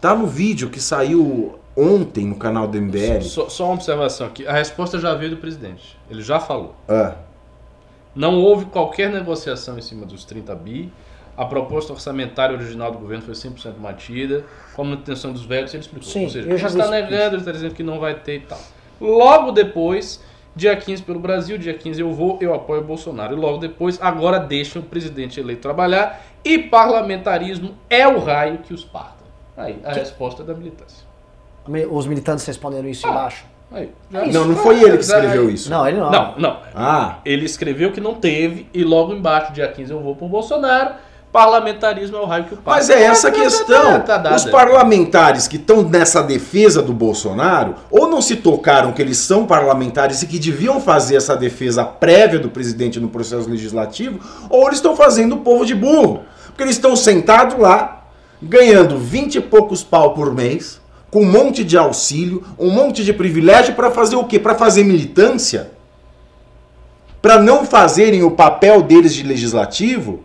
Tá 0.00 0.14
no 0.14 0.26
vídeo 0.26 0.68
que 0.68 0.80
saiu 0.80 1.53
ontem 1.76 2.26
no 2.26 2.36
canal 2.36 2.66
do 2.68 2.80
MBL. 2.80 3.22
Só, 3.22 3.48
só 3.48 3.64
uma 3.66 3.74
observação 3.74 4.26
aqui. 4.26 4.46
A 4.46 4.52
resposta 4.52 4.98
já 4.98 5.14
veio 5.14 5.32
do 5.32 5.36
presidente. 5.38 5.98
Ele 6.10 6.22
já 6.22 6.38
falou. 6.40 6.74
Ah, 6.88 7.14
Não 8.14 8.40
houve 8.40 8.66
qualquer 8.66 9.10
negociação 9.10 9.78
em 9.78 9.82
cima 9.82 10.06
dos 10.06 10.24
30 10.24 10.54
bi. 10.54 10.92
A 11.36 11.44
proposta 11.44 11.92
orçamentária 11.92 12.54
original 12.56 12.92
do 12.92 12.98
governo 12.98 13.24
foi 13.24 13.34
100% 13.34 13.76
mantida. 13.78 14.44
Com 14.74 14.82
a 14.82 14.84
manutenção 14.84 15.32
dos 15.32 15.44
velhos, 15.44 15.74
ele 15.74 15.82
explicou. 15.82 16.08
Sim, 16.08 16.24
Ou 16.24 16.30
seja, 16.30 16.48
ele 16.48 16.54
está 16.54 16.88
negando, 16.90 17.34
ele 17.34 17.36
está 17.38 17.50
dizendo 17.50 17.74
que 17.74 17.82
não 17.82 17.98
vai 17.98 18.14
ter 18.14 18.36
e 18.36 18.40
tal. 18.40 18.60
Logo 19.00 19.50
depois, 19.50 20.22
dia 20.54 20.76
15 20.76 21.02
pelo 21.02 21.18
Brasil, 21.18 21.58
dia 21.58 21.74
15 21.74 22.00
eu 22.00 22.12
vou, 22.12 22.38
eu 22.40 22.54
apoio 22.54 22.82
o 22.82 22.84
Bolsonaro. 22.84 23.34
E 23.34 23.36
logo 23.36 23.58
depois, 23.58 24.00
agora 24.00 24.38
deixam 24.38 24.80
o 24.80 24.84
presidente 24.84 25.40
eleito 25.40 25.62
trabalhar 25.62 26.24
e 26.44 26.56
parlamentarismo 26.58 27.74
é 27.90 28.06
o 28.06 28.20
raio 28.20 28.58
que 28.58 28.72
os 28.72 28.84
parta. 28.84 29.24
Aí, 29.56 29.80
a 29.84 29.92
resposta 29.92 30.44
da 30.44 30.54
militância. 30.54 31.04
Os 31.90 32.06
militantes 32.06 32.44
responderam 32.46 32.88
isso 32.88 33.06
Ah. 33.06 33.10
embaixo. 33.10 33.44
Aí, 33.72 33.90
não, 34.10 34.44
não 34.44 34.56
foi 34.56 34.80
ele 34.82 34.96
que 34.98 35.02
escreveu 35.04 35.50
isso. 35.50 35.68
Não, 35.68 35.86
ele 35.88 35.98
não. 35.98 36.10
Não, 36.10 36.34
não. 36.38 36.56
Ah, 36.76 37.16
Ele 37.24 37.44
escreveu 37.44 37.90
que 37.90 38.00
não 38.00 38.14
teve 38.14 38.68
e 38.72 38.84
logo 38.84 39.12
embaixo, 39.12 39.52
dia 39.52 39.66
15, 39.66 39.90
eu 39.90 40.00
vou 40.00 40.14
pro 40.14 40.28
Bolsonaro. 40.28 40.94
Parlamentarismo 41.32 42.16
é 42.16 42.20
o 42.20 42.24
raio 42.26 42.44
que 42.44 42.54
o 42.54 42.56
parta. 42.58 42.78
Mas 42.78 42.88
é 42.90 43.02
essa 43.02 43.26
a 43.26 43.30
Tá- 43.32 43.36
tá- 43.36 43.42
questão. 43.42 44.00
tá 44.02 44.18
dada. 44.18 44.36
Os 44.36 44.44
parlamentares 44.44 45.48
que 45.48 45.56
estão 45.56 45.82
nessa 45.82 46.22
defesa 46.22 46.80
do 46.80 46.92
Bolsonaro, 46.92 47.74
ou 47.90 48.06
não 48.08 48.22
se 48.22 48.36
tocaram 48.36 48.92
que 48.92 49.02
eles 49.02 49.16
são 49.18 49.44
parlamentares 49.44 50.22
e 50.22 50.28
que 50.28 50.38
deviam 50.38 50.80
fazer 50.80 51.16
essa 51.16 51.36
defesa 51.36 51.84
prévia 51.84 52.38
do 52.38 52.48
presidente 52.48 53.00
no 53.00 53.08
processo 53.08 53.50
legislativo, 53.50 54.20
ou 54.48 54.62
eles 54.66 54.76
estão 54.76 54.94
fazendo 54.94 55.34
o 55.34 55.38
povo 55.38 55.66
de 55.66 55.74
burro. 55.74 56.20
Porque 56.46 56.62
eles 56.62 56.76
estão 56.76 56.94
sentados 56.94 57.58
lá, 57.58 58.04
ganhando 58.40 58.96
20 58.96 59.34
e 59.36 59.40
poucos 59.40 59.82
pau 59.82 60.14
por 60.14 60.32
mês, 60.32 60.80
com 61.14 61.22
um 61.22 61.30
monte 61.30 61.62
de 61.62 61.78
auxílio, 61.78 62.42
um 62.58 62.70
monte 62.70 63.04
de 63.04 63.12
privilégio 63.12 63.76
para 63.76 63.88
fazer 63.88 64.16
o 64.16 64.24
quê? 64.24 64.36
Para 64.36 64.56
fazer 64.56 64.82
militância? 64.82 65.70
Para 67.22 67.40
não 67.40 67.64
fazerem 67.64 68.24
o 68.24 68.32
papel 68.32 68.82
deles 68.82 69.14
de 69.14 69.22
legislativo? 69.22 70.24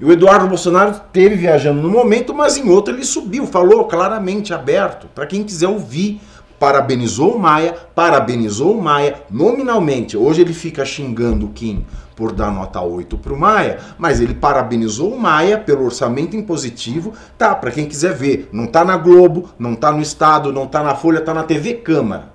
E 0.00 0.04
o 0.04 0.10
Eduardo 0.10 0.48
Bolsonaro 0.48 1.00
teve 1.12 1.36
viajando 1.36 1.80
no 1.80 1.88
momento, 1.88 2.34
mas 2.34 2.56
em 2.56 2.68
outro 2.68 2.92
ele 2.92 3.04
subiu, 3.04 3.46
falou 3.46 3.84
claramente, 3.84 4.52
aberto, 4.52 5.06
para 5.14 5.24
quem 5.24 5.44
quiser 5.44 5.68
ouvir. 5.68 6.20
Parabenizou 6.58 7.36
o 7.36 7.38
Maia, 7.38 7.72
parabenizou 7.94 8.76
o 8.76 8.82
Maia 8.82 9.22
nominalmente. 9.30 10.16
Hoje 10.16 10.40
ele 10.40 10.52
fica 10.52 10.84
xingando 10.84 11.46
o 11.46 11.50
Kim 11.50 11.86
por 12.20 12.32
dar 12.32 12.52
nota 12.52 12.82
8 12.82 13.16
para 13.16 13.32
o 13.32 13.38
Maia, 13.38 13.78
mas 13.96 14.20
ele 14.20 14.34
parabenizou 14.34 15.14
o 15.14 15.18
Maia 15.18 15.56
pelo 15.56 15.86
orçamento 15.86 16.36
impositivo. 16.36 17.14
Tá, 17.38 17.54
para 17.54 17.70
quem 17.70 17.86
quiser 17.86 18.12
ver, 18.14 18.50
não 18.52 18.66
tá 18.66 18.84
na 18.84 18.98
Globo, 18.98 19.48
não 19.58 19.74
tá 19.74 19.90
no 19.90 20.02
Estado, 20.02 20.52
não 20.52 20.66
tá 20.66 20.82
na 20.82 20.94
Folha, 20.94 21.22
tá 21.22 21.32
na 21.32 21.44
TV 21.44 21.76
Câmara. 21.76 22.28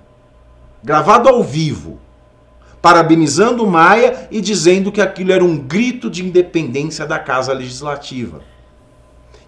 Gravado 0.82 1.28
ao 1.28 1.40
vivo 1.40 2.00
parabenizando 2.82 3.64
o 3.64 3.70
Maia 3.70 4.28
e 4.30 4.40
dizendo 4.40 4.90
que 4.92 5.00
aquilo 5.00 5.32
era 5.32 5.44
um 5.44 5.56
grito 5.56 6.08
de 6.10 6.24
independência 6.24 7.06
da 7.06 7.18
Casa 7.18 7.52
Legislativa. 7.52 8.40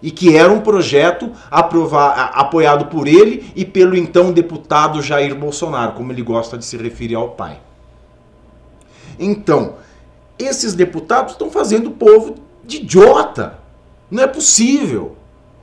E 0.01 0.09
que 0.11 0.35
era 0.37 0.51
um 0.51 0.59
projeto 0.61 1.31
aprova- 1.51 2.07
a- 2.13 2.39
apoiado 2.41 2.85
por 2.85 3.07
ele 3.07 3.51
e 3.55 3.65
pelo 3.65 3.95
então 3.97 4.31
deputado 4.31 5.01
Jair 5.01 5.35
Bolsonaro, 5.35 5.93
como 5.93 6.11
ele 6.13 6.21
gosta 6.21 6.57
de 6.57 6.63
se 6.65 6.77
referir 6.77 7.15
ao 7.15 7.29
pai. 7.29 7.59
Então, 9.17 9.73
esses 10.39 10.73
deputados 10.73 11.33
estão 11.33 11.51
fazendo 11.51 11.87
o 11.87 11.91
povo 11.91 12.35
de 12.63 12.77
idiota. 12.77 13.59
Não 14.09 14.23
é 14.23 14.27
possível. 14.27 15.15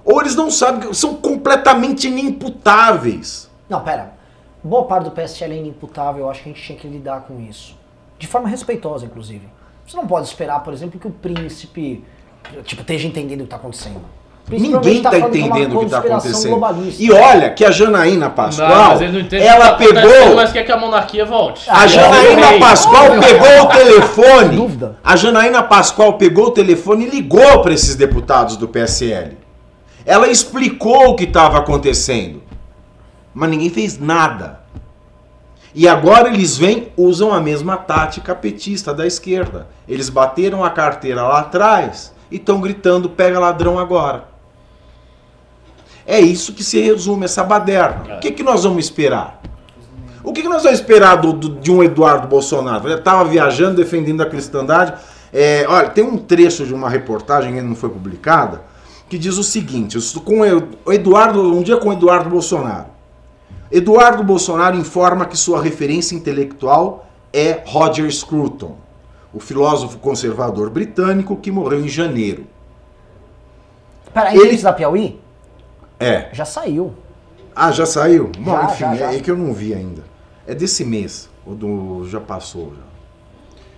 Ou 0.04 0.20
eles 0.20 0.36
não 0.36 0.50
sabem, 0.50 0.92
são 0.92 1.16
completamente 1.16 2.06
inimputáveis. 2.06 3.50
Não, 3.68 3.82
pera. 3.82 4.14
Boa 4.62 4.84
parte 4.84 5.04
do 5.04 5.10
PSL 5.10 5.54
é 5.54 5.58
inimputável, 5.58 6.24
eu 6.24 6.30
acho 6.30 6.42
que 6.42 6.50
a 6.50 6.52
gente 6.52 6.62
tinha 6.62 6.78
que 6.78 6.86
lidar 6.86 7.22
com 7.22 7.40
isso. 7.40 7.76
De 8.18 8.26
forma 8.26 8.48
respeitosa, 8.48 9.04
inclusive. 9.04 9.48
Você 9.86 9.96
não 9.96 10.06
pode 10.06 10.26
esperar, 10.26 10.62
por 10.62 10.72
exemplo, 10.72 10.98
que 10.98 11.06
o 11.06 11.10
príncipe 11.10 12.04
tipo, 12.64 12.82
esteja 12.82 13.06
entendendo 13.06 13.40
o 13.40 13.42
que 13.42 13.46
está 13.46 13.56
acontecendo. 13.56 14.02
Ninguém 14.48 14.98
está 14.98 15.16
é 15.16 15.18
uma 15.18 15.28
entendendo 15.28 15.74
o 15.74 15.78
que 15.80 15.84
está 15.86 15.98
acontecendo. 15.98 16.60
E 16.98 17.10
olha 17.10 17.50
que 17.50 17.64
a 17.64 17.70
Janaína 17.72 18.30
Pascoal, 18.30 18.96
não 18.96 19.38
ela 19.38 19.70
tá 19.70 19.76
pegou. 19.76 20.36
Mas 20.36 20.52
quer 20.52 20.62
que 20.62 20.70
a 20.70 20.76
monarquia 20.76 21.24
volte. 21.24 21.68
A 21.68 21.86
Janaína. 21.86 22.58
Pascoal 22.60 23.18
pegou 23.18 23.62
o 23.62 23.66
telefone. 23.66 24.56
Dúvida. 24.56 24.98
A 25.02 25.16
Janaína 25.16 25.62
Pascoal 25.64 26.12
pegou 26.12 26.46
o 26.46 26.50
telefone 26.52 27.06
e 27.06 27.10
ligou 27.10 27.60
para 27.60 27.74
esses 27.74 27.96
deputados 27.96 28.56
do 28.56 28.68
PSL. 28.68 29.36
Ela 30.04 30.28
explicou 30.28 31.08
o 31.08 31.16
que 31.16 31.24
estava 31.24 31.58
acontecendo. 31.58 32.40
Mas 33.34 33.50
ninguém 33.50 33.68
fez 33.68 33.98
nada. 33.98 34.60
E 35.74 35.88
agora 35.88 36.28
eles 36.28 36.56
vêm, 36.56 36.88
usam 36.96 37.34
a 37.34 37.40
mesma 37.40 37.76
tática 37.76 38.34
petista 38.34 38.94
da 38.94 39.04
esquerda. 39.04 39.66
Eles 39.88 40.08
bateram 40.08 40.64
a 40.64 40.70
carteira 40.70 41.22
lá 41.22 41.40
atrás 41.40 42.14
e 42.30 42.36
estão 42.36 42.60
gritando: 42.60 43.10
pega 43.10 43.40
ladrão 43.40 43.76
agora. 43.76 44.35
É 46.06 46.20
isso 46.20 46.52
que 46.52 46.62
se 46.62 46.80
resume 46.80 47.24
essa 47.24 47.42
baderna. 47.42 48.04
É. 48.14 48.16
O 48.16 48.20
que, 48.20 48.30
que 48.30 48.42
nós 48.42 48.62
vamos 48.64 48.84
esperar? 48.84 49.40
O 50.22 50.32
que, 50.32 50.42
que 50.42 50.48
nós 50.48 50.62
vamos 50.62 50.78
esperar 50.78 51.16
do, 51.16 51.32
do- 51.32 51.60
de 51.60 51.70
um 51.70 51.82
Eduardo 51.82 52.26
Bolsonaro? 52.28 52.86
Ele 52.88 52.94
estava 52.98 53.24
viajando, 53.24 53.76
defendendo 53.76 54.20
a 54.22 54.26
cristandade. 54.26 54.94
É, 55.32 55.64
olha, 55.68 55.88
tem 55.90 56.04
um 56.04 56.16
trecho 56.16 56.64
de 56.64 56.72
uma 56.74 56.88
reportagem 56.88 57.52
que 57.52 57.58
ainda 57.58 57.68
não 57.68 57.76
foi 57.76 57.88
publicada 57.90 58.62
que 59.08 59.18
diz 59.18 59.36
o 59.38 59.42
seguinte: 59.44 59.98
com 60.24 60.40
o 60.84 60.92
Eduardo, 60.92 61.40
um 61.56 61.62
dia 61.62 61.76
com 61.76 61.90
o 61.90 61.92
Eduardo 61.92 62.28
Bolsonaro. 62.30 62.86
Eduardo 63.70 64.22
Bolsonaro 64.24 64.76
informa 64.76 65.26
que 65.26 65.36
sua 65.36 65.60
referência 65.62 66.14
intelectual 66.14 67.06
é 67.32 67.62
Roger 67.66 68.10
Scruton, 68.12 68.76
o 69.34 69.38
filósofo 69.40 69.98
conservador 69.98 70.70
britânico 70.70 71.36
que 71.36 71.50
morreu 71.50 71.84
em 71.84 71.88
janeiro. 71.88 72.46
Pera, 74.12 74.34
Ele- 74.34 74.48
ele... 74.48 74.56
da 74.62 74.72
Piauí? 74.72 75.20
É. 75.98 76.28
Já 76.32 76.44
saiu. 76.44 76.94
Ah, 77.54 77.72
já 77.72 77.86
saiu? 77.86 78.30
Bom, 78.38 78.52
Já, 78.52 78.64
enfim, 78.64 78.78
já, 78.78 78.94
já. 78.96 79.12
é 79.14 79.20
que 79.20 79.30
eu 79.30 79.36
não 79.36 79.52
vi 79.52 79.72
ainda. 79.72 80.04
É 80.46 80.54
desse 80.54 80.84
mês. 80.84 81.28
O 81.46 81.54
do. 81.54 82.06
Já 82.08 82.20
passou 82.20 82.74
já. 82.74 82.82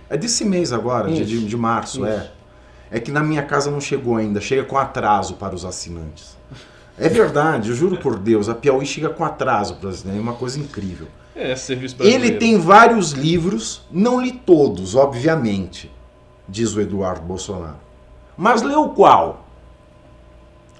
É 0.09 0.17
desse 0.17 0.43
mês 0.43 0.73
agora, 0.73 1.07
de, 1.09 1.23
de, 1.23 1.45
de 1.45 1.57
março, 1.57 2.05
é. 2.05 2.17
Isso. 2.17 2.31
É 2.91 2.99
que 2.99 3.11
na 3.11 3.21
minha 3.21 3.43
casa 3.43 3.69
não 3.69 3.79
chegou 3.79 4.17
ainda, 4.17 4.41
chega 4.41 4.63
com 4.63 4.75
atraso 4.75 5.35
para 5.35 5.53
os 5.53 5.63
assinantes. 5.63 6.35
É 6.97 7.07
verdade, 7.07 7.69
eu 7.69 7.75
juro 7.75 7.97
por 7.97 8.17
Deus, 8.17 8.49
a 8.49 8.55
Piauí 8.55 8.85
chega 8.85 9.09
com 9.09 9.23
atraso 9.23 9.75
para 9.75 9.87
os 9.89 9.95
assinantes, 9.99 10.19
é 10.19 10.23
uma 10.23 10.33
coisa 10.33 10.59
incrível. 10.59 11.07
É, 11.35 11.55
serviço 11.55 11.95
brasileiro. 11.95 12.25
Ele 12.25 12.37
tem 12.37 12.59
vários 12.59 13.11
livros, 13.11 13.83
não 13.91 14.19
li 14.19 14.31
todos, 14.31 14.95
obviamente, 14.95 15.89
diz 16.47 16.75
o 16.75 16.81
Eduardo 16.81 17.21
Bolsonaro. 17.21 17.77
Mas 18.35 18.63
leu 18.63 18.89
qual? 18.89 19.45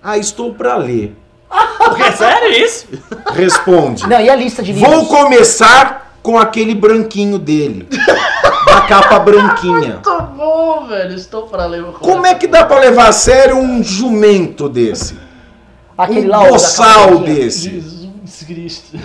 Ah, 0.02 0.18
estou 0.18 0.56
para 0.56 0.76
ler. 0.76 1.16
Porque, 1.50 2.12
sério 2.14 2.52
isso? 2.52 2.88
Responde. 3.34 4.08
Não, 4.08 4.20
e 4.20 4.30
a 4.30 4.36
lista 4.36 4.62
de 4.62 4.74
livros? 4.74 4.94
Vou 4.94 5.06
começar 5.08 6.14
com 6.22 6.38
aquele 6.38 6.76
branquinho 6.76 7.40
dele. 7.40 7.88
da 8.66 8.82
capa 8.82 9.20
branquinha. 9.20 9.94
Muito 9.94 10.22
bom, 10.36 10.86
velho. 10.88 11.16
Estou 11.16 11.44
para 11.44 11.66
ler. 11.66 11.84
o 11.84 11.94
Como 11.94 12.26
é 12.26 12.36
que 12.36 12.48
dá 12.48 12.66
pra 12.66 12.80
levar 12.80 13.08
a 13.08 13.12
sério 13.12 13.58
um 13.58 13.84
jumento 13.84 14.70
desse? 14.70 15.18
Aquele 15.98 16.28
um 16.28 16.30
lá, 16.30 16.48
boçal 16.48 17.18
desse? 17.20 17.70
Jesus 17.70 17.99
Cristo. 18.46 18.98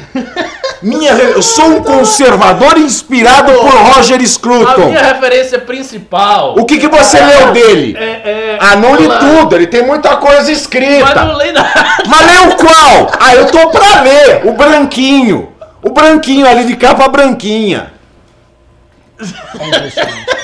Minha, 0.82 1.14
re- 1.14 1.32
eu 1.32 1.42
sou 1.42 1.66
um 1.66 1.82
conservador 1.82 2.76
inspirado 2.78 3.52
por 3.52 3.70
Roger 3.74 4.20
A 4.20 4.26
Scruton. 4.26 4.86
minha 4.88 5.02
referência 5.02 5.58
principal. 5.58 6.54
O 6.58 6.64
que, 6.66 6.78
que 6.78 6.88
você 6.88 7.18
leu 7.20 7.52
dele? 7.52 7.96
É, 7.98 8.02
é, 8.04 8.58
Ah, 8.60 8.76
não 8.76 8.94
li 8.96 9.06
Olá. 9.06 9.18
tudo, 9.18 9.56
ele 9.56 9.66
tem 9.66 9.82
muita 9.86 10.16
coisa 10.16 10.40
Mas 10.40 10.48
escrita. 10.48 11.24
não 11.24 11.36
leio 11.36 11.52
nada. 11.54 11.70
Mas 12.06 12.26
leu 12.26 12.56
qual? 12.56 13.10
Ah, 13.18 13.34
eu 13.34 13.46
tô 13.46 13.70
pra 13.70 14.02
ler. 14.02 14.46
O 14.46 14.52
branquinho. 14.52 15.52
O 15.82 15.90
branquinho 15.90 16.46
ali 16.46 16.64
de 16.64 16.76
capa 16.76 17.08
branquinha. 17.08 17.92
É. 19.20 20.43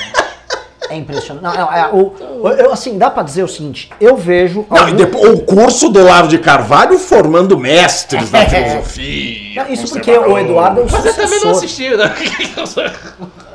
É 0.91 0.97
impressionante. 0.97 1.43
Não, 1.43 1.53
não, 1.53 1.71
é, 1.73 1.87
o, 1.91 2.13
eu, 2.49 2.73
assim, 2.73 2.97
dá 2.97 3.09
pra 3.09 3.23
dizer 3.23 3.43
o 3.43 3.47
seguinte, 3.47 3.89
eu 3.99 4.17
vejo... 4.17 4.65
Não, 4.69 4.75
e 4.77 4.79
algum- 4.81 4.95
depois, 4.95 5.29
o 5.29 5.41
curso 5.43 5.89
do 5.89 5.99
Olavo 6.01 6.27
de 6.27 6.37
Carvalho 6.37 6.99
formando 6.99 7.57
mestres 7.57 8.29
da 8.29 8.39
É. 8.43 8.45
filosofia. 8.49 9.63
Não, 9.63 9.71
isso 9.71 9.87
porque 9.93 10.11
o 10.11 10.37
Eduardo 10.37 10.81
é 10.81 10.83
o 10.83 10.91
Mas 10.91 11.01
você 11.03 11.13
também 11.13 11.39
não 11.43 11.53
sucessor. 11.53 11.95
assistiu, 11.95 11.97
né? 11.97 12.13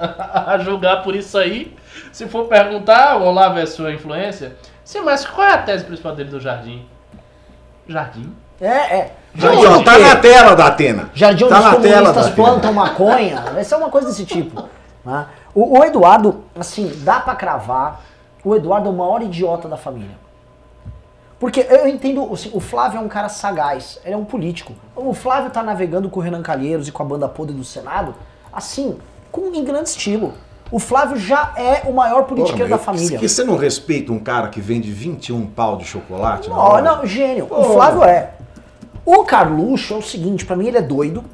A 0.47 0.59
julgar 0.59 1.03
por 1.03 1.15
isso 1.15 1.37
aí. 1.39 1.75
Se 2.13 2.27
for 2.27 2.47
perguntar, 2.47 3.17
o 3.19 3.25
Olavo 3.25 3.59
é 3.59 3.67
sua 3.67 3.93
influência. 3.93 4.57
Sim, 4.85 5.01
mas 5.01 5.27
qual 5.27 5.47
é 5.47 5.53
a 5.55 5.59
tese 5.59 5.85
principal 5.85 6.15
dele 6.15 6.31
do 6.31 6.41
Jardim? 6.41 6.87
Jardim? 7.89 8.33
É, 8.61 8.67
é. 8.69 9.13
Aí, 9.43 9.67
ó, 9.67 9.83
tá 9.83 9.99
na 9.99 10.17
tela 10.17 10.55
da 10.57 10.67
Atena. 10.69 11.11
Jardim 11.13 11.45
onde 11.45 11.53
tá 11.53 11.59
os 11.59 11.65
na 11.67 11.75
tela 11.77 12.07
comunistas 12.09 12.35
plantam 12.35 12.73
maconha. 12.73 13.45
Vai 13.53 13.65
ser 13.65 13.75
uma 13.75 13.91
coisa 13.91 14.09
desse 14.09 14.25
tipo. 14.25 14.65
né? 15.05 15.27
O, 15.57 15.79
o 15.79 15.85
Eduardo, 15.85 16.45
assim, 16.55 16.93
dá 17.03 17.19
pra 17.19 17.35
cravar. 17.35 18.03
O 18.45 18.55
Eduardo 18.55 18.91
é 18.91 18.93
o 18.93 18.95
maior 18.95 19.23
idiota 19.23 19.67
da 19.67 19.79
família. 19.79 20.15
Porque 21.41 21.67
eu 21.69 21.89
entendo, 21.89 22.31
assim, 22.31 22.51
o 22.53 22.61
Flávio 22.61 22.99
é 22.99 23.01
um 23.01 23.09
cara 23.09 23.31
sagaz, 23.31 23.99
ele 24.05 24.15
é 24.15 24.17
um 24.17 24.25
político. 24.25 24.75
O 24.95 25.15
Flávio 25.15 25.51
tá 25.51 25.63
navegando 25.63 26.11
com 26.11 26.21
o 26.21 26.23
Renan 26.23 26.43
Calheiros 26.43 26.89
e 26.89 26.93
com 26.93 27.03
a 27.03 27.07
banda 27.07 27.27
podre 27.27 27.55
do 27.55 27.65
Senado, 27.65 28.15
assim, 28.53 28.99
com, 29.33 29.53
em 29.55 29.65
grande 29.65 29.89
estilo. 29.89 30.35
O 30.71 30.79
Flávio 30.79 31.17
já 31.17 31.55
é 31.57 31.89
o 31.89 31.93
maior 31.93 32.25
politiqueiro 32.25 32.69
da 32.69 32.79
família. 32.79 33.19
que 33.19 33.29
você 33.29 33.43
não 33.43 33.57
respeita 33.57 34.13
um 34.13 34.19
cara 34.19 34.49
que 34.49 34.61
vende 34.61 34.91
21 34.91 35.47
pau 35.47 35.77
de 35.77 35.85
chocolate? 35.85 36.51
Não, 36.51 36.83
não, 36.83 37.07
gênio. 37.07 37.47
Pô. 37.47 37.61
O 37.61 37.65
Flávio 37.73 38.05
é. 38.05 38.35
O 39.05 39.25
Carluxo 39.25 39.95
é 39.95 39.97
o 39.97 40.03
seguinte, 40.03 40.45
pra 40.45 40.57
mim 40.57 40.67
ele 40.67 40.79
é 40.79 40.83
doido, 40.83 41.25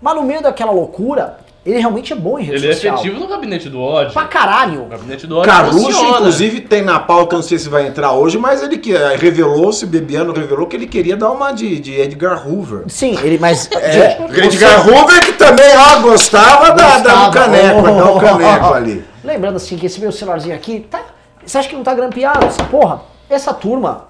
mas 0.00 0.14
no 0.14 0.22
meio 0.22 0.42
daquela 0.42 0.70
loucura, 0.70 1.38
ele 1.64 1.78
realmente 1.78 2.12
é 2.12 2.16
bom 2.16 2.38
em 2.38 2.42
rede 2.42 2.56
Ele 2.58 2.70
é 2.70 2.74
social. 2.74 2.94
efetivo 2.96 3.20
no 3.20 3.26
gabinete 3.26 3.68
do 3.70 3.80
ódio. 3.80 4.12
Pra 4.12 4.24
caralho. 4.26 4.82
O 4.82 4.86
gabinete 4.86 5.26
do 5.26 5.38
ódio 5.38 5.50
Carluxo, 5.50 5.86
funciona. 5.86 6.16
inclusive, 6.18 6.60
tem 6.60 6.82
na 6.82 7.00
pauta, 7.00 7.36
não 7.36 7.42
sei 7.42 7.58
se 7.58 7.68
vai 7.68 7.86
entrar 7.86 8.12
hoje, 8.12 8.36
mas 8.38 8.62
ele 8.62 8.76
que 8.76 8.94
eh, 8.94 9.16
revelou-se, 9.16 9.86
Bebiano 9.86 10.32
revelou 10.32 10.66
que 10.66 10.76
ele 10.76 10.86
queria 10.86 11.16
dar 11.16 11.30
uma 11.30 11.52
de, 11.52 11.78
de 11.80 11.94
Edgar 11.98 12.46
Hoover. 12.46 12.84
Sim, 12.88 13.18
ele, 13.22 13.38
mas. 13.38 13.68
É, 13.74 14.18
Edgar 14.44 14.86
Hoover 14.88 15.24
que 15.24 15.32
também, 15.32 15.76
ó, 15.76 16.00
gostava, 16.00 16.70
da, 16.72 16.98
da, 16.98 16.98
do 16.98 17.02
Gostava. 17.02 17.32
caneco, 17.32 17.80
Oh. 18.14 18.20
caneco 18.20 18.74
ali. 18.74 19.04
Lembrando 19.24 19.56
assim 19.56 19.76
que 19.76 19.86
esse 19.86 20.00
meu 20.00 20.12
celularzinho 20.12 20.54
aqui, 20.54 20.80
tá, 20.90 21.00
você 21.44 21.56
acha 21.58 21.68
que 21.68 21.74
não 21.76 21.82
tá 21.82 21.94
grampeado 21.94 22.44
essa 22.44 22.62
porra? 22.64 23.00
Essa 23.30 23.54
turma, 23.54 24.06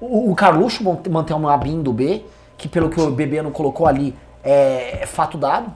o, 0.00 0.30
o 0.30 0.34
Carluxo 0.34 0.84
mant- 0.84 1.06
mantém 1.08 1.34
uma 1.34 1.56
BIM 1.56 1.80
do 1.82 1.92
B, 1.94 2.22
que 2.58 2.68
pelo 2.68 2.90
que 2.90 3.00
o 3.00 3.10
Bebiano 3.10 3.50
colocou 3.50 3.86
ali 3.86 4.14
é, 4.44 4.98
é 5.02 5.06
fato 5.06 5.38
dado, 5.38 5.72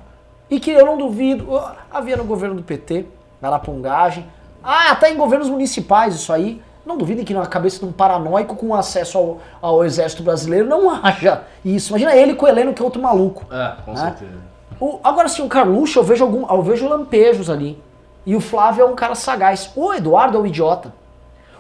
e 0.51 0.61
que 0.61 0.71
eu 0.71 0.85
não 0.87 0.97
duvido, 0.97 1.49
havia 1.91 2.17
no 2.17 2.25
governo 2.25 2.55
do 2.57 2.63
PT, 2.63 3.07
na 3.41 3.51
lapungagem, 3.51 4.27
ah, 4.63 4.91
até 4.91 5.11
em 5.13 5.17
governos 5.17 5.49
municipais 5.49 6.15
isso 6.15 6.33
aí, 6.33 6.61
não 6.87 6.97
duvidem 6.99 7.25
que 7.25 7.33
na 7.33 7.47
cabeça 7.47 7.79
de 7.79 7.85
um 7.87 7.93
paranoico 7.93 8.57
com 8.57 8.75
acesso 8.75 9.17
ao, 9.19 9.39
ao 9.61 9.85
exército 9.85 10.23
brasileiro 10.23 10.67
não 10.69 10.91
haja 11.05 11.43
isso. 11.65 11.91
Imagina 11.93 12.15
ele 12.15 12.35
com 12.35 12.45
o 12.45 12.49
Heleno, 12.49 12.75
que 12.75 12.83
é 12.83 12.85
outro 12.85 13.01
maluco. 13.01 13.45
Ah, 13.51 13.77
com 13.85 13.93
né? 13.93 14.01
certeza. 14.01 14.39
O- 14.81 14.99
agora 15.03 15.29
sim, 15.29 15.43
o 15.43 15.49
Carluxo, 15.49 15.99
eu 15.99 16.03
vejo 16.05 16.25
algum, 16.25 16.47
eu 16.47 16.63
vejo 16.63 16.87
lampejos 16.89 17.49
ali. 17.49 17.83
E 18.27 18.35
o 18.35 18.41
Flávio 18.41 18.83
é 18.83 18.87
um 18.87 18.95
cara 18.95 19.15
sagaz. 19.15 19.71
O 19.77 19.93
Eduardo 19.95 20.37
é 20.37 20.41
um 20.41 20.47
idiota. 20.47 20.93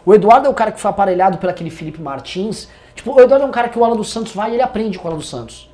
O 0.05 0.12
Eduardo 0.14 0.47
é 0.47 0.51
o 0.51 0.55
cara 0.55 0.72
que 0.72 0.80
foi 0.80 0.91
aparelhado 0.91 1.39
pelo 1.39 1.51
aquele 1.51 1.70
Felipe 1.70 2.01
Martins. 2.01 2.68
Tipo, 2.95 3.12
o 3.14 3.20
Eduardo 3.20 3.45
é 3.47 3.49
um 3.49 3.53
cara 3.53 3.68
que 3.68 3.78
o 3.78 3.85
Alan 3.85 3.97
dos 3.97 4.11
Santos 4.12 4.35
vai 4.35 4.51
e 4.51 4.55
ele 4.55 4.62
aprende 4.62 4.99
com 4.99 5.07
o 5.07 5.11
Alan 5.11 5.18
dos 5.18 5.28
Santos. 5.28 5.70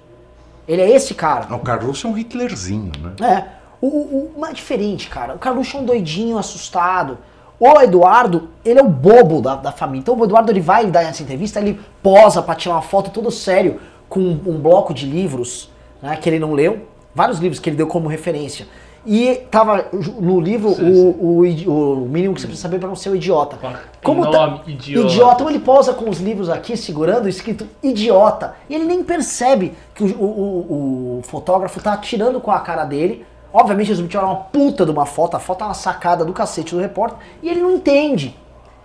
Ele 0.70 0.82
é 0.82 0.90
esse 0.90 1.14
cara. 1.14 1.52
O 1.54 1.58
Carluxo 1.58 2.06
é 2.06 2.10
um 2.10 2.16
Hitlerzinho, 2.16 2.92
né? 3.00 3.26
É. 3.28 3.44
O, 3.80 3.86
o, 3.88 3.90
o- 4.00 4.30
mas 4.38 4.50
é 4.50 4.54
diferente, 4.54 5.08
cara. 5.08 5.34
O 5.34 5.38
Carluxo 5.38 5.76
é 5.76 5.80
um 5.80 5.84
doidinho, 5.84 6.38
assustado. 6.38 7.18
O 7.58 7.80
Eduardo, 7.80 8.50
ele 8.64 8.78
é 8.78 8.82
o 8.82 8.88
bobo 8.88 9.40
da, 9.42 9.56
da 9.56 9.72
família. 9.72 10.00
Então 10.00 10.16
o 10.16 10.24
Eduardo 10.24 10.52
ele 10.52 10.60
vai 10.60 10.86
dar 10.86 11.02
essa 11.02 11.22
entrevista, 11.22 11.58
ele 11.60 11.80
posa 12.02 12.40
pra 12.40 12.54
tirar 12.54 12.76
uma 12.76 12.82
foto 12.82 13.10
todo 13.10 13.30
sério 13.30 13.80
com 14.08 14.20
um, 14.20 14.40
um 14.46 14.58
bloco 14.60 14.94
de 14.94 15.06
livros 15.06 15.70
né, 16.00 16.16
que 16.16 16.28
ele 16.28 16.38
não 16.38 16.52
leu. 16.52 16.86
Vários 17.14 17.38
livros 17.38 17.58
que 17.58 17.68
ele 17.68 17.76
deu 17.76 17.86
como 17.88 18.08
referência. 18.08 18.66
E 19.06 19.36
tava 19.50 19.86
no 20.20 20.38
livro 20.40 20.74
Sim, 20.74 20.92
o, 21.18 21.38
o, 21.38 21.46
idi- 21.46 21.66
o 21.68 22.06
mínimo 22.08 22.34
que 22.34 22.40
você 22.42 22.46
precisa 22.46 22.68
saber 22.68 22.78
pra 22.78 22.86
não 22.88 22.94
ser 22.94 23.08
o 23.08 23.16
idiota. 23.16 23.56
Com 24.04 24.14
nome, 24.14 24.58
tá, 24.58 24.62
idiota. 24.70 25.06
idiota. 25.08 25.34
Então 25.36 25.48
ele 25.48 25.58
posa 25.60 25.94
com 25.94 26.10
os 26.10 26.20
livros 26.20 26.50
aqui, 26.50 26.76
segurando, 26.76 27.26
escrito 27.28 27.66
idiota. 27.82 28.54
E 28.68 28.74
ele 28.74 28.84
nem 28.84 29.02
percebe 29.02 29.72
que 29.94 30.04
o, 30.04 30.06
o- 30.06 30.22
o- 30.22 31.18
o 31.18 31.22
fotógrafo 31.22 31.80
tá 31.80 31.96
tirando 31.96 32.40
com 32.40 32.50
a 32.50 32.60
cara 32.60 32.84
dele. 32.84 33.24
Obviamente 33.52 33.90
eles 33.90 34.06
tiraram 34.08 34.28
uma 34.28 34.36
puta 34.36 34.84
de 34.84 34.90
uma 34.92 35.06
foto, 35.06 35.34
a 35.36 35.40
foto 35.40 35.62
é 35.62 35.68
uma 35.68 35.74
sacada 35.74 36.24
do 36.24 36.32
cacete 36.32 36.74
do 36.74 36.80
repórter, 36.80 37.18
e 37.42 37.48
ele 37.48 37.60
não 37.60 37.70
entende. 37.72 38.36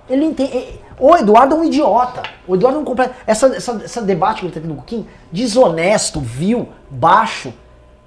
Ele 0.09 0.21
não 0.21 0.31
entende. 0.31 0.79
O 0.99 1.15
Eduardo 1.15 1.55
é 1.55 1.57
um 1.59 1.63
idiota. 1.65 2.23
O 2.47 2.55
Eduardo 2.55 2.77
não 2.79 2.85
completa. 2.85 3.13
Essa, 3.27 3.47
essa, 3.55 3.81
essa 3.83 4.01
debate 4.01 4.39
que 4.39 4.45
ele 4.45 4.53
tá 4.53 4.61
tendo 4.61 4.73
com 4.75 4.81
o 4.81 4.83
Kim, 4.85 5.05
desonesto, 5.31 6.19
vil, 6.21 6.69
baixo. 6.89 7.53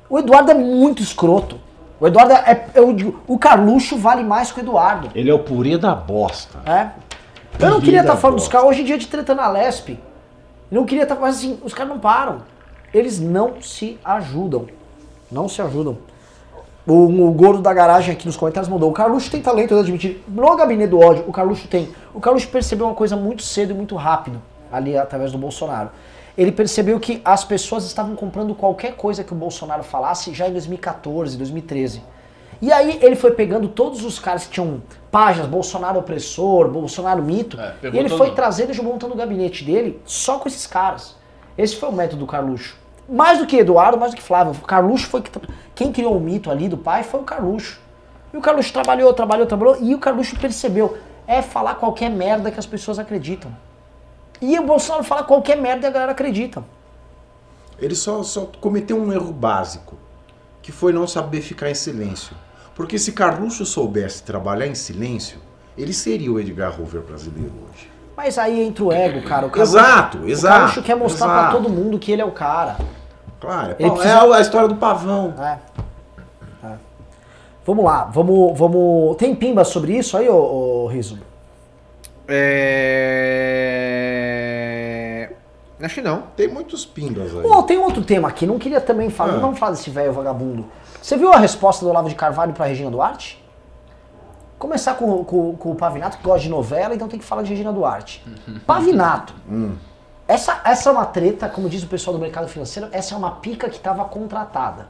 O 0.09 0.19
Eduardo 0.19 0.51
é 0.51 0.55
muito 0.55 1.03
escroto. 1.03 1.61
O 2.01 2.07
Eduardo 2.07 2.33
é. 2.33 2.67
Eu 2.75 2.93
digo, 2.93 3.21
o 3.27 3.39
Carluxo 3.39 3.97
vale 3.97 4.23
mais 4.23 4.53
que 4.53 4.61
o 4.61 4.63
Eduardo. 4.63 5.11
Ele 5.15 5.31
é 5.31 5.35
o 5.35 5.41
purê 5.41 5.77
da 5.77 5.95
bosta. 5.95 6.59
É. 6.65 6.91
Eu 7.59 7.71
não 7.71 7.81
queria 7.81 8.01
estar 8.01 8.17
falando 8.17 8.37
dos 8.37 8.45
bosta. 8.45 8.59
caras 8.59 8.71
hoje 8.71 8.83
em 8.83 8.85
dia 8.85 8.99
de 8.99 9.07
treta 9.07 9.35
na 9.35 9.49
Lesp. 9.49 9.91
Eu 9.91 9.99
não 10.71 10.85
queria 10.85 11.03
estar, 11.03 11.17
mas 11.17 11.39
assim, 11.39 11.59
os 11.65 11.75
caras 11.75 11.93
não 11.93 11.99
param. 11.99 12.43
Eles 12.93 13.19
não 13.19 13.61
se 13.61 13.99
ajudam. 14.05 14.67
Não 15.31 15.49
se 15.49 15.61
ajudam. 15.61 15.99
O, 16.87 17.29
o 17.29 17.33
gordo 17.33 17.61
da 17.61 17.75
garagem 17.75 18.15
aqui 18.15 18.27
nos 18.27 18.37
comentários 18.37 18.69
mandou. 18.69 18.89
O 18.89 18.95
Carluxo 18.95 19.31
tem 19.31 19.43
talento, 19.43 19.75
eu 19.75 19.81
admitir. 19.81 20.23
No 20.27 20.57
gabinete 20.57 20.91
do 20.91 21.01
ódio, 21.01 21.25
o 21.27 21.33
Carluxo 21.33 21.69
tem. 21.69 21.89
O 22.15 22.21
Carluxo 22.21 22.49
percebeu 22.49 22.87
uma 22.87 22.95
coisa 22.95 23.17
muito 23.17 23.43
cedo 23.43 23.73
e 23.73 23.75
muito 23.75 23.95
rápido, 23.95 24.41
ali 24.73 24.97
através 24.97 25.33
do 25.33 25.37
Bolsonaro. 25.37 25.91
Ele 26.39 26.53
percebeu 26.53 27.01
que 27.01 27.21
as 27.25 27.45
pessoas 27.45 27.85
estavam 27.85 28.15
comprando 28.15 28.55
qualquer 28.55 28.95
coisa 28.95 29.25
que 29.25 29.33
o 29.33 29.37
Bolsonaro 29.37 29.83
falasse 29.83 30.33
já 30.33 30.49
em 30.49 30.53
2014, 30.53 31.37
2013. 31.37 32.01
E 32.63 32.73
aí 32.73 33.01
ele 33.03 33.17
foi 33.17 33.33
pegando 33.33 33.67
todos 33.67 34.05
os 34.05 34.21
caras 34.21 34.45
que 34.45 34.53
tinham 34.53 34.81
páginas, 35.11 35.49
Bolsonaro 35.49 35.99
opressor, 35.99 36.69
Bolsonaro 36.69 37.21
mito, 37.25 37.59
É, 37.61 37.75
e 37.93 37.99
ele 37.99 38.09
foi 38.09 38.31
trazendo 38.31 38.73
e 38.73 38.81
montando 38.81 39.15
o 39.15 39.17
gabinete 39.17 39.65
dele 39.65 40.01
só 40.05 40.39
com 40.39 40.49
esses 40.49 40.65
caras. 40.65 41.17
Esse 41.57 41.75
foi 41.75 41.89
o 41.89 41.93
método 41.93 42.21
do 42.21 42.27
Carluxo. 42.27 42.77
Mais 43.09 43.39
do 43.41 43.47
que 43.47 43.57
Eduardo, 43.57 43.99
mais 43.99 44.13
do 44.13 44.17
que 44.17 44.23
Flávio. 44.23 44.53
O 44.53 44.65
Carluxo 44.65 45.09
foi 45.09 45.23
que, 45.23 45.33
quem 45.75 45.91
criou 45.91 46.17
o 46.17 46.21
mito 46.21 46.53
ali 46.53 46.69
do 46.69 46.77
pai 46.77 47.03
foi 47.03 47.19
o 47.19 47.25
Carluxo. 47.25 47.81
E 48.33 48.37
o 48.37 48.41
Carluxo 48.41 48.73
trabalhou, 48.73 49.13
trabalhou, 49.13 49.47
trabalhou, 49.47 49.77
e 49.81 49.93
o 49.93 49.99
Carluxo 49.99 50.39
percebeu. 50.39 50.97
É 51.27 51.43
falar 51.43 51.75
qualquer 51.75 52.11
merda 52.11 52.51
que 52.53 52.61
as 52.61 52.67
pessoas 52.67 52.99
acreditam. 52.99 53.51
E 54.41 54.59
o 54.59 54.63
Bolsonaro 54.65 55.05
fala 55.05 55.23
qualquer 55.25 55.57
merda 55.57 55.87
e 55.87 55.89
a 55.89 55.93
galera 55.93 56.13
acredita. 56.13 56.63
Ele 57.79 57.95
só, 57.95 58.23
só 58.23 58.49
cometeu 58.61 58.97
um 59.01 59.13
erro 59.13 59.33
básico, 59.33 59.97
que 60.63 60.73
foi 60.73 60.93
não 60.93 61.07
saber 61.07 61.41
ficar 61.41 61.71
em 61.71 61.75
silêncio. 61.75 62.37
Porque 62.75 62.99
se 62.99 63.13
Carluxo 63.13 63.65
soubesse 63.67 64.23
trabalhar 64.23 64.67
em 64.67 64.75
silêncio, 64.75 65.39
ele 65.77 65.93
seria 65.93 66.31
o 66.33 66.39
Edgar 66.39 66.79
Hoover 66.81 67.03
brasileiro 67.03 67.53
hoje. 67.71 67.91
Mas 68.17 68.37
aí 68.37 68.61
entra 68.63 68.85
o 68.85 68.93
ego, 68.93 69.23
cara. 69.27 69.47
O 69.47 69.51
Carluxo, 69.51 69.77
Exato, 69.79 70.19
O 70.19 70.29
exato. 70.29 70.55
Carluxo 70.57 70.83
quer 70.83 70.97
mostrar 70.97 71.27
pra 71.27 71.39
exato. 71.41 71.57
todo 71.57 71.69
mundo 71.69 71.99
que 71.99 72.11
ele 72.11 72.23
é 72.23 72.25
o 72.25 72.33
cara. 72.33 72.77
Claro, 73.41 73.71
é, 73.73 73.75
precisa- 73.75 74.09
é 74.09 74.33
a 74.35 74.41
história 74.41 74.67
do 74.69 74.75
pavão. 74.75 75.35
É. 75.39 75.59
É. 76.67 76.73
Vamos 77.65 77.85
lá, 77.85 78.05
vamos, 78.13 78.59
vamos. 78.59 79.17
Tem 79.17 79.35
pimba 79.35 79.65
sobre 79.65 79.97
isso 79.97 80.17
aí, 80.17 80.29
ô, 80.29 80.35
ô 80.85 80.87
Riso? 80.89 81.19
É... 84.39 85.31
Acho 85.83 85.95
que 85.97 86.03
não. 86.03 86.23
Tem 86.37 86.49
muitos 86.49 86.85
pimbas 86.85 87.35
aí. 87.37 87.43
Pô, 87.43 87.63
tem 87.63 87.79
outro 87.79 88.03
tema 88.03 88.29
aqui, 88.29 88.47
não 88.47 88.59
queria 88.59 88.81
também 88.81 89.11
falar, 89.11 89.31
Ah. 89.31 89.35
não 89.35 89.41
vamos 89.41 89.59
falar 89.59 89.73
desse 89.73 89.91
velho 89.91 90.13
vagabundo. 90.13 90.67
Você 91.01 91.17
viu 91.17 91.33
a 91.33 91.39
resposta 91.39 91.85
do 91.85 91.91
Olavo 91.91 92.09
de 92.09 92.15
Carvalho 92.15 92.53
pra 92.53 92.67
Regina 92.67 92.91
Duarte? 92.91 93.43
Começar 94.59 94.95
com, 94.95 95.25
com- 95.25 95.55
com 95.57 95.71
o 95.71 95.75
Pavinato, 95.77 96.17
que 96.19 96.25
gosta 96.25 96.41
de 96.41 96.49
novela, 96.49 96.95
então 96.95 97.07
tem 97.07 97.19
que 97.19 97.25
falar 97.25 97.43
de 97.43 97.51
Regina 97.51 97.73
Duarte. 97.73 98.25
Pavinato. 98.67 99.33
Essa, 100.27 100.61
essa 100.65 100.89
é 100.91 100.93
uma 100.93 101.07
treta, 101.07 101.49
como 101.49 101.69
diz 101.71 101.83
o 101.85 101.87
pessoal 101.87 102.15
do 102.17 102.21
mercado 102.21 102.49
financeiro, 102.49 102.89
essa 102.93 103.15
é 103.15 103.17
uma 103.19 103.31
pica 103.37 103.69
que 103.71 103.77
estava 103.77 104.05
contratada. 104.05 104.89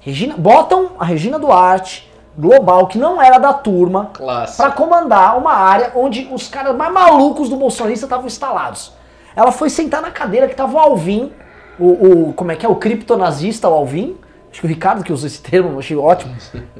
Regina, 0.00 0.36
botam 0.36 0.92
a 0.98 1.04
Regina 1.04 1.36
Duarte, 1.38 2.07
global, 2.38 2.86
que 2.86 2.96
não 2.96 3.20
era 3.20 3.38
da 3.38 3.52
turma, 3.52 4.10
para 4.56 4.70
comandar 4.70 5.36
uma 5.36 5.52
área 5.52 5.92
onde 5.96 6.28
os 6.32 6.46
caras 6.48 6.76
mais 6.76 6.92
malucos 6.92 7.48
do 7.48 7.56
bolsonarista 7.56 8.06
estavam 8.06 8.26
instalados. 8.26 8.92
Ela 9.34 9.50
foi 9.50 9.68
sentar 9.68 10.00
na 10.00 10.10
cadeira 10.10 10.46
que 10.48 10.54
tava 10.54 10.74
o 10.74 10.78
Alvin, 10.78 11.32
o, 11.78 12.28
o- 12.28 12.32
como 12.34 12.52
é 12.52 12.56
que 12.56 12.64
é, 12.64 12.68
o 12.68 12.76
criptonazista, 12.76 13.68
o 13.68 13.74
Alvin, 13.74 14.16
acho 14.50 14.60
que 14.60 14.66
o 14.66 14.68
Ricardo 14.68 15.02
que 15.04 15.12
usou 15.12 15.26
esse 15.26 15.42
termo, 15.42 15.78
achei 15.78 15.96
ótimo. 15.96 16.34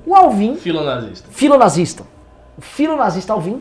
O 0.06 0.14
Alvin, 0.14 0.54
Filonazista. 0.62 1.28
filonazista, 1.30 2.02
o 2.56 2.61
filonazista 2.62 3.32
Alvin, 3.32 3.61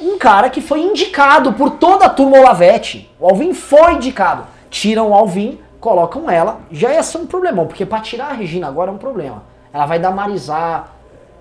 um 0.00 0.18
cara 0.18 0.50
que 0.50 0.60
foi 0.60 0.80
indicado 0.82 1.52
por 1.54 1.70
toda 1.70 2.04
a 2.06 2.08
turma 2.08 2.38
Olavete. 2.38 3.10
O 3.18 3.26
Alvin 3.26 3.54
foi 3.54 3.94
indicado. 3.94 4.44
Tiram 4.68 5.10
o 5.10 5.14
Alvin, 5.14 5.58
colocam 5.80 6.28
ela, 6.30 6.58
já 6.70 6.92
ia 6.92 7.02
ser 7.02 7.18
um 7.18 7.26
problemão, 7.26 7.66
porque 7.66 7.86
pra 7.86 8.00
tirar 8.00 8.26
a 8.30 8.32
Regina 8.34 8.66
agora 8.68 8.90
é 8.90 8.94
um 8.94 8.98
problema. 8.98 9.44
Ela 9.72 9.86
vai 9.86 9.98
damarizar, 9.98 10.88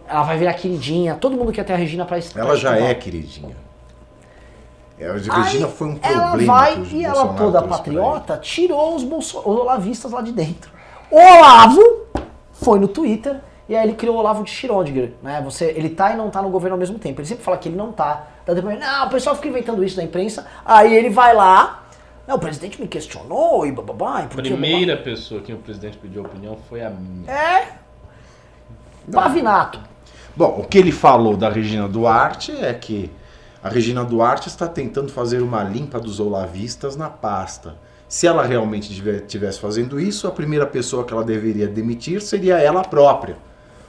ela 0.08 0.24
vai 0.24 0.38
virar 0.38 0.54
queridinha, 0.54 1.16
todo 1.16 1.36
mundo 1.36 1.52
quer 1.52 1.64
ter 1.64 1.74
a 1.74 1.76
Regina 1.76 2.06
pra 2.06 2.20
pra 2.20 2.42
Ela 2.42 2.56
já 2.56 2.74
estudar. 2.74 2.90
é 2.90 2.94
queridinha. 2.94 3.56
É, 4.98 5.08
a 5.08 5.14
Aí, 5.14 5.20
Regina 5.20 5.68
foi 5.68 5.88
um 5.88 5.96
problema. 5.96 6.24
Ela 6.24 6.46
vai 6.46 6.84
e 6.92 7.04
ela 7.04 7.34
toda 7.34 7.62
patriota 7.62 8.38
tirou 8.38 8.96
os, 8.96 9.04
bolso, 9.04 9.40
os 9.40 9.46
olavistas 9.46 10.12
lá 10.12 10.22
de 10.22 10.32
dentro. 10.32 10.72
O 11.12 11.18
Olavo 11.18 11.82
foi 12.54 12.80
no 12.80 12.88
Twitter 12.88 13.40
e 13.68 13.76
aí 13.76 13.84
ele 13.84 13.96
criou 13.96 14.16
o 14.16 14.20
Olavo 14.20 14.44
de 14.44 14.52
Schrödinger, 14.52 15.14
né? 15.22 15.42
Você, 15.44 15.66
ele 15.76 15.90
tá 15.90 16.14
e 16.14 16.18
não 16.18 16.30
tá 16.30 16.42
no 16.42 16.50
governo 16.50 16.76
ao 16.76 16.80
mesmo 16.80 16.98
tempo. 16.98 17.20
Ele 17.20 17.28
sempre 17.28 17.44
fala 17.44 17.58
que 17.58 17.68
ele 17.68 17.76
não 17.76 17.92
tá. 17.92 18.28
Daí 18.46 18.56
depois, 18.56 18.80
não, 18.80 19.08
o 19.08 19.10
pessoal 19.10 19.36
fica 19.36 19.50
inventando 19.50 19.84
isso 19.84 19.98
na 19.98 20.04
imprensa. 20.04 20.46
Aí 20.64 20.94
ele 20.94 21.10
vai 21.10 21.34
lá, 21.34 21.84
não, 22.28 22.36
o 22.36 22.40
presidente 22.40 22.82
me 22.82 22.88
questionou 22.88 23.66
e 23.66 23.72
bababá. 23.72 24.22
e 24.22 24.26
A 24.26 24.28
porque 24.28 24.50
primeira 24.50 24.98
pessoa 24.98 25.42
que 25.42 25.52
o 25.54 25.58
presidente 25.58 25.98
pediu 25.98 26.24
opinião 26.24 26.58
foi 26.70 26.84
a 26.84 26.90
minha. 26.90 27.30
É. 27.32 27.68
Pavinato. 29.12 29.80
Bom, 30.36 30.60
o 30.60 30.68
que 30.68 30.78
ele 30.78 30.92
falou 30.92 31.38
da 31.38 31.50
Regina 31.50 31.88
Duarte 31.88 32.52
é 32.52 32.74
que 32.74 33.10
a 33.64 33.70
Regina 33.70 34.04
Duarte 34.04 34.48
está 34.48 34.68
tentando 34.68 35.12
fazer 35.12 35.42
uma 35.42 35.64
limpa 35.64 36.00
dos 36.00 36.20
olavistas 36.20 36.96
na 36.96 37.10
pasta. 37.10 37.76
Se 38.08 38.28
ela 38.28 38.44
realmente 38.44 38.92
estivesse 38.92 39.60
fazendo 39.60 40.00
isso, 40.00 40.28
a 40.28 40.32
primeira 40.32 40.66
pessoa 40.66 41.04
que 41.04 41.14
ela 41.14 41.24
deveria 41.24 41.68
demitir 41.68 42.22
seria 42.22 42.60
ela 42.60 42.84
própria. 42.84 43.38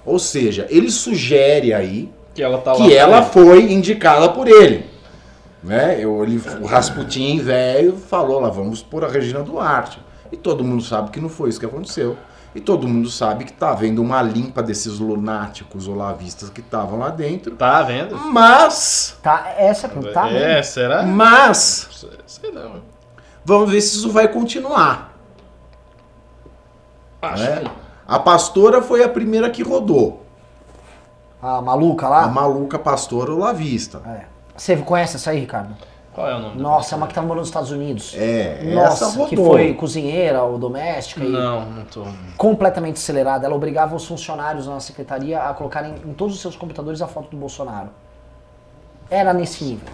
Ou 0.04 0.18
seja, 0.18 0.66
ele 0.70 0.90
sugere 0.90 1.74
aí 1.74 2.10
Que 2.32 2.42
ela 2.42 2.58
tá 2.58 2.74
que 2.74 2.94
ela 2.94 3.22
foi 3.22 3.72
indicada 3.72 4.28
por 4.28 4.46
ele. 4.46 4.86
Né? 5.62 5.98
Eu, 6.00 6.22
ele, 6.22 6.40
o 6.60 6.66
Rasputin 6.66 7.40
velho 7.40 7.96
falou 7.96 8.40
lá, 8.40 8.48
vamos 8.48 8.82
pôr 8.82 9.04
a 9.04 9.08
Regina 9.08 9.42
Duarte. 9.42 9.98
E 10.30 10.36
todo 10.36 10.64
mundo 10.64 10.82
sabe 10.82 11.10
que 11.10 11.20
não 11.20 11.28
foi 11.28 11.50
isso 11.50 11.58
que 11.58 11.66
aconteceu. 11.66 12.16
E 12.56 12.60
todo 12.62 12.88
mundo 12.88 13.10
sabe 13.10 13.44
que 13.44 13.52
tá 13.52 13.70
havendo 13.70 14.00
uma 14.00 14.22
limpa 14.22 14.62
desses 14.62 14.98
lunáticos 14.98 15.86
olavistas 15.86 16.48
que 16.48 16.62
estavam 16.62 16.98
lá 16.98 17.10
dentro. 17.10 17.54
Tá 17.54 17.82
vendo? 17.82 18.16
Tá, 18.16 18.24
Mas, 18.24 19.18
essa 19.58 19.86
é 19.86 19.90
a. 19.90 20.12
Tá 20.14 20.28
é, 20.30 20.32
mesmo? 20.56 20.72
será? 20.72 21.02
mas, 21.02 22.06
Sei 22.26 22.50
não. 22.50 22.80
vamos 23.44 23.70
ver 23.70 23.82
se 23.82 23.98
isso 23.98 24.10
vai 24.10 24.26
continuar. 24.28 25.12
Acho 27.20 27.42
né? 27.42 27.60
que 27.60 27.70
A 28.08 28.18
pastora 28.18 28.80
foi 28.80 29.04
a 29.04 29.08
primeira 29.08 29.50
que 29.50 29.62
rodou. 29.62 30.24
A 31.42 31.60
maluca 31.60 32.06
A 32.06 32.08
lá. 32.08 32.26
maluca 32.28 32.78
pastora 32.78 33.32
olavista. 33.34 34.00
É. 34.06 34.24
Você 34.56 34.76
conhece 34.78 35.16
essa 35.16 35.30
aí, 35.30 35.40
Ricardo? 35.40 35.76
Qual 36.16 36.26
é 36.30 36.34
o 36.34 36.38
nome 36.38 36.58
Nossa, 36.58 36.88
é 36.88 36.90
dela? 36.92 37.00
uma 37.02 37.06
que 37.08 37.14
tava 37.14 37.26
morando 37.26 37.40
nos 37.40 37.48
Estados 37.48 37.70
Unidos. 37.70 38.14
É, 38.16 38.62
Nossa, 38.74 39.04
essa 39.04 39.06
rodou. 39.18 39.26
que 39.28 39.36
foi 39.36 39.74
cozinheira 39.74 40.42
ou 40.42 40.58
doméstica 40.58 41.22
e 41.22 41.28
Não, 41.28 41.66
não 41.66 41.84
tô. 41.84 42.04
completamente 42.38 42.96
acelerada. 42.96 43.44
Ela 43.46 43.54
obrigava 43.54 43.94
os 43.94 44.06
funcionários 44.06 44.66
na 44.66 44.80
secretaria 44.80 45.42
a 45.42 45.52
colocarem 45.52 45.94
em 46.06 46.14
todos 46.14 46.34
os 46.34 46.40
seus 46.40 46.56
computadores 46.56 47.02
a 47.02 47.06
foto 47.06 47.28
do 47.28 47.36
Bolsonaro. 47.36 47.90
Era 49.10 49.34
nesse 49.34 49.62
nível. 49.62 49.88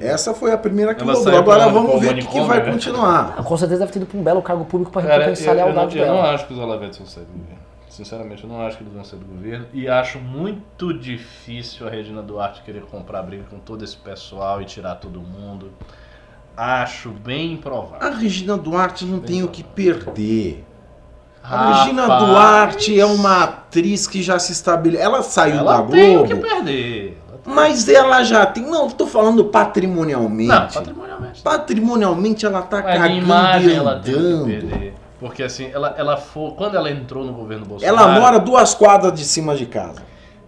Essa 0.00 0.32
foi 0.32 0.52
a 0.52 0.56
primeira 0.56 0.94
que 0.94 1.02
Ela 1.02 1.16
saiu 1.16 1.38
Agora 1.38 1.68
vamos 1.68 2.00
ver 2.00 2.12
o 2.12 2.14
que, 2.18 2.28
que 2.28 2.40
vai 2.42 2.62
né? 2.62 2.70
continuar. 2.70 3.34
Com 3.42 3.56
certeza 3.56 3.80
deve 3.80 3.92
ter 3.92 3.98
ido 3.98 4.06
pra 4.06 4.20
um 4.20 4.22
belo 4.22 4.40
cargo 4.40 4.64
público 4.64 4.92
para 4.92 5.02
recompensar 5.02 5.48
a 5.48 5.50
eu, 5.50 5.56
não, 5.58 5.64
lealdade 5.74 5.98
eu 5.98 6.06
não 6.06 6.14
dela. 6.14 6.30
acho 6.32 6.46
que 6.46 6.52
os 6.52 6.58
Olavetes 6.60 6.98
vão 6.98 7.06
sair 7.08 7.24
do 7.24 7.32
governo. 7.32 7.58
Sinceramente, 8.00 8.44
eu 8.44 8.48
não 8.48 8.62
acho 8.62 8.78
que 8.78 8.82
eles 8.82 8.94
vão 8.94 9.04
sair 9.04 9.18
do 9.18 9.26
governo. 9.26 9.66
E 9.74 9.86
acho 9.86 10.18
muito 10.18 10.90
difícil 10.94 11.86
a 11.86 11.90
Regina 11.90 12.22
Duarte 12.22 12.62
querer 12.62 12.80
comprar 12.84 13.22
briga 13.22 13.44
com 13.50 13.58
todo 13.58 13.84
esse 13.84 13.94
pessoal 13.94 14.62
e 14.62 14.64
tirar 14.64 14.94
todo 14.94 15.20
mundo. 15.20 15.70
Acho 16.56 17.10
bem 17.10 17.52
improvável. 17.52 18.08
A 18.08 18.10
Regina 18.10 18.56
Duarte 18.56 19.04
não 19.04 19.20
tem 19.20 19.42
o 19.42 19.48
que 19.48 19.62
perder. 19.62 20.64
A 21.44 21.48
Rapaz, 21.48 21.78
Regina 21.80 22.06
Duarte 22.06 22.98
é 22.98 23.04
uma 23.04 23.44
atriz 23.44 24.06
que 24.06 24.22
já 24.22 24.38
se 24.38 24.52
estabeleceu. 24.52 25.04
Ela 25.04 25.22
saiu 25.22 25.58
Ela 25.58 25.82
da 25.82 25.88
tem 25.88 26.16
o 26.16 26.24
que 26.24 26.34
Globo, 26.34 26.48
perder. 26.48 27.18
Ela 27.28 27.54
mas 27.54 27.86
ela 27.86 28.24
já 28.24 28.46
tem. 28.46 28.64
Não, 28.64 28.88
tô 28.88 29.06
falando 29.06 29.44
patrimonialmente. 29.44 30.48
Não, 30.48 30.68
patrimonialmente. 30.68 31.42
Patrimonialmente 31.42 32.46
ela 32.46 32.62
tá 32.62 32.80
Mas 32.82 32.98
cagando 32.98 33.18
imagem 33.18 33.68
e 33.68 33.74
ela 33.74 34.00
tem 34.00 34.94
Porque 35.20 35.42
assim, 35.42 35.70
ela, 35.70 35.94
ela 35.98 36.16
foi, 36.16 36.52
quando 36.52 36.76
ela 36.76 36.90
entrou 36.90 37.24
no 37.24 37.34
governo 37.34 37.66
Bolsonaro. 37.66 37.96
Ela 37.98 38.18
mora 38.18 38.40
duas 38.40 38.74
quadras 38.74 39.12
de 39.12 39.24
cima 39.24 39.54
de 39.54 39.66
casa. 39.66 40.02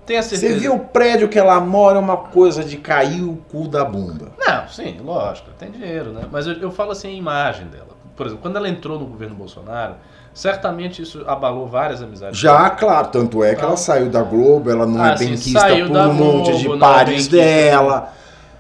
Tem 0.07 0.17
a 0.17 0.23
certeza. 0.23 0.55
Você 0.55 0.59
viu 0.59 0.75
o 0.75 0.79
prédio 0.81 1.29
que 1.29 1.39
ela 1.39 1.61
mora 1.61 1.97
é 1.97 2.01
uma 2.01 2.17
coisa 2.17 2.65
de 2.65 2.79
cair 2.79 3.23
o 3.23 3.37
cu 3.37 3.69
da 3.69 3.85
bunda. 3.85 4.33
Não, 4.39 4.67
sim, 4.67 4.99
lógico, 5.05 5.51
tem 5.59 5.71
dinheiro, 5.71 6.11
né? 6.11 6.23
Mas 6.33 6.47
eu, 6.47 6.55
eu 6.55 6.73
falo 6.73 6.91
assim 6.91 7.09
a 7.09 7.13
imagem 7.13 7.67
dela. 7.67 7.93
Por 8.17 8.27
exemplo, 8.27 8.43
quando 8.43 8.57
ela 8.57 8.69
entrou 8.69 8.99
no 8.99 9.07
governo 9.07 9.35
Bolsonaro, 9.35 9.95
certamente 10.35 11.03
isso 11.03 11.23
abalou 11.27 11.67
várias 11.67 12.03
amizades. 12.03 12.39
Já, 12.39 12.69
claro, 12.71 13.09
tanto 13.09 13.45
é 13.45 13.55
que 13.55 13.63
ela 13.63 13.77
saiu 13.77 14.09
da 14.09 14.23
Globo, 14.23 14.71
ela 14.71 14.87
não 14.87 15.03
Ah, 15.03 15.13
é 15.13 15.17
sim, 15.17 15.27
benquista 15.29 15.67
por 15.69 15.97
um 15.97 16.13
monte 16.15 16.51
Globo, 16.51 16.59
de 16.59 16.69
não 16.69 16.75
é 16.77 16.79
pares 16.79 17.29
dela. 17.29 18.13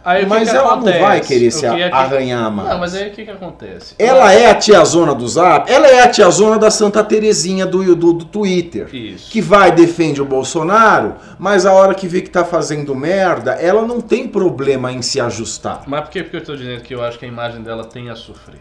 Aí, 0.05 0.23
o 0.23 0.25
que 0.25 0.31
Mas 0.31 0.51
que 0.51 0.57
ela 0.57 0.73
acontece? 0.73 0.99
não 0.99 1.07
vai 1.07 1.21
querer 1.21 1.51
se 1.53 1.61
que 1.61 1.67
é 1.67 1.93
arranhar 1.93 2.51
mais. 2.51 2.69
Não, 2.71 2.79
mas 2.79 2.95
aí 2.95 3.09
o 3.09 3.13
que, 3.13 3.25
que 3.25 3.31
acontece? 3.31 3.95
Ela 3.99 4.33
é 4.33 4.51
a 4.51 4.55
tiazona 4.55 5.15
do 5.15 5.29
Zap? 5.29 5.71
Ela 5.71 5.87
é 5.87 6.01
a 6.01 6.09
tiazona 6.09 6.59
da 6.59 6.71
Santa 6.73 7.05
Terezinha 7.05 7.65
do, 7.65 7.95
do, 7.95 8.13
do 8.13 8.25
Twitter. 8.25 8.93
Isso. 8.93 9.31
Que 9.31 9.41
vai, 9.41 9.71
defende 9.71 10.21
o 10.21 10.25
Bolsonaro, 10.25 11.15
mas 11.39 11.65
a 11.65 11.73
hora 11.73 11.95
que 11.95 12.09
vê 12.09 12.21
que 12.21 12.31
tá 12.31 12.45
fazendo 12.45 12.95
merda, 12.97 13.53
ela 13.53 13.87
não 13.87 14.01
tem 14.01 14.27
problema 14.27 14.91
em 14.91 15.03
se 15.03 15.21
ajustar. 15.21 15.85
Mas 15.87 16.01
por 16.01 16.11
que, 16.11 16.23
porque 16.23 16.37
eu 16.37 16.41
estou 16.41 16.57
dizendo 16.57 16.83
que 16.83 16.95
eu 16.95 17.05
acho 17.05 17.19
que 17.19 17.25
a 17.25 17.29
imagem 17.29 17.63
dela 17.63 17.85
tem 17.85 18.11
a 18.11 18.17
sofrer? 18.17 18.61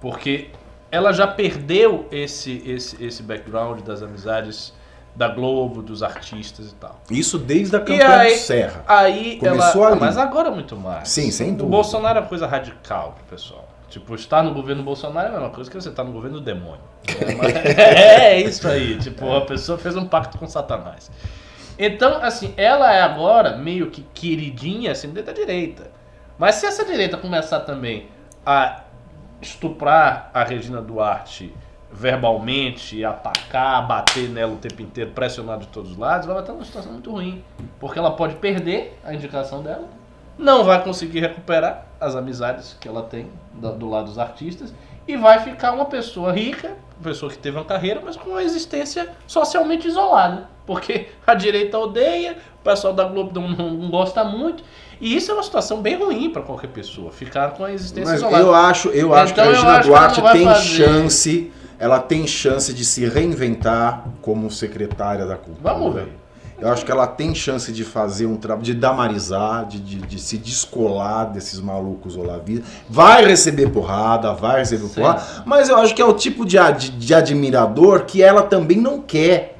Porque 0.00 0.46
ela 0.92 1.12
já 1.12 1.26
perdeu 1.26 2.06
esse, 2.12 2.62
esse, 2.64 3.04
esse 3.04 3.22
background 3.22 3.80
das 3.80 4.00
amizades 4.02 4.72
da 5.18 5.26
Globo, 5.26 5.82
dos 5.82 6.00
artistas 6.04 6.70
e 6.70 6.74
tal. 6.76 7.00
Isso 7.10 7.38
desde 7.40 7.74
a 7.74 7.80
campanha 7.80 8.08
aí, 8.20 8.34
do 8.34 8.38
Serra. 8.38 8.84
aí 8.86 9.36
Começou 9.38 9.82
ela. 9.82 9.90
ali. 9.92 10.00
Mas 10.00 10.16
agora 10.16 10.48
muito 10.52 10.76
mais. 10.76 11.08
Sim, 11.08 11.32
sem 11.32 11.48
O 11.48 11.56
dúvida. 11.56 11.70
Bolsonaro 11.70 12.18
é 12.18 12.20
uma 12.22 12.28
coisa 12.28 12.46
radical 12.46 13.16
pro 13.16 13.24
pessoal. 13.36 13.68
Tipo, 13.90 14.14
estar 14.14 14.44
no 14.44 14.54
governo 14.54 14.84
Bolsonaro 14.84 15.26
é 15.26 15.30
a 15.30 15.32
mesma 15.32 15.50
coisa 15.50 15.68
que 15.68 15.74
você 15.80 15.88
estar 15.88 16.04
no 16.04 16.12
governo 16.12 16.38
do 16.38 16.44
demônio. 16.44 16.80
É, 17.76 18.34
é 18.34 18.40
isso 18.42 18.68
aí. 18.68 18.96
Tipo, 18.98 19.34
a 19.34 19.40
pessoa 19.44 19.76
fez 19.76 19.96
um 19.96 20.06
pacto 20.06 20.38
com 20.38 20.46
Satanás. 20.46 21.10
Então, 21.76 22.22
assim, 22.22 22.54
ela 22.56 22.94
é 22.94 23.02
agora 23.02 23.56
meio 23.56 23.90
que 23.90 24.02
queridinha 24.14 24.92
assim, 24.92 25.08
dentro 25.08 25.32
da 25.34 25.40
direita. 25.40 25.90
Mas 26.38 26.56
se 26.56 26.66
essa 26.66 26.84
direita 26.84 27.16
começar 27.16 27.60
também 27.60 28.06
a 28.46 28.82
estuprar 29.42 30.30
a 30.32 30.44
Regina 30.44 30.80
Duarte 30.80 31.52
verbalmente, 31.90 33.04
atacar, 33.04 33.86
bater 33.86 34.28
nela 34.28 34.52
o 34.52 34.56
tempo 34.56 34.82
inteiro, 34.82 35.10
pressionar 35.10 35.58
de 35.58 35.66
todos 35.68 35.92
os 35.92 35.96
lados, 35.96 36.26
ela 36.26 36.34
vai 36.34 36.42
estar 36.42 36.52
numa 36.52 36.64
situação 36.64 36.92
muito 36.92 37.10
ruim. 37.10 37.42
Porque 37.80 37.98
ela 37.98 38.10
pode 38.10 38.36
perder 38.36 38.98
a 39.04 39.12
indicação 39.14 39.62
dela, 39.62 39.88
não 40.36 40.64
vai 40.64 40.82
conseguir 40.82 41.20
recuperar 41.20 41.86
as 42.00 42.14
amizades 42.14 42.76
que 42.80 42.86
ela 42.88 43.02
tem 43.02 43.26
do, 43.54 43.72
do 43.72 43.88
lado 43.90 44.06
dos 44.06 44.18
artistas 44.18 44.72
e 45.06 45.16
vai 45.16 45.40
ficar 45.40 45.72
uma 45.72 45.86
pessoa 45.86 46.30
rica, 46.32 46.68
uma 46.98 47.04
pessoa 47.04 47.30
que 47.32 47.38
teve 47.38 47.56
uma 47.56 47.64
carreira, 47.64 48.00
mas 48.04 48.16
com 48.16 48.30
uma 48.30 48.42
existência 48.42 49.08
socialmente 49.26 49.88
isolada. 49.88 50.48
Porque 50.66 51.08
a 51.26 51.34
direita 51.34 51.78
odeia, 51.78 52.36
o 52.60 52.62
pessoal 52.62 52.92
da 52.92 53.04
Globo 53.04 53.40
não, 53.40 53.48
não- 53.48 53.88
gosta 53.90 54.22
muito. 54.22 54.62
E 55.00 55.16
isso 55.16 55.30
é 55.30 55.34
uma 55.34 55.42
situação 55.42 55.80
bem 55.80 55.96
ruim 55.96 56.28
para 56.30 56.42
qualquer 56.42 56.66
pessoa, 56.68 57.10
ficar 57.10 57.52
com 57.52 57.64
a 57.64 57.72
existência 57.72 58.10
Mas 58.10 58.20
isolada. 58.20 58.42
eu 58.44 58.54
acho, 58.54 58.88
eu 58.90 59.14
acho 59.14 59.32
que 59.32 59.40
a 59.40 59.44
Então, 59.46 59.54
Regina 59.54 59.78
Duarte 59.80 60.20
tem 60.32 60.44
fazer. 60.44 60.60
chance, 60.84 61.52
ela 61.78 61.98
tem 62.00 62.26
chance 62.26 62.72
de 62.72 62.84
se 62.84 63.06
reinventar 63.06 64.04
como 64.20 64.50
secretária 64.50 65.24
da 65.26 65.36
cultura. 65.36 65.74
Vamos 65.74 65.94
ver. 65.94 66.08
Eu 66.60 66.68
acho 66.72 66.84
que 66.84 66.90
ela 66.90 67.06
tem 67.06 67.32
chance 67.36 67.70
de 67.70 67.84
fazer 67.84 68.26
um 68.26 68.36
trabalho, 68.36 68.64
de 68.64 68.74
damarizar, 68.74 69.64
de, 69.64 69.78
de, 69.78 69.96
de 69.98 70.18
se 70.18 70.36
descolar 70.36 71.26
desses 71.30 71.60
malucos 71.60 72.16
olavistas. 72.16 72.68
Vai 72.90 73.24
receber 73.24 73.70
porrada, 73.70 74.32
vai 74.34 74.58
receber 74.58 74.88
Sim. 74.88 74.94
porrada, 75.00 75.22
mas 75.46 75.68
eu 75.68 75.76
acho 75.76 75.94
que 75.94 76.02
é 76.02 76.04
o 76.04 76.14
tipo 76.14 76.44
de, 76.44 76.58
ad- 76.58 76.90
de 76.90 77.14
admirador 77.14 78.06
que 78.06 78.20
ela 78.20 78.42
também 78.42 78.76
não 78.76 79.00
quer. 79.00 79.57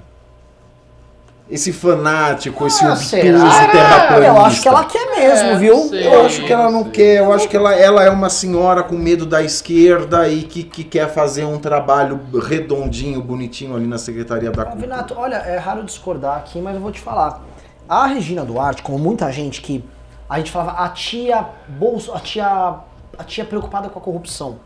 Esse 1.51 1.73
fanático, 1.73 2.67
esse 2.67 2.85
Ah, 2.85 2.89
obtuso 2.93 3.09
será? 3.09 3.69
terraplanista. 3.69 4.27
Eu 4.27 4.41
acho 4.45 4.63
que 4.63 4.69
ela 4.69 4.85
quer 4.85 5.17
mesmo, 5.17 5.49
É, 5.49 5.57
viu? 5.57 5.77
sei. 5.89 6.07
Eu 6.07 6.27
acho 6.27 6.45
que 6.45 6.53
ela 6.53 6.71
não 6.71 6.85
Sim. 6.85 6.91
quer, 6.91 7.19
eu 7.21 7.33
acho 7.33 7.49
que 7.49 7.57
ela, 7.57 7.75
ela 7.75 8.05
é 8.05 8.11
uma 8.11 8.29
senhora 8.29 8.83
com 8.83 8.95
medo 8.97 9.25
da 9.25 9.43
esquerda 9.43 10.29
e 10.29 10.43
que, 10.43 10.63
que 10.63 10.85
quer 10.85 11.09
fazer 11.09 11.45
um 11.47 11.59
trabalho 11.59 12.21
redondinho, 12.43 13.23
bonitinho 13.23 13.75
ali 13.75 13.87
na 13.87 13.97
Secretaria 13.97 14.51
da 14.51 14.65
Cultura. 14.65 14.87
Vinato, 14.87 15.15
olha, 15.17 15.37
é 15.37 15.57
raro 15.57 15.83
discordar 15.85 16.37
aqui, 16.37 16.61
mas 16.61 16.75
eu 16.75 16.83
vou 16.83 16.93
te 16.93 17.01
falar. 17.01 17.43
A 17.89 18.07
Regina 18.07 18.45
Duarte, 18.45 18.83
como 18.83 18.99
muita 18.99 19.33
gente 19.33 19.63
que 19.63 19.83
a 20.29 20.37
gente 20.37 20.51
falava 20.51 20.83
a 20.85 20.89
tia 20.91 21.47
bolso, 21.67 22.13
a 22.13 22.21
tia 22.21 22.75
a 23.19 23.25
tia 23.25 23.45
preocupada 23.45 23.89
com 23.89 23.99
a 23.99 24.03
corrupção. 24.03 24.57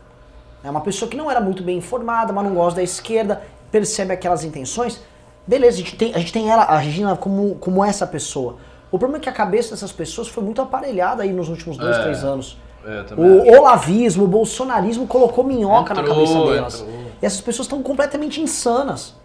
É 0.61 0.69
uma 0.69 0.81
pessoa 0.81 1.09
que 1.09 1.15
não 1.15 1.31
era 1.31 1.39
muito 1.39 1.63
bem 1.63 1.77
informada, 1.77 2.31
mas 2.33 2.43
não 2.43 2.53
gosta 2.53 2.75
da 2.77 2.83
esquerda, 2.83 3.41
percebe 3.71 4.13
aquelas 4.13 4.43
intenções. 4.43 5.01
Beleza, 5.45 5.75
a 5.77 5.79
gente 5.79 5.95
tem, 5.95 6.13
a 6.15 6.19
gente 6.19 6.31
tem 6.31 6.49
ela, 6.49 6.63
a 6.63 6.77
Regina, 6.77 7.15
como, 7.17 7.55
como 7.55 7.83
essa 7.83 8.07
pessoa. 8.07 8.57
O 8.91 8.97
problema 8.97 9.17
é 9.19 9.23
que 9.23 9.29
a 9.29 9.33
cabeça 9.33 9.71
dessas 9.71 9.91
pessoas 9.91 10.27
foi 10.27 10.43
muito 10.43 10.61
aparelhada 10.61 11.23
aí 11.23 11.33
nos 11.33 11.49
últimos 11.49 11.77
dois, 11.77 11.97
É. 11.97 12.01
três 12.03 12.23
anos. 12.23 12.57
É. 12.85 13.05
O 13.17 13.57
olavismo, 13.59 14.25
o 14.25 14.27
bolsonarismo 14.27 15.07
colocou 15.07 15.43
minhoca 15.43 15.93
na 15.93 16.01
Entrou, 16.01 16.15
cabeça 16.15 16.33
delas. 16.53 16.81
entrou. 16.81 16.95
E 17.21 17.25
essas 17.25 17.41
pessoas 17.41 17.65
estão 17.65 17.81
completamente 17.81 18.41
insanas. 18.41 19.15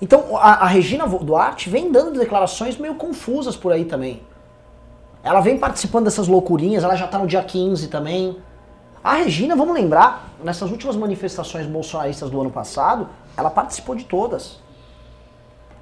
Então 0.00 0.36
a, 0.36 0.64
a 0.64 0.66
Regina 0.66 1.06
Duarte 1.06 1.68
vem 1.68 1.90
dando 1.90 2.18
declarações 2.18 2.76
meio 2.76 2.94
confusas 2.94 3.56
por 3.56 3.72
aí 3.72 3.84
também. 3.84 4.22
Ela 5.22 5.40
vem 5.40 5.58
participando 5.58 6.04
dessas 6.04 6.28
loucurinhas, 6.28 6.84
ela 6.84 6.94
já 6.96 7.06
tá 7.08 7.18
no 7.18 7.26
dia 7.26 7.42
15 7.42 7.88
também. 7.88 8.36
A 9.02 9.14
Regina, 9.14 9.56
vamos 9.56 9.74
lembrar, 9.74 10.28
nessas 10.44 10.70
últimas 10.70 10.94
manifestações 10.94 11.66
bolsonaristas 11.66 12.30
do 12.30 12.40
ano 12.40 12.50
passado, 12.50 13.08
ela 13.36 13.50
participou 13.50 13.94
de 13.94 14.04
todas. 14.04 14.60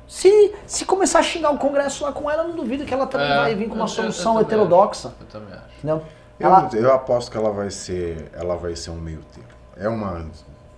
Se, 0.08 0.52
se 0.66 0.84
começar 0.84 1.18
a 1.18 1.22
xingar 1.22 1.50
o 1.50 1.58
Congresso 1.58 2.04
lá 2.04 2.12
com 2.12 2.30
ela, 2.30 2.44
eu 2.44 2.48
não 2.48 2.56
duvido 2.56 2.84
que 2.84 2.94
ela 2.94 3.06
também 3.06 3.30
É, 3.30 3.36
vai 3.36 3.54
vir 3.54 3.64
com 3.66 3.72
eu- 3.74 3.76
uma 3.76 3.84
eu- 3.84 3.88
solução 3.88 4.38
eu 4.38 4.44
também 4.44 4.58
heterodoxa. 4.64 5.12
Eu 5.20 5.26
também 5.26 5.52
acho. 5.54 5.64
Entendeu? 5.78 6.02
Eu, 6.38 6.46
Ela, 6.48 6.68
eu 6.74 6.92
aposto 6.94 7.30
que 7.30 7.36
ela 7.36 7.50
vai 7.50 7.70
ser, 7.70 8.30
ela 8.38 8.56
vai 8.56 8.76
ser 8.76 8.90
um 8.90 8.96
meio 8.96 9.20
termo. 9.34 9.48
É 9.78 9.88
uma 9.88 10.24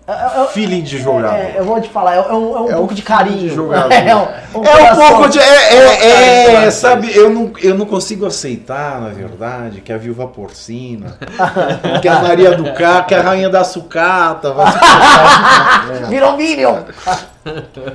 é- 0.06 0.12
é- 0.42 0.46
feeling 0.46 0.82
de 0.82 0.96
jogador. 0.98 1.34
é, 1.36 1.56
eu 1.58 1.64
vou 1.64 1.78
te 1.80 1.88
falar, 1.90 2.14
é, 2.14 2.18
é 2.18 2.32
um, 2.32 2.56
é 2.56 2.60
um 2.62 2.70
É 2.70 2.74
pouco 2.76 2.92
um 2.92 2.96
de 2.96 3.02
carinho. 3.02 3.38
de 3.40 3.48
jogador. 3.50 3.90
É 3.92 4.16
um, 4.16 4.20
um 4.60 4.64
É 4.64 4.92
um 4.92 4.96
pouco 4.96 5.28
de. 5.28 5.38
É, 5.38 5.74
é, 5.74 6.06
é, 6.06 6.54
É, 6.64 6.70
sabe, 6.70 7.14
eu 7.14 7.28
não, 7.28 7.52
eu 7.60 7.74
não 7.74 7.84
consigo 7.86 8.24
aceitar, 8.24 9.00
na 9.00 9.10
verdade, 9.10 9.80
que 9.82 9.92
a 9.92 9.98
viúva 9.98 10.26
porcina, 10.28 11.18
que 12.00 12.08
a 12.08 12.22
Maria 12.22 12.56
do 12.56 12.72
Carmo, 12.72 13.04
que 13.06 13.14
a 13.14 13.20
rainha 13.20 13.50
da 13.50 13.64
sucata 13.64 14.52
vai 14.54 14.72
se 15.98 16.04
Virou 16.08 16.36
Minion! 16.36 16.84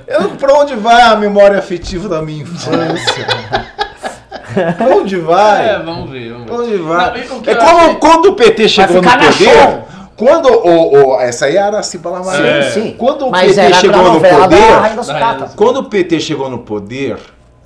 Eu, 0.07 0.29
pra 0.31 0.53
onde 0.53 0.75
vai 0.75 1.01
a 1.01 1.15
memória 1.15 1.57
afetiva 1.59 2.07
da 2.09 2.21
minha 2.21 2.43
infância? 2.43 2.71
pra 4.77 4.87
onde 4.95 5.17
vai? 5.17 5.69
É, 5.69 5.79
vamos 5.79 6.09
ver, 6.09 6.31
vamos 6.31 6.45
ver. 6.45 6.51
Pra 6.53 6.63
onde 6.63 6.77
vai? 6.77 7.25
Não, 7.27 7.41
é 7.45 7.55
como 7.55 7.77
achei- 7.79 7.95
quando 7.95 8.25
o 8.27 8.33
PT 8.35 8.69
chegou 8.69 9.01
no 9.01 9.09
poder. 9.09 9.31
show. 9.33 9.87
Quando 10.15 10.47
o, 10.47 11.07
o- 11.15 11.19
essa 11.21 11.45
aí 11.45 11.55
é 11.57 11.61
a 11.61 11.65
Araciba 11.67 12.09
Lamarim. 12.11 12.43
É. 12.45 12.61
Sim, 12.69 12.81
sim. 12.83 12.95
Quando 12.97 13.27
o 13.27 13.31
Mas 13.31 13.47
PT 13.55 13.61
era 13.61 13.73
chegou 13.75 14.03
no 14.03 14.21
poder, 14.21 15.55
Quando 15.55 15.77
o 15.77 15.83
PT 15.85 16.19
chegou 16.19 16.49
no 16.49 16.59
poder 16.59 17.17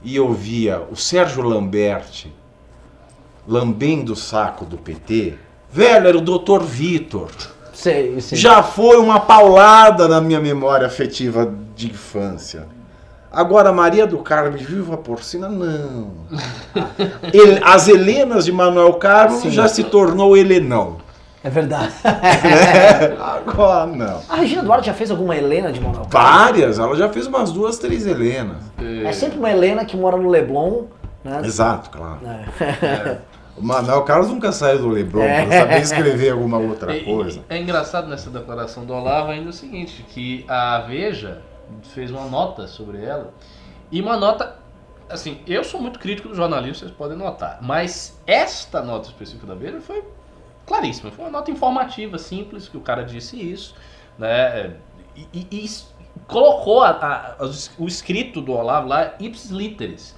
e 0.03 0.15
eu 0.15 0.31
via 0.31 0.81
o 0.89 0.95
Sérgio 0.95 1.41
Lamberti 1.43 2.33
lambendo 3.47 4.13
o 4.13 4.15
saco 4.15 4.65
do 4.65 4.77
PT, 4.77 5.33
velho, 5.71 6.07
era 6.07 6.17
o 6.17 6.21
Dr. 6.21 6.61
Vitor. 6.63 7.29
Sei, 7.73 8.19
sei. 8.21 8.37
Já 8.37 8.63
foi 8.63 8.97
uma 8.97 9.19
paulada 9.19 10.07
na 10.07 10.19
minha 10.19 10.39
memória 10.39 10.87
afetiva 10.87 11.53
de 11.77 11.87
infância. 11.91 12.67
Agora, 13.31 13.71
Maria 13.71 14.07
do 14.07 14.17
Carmo 14.19 14.57
e 14.57 14.63
Viva 14.63 14.97
Porcina, 14.97 15.47
não. 15.47 16.11
Ele- 17.31 17.61
as 17.63 17.87
Helenas 17.87 18.45
de 18.45 18.51
Manuel 18.51 18.93
Carlos 18.95 19.41
Sim. 19.41 19.51
já 19.51 19.67
se 19.67 19.83
tornou 19.83 20.35
Helenão. 20.35 20.97
É 21.43 21.49
verdade. 21.49 21.93
Agora, 23.21 23.85
não. 23.85 24.21
A 24.27 24.35
Regina 24.37 24.63
Duarte 24.63 24.87
já 24.87 24.93
fez 24.93 25.11
alguma 25.11 25.35
Helena 25.35 25.71
de 25.71 25.79
Manuel? 25.79 26.07
Várias, 26.09 26.79
ela 26.79 26.95
já 26.95 27.09
fez 27.09 27.27
umas 27.27 27.51
duas, 27.51 27.77
três 27.77 28.05
Helenas. 28.07 28.57
É 29.05 29.11
sempre 29.11 29.37
uma 29.37 29.51
Helena 29.51 29.85
que 29.85 29.95
mora 29.95 30.17
no 30.17 30.29
Leblon, 30.29 30.85
né? 31.23 31.41
Exato, 31.45 31.89
claro. 31.91 32.19
É. 32.25 33.17
O 33.57 33.65
Manuel 33.65 34.03
Carlos 34.03 34.29
nunca 34.29 34.51
saiu 34.51 34.77
do 34.77 34.87
Leblon 34.87 35.23
É. 35.23 35.43
pra 35.47 35.57
saber 35.61 35.81
escrever 35.81 36.29
alguma 36.31 36.59
outra 36.59 36.93
coisa. 37.03 37.39
É 37.49 37.59
engraçado 37.59 38.07
nessa 38.07 38.29
declaração 38.29 38.85
do 38.85 38.93
Olavo 38.93 39.31
ainda 39.31 39.49
o 39.49 39.53
seguinte, 39.53 40.05
que 40.09 40.45
a 40.47 40.81
Veja 40.87 41.41
fez 41.83 42.11
uma 42.11 42.25
nota 42.25 42.67
sobre 42.67 43.03
ela, 43.03 43.33
e 43.91 44.01
uma 44.01 44.17
nota, 44.17 44.57
assim, 45.09 45.39
eu 45.47 45.63
sou 45.63 45.81
muito 45.81 45.99
crítico 45.99 46.27
do 46.29 46.35
jornalismo, 46.35 46.75
vocês 46.75 46.91
podem 46.91 47.17
notar, 47.17 47.59
mas 47.61 48.19
esta 48.27 48.81
nota 48.81 49.07
específica 49.07 49.47
da 49.47 49.55
Veja 49.55 49.79
foi 49.81 50.03
claríssima, 50.65 51.11
foi 51.11 51.25
uma 51.25 51.31
nota 51.31 51.49
informativa, 51.51 52.17
simples, 52.17 52.67
que 52.67 52.77
o 52.77 52.81
cara 52.81 53.03
disse 53.03 53.37
isso, 53.39 53.73
né, 54.17 54.75
e, 55.15 55.27
e- 55.33 55.47
e 55.51 55.65
es- 55.65 55.93
colocou 56.27 56.81
a- 56.83 56.89
a- 57.39 57.49
o 57.77 57.87
escrito 57.87 58.41
do 58.41 58.51
Olavo 58.51 58.87
lá, 58.87 59.13
ipsis 59.19 59.51
literis. 59.51 60.15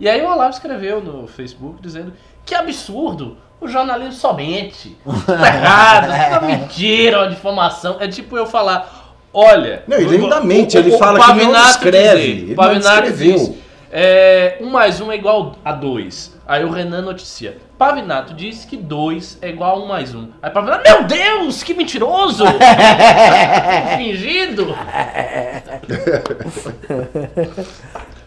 E 0.00 0.08
aí 0.08 0.20
o 0.22 0.28
Olavo 0.30 0.50
escreveu 0.50 1.00
no 1.02 1.26
Facebook 1.26 1.80
dizendo 1.80 2.12
que 2.44 2.54
absurdo, 2.54 3.38
o 3.60 3.66
jornalismo 3.66 4.12
somente. 4.12 4.96
Tá 5.26 5.46
errado, 5.48 6.12
é 6.12 6.38
uma 6.38 6.40
mentira, 6.46 7.18
uma 7.20 7.28
difamação. 7.28 7.96
É 8.00 8.06
tipo 8.06 8.36
eu 8.36 8.46
falar, 8.46 8.97
olha. 9.32 9.82
Não, 9.86 9.96
ele 9.96 10.06
o- 10.06 10.22
ainda 10.24 10.40
o- 10.40 10.44
o- 10.44 10.78
ele 10.78 10.94
o 10.94 10.98
fala 10.98 11.18
que 11.20 11.44
não 11.44 11.68
escreve, 11.70 11.98
dizer, 11.98 12.20
ele 12.42 12.52
o 12.52 12.56
Pavinato 12.56 13.12
diz, 13.12 13.50
é, 13.90 14.58
um 14.60 14.70
mais 14.70 15.00
um 15.00 15.10
é 15.12 15.16
igual 15.16 15.56
a 15.64 15.72
dois. 15.72 16.36
Aí 16.46 16.64
o 16.64 16.70
Renan 16.70 17.02
noticia. 17.02 17.58
Pavinato 17.76 18.32
disse 18.34 18.66
que 18.66 18.76
dois 18.76 19.38
é 19.40 19.50
igual 19.50 19.76
a 19.76 19.84
um 19.84 19.86
mais 19.86 20.14
um. 20.14 20.28
Aí 20.42 20.50
Pavinato, 20.50 20.82
meu 20.90 21.04
Deus, 21.04 21.62
que 21.62 21.74
mentiroso! 21.74 22.44
Fingido! 23.96 24.74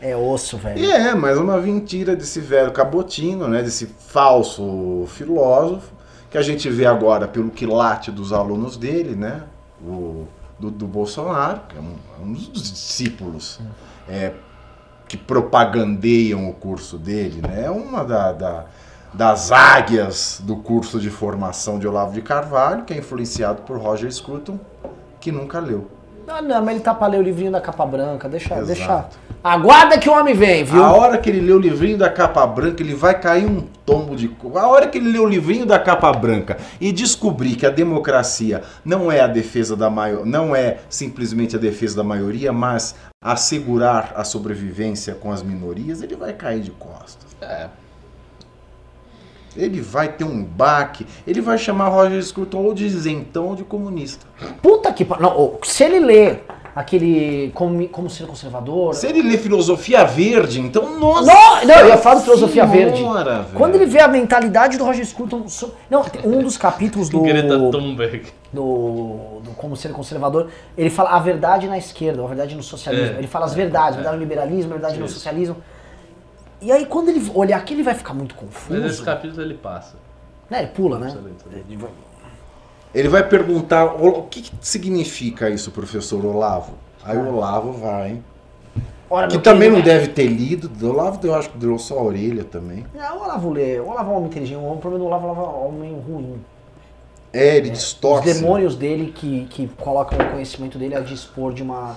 É 0.03 0.15
osso, 0.17 0.57
velho. 0.57 0.79
E 0.79 0.91
é, 0.91 1.13
mas 1.13 1.37
uma 1.37 1.57
mentira 1.57 2.15
desse 2.15 2.39
velho 2.39 2.71
cabotino, 2.71 3.47
né? 3.47 3.61
Desse 3.61 3.85
falso 3.85 5.05
filósofo, 5.09 5.93
que 6.31 6.39
a 6.39 6.41
gente 6.41 6.67
vê 6.71 6.87
agora 6.87 7.27
pelo 7.27 7.51
quilate 7.51 8.09
dos 8.09 8.33
alunos 8.33 8.75
dele, 8.77 9.15
né? 9.15 9.43
O, 9.79 10.25
do, 10.61 10.71
do 10.71 10.87
Bolsonaro, 10.87 11.61
que 11.67 11.75
é 11.77 11.81
um, 11.81 11.95
é 12.19 12.23
um 12.23 12.31
dos 12.33 12.51
discípulos 12.61 13.59
é, 14.07 14.33
que 15.07 15.17
propagandeiam 15.17 16.47
o 16.49 16.53
curso 16.53 16.97
dele, 16.97 17.41
né? 17.41 17.65
É 17.65 17.69
uma 17.71 18.03
da, 18.05 18.31
da- 18.31 18.65
das 19.13 19.51
águias 19.51 20.39
do 20.45 20.55
curso 20.55 20.97
de 20.97 21.09
formação 21.09 21.77
de 21.77 21.85
Olavo 21.85 22.13
de 22.13 22.21
Carvalho, 22.21 22.85
que 22.85 22.93
é 22.93 22.97
influenciado 22.97 23.63
por 23.63 23.77
Roger 23.77 24.09
Scruton, 24.09 24.57
que 25.19 25.33
nunca 25.33 25.59
leu. 25.59 25.89
Ah, 26.31 26.41
não, 26.41 26.63
mas 26.63 26.75
ele 26.75 26.83
tá 26.83 26.93
pra 26.93 27.07
ler 27.07 27.19
o 27.19 27.21
livrinho 27.21 27.51
da 27.51 27.59
capa 27.59 27.85
branca. 27.85 28.29
Deixa, 28.29 28.55
Exato. 28.55 28.65
deixa. 28.65 29.05
Aguarda 29.43 29.97
que 29.97 30.07
o 30.07 30.13
homem 30.13 30.35
vem, 30.35 30.63
viu? 30.63 30.83
A 30.83 30.93
hora 30.93 31.17
que 31.17 31.29
ele 31.29 31.41
lê 31.41 31.51
o 31.51 31.59
livrinho 31.59 31.97
da 31.97 32.09
capa 32.09 32.45
branca, 32.45 32.81
ele 32.81 32.93
vai 32.93 33.19
cair 33.19 33.45
um 33.45 33.61
tombo 33.85 34.15
de. 34.15 34.31
A 34.55 34.67
hora 34.67 34.87
que 34.87 34.99
ele 34.99 35.11
lê 35.11 35.17
o 35.17 35.25
livrinho 35.25 35.65
da 35.65 35.79
capa 35.79 36.11
branca 36.13 36.57
e 36.79 36.91
descobrir 36.91 37.55
que 37.55 37.65
a 37.65 37.71
democracia 37.71 38.61
não 38.85 39.11
é 39.11 39.19
a 39.19 39.27
defesa 39.27 39.75
da 39.75 39.89
maioria, 39.89 40.25
não 40.25 40.55
é 40.55 40.77
simplesmente 40.89 41.55
a 41.55 41.59
defesa 41.59 41.97
da 41.97 42.03
maioria, 42.03 42.53
mas 42.53 42.95
assegurar 43.23 44.13
a 44.15 44.23
sobrevivência 44.23 45.15
com 45.15 45.31
as 45.31 45.41
minorias, 45.41 46.01
ele 46.01 46.15
vai 46.15 46.33
cair 46.33 46.61
de 46.61 46.71
costas. 46.71 47.35
É. 47.41 47.67
Ele 49.55 49.81
vai 49.81 50.09
ter 50.09 50.23
um 50.23 50.43
baque. 50.43 51.05
Ele 51.27 51.41
vai 51.41 51.57
chamar 51.57 51.89
Roger 51.89 52.21
Scruton 52.23 52.59
ou 52.59 52.73
de 52.73 52.85
isentão 52.85 53.47
ou 53.47 53.55
de 53.55 53.63
comunista. 53.63 54.25
Puta 54.61 54.93
que 54.93 55.03
pariu. 55.03 55.59
Se 55.63 55.83
ele 55.83 55.99
lê 55.99 56.37
aquele 56.75 57.51
como, 57.53 57.87
como 57.89 58.09
ser 58.09 58.25
conservador. 58.25 58.93
Se 58.93 59.07
ele 59.07 59.21
lê 59.21 59.37
filosofia 59.37 60.03
verde, 60.05 60.61
então, 60.61 60.97
nossa. 60.97 61.31
Não, 61.31 61.65
não, 61.65 61.75
eu 61.75 61.87
ia 61.87 61.97
falar 61.97 62.15
do 62.15 62.21
Filosofia 62.21 62.67
Senhora, 62.67 62.77
Verde. 62.77 63.03
velho. 63.03 63.45
Quando 63.55 63.75
ele 63.75 63.85
vê 63.85 63.99
a 63.99 64.07
mentalidade 64.07 64.77
do 64.77 64.85
Roger 64.85 65.05
Scruton. 65.05 65.45
Não, 65.89 66.05
um 66.23 66.41
dos 66.41 66.57
capítulos 66.57 67.09
do. 67.09 67.21
Greta 67.21 67.57
Thunberg. 67.71 68.27
do, 68.51 69.41
do 69.43 69.51
Como 69.57 69.75
Ser 69.75 69.91
Conservador, 69.91 70.49
ele 70.77 70.89
fala 70.89 71.11
a 71.11 71.19
verdade 71.19 71.67
na 71.67 71.77
esquerda, 71.77 72.23
a 72.23 72.27
verdade 72.27 72.55
no 72.55 72.63
socialismo. 72.63 73.15
É. 73.15 73.19
Ele 73.19 73.27
fala 73.27 73.45
as 73.45 73.53
verdades, 73.53 73.93
a 73.93 73.95
verdade 73.95 74.15
no 74.15 74.21
liberalismo, 74.21 74.71
a 74.71 74.77
verdade 74.77 74.99
no 74.99 75.07
socialismo. 75.07 75.57
E 76.61 76.71
aí 76.71 76.85
quando 76.85 77.09
ele 77.09 77.31
olhar 77.33 77.57
aqui, 77.57 77.73
ele 77.73 77.83
vai 77.83 77.95
ficar 77.95 78.13
muito 78.13 78.35
Mas 78.35 78.53
esse 78.53 78.67
confuso. 78.69 79.03
capítulo 79.03 79.41
ele 79.41 79.55
passa. 79.55 79.95
Né, 80.49 80.59
ele 80.63 80.67
pula, 80.67 80.99
né? 80.99 81.07
Excelente. 81.07 81.87
Ele 82.93 83.07
vai 83.07 83.27
perguntar 83.27 83.85
o, 83.85 84.23
que, 84.23 84.41
que 84.41 84.51
significa 84.59 85.49
isso, 85.49 85.71
professor 85.71 86.25
Olavo? 86.25 86.73
Aí 87.03 87.17
o 87.17 87.33
Olavo 87.35 87.71
vai. 87.71 88.21
Ora, 89.09 89.27
Que 89.27 89.39
também 89.39 89.69
querido, 89.69 89.77
não 89.77 89.83
deve 89.83 90.07
ter 90.09 90.27
lido. 90.27 90.69
O 90.85 90.89
Olavo 90.89 91.25
eu 91.25 91.33
acho 91.35 91.49
que 91.49 91.57
deu 91.57 91.77
só 91.79 91.99
a 91.99 92.03
orelha 92.03 92.43
também. 92.43 92.85
Não, 92.93 93.17
o 93.17 93.23
Olavo 93.23 93.49
lê. 93.49 93.79
O 93.79 93.89
Olavo 93.89 94.11
é 94.11 94.13
um 94.13 94.17
homem 94.17 94.29
inteligente. 94.29 94.57
O 94.57 94.77
problema 94.77 94.99
do 94.99 95.05
Olavo 95.05 95.27
é 95.27 95.31
um 95.31 95.67
homem 95.67 95.99
ruim. 95.99 96.41
É, 97.33 97.57
ele 97.57 97.71
Os 97.71 97.79
distorce. 97.79 98.33
demônios 98.33 98.75
dele 98.75 99.11
que, 99.15 99.45
que 99.49 99.67
colocam 99.79 100.19
o 100.19 100.31
conhecimento 100.31 100.77
dele 100.77 100.95
a 100.95 100.99
dispor 100.99 101.53
de 101.53 101.63
uma. 101.63 101.95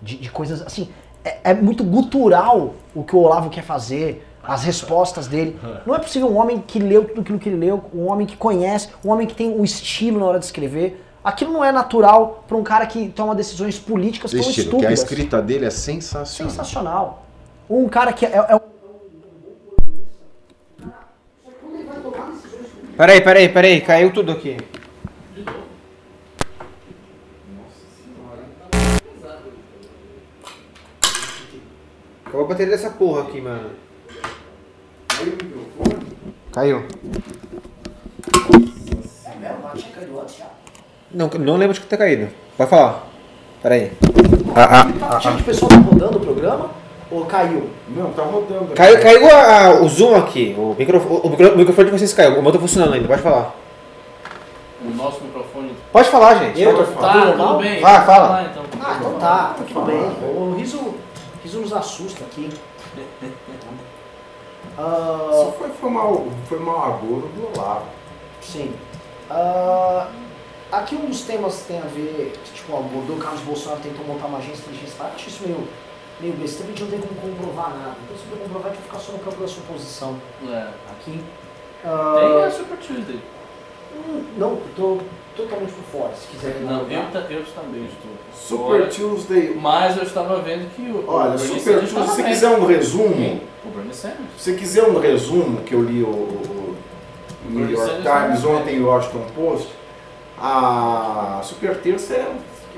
de, 0.00 0.16
de 0.16 0.30
coisas 0.30 0.62
assim. 0.62 0.88
É, 1.26 1.38
é 1.50 1.54
muito 1.54 1.82
gutural 1.82 2.74
o 2.94 3.02
que 3.02 3.16
o 3.16 3.18
Olavo 3.18 3.50
quer 3.50 3.64
fazer, 3.64 4.24
as 4.44 4.62
respostas 4.62 5.26
dele. 5.26 5.58
Não 5.84 5.92
é 5.92 5.98
possível 5.98 6.28
um 6.28 6.36
homem 6.36 6.62
que 6.64 6.78
leu 6.78 7.04
tudo 7.04 7.22
aquilo 7.22 7.38
que 7.38 7.48
ele 7.48 7.56
leu, 7.56 7.82
um 7.92 8.06
homem 8.06 8.24
que 8.24 8.36
conhece, 8.36 8.90
um 9.04 9.10
homem 9.10 9.26
que 9.26 9.34
tem 9.34 9.58
o 9.58 9.64
estilo 9.64 10.20
na 10.20 10.26
hora 10.26 10.38
de 10.38 10.44
escrever. 10.44 11.02
Aquilo 11.24 11.52
não 11.52 11.64
é 11.64 11.72
natural 11.72 12.44
para 12.46 12.56
um 12.56 12.62
cara 12.62 12.86
que 12.86 13.08
toma 13.08 13.34
decisões 13.34 13.76
políticas 13.76 14.30
tão 14.30 14.38
Estilo, 14.38 14.54
que 14.54 14.86
a 14.86 14.92
estúpidas. 14.92 14.98
escrita 15.00 15.42
dele 15.42 15.64
é 15.64 15.70
sensacional. 15.70 16.50
Sensacional. 16.50 17.26
Um 17.68 17.88
cara 17.88 18.12
que 18.12 18.24
é, 18.24 18.46
é 18.48 18.54
um 18.54 18.60
Peraí, 22.96 23.20
peraí, 23.20 23.48
peraí, 23.48 23.80
caiu 23.82 24.10
tudo 24.10 24.32
aqui. 24.32 24.56
Acabou 32.26 32.44
a 32.44 32.48
bateria 32.48 32.72
dessa 32.76 32.90
porra 32.90 33.22
aqui, 33.22 33.40
mano. 33.40 33.70
Caiu. 36.52 36.84
Não, 41.12 41.28
não 41.28 41.56
lembro 41.56 41.74
de 41.74 41.80
que 41.80 41.86
ter 41.86 41.96
caído. 41.96 42.28
Pode 42.56 42.68
falar. 42.70 43.06
Peraí. 43.62 43.92
Tá, 44.54 45.18
Gente, 45.20 45.42
o 45.42 45.44
pessoal 45.44 45.68
tá 45.68 45.76
rodando 45.76 46.18
o 46.18 46.20
programa 46.20 46.70
ou 47.10 47.24
caiu? 47.26 47.68
Não, 47.88 48.10
tá 48.12 48.22
rodando. 48.22 48.74
Caiu, 48.74 49.00
caiu 49.00 49.26
a- 49.30 49.66
a- 49.66 49.82
o 49.82 49.88
zoom 49.88 50.14
aqui. 50.16 50.54
O 50.58 50.74
microfone, 50.78 51.20
o 51.22 51.28
micro- 51.30 51.54
o 51.54 51.56
microfone 51.58 51.90
de 51.90 51.98
vocês 51.98 52.12
caiu. 52.12 52.38
O 52.38 52.42
meu 52.42 52.52
tá 52.52 52.58
funcionando 52.58 52.94
ainda, 52.94 53.06
pode 53.08 53.22
falar. 53.22 53.54
O 54.84 54.90
nosso 54.94 55.22
microfone. 55.24 55.72
Pode 55.92 56.08
falar, 56.08 56.34
gente. 56.36 56.60
Eu? 56.60 56.86
Tá, 56.94 57.32
tudo 57.32 57.58
bem. 57.58 57.80
Vai, 57.80 58.04
fala. 58.06 58.28
Vai, 58.28 58.46
então. 58.46 58.62
Ah, 58.82 58.96
então 58.98 59.12
tá, 59.14 59.54
tá 59.58 59.64
tudo 59.66 59.80
bem. 59.82 59.96
O 59.96 60.54
riso, 60.58 60.94
riso 61.56 61.60
nos 61.60 61.72
assusta 61.72 62.24
aqui. 62.24 62.50
Ah, 64.76 65.28
Só 65.32 65.52
foi, 65.52 65.70
foi, 65.70 65.90
mal, 65.90 66.26
foi 66.48 66.58
mal 66.58 66.94
agouro 66.94 67.28
do 67.28 67.56
Olavo. 67.58 67.86
sim. 68.42 68.74
Ah, 69.30 70.08
aqui 70.72 70.96
um 70.96 71.06
dos 71.06 71.20
temas 71.22 71.62
tem 71.68 71.78
a 71.78 71.82
ver, 71.86 72.32
tipo, 72.52 72.76
abordou 72.76 73.16
o 73.16 73.18
Carlos 73.20 73.40
Bolsonaro 73.42 73.80
tentou 73.80 74.04
montar 74.04 74.26
uma 74.26 74.38
agência 74.38 74.56
de 74.64 74.70
inteligência 74.70 75.04
artificial. 75.04 75.14
Acho 75.14 75.28
isso 75.28 75.42
meio, 75.46 75.68
meio 76.20 76.34
besteira, 76.34 76.72
a 76.72 76.76
gente 76.76 76.82
não 76.82 76.90
tem 76.90 77.00
como 77.00 77.20
comprovar 77.20 77.70
nada. 77.70 77.94
Então, 78.04 78.16
se 78.18 78.24
não 78.28 78.38
comprovar, 78.38 78.72
a 78.72 78.74
gente 78.74 78.78
vai 78.88 78.98
ficar 78.98 78.98
só 78.98 79.12
no 79.12 79.18
campo 79.20 79.40
da 79.40 79.48
suposição 79.48 80.16
É. 80.48 80.68
aqui. 80.90 81.12
Tem 81.12 81.90
Ah, 81.90 82.46
a 82.46 82.50
Super 82.50 82.76
Tuesday. 82.78 83.20
não, 84.36 84.50
eu 84.50 84.62
tô 84.76 84.98
totalmente 85.36 85.72
por 85.72 85.84
fora, 86.00 86.14
se 86.16 86.26
quiser. 86.28 86.56
Não, 86.60 86.80
eu, 86.82 87.00
eu 87.30 87.44
também 87.54 87.84
estou. 87.86 88.10
Super 88.36 88.64
Fora, 88.64 88.86
Tuesday. 88.86 89.54
Mas 89.60 89.96
eu 89.96 90.02
estava 90.04 90.40
vendo 90.40 90.68
que 90.74 90.82
o. 90.82 91.04
Olha, 91.08 91.34
o 91.34 91.38
Super 91.38 91.80
Tuesday, 91.80 91.86
se 91.86 91.94
você 91.94 92.22
quiser 92.22 92.48
um 92.50 92.66
resumo? 92.66 93.40
O 93.64 93.68
Bernie 93.70 93.94
Sanders. 93.94 94.18
se 94.38 94.44
você 94.52 94.56
quiser 94.56 94.84
um 94.84 94.98
resumo, 95.00 95.62
que 95.62 95.74
eu 95.74 95.82
li 95.82 96.02
o, 96.02 96.06
o 96.08 96.76
New 97.48 97.66
Bernie 97.66 97.74
York 97.74 98.02
Times 98.02 98.42
também. 98.42 98.56
ontem 98.56 98.76
e 98.76 98.80
o 98.80 98.86
Washington 98.86 99.26
Post, 99.34 99.68
a 100.38 101.40
Super 101.42 101.76
Terça 101.78 102.14
é, 102.14 102.18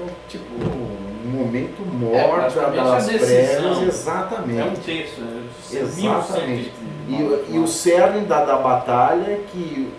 é 0.00 0.06
tipo 0.28 0.44
um 0.64 1.28
momento 1.30 1.82
morto 1.82 2.54
praticamente 2.54 2.84
das 2.84 3.04
prévias, 3.06 3.58
É 3.58 3.60
um 3.60 3.82
exatamente. 3.86 4.80
terço, 4.80 5.20
né? 5.20 5.42
Exatamente. 5.72 6.72
E, 7.08 7.12
1100 7.12 7.54
e 7.54 7.58
o 7.58 7.66
cerne 7.66 8.20
da, 8.26 8.44
da 8.44 8.56
batalha 8.56 9.24
é 9.26 9.44
que 9.52 9.92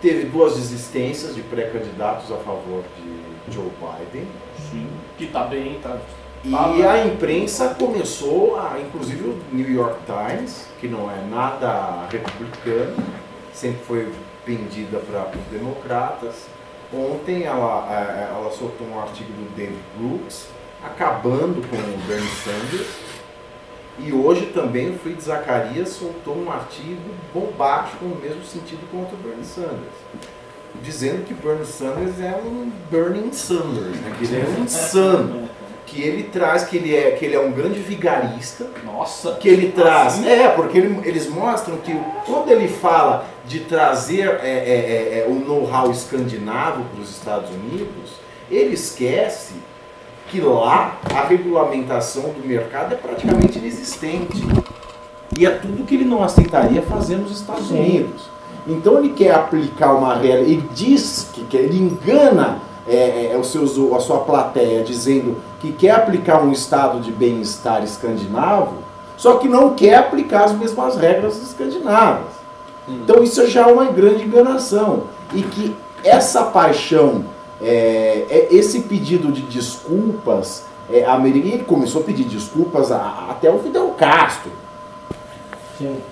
teve 0.00 0.24
duas 0.26 0.56
desistências 0.56 1.34
de 1.34 1.42
pré-candidatos 1.42 2.30
a 2.32 2.36
favor 2.38 2.82
de 2.98 3.54
Joe 3.54 3.70
Biden. 3.78 4.26
Sim. 4.72 4.88
Que 5.16 5.26
tá 5.26 5.44
bem, 5.44 5.78
tá. 5.80 5.98
E 6.44 6.52
Ah, 6.52 6.92
a 6.92 7.06
imprensa 7.06 7.76
começou, 7.78 8.58
a, 8.58 8.80
inclusive 8.80 9.22
o 9.28 9.40
New 9.52 9.70
York 9.70 10.00
Times, 10.06 10.66
que 10.80 10.88
não 10.88 11.08
é 11.08 11.22
nada 11.30 12.08
republicano, 12.10 12.96
sempre 13.54 13.84
foi 13.84 14.12
pendida 14.44 14.98
para 14.98 15.30
os 15.38 15.44
democratas. 15.52 16.46
Ontem 16.92 17.44
ela, 17.44 17.86
eh, 17.90 18.28
ela 18.34 18.50
soltou 18.50 18.86
um 18.88 19.00
artigo 19.00 19.30
do 19.32 19.54
David 19.56 19.78
Brooks, 19.96 20.48
acabando 20.84 21.66
com 21.68 21.76
o 21.76 21.98
Bernie 22.08 22.28
Sanders. 22.28 22.88
E 23.98 24.12
hoje 24.12 24.46
também 24.46 24.90
o 24.90 24.98
Fritz 24.98 25.24
Zacarias 25.24 25.90
soltou 25.90 26.36
um 26.36 26.50
artigo 26.50 27.14
bombástico 27.32 28.04
no 28.04 28.16
mesmo 28.16 28.42
sentido 28.44 28.90
contra 28.90 29.14
o 29.14 29.18
Bernie 29.18 29.44
Sanders. 29.44 29.94
Dizendo 30.82 31.24
que 31.24 31.34
Bernie 31.34 31.66
Sanders 31.66 32.20
é 32.20 32.40
um 32.44 32.70
Burning 32.90 33.32
Sanders, 33.32 33.96
né? 34.00 34.12
que 34.18 34.24
ele 34.24 34.36
é 34.40 34.44
um 34.58 34.64
insano 34.64 35.48
que 35.86 36.00
ele 36.00 36.22
traz 36.24 36.64
que 36.64 36.76
ele 36.78 36.96
é 36.96 37.10
que 37.10 37.24
ele 37.26 37.34
é 37.34 37.40
um 37.40 37.52
grande 37.52 37.78
vigarista 37.80 38.66
Nossa! 38.82 39.32
que 39.34 39.46
ele 39.46 39.70
traz 39.72 40.14
Assim? 40.14 40.26
é 40.28 40.48
porque 40.48 40.78
ele- 40.78 41.00
eles 41.06 41.28
mostram 41.28 41.76
que 41.76 41.94
quando 42.24 42.50
ele 42.50 42.66
fala 42.66 43.26
de 43.46 43.60
trazer 43.60 44.26
é, 44.42 44.48
é, 44.48 45.18
é, 45.18 45.18
é, 45.18 45.26
o 45.28 45.34
know-how 45.34 45.90
escandinavo 45.90 46.82
para 46.84 47.02
os 47.02 47.10
Estados 47.10 47.50
Unidos 47.50 48.12
ele 48.50 48.72
esquece 48.72 49.52
que 50.28 50.40
lá 50.40 50.98
a 51.14 51.24
regulamentação 51.26 52.22
do 52.30 52.42
mercado 52.46 52.94
é 52.94 52.96
praticamente 52.96 53.58
inexistente 53.58 54.42
e 55.38 55.44
é 55.44 55.50
tudo 55.50 55.84
que 55.84 55.94
ele 55.94 56.04
não 56.06 56.24
aceitaria 56.24 56.80
fazer 56.80 57.16
nos 57.16 57.38
Estados 57.38 57.70
Unidos 57.70 58.31
então 58.66 58.98
ele 58.98 59.10
quer 59.10 59.34
aplicar 59.34 59.92
uma 59.94 60.14
regra 60.14 60.40
ele 60.40 60.68
diz 60.74 61.28
que 61.32 61.44
quer, 61.44 61.60
ele 61.62 61.78
engana 61.78 62.58
é, 62.86 63.30
é, 63.32 63.38
os 63.38 63.48
seus, 63.48 63.78
a 63.94 64.00
sua 64.00 64.18
plateia 64.18 64.82
dizendo 64.82 65.36
que 65.60 65.72
quer 65.72 65.90
aplicar 65.92 66.42
um 66.42 66.50
estado 66.50 67.00
de 67.00 67.12
bem-estar 67.12 67.82
escandinavo, 67.84 68.74
só 69.16 69.36
que 69.36 69.46
não 69.48 69.74
quer 69.74 69.94
aplicar 69.96 70.44
as 70.44 70.52
mesmas 70.52 70.96
regras 70.96 71.40
escandinavas. 71.40 72.26
Então 72.88 73.22
isso 73.22 73.46
já 73.46 73.68
é 73.68 73.72
uma 73.72 73.84
grande 73.84 74.24
enganação. 74.24 75.04
E 75.32 75.42
que 75.42 75.76
essa 76.02 76.42
paixão, 76.42 77.24
é, 77.60 78.26
é 78.28 78.48
esse 78.50 78.80
pedido 78.80 79.30
de 79.30 79.42
desculpas, 79.42 80.64
é, 80.92 81.04
americano, 81.04 81.54
ele 81.54 81.62
começou 81.64 82.02
a 82.02 82.04
pedir 82.04 82.24
desculpas 82.24 82.90
a- 82.90 83.26
até 83.30 83.48
o 83.48 83.60
Fidel 83.60 83.90
Castro. 83.96 84.50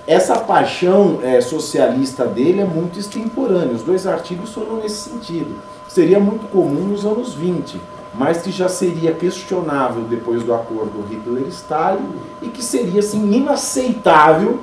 Essa 0.06 0.38
paixão 0.38 1.18
é, 1.22 1.40
socialista 1.40 2.24
dele 2.26 2.60
é 2.60 2.64
muito 2.64 2.98
extemporânea. 2.98 3.74
Os 3.74 3.82
dois 3.82 4.06
artigos 4.06 4.52
foram 4.52 4.76
nesse 4.76 5.10
sentido. 5.10 5.56
Seria 5.88 6.20
muito 6.20 6.46
comum 6.50 6.88
nos 6.88 7.04
anos 7.04 7.34
20, 7.34 7.80
mas 8.14 8.42
que 8.42 8.50
já 8.50 8.68
seria 8.68 9.12
questionável 9.12 10.02
depois 10.04 10.42
do 10.42 10.54
acordo 10.54 11.04
Hitler-Stalin 11.10 12.08
e 12.42 12.48
que 12.48 12.62
seria 12.64 13.00
assim, 13.00 13.32
inaceitável 13.32 14.60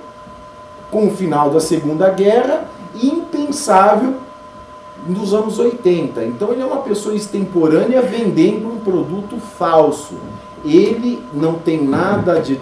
com 0.89 1.07
o 1.07 1.11
final 1.11 1.49
da 1.49 1.59
Segunda 1.59 2.09
Guerra 2.09 2.65
e 2.95 3.07
impensável 3.07 4.15
nos 5.07 5.33
anos 5.33 5.59
80. 5.59 6.23
Então 6.23 6.51
ele 6.51 6.61
é 6.61 6.65
uma 6.65 6.77
pessoa 6.81 7.13
extemporânea 7.15 8.01
vendendo 8.01 8.67
um 8.67 8.79
produto 8.79 9.37
falso. 9.37 10.15
Ele 10.65 11.21
não 11.33 11.53
tem 11.53 11.83
nada 11.83 12.39
de- 12.39 12.59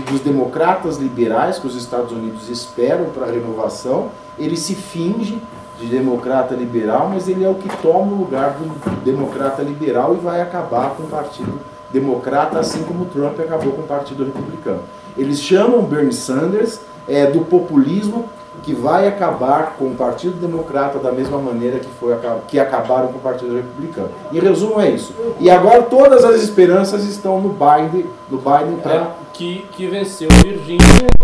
dos 0.00 0.20
democratas 0.20 0.98
liberais 0.98 1.58
que 1.58 1.66
os 1.66 1.76
Estados 1.76 2.12
Unidos 2.12 2.48
esperam 2.48 3.06
para 3.06 3.26
a 3.26 3.30
renovação. 3.30 4.08
Ele 4.38 4.56
se 4.56 4.74
finge 4.74 5.40
de 5.78 5.86
democrata 5.86 6.54
liberal, 6.54 7.10
mas 7.12 7.28
ele 7.28 7.44
é 7.44 7.48
o 7.48 7.54
que 7.54 7.68
toma 7.78 8.12
o 8.12 8.16
lugar 8.16 8.52
do 8.52 9.00
democrata 9.04 9.62
liberal 9.62 10.14
e 10.14 10.18
vai 10.18 10.40
acabar 10.40 10.90
com 10.90 11.04
o 11.04 11.06
partido 11.06 11.60
democrata, 11.92 12.58
assim 12.58 12.82
como 12.82 13.04
Trump 13.06 13.38
acabou 13.38 13.72
com 13.72 13.82
o 13.82 13.86
partido 13.86 14.24
republicano. 14.24 14.80
Eles 15.16 15.40
chamam 15.40 15.82
Bernie 15.82 16.12
Sanders 16.12 16.80
é, 17.06 17.26
do 17.26 17.40
populismo 17.40 18.28
que 18.62 18.72
vai 18.72 19.06
acabar 19.06 19.74
com 19.78 19.86
o 19.86 19.94
Partido 19.94 20.36
Democrata 20.40 20.98
da 20.98 21.12
mesma 21.12 21.38
maneira 21.38 21.78
que, 21.78 21.88
foi, 22.00 22.16
que 22.48 22.58
acabaram 22.58 23.08
com 23.08 23.18
o 23.18 23.20
Partido 23.20 23.54
Republicano. 23.54 24.08
Em 24.32 24.38
resumo, 24.38 24.80
é 24.80 24.90
isso. 24.90 25.12
E 25.38 25.50
agora 25.50 25.82
todas 25.82 26.24
as 26.24 26.42
esperanças 26.42 27.04
estão 27.04 27.40
no 27.40 27.50
Biden, 27.50 28.06
no 28.30 28.38
Biden 28.38 28.76
para 28.82 28.94
É, 28.94 29.06
que, 29.34 29.66
que 29.72 29.86
venceu 29.86 30.28
Virgínia. 30.42 30.78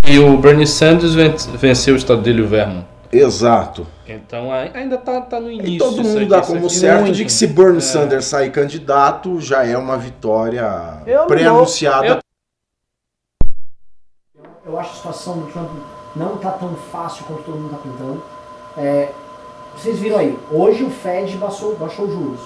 E 0.07 0.19
o 0.19 0.37
Bernie 0.37 0.67
Sanders 0.67 1.15
ven- 1.15 1.35
venceu 1.57 1.95
o 1.95 1.97
estado 1.97 2.21
dele, 2.23 2.43
o 2.43 2.47
Vermont. 2.49 2.85
Exato. 3.13 3.87
Então 4.07 4.53
ai- 4.53 4.71
ainda 4.75 4.97
tá, 4.99 5.21
tá 5.21 5.41
no 5.41 5.51
E 5.51 5.55
início. 5.59 5.79
todo 5.79 5.93
isso 6.01 6.03
mundo 6.03 6.17
aqui, 6.19 6.27
dá 6.27 6.41
como 6.43 6.69
certo 6.71 7.01
muito. 7.03 7.15
de 7.15 7.25
que 7.25 7.33
se 7.33 7.47
Bernie 7.47 7.79
É. 7.79 7.81
Sanders 7.81 8.25
sair 8.27 8.51
candidato, 8.53 9.41
já 9.41 9.65
é 9.65 9.77
uma 9.77 9.97
vitória 9.97 11.03
pré-anunciada. 11.27 12.07
Eu- 12.07 12.21
Eu 14.67 14.79
acho 14.79 14.91
que 14.91 14.95
a 14.95 14.99
situação 14.99 15.39
do 15.39 15.47
Trump 15.51 15.71
não 16.15 16.37
tá 16.37 16.51
tão 16.51 16.75
fácil 16.93 17.25
quanto 17.25 17.43
todo 17.43 17.57
mundo 17.59 17.71
tá 17.71 17.79
pintando. 17.79 18.23
É, 18.77 19.11
vocês 19.77 19.99
viram 19.99 20.19
aí, 20.19 20.39
hoje 20.51 20.85
o 20.85 20.91
Fed 20.91 21.37
baixou, 21.39 21.75
baixou 21.77 22.05
os 22.07 22.13
juros. 22.13 22.41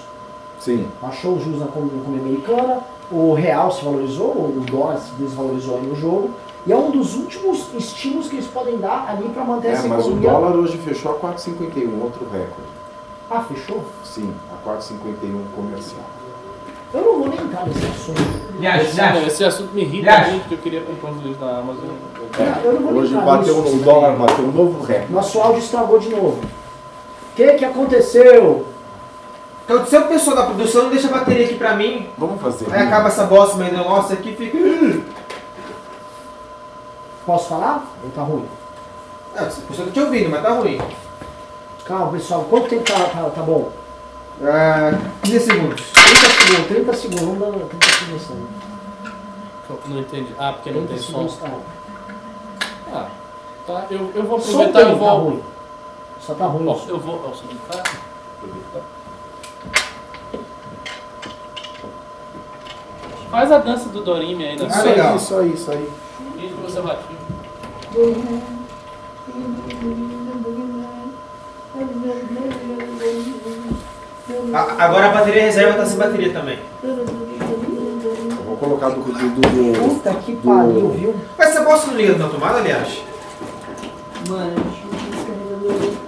Sim. 0.59 0.89
Baixou 1.03 1.35
os 1.36 1.43
juros 1.45 1.61
na 1.61 1.66
economia 1.66 2.20
americana, 2.20 2.81
o 3.10 3.35
real 3.35 3.70
se 3.70 3.85
valorizou, 3.85 4.31
o 4.32 4.62
dólar 4.70 4.98
se 4.98 5.12
desvalorizou 5.14 5.76
aí 5.76 5.82
no 5.86 5.94
jogo. 5.97 6.31
E 6.66 6.72
é 6.72 6.76
um 6.76 6.90
dos 6.90 7.14
últimos 7.14 7.66
estímulos 7.74 8.28
que 8.28 8.36
eles 8.36 8.47
podem 8.47 8.78
dar 8.78 9.06
ali 9.10 9.28
para 9.28 9.44
manter 9.44 9.68
É, 9.68 9.72
essa 9.72 9.86
mas 9.89 9.98
o 10.06 10.09
economia. 10.10 10.31
dólar 10.31 10.56
hoje 10.56 10.78
fechou 10.78 11.12
a 11.12 11.14
4,51, 11.18 12.02
outro 12.02 12.24
recorde. 12.32 12.70
Ah, 13.31 13.40
fechou? 13.43 13.82
Sim, 14.02 14.32
a 14.51 14.68
4,51 14.68 15.43
comercial. 15.55 16.01
Eu 16.94 17.01
não 17.02 17.18
vou 17.18 17.28
nem 17.28 17.39
entrar 17.40 17.66
nesse 17.66 17.85
assunto. 17.86 18.22
Esse, 18.62 19.26
esse 19.26 19.44
assunto 19.44 19.74
me 19.74 19.82
irrita 19.82 20.16
muito, 20.28 20.40
porque 20.43 20.55
eu 20.55 20.59
queria 20.59 20.81
comprar 20.82 21.10
uns 21.10 21.22
livros 21.22 21.40
na 21.40 21.59
Amazon. 21.59 21.85
Eu 22.64 22.72
não 22.74 22.81
vou 22.82 22.93
nem 22.93 23.02
Hoje 23.02 23.14
bateu, 23.16 23.62
nisso. 23.62 23.76
o 23.76 23.78
dólar 23.81 24.16
bateu 24.16 24.44
um 24.44 24.52
novo 24.52 24.85
recorde. 24.85 25.12
Nosso 25.12 25.40
áudio 25.40 25.59
estragou 25.59 25.98
de 25.98 26.09
novo. 26.10 26.39
O 26.40 27.36
que 27.36 27.55
que 27.55 27.64
aconteceu? 27.64 28.64
Então, 29.65 29.86
se 29.86 29.97
o 29.97 30.09
pessoal 30.09 30.36
da 30.36 30.43
produção 30.45 30.85
não 30.85 30.91
deixa 30.91 31.09
a 31.09 31.11
bateria 31.11 31.47
aqui 31.47 31.55
pra 31.57 31.74
mim, 31.74 32.11
Vamos 32.19 32.41
fazer. 32.41 32.66
aí 32.73 32.82
acaba 32.82 33.09
essa 33.09 33.24
bosta 33.24 33.57
meio 33.57 33.73
nossa 33.73 34.12
aqui 34.12 34.35
fica. 34.36 34.59
Posso 37.24 37.49
falar? 37.49 37.86
Ou 38.05 38.11
tá 38.11 38.23
ruim? 38.23 38.47
Ah, 39.35 39.45
o 39.45 39.62
pessoal 39.62 39.86
tá 39.89 39.93
te 39.95 40.01
ouvindo, 40.01 40.28
mas 40.31 40.43
tá 40.43 40.51
ruim. 40.51 40.78
Calma, 41.86 42.12
pessoal. 42.12 42.45
Quanto 42.45 42.69
tempo 42.69 42.85
tá, 42.85 43.05
tá, 43.05 43.31
tá 43.31 43.43
bom? 43.43 43.70
Ah, 44.43 44.93
15 45.23 45.41
segundos. 45.47 45.82
30 45.93 46.15
segundos, 46.28 46.66
30 46.69 46.93
segundos. 46.95 47.39
Vamos 47.39 47.39
dar 47.61 47.66
30 47.69 47.89
segundos. 47.99 48.28
Não 49.86 49.99
entendi. 50.01 50.35
Ah, 50.39 50.53
porque 50.53 50.70
não 50.70 50.86
30 50.86 50.93
tem 50.95 50.99
som. 51.03 51.27
tá. 51.27 51.51
Ah, 52.93 53.07
tá. 53.66 53.86
Eu, 53.91 54.11
eu 54.15 54.23
vou 54.24 54.39
Só 54.41 54.51
aproveitar 54.65 54.81
e 54.81 54.82
eu 54.82 54.89
tá 54.91 54.95
vou. 54.97 55.19
ruim. 55.20 55.43
Só 56.20 56.35
tá 56.35 56.45
ruim. 56.47 56.66
Ó, 56.69 56.78
eu 56.89 56.99
vou. 57.01 57.24
Ó, 57.27 57.32
só 57.35 57.45
tá. 57.73 57.82
Aproveitar. 58.39 58.82
Faz 63.35 63.51
a 63.51 63.59
dança 63.59 63.89
do 63.89 64.01
Dorime 64.01 64.44
aí 64.44 64.56
na 64.56 64.73
Ah, 64.73 64.82
legal. 64.82 65.16
Isso 65.16 65.36
aí, 65.36 65.52
isso 65.55 65.69
aí. 65.73 65.90
Vídeo 66.36 66.56
conservativo. 66.62 67.19
A- 74.52 74.85
agora 74.85 75.06
a 75.06 75.12
bateria 75.12 75.43
reserva 75.43 75.74
tá 75.77 75.85
sem 75.86 75.98
bateria 75.98 76.32
também. 76.32 76.59
Eu 76.82 77.05
vou 78.47 78.56
colocar 78.56 78.89
do, 78.90 79.01
do, 79.02 79.12
do, 79.12 79.40
do- 79.40 79.78
Puta 79.94 80.15
que 80.15 80.36
pariu, 80.36 80.90
viu? 80.90 81.15
Mas 81.36 81.48
essa 81.51 81.62
bosta 81.62 81.89
não 81.90 81.97
liga 81.97 82.16
na 82.16 82.28
tomada, 82.28 82.59
aliás? 82.59 83.02
Mano, 84.28 84.55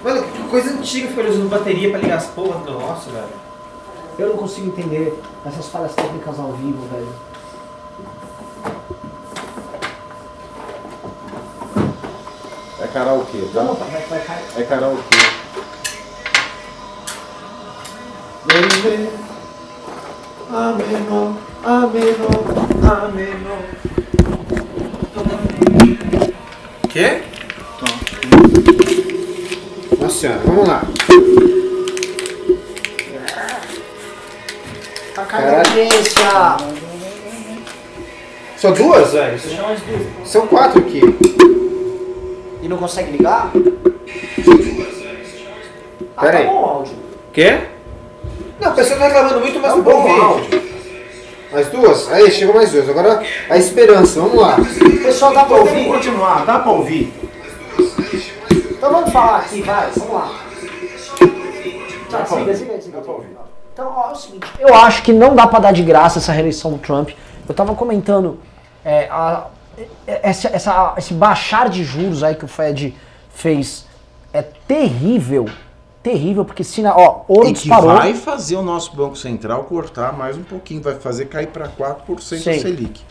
Mano, 0.05 0.23
que 0.23 0.43
coisa 0.49 0.71
antiga 0.71 1.09
ficar 1.09 1.25
usando 1.27 1.49
bateria 1.51 1.91
pra 1.91 1.99
ligar 1.99 2.19
as 2.19 2.27
porras 2.27 2.63
do 2.63 2.73
negócio, 2.73 3.11
velho. 3.11 3.46
Eu 4.19 4.29
não 4.31 4.37
consigo 4.37 4.69
entender 4.69 5.21
essas 5.45 5.69
falhas 5.69 5.95
técnicas 5.95 6.39
ao 6.39 6.53
vivo, 6.53 6.87
velho. 6.91 7.09
É 12.81 12.87
karaokê, 12.87 13.39
tá? 13.53 13.63
Não, 13.63 13.75
vai, 13.75 14.01
vai 14.03 14.21
cair. 14.21 14.45
É 14.57 14.63
karaokê. 14.63 15.17
Ameno, 20.53 21.37
ameno, 21.63 22.37
ameno. 22.83 23.87
Quê? 26.89 27.23
Nossa 30.01 30.19
senhora, 30.19 30.41
vamos 30.47 30.69
lá. 30.69 30.83
Tá 35.27 35.39
caindo 35.39 35.55
a 35.55 35.59
audiência. 35.59 36.57
São 38.57 38.73
duas, 38.73 39.13
velho? 39.13 39.39
São 40.25 40.47
quatro 40.47 40.79
aqui. 40.81 41.01
E 42.63 42.69
não 42.69 42.77
consegue 42.77 43.11
ligar? 43.13 43.51
Ah, 46.17 46.21
Pera 46.23 46.33
tá 46.33 46.39
aí. 46.39 46.47
bom 46.47 46.63
o 46.63 46.65
áudio. 46.65 46.95
Quê? 47.33 47.59
Não, 48.61 48.71
o 48.71 48.75
pessoal 48.75 48.99
tá 49.01 49.07
reclamando 49.09 49.41
muito, 49.41 49.59
mas 49.61 49.71
Tá 49.71 49.77
não 49.77 49.83
bom 49.85 49.91
o 49.91 49.97
ouvir. 49.97 50.21
áudio. 50.21 50.63
Mais 51.53 51.67
duas? 51.69 52.13
Aí, 52.13 52.31
chegou 52.31 52.55
mais 52.55 52.71
duas. 52.73 52.89
Agora 52.89 53.23
a 53.51 53.59
esperança, 53.59 54.21
vamos 54.21 54.41
lá. 54.41 54.57
Pessoal 55.03 55.35
dá 55.35 55.45
pra 55.45 55.57
ouvir? 55.57 55.87
continuar, 55.87 56.45
dá 56.47 56.59
pra 56.61 56.73
ouvir? 56.73 57.13
Então 58.71 58.91
vamos 58.93 59.13
falar 59.13 59.39
aqui, 59.41 59.63
vai, 59.63 59.91
vamos 59.97 60.15
lá. 60.15 60.41
Tá, 62.11 62.21
desliga, 62.23 62.53
desliga, 62.53 62.77
desliga. 62.79 63.03
Então, 63.77 63.93
ó, 63.95 64.09
é 64.09 64.13
o 64.13 64.17
seguinte, 64.17 64.47
eu 64.59 64.75
acho 64.75 65.03
que 65.03 65.13
não 65.13 65.35
dá 65.35 65.47
pra 65.47 65.59
dar 65.59 65.71
de 65.71 65.83
graça 65.83 66.19
essa 66.19 66.33
reeleição 66.33 66.71
do 66.73 66.79
Trump. 66.79 67.11
Eu 67.47 67.55
tava 67.55 67.75
comentando 67.75 68.41
é, 68.83 69.07
a- 69.11 69.49
essa, 70.07 70.49
essa- 70.49 70.95
esse 70.97 71.13
baixar 71.13 71.69
de 71.69 71.85
juros 71.85 72.23
aí 72.23 72.35
que 72.35 72.47
o 72.47 72.49
Fed 72.49 72.97
fez 73.35 73.85
é 74.33 74.41
terrível, 74.41 75.45
terrível, 76.03 76.43
porque 76.43 76.65
se 76.65 76.81
na, 76.81 76.97
ó, 76.97 77.21
ouro 77.29 77.49
E 77.49 77.53
que 77.53 77.59
disparou. 77.65 77.97
vai 77.99 78.15
fazer 78.15 78.57
o 78.57 78.63
nosso 78.63 78.97
Banco 78.97 79.15
Central 79.15 79.65
cortar 79.65 80.15
mais 80.17 80.39
um 80.39 80.43
pouquinho, 80.43 80.81
vai 80.81 80.95
fazer 80.95 81.27
cair 81.27 81.49
para 81.49 81.69
4% 81.69 82.45
Sim. 82.45 82.51
a 82.51 82.59
Selic. 82.59 83.03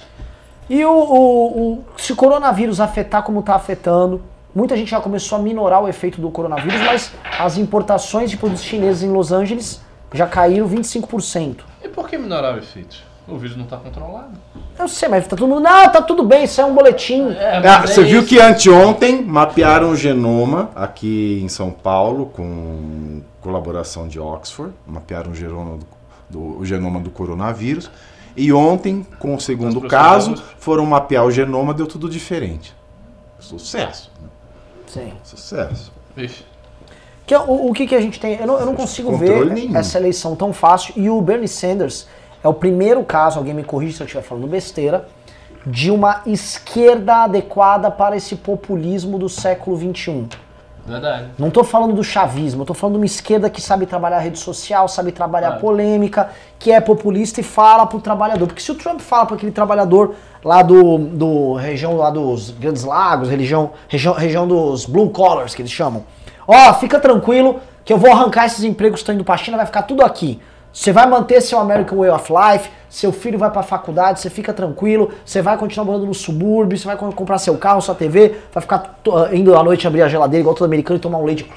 E 0.68 0.84
o, 0.84 0.90
o- 0.92 1.74
o- 1.74 1.84
se 1.96 2.12
o 2.12 2.16
coronavírus 2.16 2.80
afetar 2.80 3.22
como 3.22 3.42
está 3.42 3.54
afetando, 3.54 4.20
muita 4.56 4.76
gente 4.76 4.90
já 4.90 5.00
começou 5.00 5.38
a 5.38 5.42
minorar 5.44 5.84
o 5.84 5.88
efeito 5.88 6.20
do 6.20 6.32
coronavírus, 6.32 6.82
mas 6.82 7.12
as 7.38 7.56
importações 7.60 8.32
de 8.32 8.38
produtos 8.38 8.64
chineses 8.64 9.04
em 9.04 9.12
Los 9.12 9.32
Angeles 9.32 9.85
já 10.16 10.26
caíram 10.28 10.68
25%. 10.70 11.58
E 11.84 11.88
por 11.90 12.08
que 12.10 12.18
minorar 12.18 12.56
o 12.56 12.58
efeito? 12.58 12.98
O 13.28 13.38
vírus 13.38 13.58
não 13.58 13.66
tá 13.66 13.78
controlado. 13.78 14.30
Eu 14.78 14.88
sei, 14.88 15.10
mas 15.10 15.28
tá 15.28 15.36
todo 15.36 15.48
mundo, 15.48 15.62
não, 15.62 15.90
tá 15.92 16.00
tudo 16.02 16.24
bem, 16.24 16.44
isso 16.44 16.62
é 16.62 16.66
um 16.66 16.76
boletim. 16.76 17.30
É, 17.32 17.58
Ah, 17.58 17.80
mas 17.82 17.90
você 17.92 18.02
é 18.02 18.04
viu 18.04 18.20
isso. 18.20 18.30
que 18.30 18.40
anteontem 18.40 19.24
mapearam 19.24 19.90
o 19.90 19.96
genoma 19.96 20.70
aqui 20.76 21.40
em 21.44 21.50
São 21.50 21.72
Paulo 21.72 22.28
com 22.28 23.22
colaboração 23.42 24.08
de 24.08 24.20
Oxford, 24.20 24.74
mapearam 24.86 25.32
o 25.32 25.36
genoma 25.36 25.78
do, 25.78 25.86
do- 26.30 26.60
o 26.60 26.66
genoma 26.66 27.00
do 27.00 27.10
coronavírus. 27.10 27.90
E 28.38 28.52
ontem, 28.54 29.06
com 29.18 29.34
o 29.34 29.40
segundo 29.42 29.82
caso, 29.82 30.36
foram 30.60 30.86
mapear 30.86 31.26
o 31.26 31.32
genoma, 31.32 31.74
deu 31.74 31.88
tudo 31.88 32.08
diferente. 32.10 32.76
Sucesso, 33.40 34.12
né? 34.22 34.28
Sim. 34.88 35.14
sucesso. 35.24 35.92
Vixe. 36.16 36.44
Que 37.26 37.34
é 37.34 37.40
o, 37.40 37.70
o 37.70 37.74
que, 37.74 37.88
que 37.88 37.96
a 37.96 38.02
gente 38.02 38.20
tem? 38.20 38.36
Eu 38.40 38.48
não, 38.48 38.60
eu 38.60 38.66
não 38.66 38.76
consigo 38.76 39.12
Controle 39.12 39.50
ver 39.50 39.54
nenhum. 39.54 39.78
essa 39.78 39.98
eleição 39.98 40.36
tão 40.36 40.54
fácil. 40.54 40.94
E 40.96 41.10
o 41.10 41.20
Bernie 41.22 41.48
Sanders 41.48 42.08
é 42.44 42.48
o 42.48 42.54
primeiro 42.54 43.04
caso, 43.04 43.40
alguém 43.40 43.54
me 43.54 43.64
corrija 43.64 43.98
se 43.98 44.04
eu 44.04 44.06
estiver 44.06 44.24
falando 44.24 44.48
besteira, 44.48 45.08
de 45.66 45.90
uma 45.90 46.22
esquerda 46.28 47.24
adequada 47.24 47.90
para 47.90 48.16
esse 48.16 48.36
populismo 48.36 49.18
do 49.18 49.28
século 49.28 49.76
XXI. 49.78 50.28
Verdade. 50.86 51.30
Não 51.40 51.50
tô 51.50 51.64
falando 51.64 51.96
do 51.96 52.04
chavismo, 52.04 52.62
eu 52.62 52.66
tô 52.68 52.76
falando 52.76 52.94
de 52.94 53.00
uma 53.00 53.06
esquerda 53.08 53.50
que 53.50 53.60
sabe 53.60 53.88
trabalhar 53.88 54.18
a 54.18 54.20
rede 54.20 54.38
social, 54.38 54.88
sabe 54.88 55.12
trabalhar 55.12 55.48
Claro. 55.48 55.62
polêmica, 55.62 56.30
que 56.60 56.72
é 56.72 56.80
populista 56.80 57.40
e 57.42 57.44
fala 57.44 57.88
pro 57.88 58.00
trabalhador. 58.00 58.46
Porque 58.46 58.62
se 58.62 58.72
o 58.72 58.76
Trump 58.76 59.00
fala 59.00 59.26
para 59.26 59.36
aquele 59.36 59.52
trabalhador 59.52 60.14
lá 60.44 60.62
do, 60.62 61.00
do 61.00 61.54
região 61.56 61.98
lá 61.98 62.12
dos 62.12 62.52
Grandes 62.52 62.84
Lagos, 62.84 63.30
região, 63.30 63.72
região, 63.88 64.14
região 64.14 64.48
dos 64.48 64.86
blue 64.86 65.10
collars 65.10 65.56
que 65.56 65.64
eles 65.64 65.72
chamam. 65.72 66.04
Ó, 66.48 66.74
fica 66.76 67.00
tranquilo 67.00 67.60
que 67.84 67.92
eu 67.94 67.98
vou 67.98 68.12
arrancar 68.12 68.46
esses 68.46 68.64
empregos 68.64 69.00
que 69.00 69.04
estão 69.04 69.16
indo 69.16 69.24
pra 69.24 69.38
China, 69.38 69.58
vai 69.58 69.66
ficar 69.66 69.84
tudo 69.84 70.04
aqui. 70.04 70.40
Você 70.74 70.92
vai 70.92 71.08
manter 71.08 71.40
seu 71.40 71.58
American 71.58 72.00
Way 72.00 72.10
of 72.10 72.34
Life, 72.34 72.70
seu 72.90 73.12
filho 73.14 73.40
vai 73.40 73.50
pra 73.50 73.64
faculdade, 73.64 74.20
você 74.20 74.30
fica 74.30 74.52
tranquilo, 74.52 75.12
você 75.24 75.42
vai 75.42 75.58
continuar 75.58 75.86
morando 75.86 76.06
no 76.06 76.14
subúrbio, 76.14 76.78
você 76.78 76.86
vai 76.86 76.98
co- 76.98 77.12
comprar 77.14 77.38
seu 77.38 77.58
carro, 77.58 77.82
sua 77.82 77.96
TV, 77.96 78.36
vai 78.54 78.62
ficar 78.62 79.00
indo 79.32 79.58
à 79.58 79.64
noite 79.64 79.88
abrir 79.88 80.02
a 80.02 80.10
geladeira 80.10 80.42
igual 80.42 80.54
todo 80.54 80.66
americano 80.66 80.98
e 80.98 81.00
tomar 81.02 81.18
um 81.20 81.24
leite 81.24 81.50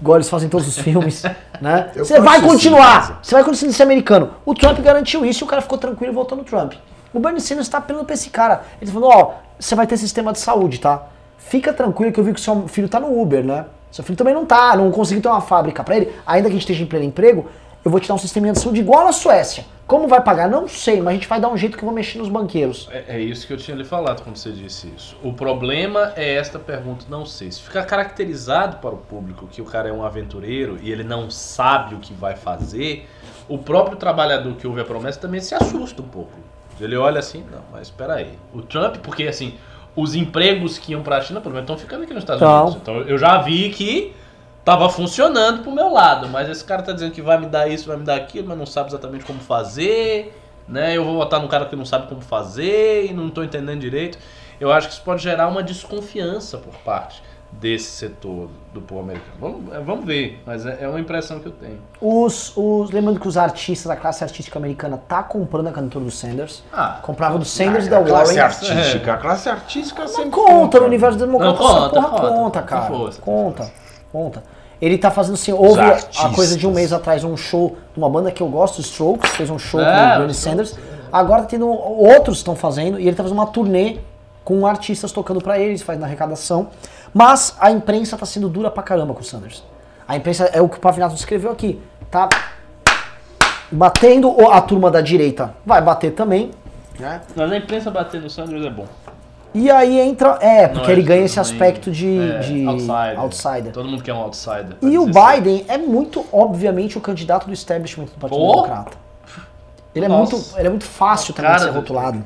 igual 0.00 0.18
eles 0.18 0.28
fazem 0.28 0.46
em 0.46 0.50
todos 0.50 0.68
os 0.68 0.78
filmes, 0.78 1.24
né? 1.60 1.90
Você 1.96 2.20
vai 2.20 2.40
continuar, 2.42 3.18
você 3.22 3.34
vai 3.34 3.42
continuar 3.42 3.72
ser 3.72 3.82
americano. 3.82 4.30
O 4.46 4.54
Trump 4.54 4.78
garantiu 4.80 5.24
isso 5.26 5.42
e 5.42 5.44
o 5.44 5.48
cara 5.48 5.60
ficou 5.62 5.78
tranquilo 5.78 6.12
e 6.12 6.14
votou 6.14 6.38
no 6.38 6.44
Trump. 6.44 6.74
O 7.12 7.18
Bernie 7.18 7.40
Sanders 7.40 7.68
tá 7.68 7.78
apelando 7.78 8.04
pra 8.04 8.14
esse 8.14 8.30
cara. 8.30 8.62
Ele 8.80 8.90
tá 8.90 9.00
falando, 9.00 9.16
ó, 9.18 9.32
você 9.58 9.74
vai 9.74 9.86
ter 9.86 9.96
sistema 9.96 10.32
de 10.32 10.38
saúde, 10.38 10.78
tá? 10.78 11.02
fica 11.38 11.72
tranquilo 11.72 12.10
que 12.10 12.18
eu 12.18 12.24
vi 12.24 12.32
que 12.32 12.40
o 12.40 12.42
seu 12.42 12.66
filho 12.68 12.88
tá 12.88 12.98
no 12.98 13.20
Uber, 13.20 13.44
né? 13.44 13.66
Seu 13.94 14.02
filho 14.02 14.16
também 14.16 14.34
não 14.34 14.44
tá, 14.44 14.74
não 14.74 14.90
conseguiu 14.90 15.22
ter 15.22 15.28
uma 15.28 15.40
fábrica 15.40 15.84
pra 15.84 15.96
ele, 15.96 16.12
ainda 16.26 16.48
que 16.48 16.56
a 16.56 16.58
gente 16.58 16.62
esteja 16.62 16.82
em 16.82 16.86
pleno 16.86 17.04
emprego, 17.04 17.46
eu 17.84 17.88
vou 17.92 18.00
te 18.00 18.08
dar 18.08 18.14
um 18.14 18.18
sisteminha 18.18 18.52
de 18.52 18.58
saúde 18.58 18.80
igual 18.80 19.04
na 19.04 19.12
Suécia. 19.12 19.64
Como 19.86 20.08
vai 20.08 20.20
pagar? 20.20 20.50
Não 20.50 20.66
sei, 20.66 21.00
mas 21.00 21.10
a 21.10 21.12
gente 21.12 21.28
vai 21.28 21.40
dar 21.40 21.48
um 21.48 21.56
jeito 21.56 21.78
que 21.78 21.84
eu 21.84 21.86
vou 21.86 21.94
mexer 21.94 22.18
nos 22.18 22.28
banqueiros. 22.28 22.88
É, 22.90 23.04
é 23.16 23.20
isso 23.20 23.46
que 23.46 23.52
eu 23.52 23.56
tinha 23.56 23.76
lhe 23.76 23.84
falado 23.84 24.24
quando 24.24 24.34
você 24.34 24.50
disse 24.50 24.92
isso. 24.96 25.16
O 25.22 25.32
problema 25.32 26.12
é 26.16 26.34
esta 26.34 26.58
pergunta, 26.58 27.06
não 27.08 27.24
sei. 27.24 27.52
Se 27.52 27.60
ficar 27.60 27.84
caracterizado 27.84 28.78
para 28.78 28.96
o 28.96 28.98
público 28.98 29.46
que 29.46 29.62
o 29.62 29.64
cara 29.64 29.88
é 29.88 29.92
um 29.92 30.04
aventureiro 30.04 30.76
e 30.82 30.90
ele 30.90 31.04
não 31.04 31.30
sabe 31.30 31.94
o 31.94 32.00
que 32.00 32.12
vai 32.12 32.34
fazer, 32.34 33.08
o 33.48 33.58
próprio 33.58 33.96
trabalhador 33.96 34.56
que 34.56 34.66
ouve 34.66 34.80
a 34.80 34.84
promessa 34.84 35.20
também 35.20 35.40
se 35.40 35.54
assusta 35.54 36.02
um 36.02 36.08
pouco. 36.08 36.32
Ele 36.80 36.96
olha 36.96 37.20
assim, 37.20 37.44
não, 37.48 37.62
mas 37.70 37.82
espera 37.82 38.14
aí. 38.14 38.36
O 38.52 38.60
Trump, 38.60 38.96
porque 38.96 39.22
assim, 39.22 39.54
os 39.96 40.14
empregos 40.14 40.78
que 40.78 40.92
iam 40.92 41.02
para 41.02 41.18
a 41.18 41.20
China, 41.20 41.40
pelo 41.40 41.54
menos, 41.54 41.70
estão 41.70 41.78
ficando 41.78 42.04
aqui 42.04 42.12
nos 42.12 42.22
Estados 42.22 42.40
Tão. 42.40 42.62
Unidos. 42.62 42.82
Então 42.82 43.00
eu 43.02 43.16
já 43.18 43.38
vi 43.38 43.70
que 43.70 44.14
tava 44.64 44.88
funcionando 44.88 45.62
pro 45.62 45.70
meu 45.70 45.92
lado, 45.92 46.28
mas 46.28 46.48
esse 46.48 46.64
cara 46.64 46.82
tá 46.82 46.92
dizendo 46.92 47.12
que 47.12 47.22
vai 47.22 47.38
me 47.38 47.46
dar 47.46 47.68
isso, 47.68 47.86
vai 47.86 47.96
me 47.96 48.04
dar 48.04 48.16
aquilo, 48.16 48.48
mas 48.48 48.58
não 48.58 48.66
sabe 48.66 48.88
exatamente 48.88 49.24
como 49.24 49.38
fazer, 49.40 50.36
né? 50.66 50.96
Eu 50.96 51.04
vou 51.04 51.14
votar 51.14 51.40
num 51.40 51.48
cara 51.48 51.66
que 51.66 51.76
não 51.76 51.84
sabe 51.84 52.08
como 52.08 52.20
fazer 52.20 53.06
e 53.10 53.12
não 53.12 53.28
tô 53.28 53.42
entendendo 53.42 53.80
direito. 53.80 54.18
Eu 54.58 54.72
acho 54.72 54.88
que 54.88 54.94
isso 54.94 55.02
pode 55.02 55.22
gerar 55.22 55.48
uma 55.48 55.62
desconfiança 55.62 56.58
por 56.58 56.74
parte 56.76 57.22
desse 57.60 57.90
setor 57.92 58.48
do 58.72 58.80
povo 58.80 59.00
americano. 59.02 59.32
Vamos, 59.40 59.72
é, 59.74 59.80
vamos 59.80 60.04
ver, 60.04 60.42
mas 60.44 60.66
é, 60.66 60.78
é 60.82 60.88
uma 60.88 60.98
impressão 61.00 61.38
que 61.38 61.46
eu 61.46 61.52
tenho. 61.52 61.78
Os, 62.00 62.52
os, 62.56 62.90
lembrando 62.90 63.20
que 63.20 63.28
os 63.28 63.36
artistas, 63.36 63.90
a 63.90 63.96
classe 63.96 64.22
artística 64.24 64.58
americana 64.58 64.98
tá 65.08 65.22
comprando 65.22 65.68
a 65.68 65.72
candidatura 65.72 66.04
do 66.04 66.10
Sanders. 66.10 66.62
Ah, 66.72 66.98
Comprava 67.02 67.38
do 67.38 67.44
Sanders 67.44 67.86
e 67.86 67.90
da 67.90 67.98
a 67.98 68.04
classe 68.04 68.34
Warren. 68.34 68.40
artística, 68.40 69.14
a 69.14 69.16
classe 69.16 69.48
artística 69.48 70.02
Mas 70.02 70.10
sempre 70.10 70.30
conta 70.30 70.50
compra. 70.50 70.80
no 70.80 70.86
universo 70.86 71.18
democrático, 71.18 71.62
Não, 71.62 71.70
essa 71.70 71.88
conta, 71.88 72.00
porra 72.00 72.10
conta. 72.10 72.34
conta, 72.36 72.62
cara. 72.62 72.86
força, 72.86 73.20
conta, 73.22 73.72
conta. 74.12 74.42
Ele 74.82 74.98
tá 74.98 75.10
fazendo 75.10 75.34
assim, 75.34 75.52
houve 75.52 75.80
a 75.80 76.28
coisa 76.34 76.56
de 76.58 76.66
um 76.66 76.72
mês 76.72 76.92
atrás 76.92 77.24
um 77.24 77.36
show 77.36 77.76
de 77.94 77.98
uma 77.98 78.10
banda 78.10 78.30
que 78.30 78.42
eu 78.42 78.48
gosto, 78.48 78.80
Strokes, 78.80 79.30
fez 79.30 79.48
um 79.48 79.58
show 79.58 79.80
É, 79.80 79.84
com 79.84 80.14
o 80.14 80.18
Bernie 80.18 80.34
Sanders. 80.34 80.76
Agora 81.10 81.42
tá 81.42 81.48
tendo 81.48 81.68
outros 81.68 82.38
estão 82.38 82.56
fazendo 82.56 82.98
e 82.98 83.06
ele 83.06 83.16
tá 83.16 83.22
fazendo 83.22 83.38
uma 83.38 83.46
turnê 83.46 83.98
com 84.44 84.66
artistas 84.66 85.10
tocando 85.12 85.40
pra 85.40 85.58
eles, 85.58 85.82
fazendo 85.82 86.04
arrecadação. 86.04 86.68
Mas 87.12 87.56
a 87.60 87.70
imprensa 87.70 88.16
tá 88.16 88.26
sendo 88.26 88.48
dura 88.48 88.70
pra 88.70 88.82
caramba 88.82 89.14
com 89.14 89.20
o 89.20 89.24
Sanders. 89.24 89.62
A 90.06 90.16
imprensa 90.16 90.44
é 90.52 90.60
o 90.60 90.68
que 90.68 90.76
o 90.76 90.80
Pavinato 90.80 91.14
escreveu 91.14 91.50
aqui, 91.50 91.80
tá 92.10 92.28
batendo 93.70 94.30
o- 94.30 94.50
a 94.50 94.60
turma 94.60 94.90
da 94.90 95.00
direita. 95.00 95.54
Vai 95.64 95.80
bater 95.80 96.12
também, 96.12 96.50
né? 96.98 97.20
Mas 97.34 97.50
a 97.52 97.56
imprensa 97.56 97.90
bater 97.90 98.20
no 98.20 98.28
Sanders 98.30 98.64
é 98.64 98.70
bom. 98.70 98.86
E 99.54 99.70
aí 99.70 100.00
entra. 100.00 100.36
É, 100.40 100.66
porque 100.66 100.86
Não, 100.86 100.90
ele 100.90 101.00
acho 101.02 101.08
ganha 101.08 101.24
esse 101.24 101.38
aspecto 101.38 101.90
de, 101.90 102.18
é, 102.18 102.38
de 102.40 102.66
outsider. 102.66 103.20
outsider. 103.20 103.72
Todo 103.72 103.88
mundo 103.88 104.02
quer 104.02 104.12
um 104.12 104.18
outsider. 104.18 104.76
E 104.82 104.98
o 104.98 105.08
assim. 105.08 105.12
Biden 105.40 105.64
é 105.68 105.78
muito, 105.78 106.26
obviamente, 106.32 106.98
o 106.98 107.00
candidato 107.00 107.46
do 107.46 107.52
establishment 107.52 108.06
do 108.06 108.10
Partido 108.18 108.36
Pô! 108.40 108.52
Democrata. 108.52 108.96
Ele 109.94 110.06
é, 110.06 110.08
muito, 110.08 110.44
ele 110.56 110.66
é 110.66 110.70
muito 110.70 110.84
fácil 110.84 111.32
também 111.32 111.52
de 111.52 111.60
ser 111.60 111.66
do- 111.68 111.74
rotulado. 111.74 112.24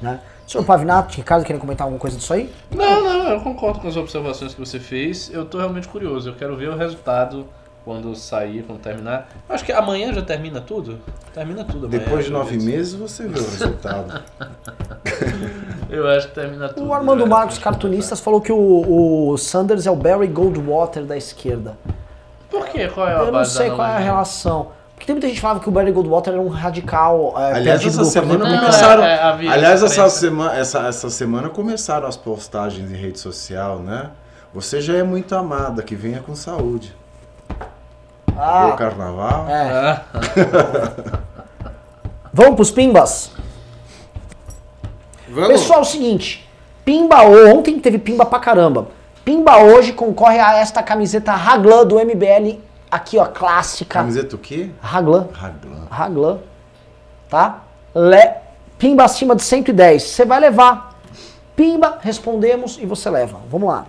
Né? 0.00 0.18
Senhor 0.46 0.64
Pavinato, 0.64 1.16
Ricardo, 1.16 1.44
querem 1.44 1.60
comentar 1.60 1.84
alguma 1.84 1.98
coisa 1.98 2.16
disso 2.16 2.32
aí? 2.32 2.52
Não, 2.70 3.02
não, 3.02 3.28
eu 3.30 3.40
concordo 3.40 3.80
com 3.80 3.88
as 3.88 3.96
observações 3.96 4.54
que 4.54 4.60
você 4.60 4.78
fez. 4.78 5.28
Eu 5.32 5.44
tô 5.44 5.58
realmente 5.58 5.88
curioso. 5.88 6.28
Eu 6.28 6.34
quero 6.34 6.56
ver 6.56 6.68
o 6.68 6.76
resultado 6.76 7.46
quando 7.84 8.14
sair, 8.14 8.62
quando 8.62 8.80
terminar. 8.80 9.28
Eu 9.48 9.54
acho 9.54 9.64
que 9.64 9.72
amanhã 9.72 10.12
já 10.12 10.22
termina 10.22 10.60
tudo. 10.60 10.98
Termina 11.34 11.64
tudo 11.64 11.86
amanhã. 11.86 12.02
Depois 12.02 12.24
de 12.24 12.32
eu 12.32 12.38
nove 12.38 12.58
meses 12.58 12.94
você 12.94 13.26
vê 13.26 13.38
o 13.38 13.42
resultado. 13.42 14.22
Eu 15.88 16.08
acho 16.08 16.28
que 16.28 16.34
termina 16.34 16.68
tudo. 16.68 16.88
O 16.88 16.92
Armando 16.92 17.22
né? 17.22 17.30
Marcos, 17.30 17.58
cartunista, 17.58 18.16
falou 18.16 18.40
que 18.40 18.50
o, 18.50 19.30
o 19.30 19.38
Sanders 19.38 19.86
é 19.86 19.90
o 19.90 19.94
Barry 19.94 20.26
Goldwater 20.26 21.04
da 21.04 21.16
esquerda. 21.16 21.78
Por 22.50 22.66
quê? 22.66 22.88
Qual 22.88 23.08
é 23.08 23.14
a 23.14 23.18
Eu 23.18 23.26
não 23.26 23.32
base 23.32 23.54
sei 23.54 23.70
da 23.70 23.76
qual 23.76 23.86
é 23.88 23.94
a 23.94 23.98
relação. 23.98 24.72
Porque 24.96 25.06
tem 25.06 25.14
muita 25.14 25.28
gente 25.28 25.36
que 25.36 25.42
falava 25.42 25.60
que 25.60 25.68
o 25.68 25.72
Barry 25.72 25.92
Goldwater 25.92 26.32
era 26.32 26.42
um 26.42 26.48
radical. 26.48 27.34
É, 27.36 27.52
Aliás, 27.52 27.84
essa 27.84 28.04
semana 28.04 28.48
Não, 28.48 28.58
começaram. 28.58 29.04
é, 29.04 29.14
é, 29.14 29.48
aliás, 29.50 29.82
essa 29.82 30.02
essa 30.06 30.08
semana, 30.18 30.56
essa, 30.58 30.78
essa 30.88 31.10
semana 31.10 31.48
começaram 31.50 32.08
as 32.08 32.16
postagens 32.16 32.90
em 32.90 32.96
rede 32.96 33.18
social, 33.20 33.78
né? 33.80 34.10
Você 34.54 34.80
já 34.80 34.94
é 34.96 35.02
muito 35.02 35.36
amada, 35.36 35.82
que 35.82 35.94
venha 35.94 36.20
com 36.20 36.34
saúde. 36.34 36.96
Ah, 38.38 38.74
carnaval. 38.76 39.46
é. 39.48 39.70
Ah, 39.70 40.02
Vamos 42.32 42.54
pros 42.56 42.70
pimbas? 42.70 43.32
Vamos. 45.28 45.48
Pessoal, 45.48 45.80
é 45.80 45.82
o 45.82 45.84
seguinte. 45.84 46.48
Pimba 46.84 47.22
ontem 47.22 47.78
teve 47.78 47.98
pimba 47.98 48.24
pra 48.24 48.38
caramba. 48.38 48.88
Pimba 49.24 49.58
hoje 49.58 49.92
concorre 49.92 50.38
a 50.38 50.56
esta 50.56 50.82
camiseta 50.82 51.32
Raglan 51.32 51.84
do 51.84 51.96
MBL. 51.98 52.58
Aqui, 52.90 53.18
ó, 53.18 53.26
clássica. 53.26 53.98
Camiseta 53.98 54.36
o 54.36 54.38
quê? 54.38 54.70
Raglan. 54.80 55.28
Raglan. 55.32 55.86
Raglan. 55.90 56.38
Tá? 57.28 57.64
Le... 57.94 58.34
Pimba 58.78 59.04
acima 59.04 59.34
de 59.34 59.42
110. 59.42 60.02
Você 60.02 60.24
vai 60.24 60.38
levar. 60.38 61.00
Pimba, 61.56 61.98
respondemos 62.02 62.78
e 62.80 62.86
você 62.86 63.08
leva. 63.08 63.40
Vamos 63.50 63.68
lá. 63.68 63.86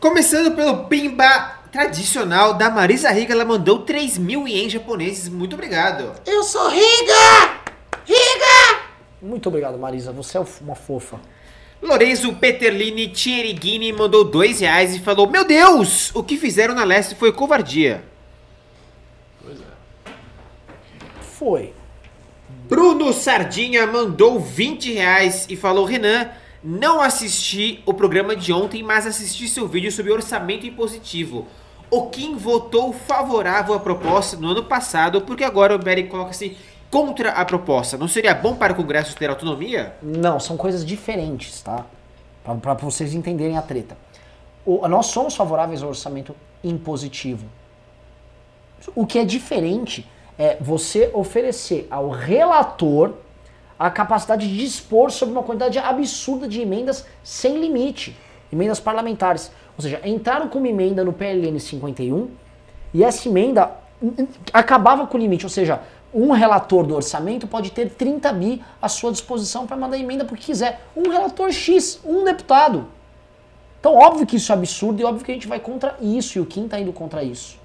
Começando 0.00 0.54
pelo 0.54 0.84
Pimba 0.84 1.58
tradicional 1.70 2.54
da 2.54 2.70
Marisa 2.70 3.10
Riga, 3.10 3.34
ela 3.34 3.44
mandou 3.44 3.80
3 3.80 4.16
mil 4.18 4.46
ienes 4.46 4.72
japoneses. 4.72 5.28
Muito 5.28 5.54
obrigado. 5.54 6.12
Eu 6.24 6.42
sou 6.44 6.70
Riga! 6.70 7.60
Riga! 8.06 8.82
Muito 9.20 9.48
obrigado, 9.48 9.78
Marisa. 9.78 10.12
Você 10.12 10.38
é 10.38 10.44
uma 10.60 10.74
fofa. 10.74 11.18
Lorenzo 11.84 12.32
Peterlini 12.32 13.08
Thierigini 13.08 13.92
mandou 13.92 14.24
2 14.24 14.60
reais 14.60 14.96
e 14.96 15.00
falou: 15.00 15.28
Meu 15.28 15.44
Deus, 15.44 16.10
o 16.14 16.22
que 16.22 16.38
fizeram 16.38 16.74
na 16.74 16.82
leste 16.82 17.14
foi 17.14 17.30
covardia. 17.30 18.02
Foi. 21.20 21.74
Bruno 22.66 23.12
Sardinha 23.12 23.86
mandou 23.86 24.40
20 24.40 24.94
reais 24.94 25.46
e 25.50 25.56
falou: 25.56 25.84
Renan, 25.84 26.30
não 26.62 27.02
assisti 27.02 27.82
o 27.84 27.92
programa 27.92 28.34
de 28.34 28.50
ontem, 28.50 28.82
mas 28.82 29.06
assisti 29.06 29.46
seu 29.46 29.68
vídeo 29.68 29.92
sobre 29.92 30.10
orçamento 30.10 30.66
impositivo. 30.66 31.46
O 31.90 32.06
Kim 32.08 32.34
votou 32.36 32.94
favorável 32.94 33.74
à 33.74 33.78
proposta 33.78 34.38
no 34.38 34.48
ano 34.48 34.64
passado, 34.64 35.20
porque 35.20 35.44
agora 35.44 35.74
o 35.74 35.78
Berry 35.78 36.04
coloca-se 36.04 36.56
contra 36.94 37.30
a 37.32 37.44
proposta. 37.44 37.98
Não 37.98 38.06
seria 38.06 38.32
bom 38.32 38.54
para 38.54 38.72
o 38.72 38.76
Congresso 38.76 39.16
ter 39.16 39.28
autonomia? 39.28 39.94
Não, 40.00 40.38
são 40.38 40.56
coisas 40.56 40.84
diferentes, 40.86 41.60
tá? 41.60 41.84
Pra 42.62 42.74
vocês 42.74 43.12
entenderem 43.14 43.58
a 43.58 43.62
treta. 43.62 43.96
O- 44.64 44.86
nós 44.86 45.06
somos 45.06 45.34
favoráveis 45.34 45.82
ao 45.82 45.88
orçamento 45.88 46.36
impositivo. 46.62 47.46
O 48.94 49.04
que 49.04 49.18
é 49.18 49.24
diferente 49.24 50.08
é 50.38 50.56
você 50.60 51.10
oferecer 51.12 51.88
ao 51.90 52.10
relator 52.10 53.14
a 53.76 53.90
capacidade 53.90 54.46
de 54.48 54.56
dispor 54.56 55.10
sobre 55.10 55.34
uma 55.34 55.42
quantidade 55.42 55.76
absurda 55.80 56.46
de 56.46 56.60
emendas 56.60 57.04
sem 57.24 57.58
limite. 57.60 58.16
Emendas 58.52 58.78
parlamentares. 58.78 59.50
Ou 59.76 59.82
seja, 59.82 60.00
entraram 60.04 60.46
com 60.48 60.58
uma 60.58 60.68
emenda 60.68 61.02
no 61.02 61.12
PLN 61.12 61.58
51 61.58 62.30
e 62.92 63.02
essa 63.02 63.28
emenda 63.28 63.72
hum, 64.00 64.12
hum, 64.16 64.26
acabava 64.52 65.08
com 65.08 65.16
o 65.18 65.20
limite. 65.20 65.44
Ou 65.44 65.50
seja, 65.50 65.80
um 66.14 66.30
relator 66.30 66.86
do 66.86 66.94
orçamento 66.94 67.46
pode 67.46 67.72
ter 67.72 67.90
30 67.90 68.32
bi 68.32 68.64
à 68.80 68.88
sua 68.88 69.10
disposição 69.10 69.66
para 69.66 69.76
mandar 69.76 69.98
emenda 69.98 70.24
porque 70.24 70.44
quiser. 70.44 70.80
Um 70.96 71.10
relator 71.10 71.50
X, 71.50 72.00
um 72.04 72.22
deputado. 72.22 72.86
Então, 73.80 73.96
óbvio 73.96 74.26
que 74.26 74.36
isso 74.36 74.52
é 74.52 74.54
absurdo 74.54 75.02
e 75.02 75.04
óbvio 75.04 75.24
que 75.24 75.30
a 75.32 75.34
gente 75.34 75.48
vai 75.48 75.58
contra 75.58 75.96
isso, 76.00 76.38
e 76.38 76.40
o 76.40 76.46
Kim 76.46 76.64
está 76.64 76.78
indo 76.78 76.92
contra 76.92 77.22
isso. 77.22 77.58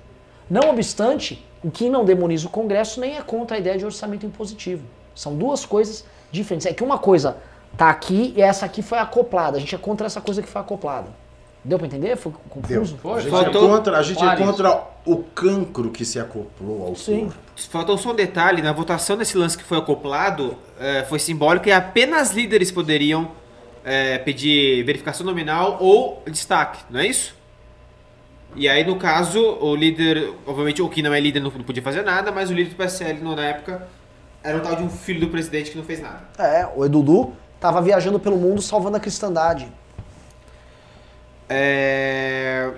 Não 0.50 0.70
obstante, 0.70 1.46
o 1.64 1.70
Kim 1.70 1.90
não 1.90 2.04
demoniza 2.04 2.48
o 2.48 2.50
Congresso 2.50 3.00
nem 3.00 3.16
é 3.18 3.22
contra 3.22 3.56
a 3.56 3.60
ideia 3.60 3.78
de 3.78 3.86
orçamento 3.86 4.26
impositivo. 4.26 4.84
São 5.14 5.36
duas 5.36 5.64
coisas 5.64 6.04
diferentes. 6.32 6.66
É 6.66 6.74
que 6.74 6.84
uma 6.84 6.98
coisa 6.98 7.38
tá 7.78 7.90
aqui 7.90 8.34
e 8.36 8.42
essa 8.42 8.66
aqui 8.66 8.82
foi 8.82 8.98
acoplada. 8.98 9.58
A 9.58 9.60
gente 9.60 9.76
é 9.76 9.78
contra 9.78 10.08
essa 10.08 10.20
coisa 10.20 10.42
que 10.42 10.50
foi 10.50 10.60
acoplada. 10.60 11.10
Deu 11.64 11.78
para 11.78 11.88
entender? 11.88 12.16
Foi 12.16 12.32
confuso? 12.50 12.98
A 13.14 13.20
gente, 13.20 13.30
Faltou- 13.32 13.66
é 13.66 13.78
contra, 13.78 13.98
a 13.98 14.02
gente 14.02 14.24
é 14.24 14.36
contra 14.38 14.82
o 15.06 15.18
cancro 15.18 15.90
que 15.92 16.06
se 16.06 16.18
acoplou 16.20 16.88
ao 16.88 16.96
Sim. 16.96 17.26
corpo. 17.26 17.36
Faltou 17.70 17.98
só 17.98 18.12
um 18.12 18.16
detalhe: 18.16 18.62
na 18.62 18.72
votação 18.72 19.18
desse 19.18 19.38
lance 19.38 19.58
que 19.58 19.64
foi 19.64 19.78
acoplado, 19.78 20.56
eh, 20.80 21.06
foi 21.10 21.20
simbólico 21.20 21.68
e 21.68 21.72
apenas 21.72 22.32
líderes 22.32 22.72
poderiam 22.72 23.32
eh, 23.84 24.18
pedir 24.20 24.84
verificação 24.84 25.26
nominal 25.26 25.78
ou 25.82 26.24
destaque, 26.32 26.80
não 26.90 27.00
é 27.02 27.08
isso? 27.08 27.36
E 28.56 28.68
aí, 28.68 28.84
no 28.86 28.96
caso, 28.96 29.40
o 29.62 29.76
líder, 29.76 30.34
obviamente 30.48 30.82
o 30.82 30.90
que 30.90 31.02
não 31.04 31.14
é 31.14 31.20
líder 31.20 31.40
não 31.42 31.52
podia 31.52 31.84
fazer 31.84 32.02
nada, 32.04 32.32
mas 32.32 32.50
o 32.50 32.54
líder 32.54 32.70
do 32.72 32.76
PSL 32.76 33.20
no- 33.22 33.36
na 33.36 33.44
época 33.46 33.88
era 34.44 34.58
um 34.58 34.62
tal 34.62 34.76
de 34.76 34.84
um 34.84 34.90
filho 34.90 35.20
do 35.20 35.28
presidente 35.28 35.72
que 35.72 35.78
não 35.78 35.84
fez 35.84 36.02
nada. 36.02 36.22
É, 36.40 36.68
o 36.76 36.84
Edudu 36.86 37.34
tava 37.60 37.82
viajando 37.82 38.20
pelo 38.20 38.38
mundo 38.38 38.62
salvando 38.62 38.98
a 38.98 39.00
cristandade. 39.00 39.68
É... 41.50 42.72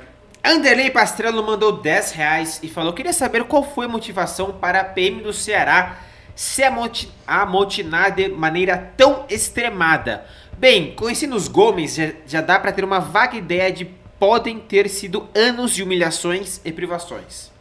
Anderley 0.43 0.89
Pastrello 0.89 1.43
mandou 1.43 1.73
10 1.73 2.11
reais 2.13 2.59
e 2.63 2.69
falou: 2.69 2.93
queria 2.93 3.13
saber 3.13 3.43
qual 3.43 3.63
foi 3.63 3.85
a 3.85 3.89
motivação 3.89 4.53
para 4.53 4.81
a 4.81 4.83
PM 4.85 5.21
do 5.21 5.33
Ceará 5.33 5.97
se 6.35 6.63
amoti- 6.63 7.11
amotinar 7.27 8.11
de 8.15 8.29
maneira 8.29 8.91
tão 8.97 9.25
extremada. 9.29 10.25
Bem, 10.57 10.95
conhecendo 10.95 11.35
os 11.35 11.47
Gomes, 11.47 11.95
já, 11.95 12.11
já 12.25 12.41
dá 12.41 12.59
pra 12.59 12.71
ter 12.71 12.83
uma 12.83 12.99
vaga 12.99 13.35
ideia 13.37 13.71
de 13.71 13.85
podem 14.19 14.59
ter 14.59 14.87
sido 14.89 15.27
anos 15.35 15.73
de 15.73 15.83
humilhações 15.83 16.61
e 16.63 16.71
privações. 16.71 17.51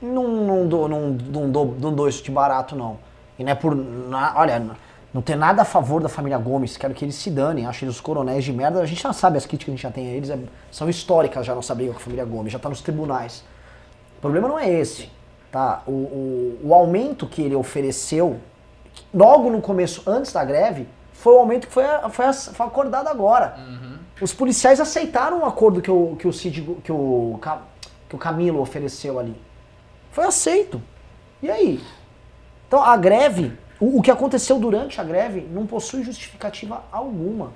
Não, 0.00 0.28
não, 0.28 0.68
dou, 0.68 0.88
não, 0.88 1.08
não, 1.10 1.50
dou, 1.50 1.76
não 1.80 1.94
dou 1.94 2.08
isso 2.08 2.22
de 2.22 2.30
barato, 2.30 2.76
não. 2.76 2.98
E 3.38 3.44
não 3.44 3.52
é 3.52 3.54
por. 3.54 3.74
na- 3.74 4.34
olha, 4.36 4.62
não 5.16 5.22
tem 5.22 5.34
nada 5.34 5.62
a 5.62 5.64
favor 5.64 6.02
da 6.02 6.10
família 6.10 6.36
Gomes. 6.36 6.76
Quero 6.76 6.92
que 6.92 7.02
eles 7.02 7.14
se 7.14 7.30
danem. 7.30 7.64
Acho 7.64 7.86
eles 7.86 7.94
os 7.94 8.02
coronéis 8.02 8.44
de 8.44 8.52
merda. 8.52 8.82
A 8.82 8.84
gente 8.84 9.02
já 9.02 9.14
sabe 9.14 9.38
as 9.38 9.46
críticas 9.46 9.64
que 9.64 9.70
a 9.70 9.74
gente 9.74 9.82
já 9.82 9.90
tem 9.90 10.08
a 10.08 10.10
eles. 10.10 10.28
é- 10.28 10.38
são 10.70 10.90
históricas 10.90 11.46
já 11.46 11.54
a 11.54 11.56
nossa 11.56 11.74
briga 11.74 11.92
com 11.92 11.96
a 11.96 12.02
família 12.02 12.22
Gomes. 12.26 12.52
Já 12.52 12.58
tá 12.58 12.68
nos 12.68 12.82
tribunais. 12.82 13.42
O 14.18 14.20
problema 14.20 14.46
não 14.46 14.58
é 14.58 14.68
esse. 14.68 15.10
Tá? 15.50 15.82
O, 15.86 15.90
o, 15.90 16.60
o 16.64 16.74
aumento 16.74 17.26
que 17.26 17.40
ele 17.40 17.54
ofereceu, 17.54 18.38
logo 19.14 19.48
no 19.48 19.62
começo, 19.62 20.02
antes 20.06 20.34
da 20.34 20.44
greve, 20.44 20.86
foi 21.14 21.32
o 21.32 21.38
aumento 21.38 21.66
que 21.66 21.72
foi, 21.72 21.84
foi, 22.10 22.30
foi 22.34 22.66
acordado 22.66 23.08
agora. 23.08 23.56
Os 24.20 24.34
policiais 24.34 24.80
aceitaram 24.80 25.40
o 25.40 25.44
acordo 25.46 25.80
que 25.80 25.90
o, 25.90 26.14
que 26.18 26.28
o, 26.28 26.32
Cid, 26.32 26.60
que 26.84 26.92
o, 26.92 27.40
que 28.06 28.14
o 28.14 28.18
Camilo 28.18 28.60
ofereceu 28.60 29.18
ali. 29.18 29.34
Foi 30.12 30.26
aceito. 30.26 30.82
E 31.42 31.50
aí? 31.50 31.82
Então 32.68 32.82
a 32.84 32.98
greve, 32.98 33.58
o, 33.80 33.98
o 33.98 34.02
que 34.02 34.10
aconteceu 34.10 34.58
durante 34.58 35.00
a 35.00 35.04
greve 35.04 35.40
não 35.50 35.66
possui 35.66 36.02
justificativa 36.02 36.82
alguma. 36.90 37.52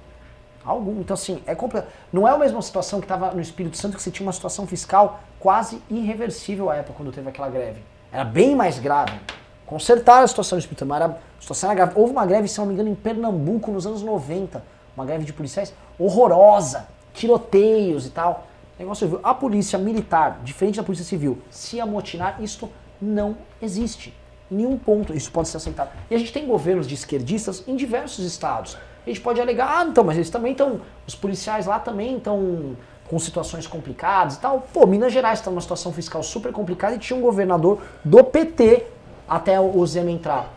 Alguma. 0.64 1.01
Então 1.01 1.14
assim, 1.14 1.42
é 1.47 1.55
completo. 1.55 1.88
Não 2.12 2.28
é 2.28 2.32
a 2.32 2.38
mesma 2.38 2.60
situação 2.60 3.01
que 3.01 3.06
estava 3.06 3.30
no 3.32 3.40
Espírito 3.40 3.76
Santo, 3.76 3.97
que 3.97 4.02
você 4.02 4.10
tinha 4.10 4.26
uma 4.26 4.32
situação 4.32 4.66
fiscal 4.66 5.20
quase 5.38 5.80
irreversível 5.88 6.70
à 6.70 6.76
época 6.76 6.94
quando 6.97 7.12
teve 7.12 7.28
aquela 7.28 7.48
greve. 7.48 7.82
Era 8.12 8.24
bem 8.24 8.55
mais 8.55 8.78
grave. 8.78 9.18
Consertaram 9.64 10.24
a 10.24 10.28
situação 10.28 10.59
do 10.59 10.60
Espírito 10.60 10.80
Santo, 10.80 10.88
mas 10.88 11.01
era, 11.01 11.12
a 11.12 11.40
situação 11.40 11.70
era 11.70 11.76
grave. 11.76 11.92
Houve 11.98 12.12
uma 12.12 12.26
greve, 12.26 12.48
se 12.48 12.59
não 12.59 12.66
me 12.66 12.74
engano, 12.74 12.88
em 12.88 12.94
Pernambuco 12.94 13.70
nos 13.70 13.86
anos 13.86 14.02
90. 14.02 14.62
Uma 14.97 15.06
greve 15.06 15.24
de 15.24 15.32
policiais 15.32 15.72
horrorosa. 15.98 16.88
Tiroteios 17.14 18.06
e 18.06 18.10
tal. 18.10 18.47
Negócio 18.78 19.06
civil. 19.06 19.20
A 19.22 19.32
polícia 19.32 19.78
militar, 19.78 20.40
diferente 20.42 20.76
da 20.76 20.82
polícia 20.82 21.05
civil, 21.05 21.38
se 21.51 21.80
amotinar, 21.80 22.42
isto 22.42 22.68
não 23.01 23.36
existe. 23.62 24.12
Nenhum 24.51 24.77
ponto 24.77 25.14
isso 25.14 25.31
pode 25.31 25.48
ser 25.48 25.59
aceitado. 25.59 25.90
E 26.10 26.14
a 26.14 26.18
gente 26.18 26.32
tem 26.32 26.47
governos 26.47 26.86
de 26.86 26.94
esquerdistas 26.94 27.62
em 27.68 27.77
diversos 27.77 28.24
estados. 28.24 28.77
A 29.06 29.09
gente 29.09 29.20
pode 29.20 29.40
alegar, 29.40 29.78
ah, 29.78 29.85
então, 29.85 30.02
mas 30.02 30.16
eles 30.16 30.28
também 30.28 30.52
estão. 30.52 30.81
Os 31.06 31.14
policiais 31.14 31.66
lá 31.66 31.78
também 31.78 32.16
estão 32.16 32.77
com 33.09 33.18
situações 33.18 33.66
complicadas 33.66 34.36
e 34.36 34.40
tal. 34.40 34.66
Pô, 34.72 34.86
Minas 34.86 35.12
Gerais 35.12 35.39
está 35.39 35.51
numa 35.51 35.60
situação 35.60 35.93
fiscal 35.93 36.22
super 36.22 36.52
complicada 36.52 36.94
e 36.94 36.98
tinha 36.98 37.18
um 37.18 37.22
governador 37.22 37.81
do 38.05 38.22
PT 38.22 38.86
até 39.28 39.60
o 39.60 39.85
Zema 39.86 40.10
entrar. 40.10 40.52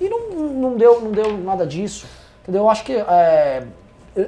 E 0.00 0.08
não, 0.08 0.30
não, 0.52 0.76
deu, 0.76 1.00
não 1.00 1.10
deu 1.10 1.36
nada 1.38 1.66
disso. 1.66 2.06
Entendeu? 2.42 2.62
Eu 2.62 2.70
acho 2.70 2.84
que. 2.84 2.92
É, 2.94 3.66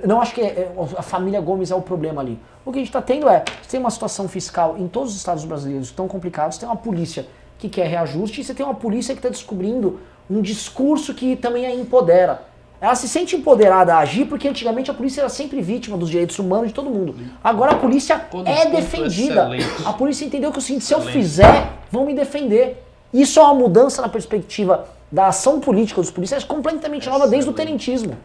não 0.07 0.21
acho 0.21 0.35
que 0.35 0.41
é, 0.41 0.73
a 0.97 1.03
família 1.03 1.41
Gomes 1.41 1.71
é 1.71 1.75
o 1.75 1.83
problema 1.83 2.21
ali. 2.23 2.39
O 2.65 2.71
que 2.71 2.79
a 2.79 2.81
gente 2.81 2.89
está 2.89 3.03
tendo 3.03 3.29
é, 3.29 3.45
tem 3.69 3.81
uma 3.81 3.91
situação 3.91 4.29
fiscal 4.29 4.77
em 4.79 4.87
todos 4.87 5.11
os 5.11 5.17
estados 5.17 5.45
brasileiros 5.45 5.91
tão 5.91 6.07
complicados, 6.07 6.59
tem 6.59 6.69
uma 6.69 6.77
polícia 6.77 7.27
que 7.63 7.69
quer 7.69 7.87
reajuste 7.87 8.41
e 8.41 8.45
você 8.45 8.53
tem 8.55 8.67
uma 8.67 8.75
polícia 8.75 9.15
que 9.15 9.21
está 9.21 9.29
descobrindo 9.29 10.01
um 10.29 10.41
discurso 10.43 11.15
que 11.15 11.37
também 11.37 11.65
a 11.65 11.75
empodera. 11.75 12.43
Ela 12.81 12.97
se 12.97 13.09
sente 13.09 13.37
empoderada 13.37 13.95
a 13.95 13.99
agir 13.99 14.25
porque 14.27 14.49
antigamente 14.49 14.91
a 14.91 14.95
polícia 14.95 15.21
era 15.21 15.29
sempre 15.29 15.61
vítima 15.63 15.97
dos 15.97 16.11
direitos 16.11 16.37
humanos 16.41 16.69
de 16.69 16.75
todo 16.75 16.91
mundo. 16.91 17.15
Agora 17.43 17.73
a 17.73 17.75
polícia 17.77 18.19
Com 18.19 18.41
é 18.41 18.45
desconto 18.67 18.77
defendida. 18.77 19.55
excelente. 19.55 19.87
A 19.87 19.93
polícia 19.93 20.25
entendeu 20.25 20.51
que 20.51 20.59
o 20.59 20.61
seguinte, 20.61 20.85
se 20.85 20.93
eu 20.93 20.99
Excelente. 20.99 21.19
fizer, 21.23 21.69
vão 21.93 22.05
me 22.05 22.15
defender. 22.15 22.83
Isso 23.15 23.39
é 23.39 23.43
uma 23.43 23.55
mudança 23.55 24.03
na 24.03 24.09
perspectiva 24.09 24.89
da 25.13 25.29
ação 25.29 25.61
política 25.61 26.01
dos 26.01 26.11
policiais 26.11 26.43
completamente 26.43 27.09
nova 27.09 27.29
desde 27.29 27.49
o 27.49 27.53
Excelente. 27.53 27.67
tenentismo. 27.69 28.17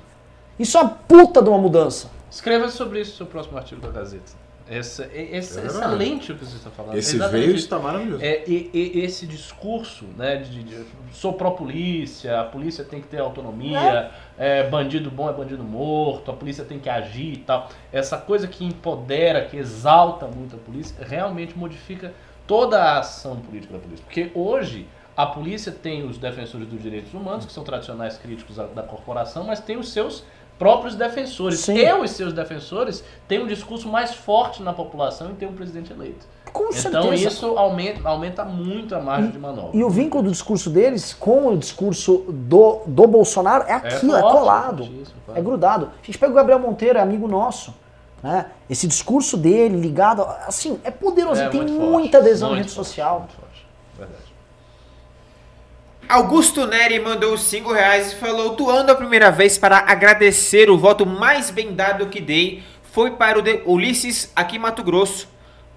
Isso 0.58 0.76
é 0.78 0.82
uma 0.82 0.90
puta 0.90 1.40
de 1.44 1.50
uma 1.50 1.60
mudança. 1.60 2.08
Escreva 2.32 2.68
sobre 2.70 3.02
isso 3.02 3.12
no 3.12 3.18
seu 3.18 3.26
próximo 3.28 3.56
artigo 3.58 3.80
da 3.82 3.90
Gazeta. 3.92 4.32
Essa, 4.70 5.04
é, 5.06 5.38
esse- 5.38 5.60
É 5.60 5.66
excelente 5.66 6.32
o 6.32 6.36
que 6.36 6.46
você 6.46 6.58
está 6.58 6.70
falando. 6.70 6.96
Esse 6.96 7.16
Exatamente 7.16 7.46
veio 7.46 7.56
está 7.56 7.80
maravilhoso. 7.80 8.24
É, 8.24 8.44
e, 8.48 8.70
e- 8.74 9.00
esse 9.04 9.26
discurso, 9.26 10.06
né, 10.18 10.38
de, 10.38 10.64
de 10.64 10.86
sou 11.14 11.34
pró-polícia, 11.34 12.42
a 12.42 12.44
polícia 12.44 12.84
tem 12.84 13.02
que 13.02 13.08
ter 13.08 13.20
autonomia, 13.20 14.12
é, 14.38 14.64
bandido 14.70 15.10
bom 15.10 15.30
é 15.30 15.34
bandido 15.34 15.64
morto, 15.64 16.32
a 16.32 16.34
polícia 16.34 16.64
tem 16.64 16.80
que 16.80 16.90
agir 16.90 17.34
e 17.34 17.38
tal. 17.38 17.70
Essa 17.92 18.18
coisa 18.18 18.48
que 18.48 18.66
empodera, 18.66 19.46
que 19.46 19.58
exalta 19.58 20.28
muito 20.28 20.56
a 20.56 20.60
polícia, 20.60 20.96
realmente 21.06 21.58
modifica 21.58 22.14
toda 22.46 22.82
a 22.82 23.00
ação 23.00 23.38
política 23.38 23.74
da 23.74 23.80
polícia. 23.80 24.04
Porque 24.06 24.32
hoje 24.34 24.88
a 25.16 25.26
polícia 25.26 25.72
tem 25.72 26.04
os 26.08 26.18
defensores 26.18 26.68
dos 26.68 26.82
direitos 26.82 27.14
humanos, 27.14 27.46
que 27.46 27.52
são 27.52 27.64
tradicionais 27.64 28.18
críticos 28.18 28.56
da, 28.58 28.66
da 28.68 28.84
corporação, 28.84 29.44
mas 29.46 29.60
tem 29.60 29.76
os 29.78 29.90
seus 29.92 30.24
próprios 30.58 30.96
defensores. 30.96 31.60
Sim. 31.60 31.78
E 31.78 31.94
os 31.94 32.12
seus 32.12 32.34
defensores 32.34 33.04
têm 33.28 33.42
um 33.42 33.48
discurso 33.48 33.88
mais 33.88 34.14
forte 34.14 34.62
na 34.64 34.74
população 34.74 35.32
e 35.32 35.34
tem 35.34 35.48
um 35.48 35.54
presidente 35.54 35.92
eleito. 35.92 36.26
Com 36.52 36.70
Então 36.70 37.04
certeza. 37.04 37.16
isso 37.16 37.58
aumenta, 37.58 38.08
aumenta 38.08 38.46
muito 38.46 38.96
a 38.96 39.00
margem 39.00 39.30
de 39.32 39.38
manobra. 39.38 39.72
E 39.74 39.84
o 39.84 39.90
vínculo 39.90 40.24
do 40.24 40.32
discurso 40.32 40.70
deles 40.70 41.14
com 41.14 41.48
o 41.48 41.58
discurso 41.58 42.26
do, 42.30 42.82
do 42.88 43.06
Bolsonaro 43.06 43.66
é 43.68 43.74
aquilo, 43.74 44.16
é, 44.16 44.22
forte, 44.22 44.38
colado, 44.38 44.90
claro. 45.26 45.40
é 45.40 45.42
grudado. 45.42 45.92
A 46.02 46.06
gente 46.06 46.18
pega 46.18 46.32
o 46.32 46.36
Gabriel 46.36 46.60
Monteiro, 46.60 46.98
é 46.98 47.02
amigo 47.02 47.28
nosso. 47.28 47.74
Né? 48.24 48.48
Esse 48.70 48.88
discurso 48.88 49.38
dele 49.38 49.80
ligado, 49.80 50.26
assim, 50.48 50.80
é 50.84 50.90
poderoso, 50.90 51.42
É 51.42 51.50
tem 51.50 51.62
muito 51.62 51.76
forte, 51.76 51.92
muita 51.92 52.18
adesão 52.18 52.50
na 52.50 52.56
rede 52.56 52.70
forte, 52.70 52.88
social. 52.88 53.28
Augusto 56.10 56.66
Neri 56.66 57.00
mandou 57.00 57.38
5 57.38 57.72
reais 57.72 58.14
e 58.14 58.16
falou: 58.16 58.56
doando 58.56 58.92
a 58.92 58.96
primeira 58.96 59.30
vez 59.32 59.58
para 59.58 59.78
agradecer 59.80 60.70
o 60.70 60.78
voto 60.78 61.06
mais 61.06 61.52
bem 61.52 61.74
dado 61.74 62.08
que 62.08 62.22
dei 62.22 62.64
foi 62.92 63.12
para 63.12 63.38
o 63.38 63.42
de 63.42 63.62
Ulisses 63.66 64.32
aqui 64.36 64.56
em 64.56 64.60
Mato 64.60 64.84
Grosso. 64.84 65.28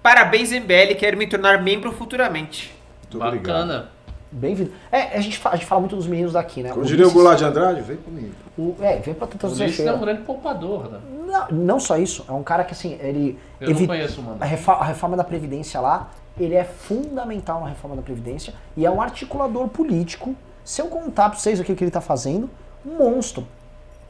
Parabéns, 0.01 0.51
MBL, 0.51 0.95
quero 0.97 1.17
me 1.17 1.27
tornar 1.27 1.61
membro 1.61 1.91
futuramente. 1.91 2.73
Muito 3.03 3.23
obrigado. 3.23 3.67
Bacana. 3.67 3.89
Bem-vindo. 4.33 4.71
É, 4.89 5.17
a 5.17 5.19
gente, 5.19 5.37
fala, 5.37 5.55
a 5.55 5.57
gente 5.57 5.67
fala 5.67 5.81
muito 5.81 5.95
dos 5.97 6.07
meninos 6.07 6.31
daqui, 6.33 6.63
né? 6.63 6.69
Como 6.69 6.85
diria 6.85 7.05
o 7.05 7.11
Goulart 7.11 7.37
de 7.37 7.43
Andrade, 7.43 7.81
vem 7.81 7.97
comigo. 7.97 8.33
o- 8.57 8.75
É, 8.79 8.95
vem 8.95 9.13
pra 9.13 9.27
tentar 9.27 9.47
O 9.49 9.51
Ulisses 9.51 9.85
é 9.85 9.91
um 9.91 9.99
grande 9.99 10.21
poupador, 10.21 10.89
né? 10.89 10.99
Não, 11.27 11.47
não 11.51 11.79
só 11.81 11.97
isso, 11.97 12.23
é 12.27 12.31
um 12.31 12.41
cara 12.41 12.63
que 12.63 12.71
assim, 12.71 12.97
ele. 13.01 13.37
Eu 13.59 13.71
não 13.71 13.85
conheço 13.85 14.21
mano. 14.21 14.37
a, 14.39 14.45
refa- 14.45 14.75
a 14.75 14.85
reforma 14.85 15.17
da 15.17 15.23
Previdência 15.25 15.81
lá, 15.81 16.09
ele 16.39 16.55
é 16.55 16.63
fundamental 16.63 17.61
na 17.61 17.67
reforma 17.67 17.95
da 17.95 18.01
Previdência 18.01 18.53
e 18.75 18.85
é 18.85 18.91
um 18.91 19.01
articulador 19.01 19.67
político. 19.67 20.35
Se 20.63 20.81
eu 20.81 20.87
contar 20.87 21.29
pra 21.29 21.39
vocês 21.39 21.59
o 21.59 21.63
que 21.63 21.71
ele 21.71 21.91
tá 21.91 22.01
fazendo, 22.01 22.49
um 22.85 22.97
monstro. 22.97 23.47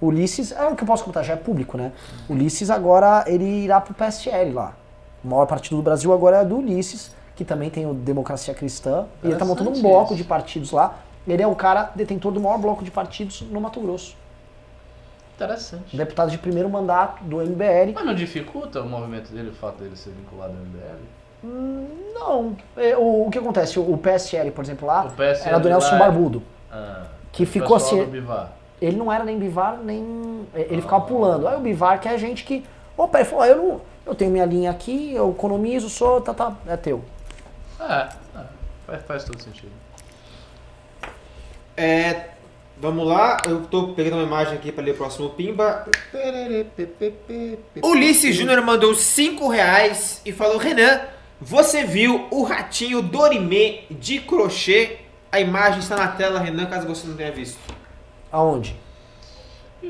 Ulisses, 0.02 0.52
é 0.52 0.66
o 0.66 0.76
que 0.76 0.84
eu 0.84 0.88
posso 0.88 1.04
contar, 1.04 1.22
já 1.22 1.34
é 1.34 1.36
público, 1.36 1.78
né? 1.78 1.92
Ulisses 2.28 2.70
agora, 2.72 3.24
ele 3.28 3.46
irá 3.46 3.80
pro 3.80 3.94
PSL 3.94 4.52
lá. 4.52 4.74
O 5.24 5.28
maior 5.28 5.46
partido 5.46 5.76
do 5.76 5.82
Brasil 5.84 6.12
agora 6.12 6.38
é 6.38 6.46
do 6.46 6.58
Ulisses, 6.58 7.12
que 7.36 7.46
também 7.46 7.70
tem 7.70 7.86
o 7.86 7.94
Democracia 7.94 8.54
Cristã. 8.54 9.06
E 9.24 9.28
ele 9.28 9.36
tá 9.36 9.46
montando 9.46 9.70
um 9.70 9.82
bloco 9.82 10.14
isso. 10.14 10.24
de 10.24 10.28
partidos 10.28 10.72
lá. 10.72 11.00
Ele 11.28 11.44
é 11.44 11.48
o 11.48 11.56
cara 11.56 11.92
detentor 11.96 12.32
do 12.32 12.42
maior 12.42 12.58
bloco 12.58 12.84
de 12.84 12.90
partidos 12.90 13.42
no 13.42 13.62
Mato 13.62 13.80
Grosso. 13.80 14.16
Interessante. 15.36 15.96
Deputado 15.96 16.32
de 16.32 16.38
primeiro 16.40 16.70
mandato 16.70 17.24
do 17.24 17.38
MBL. 17.38 17.94
Mas 17.94 18.06
não 18.06 18.16
dificulta 18.16 18.82
o 18.82 18.90
movimento 18.90 19.32
dele, 19.32 19.50
o 19.50 19.54
fato 19.54 19.84
dele 19.84 19.96
ser 19.96 20.12
vinculado 20.12 20.54
ao 20.54 20.60
MBL? 20.60 21.04
Não. 21.44 22.56
É, 22.78 22.96
O, 22.96 23.28
o 23.28 23.30
que 23.32 23.38
acontece? 23.40 23.80
O, 23.80 23.98
PSL, 23.98 24.52
por 24.52 24.64
exemplo, 24.64 24.88
lá, 24.88 25.06
O 25.06 25.12
PSL 25.12 25.50
era 25.50 25.60
do 25.60 25.70
Nelson 25.70 25.90
lá 25.92 25.96
é- 25.96 26.00
Barbudo. 26.00 26.44
Ah, 26.72 27.04
Que 27.32 27.46
ficou 27.46 27.76
assim-. 27.78 28.02
Ele 28.82 28.98
não 28.98 29.12
era 29.12 29.24
nem 29.24 29.38
Bivar, 29.38 29.78
nem. 29.78 30.48
Ele 30.54 30.78
Ah. 30.80 30.82
ficava 30.82 31.06
pulando. 31.06 31.48
Aí 31.48 31.56
o 31.56 31.60
Bivar, 31.60 32.00
que 32.00 32.08
é 32.08 32.18
gente 32.18 32.44
que. 32.44 32.66
Opa, 32.98 33.20
ele 33.20 33.28
falou: 33.30 33.44
"Ó, 33.44 33.48
eu, 33.48 33.56
não, 33.58 33.82
eu 34.06 34.16
tenho 34.16 34.32
minha 34.32 34.46
linha 34.46 34.72
aqui, 34.72 35.14
eu 35.14 35.32
economizo, 35.32 35.90
sou. 35.90 36.20
Tá, 36.22 36.34
tá, 36.34 36.54
é 36.68 36.76
teu. 36.78 37.04
É, 37.80 38.10
é, 38.38 38.44
faz, 38.86 39.04
faz 39.04 39.24
todo 39.24 39.42
sentido. 39.42 39.72
É, 41.78 42.26
vamos 42.78 43.08
lá, 43.08 43.38
eu 43.48 43.62
tô 43.64 43.90
pegando 43.90 44.18
uma 44.18 44.24
imagem 44.26 44.56
aqui 44.56 44.72
para 44.72 44.84
ler 44.84 44.92
o 44.92 44.98
próximo 44.98 45.30
Pimba. 45.32 45.86
Ulisses 47.84 48.36
Júnior 48.36 48.62
mandou 48.62 48.94
5 48.94 49.48
reais 49.48 50.22
e 50.26 50.32
falou: 50.32 50.58
Renan, 50.58 51.02
você 51.42 51.84
viu 51.84 52.28
o 52.30 52.44
ratinho 52.44 53.02
Dorimê 53.02 53.82
de 53.90 54.20
crochê? 54.20 54.98
A 55.32 55.40
imagem 55.40 55.80
está 55.80 55.96
na 55.96 56.08
tela, 56.10 56.40
Renan, 56.40 56.66
caso 56.68 56.88
você 56.88 57.08
não 57.08 57.16
tenha 57.16 57.32
visto. 57.32 57.58
Aonde? 58.32 58.76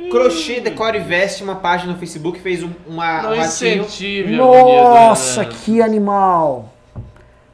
Crochê 0.10 0.62
Decore 0.62 1.00
Veste, 1.00 1.44
uma 1.44 1.56
página 1.56 1.92
no 1.92 2.00
Facebook, 2.00 2.40
fez 2.40 2.64
um, 2.64 2.72
uma, 2.88 3.22
Não 3.24 3.34
um 3.34 3.38
ratinho. 3.38 3.84
incentive 3.84 4.40
a 4.40 4.44
agonia 4.44 4.64
do 4.84 4.90
Nossa, 4.90 5.42
Renan. 5.42 5.56
que 5.56 5.82
animal! 5.82 6.71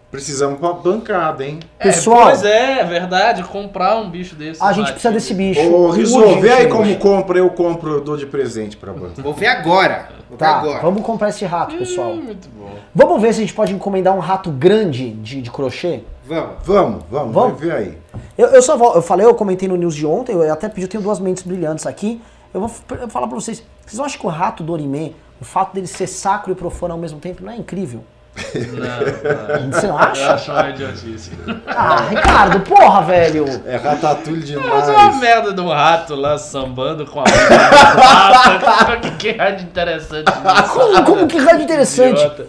Precisamos 0.10 0.58
pra 0.60 0.72
bancada, 0.72 1.46
hein? 1.46 1.60
Pessoal, 1.78 2.22
É, 2.22 2.32
pois 2.32 2.44
é, 2.46 2.80
é 2.80 2.84
verdade, 2.86 3.44
comprar 3.44 3.98
um 3.98 4.10
bicho 4.10 4.36
desse. 4.36 4.64
a 4.64 4.68
gente 4.72 4.84
bate- 4.84 4.92
precisa 4.94 5.14
desse 5.14 5.34
bicho. 5.34 5.60
Ô, 5.70 5.90
Rizzo, 5.92 6.40
vê 6.40 6.50
aí 6.50 6.68
como 6.70 6.96
compra, 6.98 7.38
eu 7.38 7.50
compro, 7.50 7.92
eu 7.92 8.02
dou 8.02 8.16
de 8.16 8.26
presente 8.26 8.78
pra 8.78 8.94
banca. 8.94 9.22
Vou 9.22 9.34
ver 9.34 9.48
agora. 9.48 10.08
Vou 10.30 10.38
ver 10.38 10.46
Tá, 10.46 10.60
agora. 10.60 10.80
vamos 10.82 11.04
comprar 11.04 11.28
esse 11.30 11.44
rato, 11.46 11.76
pessoal. 11.76 12.12
Hum, 12.12 12.22
muito 12.22 12.48
bom. 12.58 12.70
Vamos 12.96 13.22
ver 13.22 13.34
se 13.34 13.40
a 13.40 13.44
gente 13.44 13.54
pode 13.54 13.74
encomendar 13.74 14.16
um 14.16 14.20
rato 14.20 14.50
grande 14.50 15.12
de, 15.12 15.42
de 15.42 15.52
crochê? 15.52 16.02
Vamos. 16.26 16.52
Vamos, 16.64 17.04
vamos, 17.12 17.34
Vamos? 17.34 17.60
vê 17.60 17.72
aí. 17.72 17.98
Eu, 18.38 18.48
eu 18.48 18.62
só 18.62 18.78
vou, 18.78 18.96
eu 18.96 19.02
falei, 19.02 19.26
eu 19.26 19.36
comentei 19.36 19.68
no 19.68 19.76
news 19.76 19.94
de 19.96 20.06
ontem, 20.06 20.32
eu 20.34 20.52
até 20.54 20.70
pedi, 20.70 20.84
eu 20.84 20.90
tenho 20.90 21.04
duas 21.04 21.20
mentes 21.20 21.44
brilhantes 21.44 21.86
aqui. 21.86 22.22
Eu 22.54 22.62
vou, 22.62 22.70
f- 22.70 22.82
eu 22.92 22.98
vou 23.00 23.10
falar 23.10 23.28
pra 23.28 23.36
vocês. 23.36 23.62
Vocês 23.86 23.98
não 23.98 24.06
acham 24.06 24.20
que 24.22 24.26
o 24.26 24.30
rato 24.30 24.64
do 24.64 24.72
Orimê, 24.72 25.12
o 25.42 25.44
fato 25.46 25.74
dele 25.74 25.86
ser 25.88 26.08
sacro 26.08 26.52
e 26.52 26.56
profano 26.56 26.94
ao 26.94 27.00
mesmo 27.00 27.20
tempo, 27.20 27.44
não 27.44 27.52
é 27.52 27.58
incrível? 27.58 28.04
Não. 28.38 29.72
Você 29.72 29.88
não 29.88 29.96
Eu 29.96 30.00
acha? 30.04 30.34
acho 30.34 30.52
uma 30.52 30.70
idiotice. 30.70 31.32
Ah, 31.68 32.06
Ricardo, 32.10 32.60
porra, 32.62 33.02
velho. 33.02 33.46
É 33.66 33.76
ratatouille 33.78 34.44
demais. 34.44 34.70
Mas 34.70 34.90
é 34.90 34.92
uma 34.92 35.12
merda 35.20 35.52
do 35.54 35.68
rato 35.70 36.16
lá 36.16 36.38
sambando 36.38 37.06
com 37.06 37.20
a 37.22 37.24
mão. 38.92 39.00
que, 39.02 39.12
que 39.34 39.42
é 39.42 39.52
de 39.52 39.64
interessante 39.64 40.28
nisso? 40.32 40.74
Como, 40.74 41.04
como 41.04 41.28
que 41.28 41.38
rádio 41.38 41.64
interessante? 41.64 42.20
Idiota. 42.22 42.48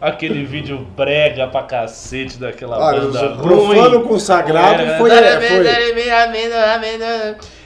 Aquele 0.00 0.44
vídeo 0.44 0.86
brega 0.96 1.46
pra 1.48 1.62
cacete 1.62 2.38
daquela 2.38 2.78
Olha, 2.78 3.00
banda 3.00 3.26
o 3.32 3.36
profano 3.38 4.00
com 4.02 4.18
sagrado 4.18 4.82
É, 4.82 4.98
foi- 4.98 5.10
foi- 5.10 5.16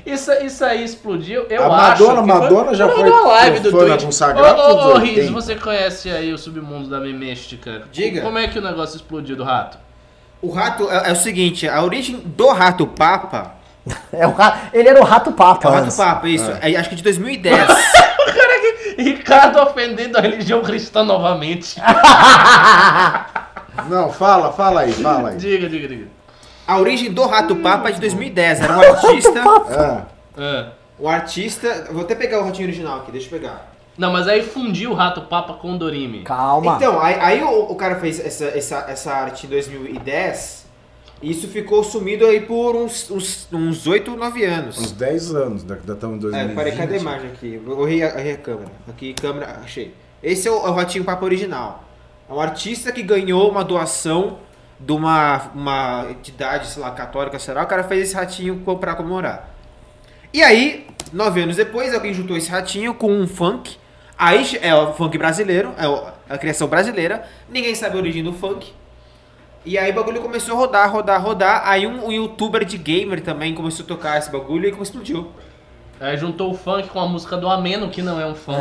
Isso, 0.06 0.32
isso 0.44 0.64
aí 0.64 0.84
explodiu, 0.84 1.46
eu 1.50 1.64
A 1.64 1.90
acho. 1.90 2.02
Madonna- 2.04 2.22
que 2.22 2.28
foi 2.28 2.40
Madonna 2.40 2.74
já 2.74 2.88
foi 2.88 3.10
uma 3.10 3.26
live 3.28 3.60
do 3.60 3.70
Twitch. 3.70 4.04
com 4.04 4.12
sagrado 4.12 4.60
Ô, 4.60 4.64
ô, 4.64 4.68
ô, 4.68 4.86
80. 4.94 5.20
Riz, 5.20 5.30
você 5.30 5.54
conhece 5.54 6.10
aí 6.10 6.32
o 6.32 6.38
submundo 6.38 6.88
da 6.88 6.98
memística? 7.00 7.82
Diga. 7.92 8.20
Como 8.22 8.38
é 8.38 8.48
que 8.48 8.58
o 8.58 8.62
negócio 8.62 8.96
explodiu 8.96 9.36
do 9.36 9.44
rato? 9.44 9.78
O 10.42 10.50
rato 10.50 10.90
é, 10.90 11.10
é 11.10 11.12
o 11.12 11.16
seguinte, 11.16 11.68
a 11.68 11.82
origem 11.82 12.16
do 12.24 12.48
rato 12.48 12.86
papa, 12.86 13.54
É 14.12 14.26
o 14.26 14.34
Ele 14.72 14.88
era 14.88 15.00
o 15.00 15.04
rato 15.04 15.30
é 15.30 15.32
papa. 15.32 15.68
o 15.68 15.72
rato 15.72 15.84
antes. 15.84 15.96
papa, 15.96 16.28
isso, 16.28 16.50
é, 16.60 16.76
acho 16.76 16.88
que 16.88 16.96
de 16.96 17.02
2010. 17.02 17.68
Ricardo 18.98 19.58
ofendendo 19.60 20.18
a 20.18 20.20
religião 20.20 20.60
cristã 20.62 21.02
novamente. 21.02 21.80
Não, 23.88 24.12
fala, 24.12 24.52
fala 24.52 24.82
aí, 24.82 24.92
fala 24.92 25.30
aí. 25.30 25.36
diga, 25.36 25.68
diga, 25.68 25.88
diga. 25.88 26.06
A 26.70 26.78
origem 26.78 27.12
do 27.12 27.26
rato 27.26 27.56
papa 27.56 27.88
é 27.88 27.92
de 27.92 28.00
2010, 28.00 28.60
era 28.60 28.76
um 28.76 28.80
artista, 28.80 29.42
Ah, 29.68 30.06
Ah. 30.38 30.66
o 30.98 31.08
artista, 31.08 31.88
vou 31.90 32.02
até 32.02 32.14
pegar 32.14 32.40
o 32.40 32.44
ratinho 32.44 32.68
original 32.68 32.98
aqui, 33.00 33.10
deixa 33.12 33.26
eu 33.26 33.40
pegar. 33.40 33.72
Não, 33.98 34.12
mas 34.12 34.28
aí 34.28 34.42
fundiu 34.42 34.92
o 34.92 34.94
rato 34.94 35.22
papa 35.22 35.54
com 35.54 35.74
o 35.74 35.78
Dorime. 35.78 36.22
Calma. 36.22 36.76
Então, 36.76 37.00
aí, 37.00 37.16
aí 37.20 37.42
o, 37.42 37.64
o 37.70 37.74
cara 37.74 37.96
fez 37.96 38.18
essa, 38.24 38.44
essa, 38.46 38.84
essa 38.88 39.12
arte 39.12 39.46
em 39.46 39.50
2010, 39.50 40.66
e 41.22 41.30
isso 41.30 41.48
ficou 41.48 41.84
sumido 41.84 42.24
aí 42.24 42.40
por 42.40 42.74
uns, 42.76 43.10
uns, 43.10 43.46
uns 43.52 43.86
8, 43.86 44.16
9 44.16 44.44
anos. 44.44 44.78
uns 44.78 44.92
10 44.92 45.34
anos, 45.34 45.64
né, 45.64 45.76
ainda 45.80 45.92
estamos 45.92 46.16
em 46.24 46.28
É, 46.28 46.30
2020. 46.30 46.56
peraí, 46.56 46.76
cadê 46.76 46.94
a 46.94 46.98
imagem 46.98 47.30
aqui? 47.30 47.60
Eu 47.66 47.86
errei 47.88 48.02
a, 48.02 48.18
errei 48.18 48.32
a 48.32 48.38
câmera. 48.38 48.70
Aqui, 48.88 49.12
câmera, 49.14 49.60
achei. 49.62 49.94
Esse 50.22 50.48
é 50.48 50.50
o, 50.50 50.54
é 50.66 50.70
o 50.70 50.72
Ratinho 50.72 51.04
Papo 51.04 51.24
original. 51.24 51.84
É 52.28 52.32
um 52.32 52.40
artista 52.40 52.90
que 52.92 53.02
ganhou 53.02 53.50
uma 53.50 53.64
doação 53.64 54.38
de 54.80 54.92
uma, 54.92 55.50
uma 55.54 56.06
entidade, 56.10 56.66
sei 56.66 56.82
lá, 56.82 56.90
católica, 56.90 57.38
será? 57.38 57.62
O 57.62 57.66
cara 57.66 57.84
fez 57.84 58.02
esse 58.08 58.14
ratinho 58.14 58.56
pra 58.80 58.94
comemorar. 58.94 59.50
E 60.32 60.42
aí, 60.42 60.86
nove 61.12 61.42
anos 61.42 61.56
depois, 61.56 61.92
alguém 61.94 62.14
juntou 62.14 62.36
esse 62.36 62.50
ratinho 62.50 62.94
com 62.94 63.12
um 63.12 63.26
funk. 63.28 63.76
Aí 64.16 64.58
é 64.62 64.74
o 64.74 64.92
funk 64.92 65.16
brasileiro, 65.18 65.72
é 65.78 66.32
a 66.34 66.38
criação 66.38 66.68
brasileira. 66.68 67.24
Ninguém 67.48 67.74
sabe 67.74 67.96
a 67.96 68.00
origem 68.00 68.22
do 68.22 68.32
funk. 68.32 68.72
E 69.64 69.76
aí 69.76 69.90
o 69.90 69.94
bagulho 69.94 70.22
começou 70.22 70.54
a 70.54 70.58
rodar, 70.58 70.90
rodar, 70.90 71.22
rodar. 71.22 71.62
Aí 71.68 71.86
um, 71.86 72.06
um 72.06 72.12
youtuber 72.12 72.64
de 72.64 72.78
gamer 72.78 73.20
também 73.22 73.54
começou 73.54 73.84
a 73.84 73.88
tocar 73.88 74.18
esse 74.18 74.30
bagulho 74.30 74.66
e 74.66 74.82
explodiu. 74.82 75.30
Aí 76.00 76.16
juntou 76.16 76.50
o 76.50 76.54
funk 76.54 76.88
com 76.88 76.98
a 77.00 77.06
música 77.06 77.36
do 77.36 77.46
Ameno, 77.48 77.90
que 77.90 78.00
não 78.00 78.18
é 78.18 78.24
um 78.26 78.34
funk. 78.34 78.58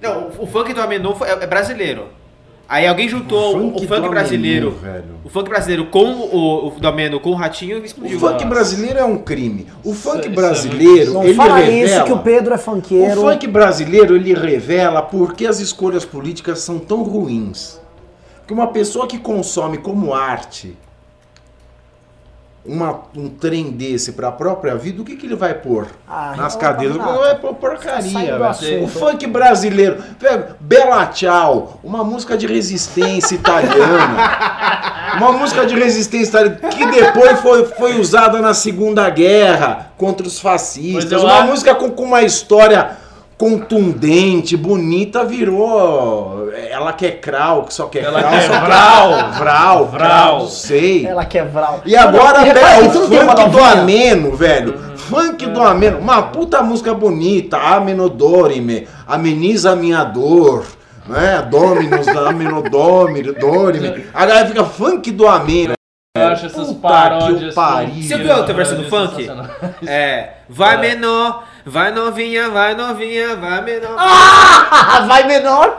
Não, 0.00 0.28
o, 0.28 0.42
o 0.44 0.46
funk 0.46 0.72
do 0.72 0.80
Amenon 0.80 1.14
foi- 1.14 1.28
é, 1.28 1.32
é 1.32 1.46
brasileiro. 1.46 2.08
Aí 2.68 2.86
alguém 2.86 3.08
juntou 3.08 3.56
o, 3.56 3.76
o 3.76 3.78
funk, 3.78 4.08
brasileiro. 4.10 4.72
Velho. 4.72 5.04
O 5.24 5.30
funk 5.30 5.48
brasileiro 5.48 5.86
com 5.86 6.04
o, 6.04 6.66
o 6.66 6.70
do 6.72 6.86
Ameno 6.86 7.18
com 7.18 7.30
o 7.30 7.34
ratinho 7.34 7.78
e 7.78 7.80
O 7.80 7.84
explodiu. 7.84 8.20
funk 8.20 8.44
brasileiro 8.44 8.98
é 8.98 9.04
um 9.04 9.16
crime. 9.16 9.66
O 9.82 9.94
funk 9.94 10.18
isso 10.18 10.28
é 10.28 10.32
brasileiro, 10.32 11.12
Não 11.14 11.24
ele 11.24 11.32
fala 11.34 11.56
revela... 11.56 11.78
isso 11.86 12.04
que 12.04 12.12
o 12.12 12.18
Pedro 12.18 12.52
é 12.52 12.58
funkeiro. 12.58 13.20
O 13.20 13.22
funk 13.22 13.46
brasileiro, 13.46 14.14
ele 14.14 14.34
revela 14.34 15.00
por 15.00 15.34
que 15.34 15.46
as 15.46 15.60
escolhas 15.60 16.04
políticas 16.04 16.58
são 16.58 16.78
tão 16.78 17.02
ruins. 17.02 17.80
Porque 18.36 18.52
uma 18.52 18.66
pessoa 18.66 19.06
que 19.06 19.18
consome 19.18 19.78
como 19.78 20.12
arte 20.12 20.76
uma- 22.68 23.00
um 23.16 23.28
trem 23.28 23.70
desse 23.70 24.12
pra 24.12 24.30
própria 24.30 24.74
vida, 24.76 25.00
o 25.02 25.04
que, 25.04 25.16
que 25.16 25.26
ele 25.26 25.34
vai 25.34 25.54
pôr 25.54 25.86
Ah, 26.08 26.34
nas 26.36 26.54
cadeiras? 26.54 26.96
Não 26.96 27.18
vai 27.18 27.34
pôr 27.36 27.54
porcaria, 27.54 28.38
velho. 28.38 28.84
O 28.84 28.88
funk 28.88 29.26
brasileiro, 29.26 29.96
pega 30.18 30.56
Bela 30.60 31.06
Tchau, 31.06 31.80
uma 31.82 32.04
música 32.04 32.36
de 32.36 32.46
resistência 32.46 33.34
italiana. 33.34 34.58
Uma 35.18 35.32
música 35.32 35.64
de 35.66 35.74
resistência 35.74 36.28
italiana 36.28 36.56
que 36.68 36.86
depois 36.86 37.40
foi, 37.40 37.64
foi 37.64 37.98
usada 37.98 38.40
na 38.40 38.52
Segunda 38.54 39.08
Guerra 39.10 39.90
contra 39.96 40.24
os 40.26 40.38
fascistas. 40.38 41.22
Uma 41.22 41.38
acho- 41.38 41.46
música 41.46 41.74
com, 41.74 41.90
com 41.90 42.04
uma 42.04 42.22
história 42.22 42.90
contundente, 43.38 44.56
bonita, 44.56 45.24
virou. 45.24 46.50
Ela 46.70 46.92
quer 46.92 47.20
crau, 47.20 47.62
que 47.62 47.72
só 47.72 47.86
quer 47.86 48.02
Ela 48.04 48.18
crau, 48.18 48.32
quer 48.32 48.42
só 48.42 48.60
vral. 48.60 49.10
Vral, 49.10 49.32
vral, 49.32 49.86
Vral. 49.86 50.38
não 50.40 50.48
sei. 50.48 51.06
Ela 51.06 51.24
quebrar. 51.24 51.80
E 51.86 51.96
agora, 51.96 52.40
repara 52.40 52.66
pera, 52.66 52.82
que 52.82 52.88
o 52.88 52.92
tudo 52.92 53.08
tem 53.08 53.20
uma 53.20 53.36
funk 53.36 53.50
do. 53.50 53.58
Ameno, 53.62 54.36
velho. 54.36 54.78
Funk 54.96 55.46
do 55.46 55.62
Ameno. 55.62 55.98
Uma 55.98 56.22
puta 56.22 56.60
música 56.62 56.92
bonita. 56.92 57.56
Amenodorime. 57.56 58.88
Ameniza 59.06 59.70
a 59.72 59.76
minha 59.76 60.02
dor. 60.02 60.66
Né? 61.06 61.46
Dominus, 61.48 62.08
Amenodorime. 62.08 63.32
Dorime. 63.32 64.04
Agora 64.12 64.46
fica 64.46 64.64
funk 64.64 65.12
do 65.12 65.26
Ameno. 65.26 65.77
Eu 66.20 66.28
acho 66.28 66.46
essas 66.46 66.68
Puta 66.68 66.80
paródias. 66.88 67.54
que 67.54 68.02
Você 68.08 68.16
viu 68.16 68.32
a 68.32 68.36
outra 68.38 68.54
versão 68.54 68.76
do 68.78 68.88
funk? 68.88 69.30
É. 69.86 70.30
Vai 70.48 70.76
menor, 70.78 71.44
vai 71.64 71.90
novinha, 71.92 72.48
vai 72.50 72.74
novinha, 72.74 73.36
vai 73.36 73.60
menor. 73.62 73.96
Ah, 73.98 75.04
vai 75.08 75.24
menor. 75.26 75.76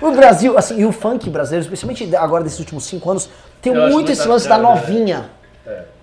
o 0.00 0.10
Brasil, 0.12 0.56
assim, 0.58 0.80
e 0.80 0.84
o 0.86 0.92
funk 0.92 1.28
brasileiro, 1.30 1.64
especialmente 1.64 2.14
agora 2.16 2.42
desses 2.44 2.58
últimos 2.58 2.84
cinco 2.84 3.10
anos, 3.10 3.28
tem 3.60 3.72
Eu 3.72 3.80
muito 3.82 3.92
muito 3.94 4.12
esse 4.12 4.26
lance 4.26 4.48
da 4.48 4.56
né? 4.58 4.62
novinha. 4.62 5.30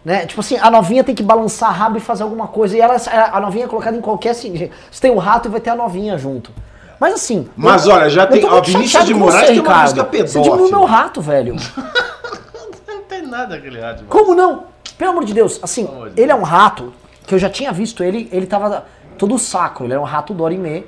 Né? 0.04 0.26
Tipo 0.26 0.42
assim, 0.42 0.58
a 0.58 0.72
novinha 0.72 1.04
tem 1.04 1.14
que 1.14 1.22
balançar 1.22 1.70
a 1.70 1.72
rabo 1.74 1.98
e 1.98 2.02
fazer 2.02 2.24
alguma 2.24 2.48
coisa. 2.48 2.76
E 2.76 2.82
ela, 2.82 2.96
a 3.32 3.40
novinha 3.40 3.66
é 3.66 3.68
colocada 3.68 3.96
em 3.96 4.02
qualquer. 4.02 4.32
Assim, 4.32 4.72
você 4.92 5.00
tem 5.02 5.12
o 5.12 5.20
rato 5.20 5.48
e 5.48 5.52
vai 5.52 5.62
ter 5.62 5.70
a 5.70 5.76
novinha 5.76 6.18
junto. 6.18 6.52
Mas 7.00 7.14
assim. 7.16 7.48
Mas 7.56 7.86
eu- 7.86 7.94
olha, 7.94 8.10
já 8.10 8.24
eu 8.24 8.28
tô 8.28 8.34
tem- 8.34 8.42
muito 8.42 8.56
ó, 8.56 8.62
Vinícius 8.62 9.06
de 9.06 9.14
Moraes 9.14 9.42
você, 9.42 9.46
tem 9.54 9.60
uma 9.60 9.70
Ricardo. 9.70 9.82
música 9.82 10.04
Você 10.04 10.10
diminuiu 10.42 10.52
pedófila. 10.56 10.78
meu 10.80 10.86
rato, 10.88 11.22
velho. 11.22 11.56
Nada 13.32 13.56
aquele 13.56 13.80
rato. 13.80 14.04
Como 14.10 14.36
não? 14.36 14.66
Pelo 14.98 15.12
amor 15.12 15.24
de 15.26 15.34
Deus, 15.34 15.60
assim, 15.64 15.88
de 16.14 16.22
ele 16.22 16.32
é 16.32 16.36
um 16.36 16.44
rato 16.44 16.94
que 17.26 17.34
eu 17.34 17.40
já 17.40 17.50
tinha 17.50 17.72
visto 17.72 18.04
ele, 18.04 18.28
ele 18.32 18.46
tava 18.46 18.86
todo 19.18 19.40
sacro, 19.40 19.86
ele 19.86 19.94
era 19.94 20.02
um 20.02 20.06
rato 20.06 20.34
Dorimê. 20.34 20.84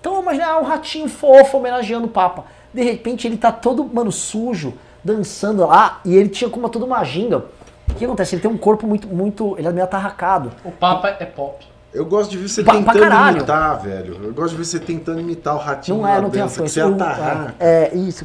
Então 0.00 0.14
eu 0.14 0.22
imaginei, 0.22 0.46
ah, 0.46 0.58
um 0.58 0.64
ratinho 0.64 1.08
fofo 1.08 1.58
homenageando 1.58 2.06
o 2.06 2.10
Papa. 2.10 2.44
De 2.72 2.82
repente 2.82 3.26
ele 3.26 3.36
tá 3.36 3.50
todo, 3.52 3.84
mano, 3.84 4.10
sujo, 4.12 4.74
dançando 5.04 5.66
lá, 5.66 6.00
e 6.04 6.14
ele 6.14 6.28
tinha 6.28 6.48
como 6.48 6.68
toda 6.68 6.84
uma 6.84 7.02
ginga. 7.04 7.44
O 7.90 7.94
que 7.94 8.04
acontece? 8.04 8.34
Ele 8.36 8.42
tem 8.42 8.50
um 8.50 8.56
corpo 8.56 8.86
muito, 8.86 9.06
muito, 9.08 9.54
ele 9.58 9.66
é 9.68 9.72
meio 9.72 9.84
atarracado. 9.84 10.50
O 10.64 10.70
Papa 10.70 11.08
é 11.20 11.26
pop. 11.26 11.66
Eu 11.92 12.06
gosto 12.06 12.30
de 12.30 12.38
ver 12.38 12.48
você 12.48 12.62
Pra- 12.64 12.72
tentando 12.74 12.98
imitar, 13.36 13.78
velho. 13.80 14.18
Eu 14.24 14.32
gosto 14.32 14.52
de 14.52 14.56
ver 14.56 14.64
você 14.64 14.80
tentando 14.80 15.20
imitar 15.20 15.54
o 15.54 15.58
ratinho 15.58 15.98
Não 15.98 16.08
é, 16.08 16.20
não 16.20 16.30
tem 16.30 16.40
a 16.40 16.44
dança, 16.44 16.54
que 16.62 16.70
força. 16.70 16.74
você 16.74 16.80
Eu- 16.80 16.94
atarraca. 16.94 17.54
é, 17.60 17.94
isso. 17.94 18.24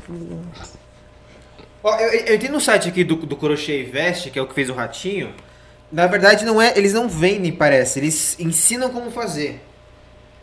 Ó, 1.88 1.96
eu, 2.00 2.10
eu 2.12 2.36
entrei 2.36 2.52
no 2.52 2.60
site 2.60 2.90
aqui 2.90 3.04
do, 3.04 3.16
do 3.16 3.36
Crochê 3.38 3.80
e 3.80 3.84
Veste, 3.84 4.30
que 4.30 4.38
é 4.38 4.42
o 4.42 4.46
que 4.48 4.54
fez 4.54 4.70
o 4.70 4.74
ratinho. 4.74 5.34
Na 5.92 6.06
verdade, 6.06 6.44
não 6.44 6.62
é, 6.62 6.74
eles 6.78 6.92
não 6.92 7.08
vendem, 7.08 7.50
parece. 7.52 8.00
Eles 8.00 8.36
ensinam 8.40 8.90
como 8.90 9.10
fazer. 9.10 9.62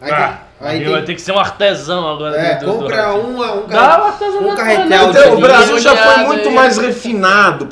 Aí 0.00 0.10
Ah, 0.10 0.40
tem- 0.58 0.68
aí 0.68 0.78
tem- 0.80 0.88
vai 0.90 1.02
ter 1.02 1.14
que 1.14 1.20
ser 1.20 1.32
um 1.32 1.38
artesão 1.38 2.08
agora. 2.08 2.36
é, 2.36 2.54
do- 2.56 2.66
do- 2.66 2.72
do 2.72 2.78
compra 2.78 3.06
ratinho. 3.08 3.24
um, 3.26 3.42
um, 3.64 3.66
Dá 3.66 4.14
um 4.40 4.46
pra 4.46 4.56
carretel 4.56 5.12
de 5.12 5.18
Então, 5.18 5.34
o 5.34 5.40
Brasil 5.40 5.78
já 5.80 5.94
foi 5.96 6.24
muito 6.24 6.48
aí. 6.48 6.54
mais 6.54 6.78
refinado. 6.78 7.66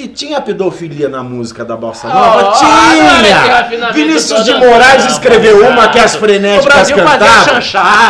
T- 0.00 0.08
Tinha 0.08 0.40
pedofilia 0.40 1.08
na 1.08 1.22
música 1.22 1.64
da 1.64 1.76
Bossa 1.76 2.08
Nova? 2.08 2.52
esse 2.52 2.60
Tinha! 2.60 3.92
Vinícius 3.92 4.44
de 4.44 4.54
Moraes 4.54 5.04
não, 5.04 5.10
escreveu 5.12 5.60
não, 5.62 5.70
uma 5.70 5.88
que 5.88 5.98
as 5.98 6.14
frenéticas 6.14 6.90
cantavam. 6.90 7.60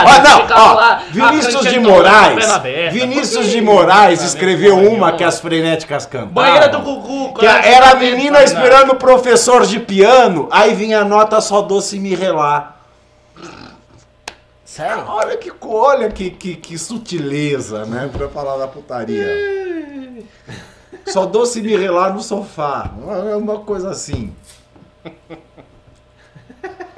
Ó, 0.04 0.22
não, 0.22 0.46
ó, 0.56 0.72
lá, 0.74 1.02
Vinícius 1.10 1.66
a 1.66 1.70
de 1.70 1.80
Moraes, 1.80 2.50
aberta. 2.50 2.90
Vinícius 2.92 3.46
de 3.46 3.54
que 3.54 3.60
Moraes 3.60 4.22
escreveu 4.22 4.78
uma 4.78 5.12
que 5.12 5.24
as 5.24 5.40
frenéticas 5.40 6.06
cantavam. 6.06 6.32
Banheira 6.34 6.68
do 6.68 6.78
Gugu. 6.80 7.34
Que 7.34 7.46
era 7.46 7.90
a 7.90 7.94
o 7.94 7.98
menina 7.98 8.38
nome? 8.38 8.44
esperando 8.44 8.92
o 8.92 8.96
professor 8.96 9.66
de 9.66 9.80
piano, 9.80 10.48
aí 10.50 10.74
vinha 10.74 11.00
a 11.00 11.04
nota 11.04 11.40
só 11.40 11.62
doce 11.62 11.98
me 11.98 12.14
relar. 12.14 12.76
Sério? 14.64 15.04
Olha 15.08 15.36
que, 15.36 15.52
olha 15.60 16.10
que, 16.10 16.30
que, 16.30 16.54
que 16.54 16.78
sutileza, 16.78 17.84
né? 17.86 18.08
Pra 18.12 18.28
falar 18.28 18.56
da 18.56 18.68
putaria. 18.68 19.26
Só 21.06 21.26
doce 21.26 21.60
me 21.60 21.76
relar 21.76 22.12
no 22.14 22.22
sofá. 22.22 22.90
É 23.30 23.36
uma 23.36 23.60
coisa 23.60 23.90
assim. 23.90 24.34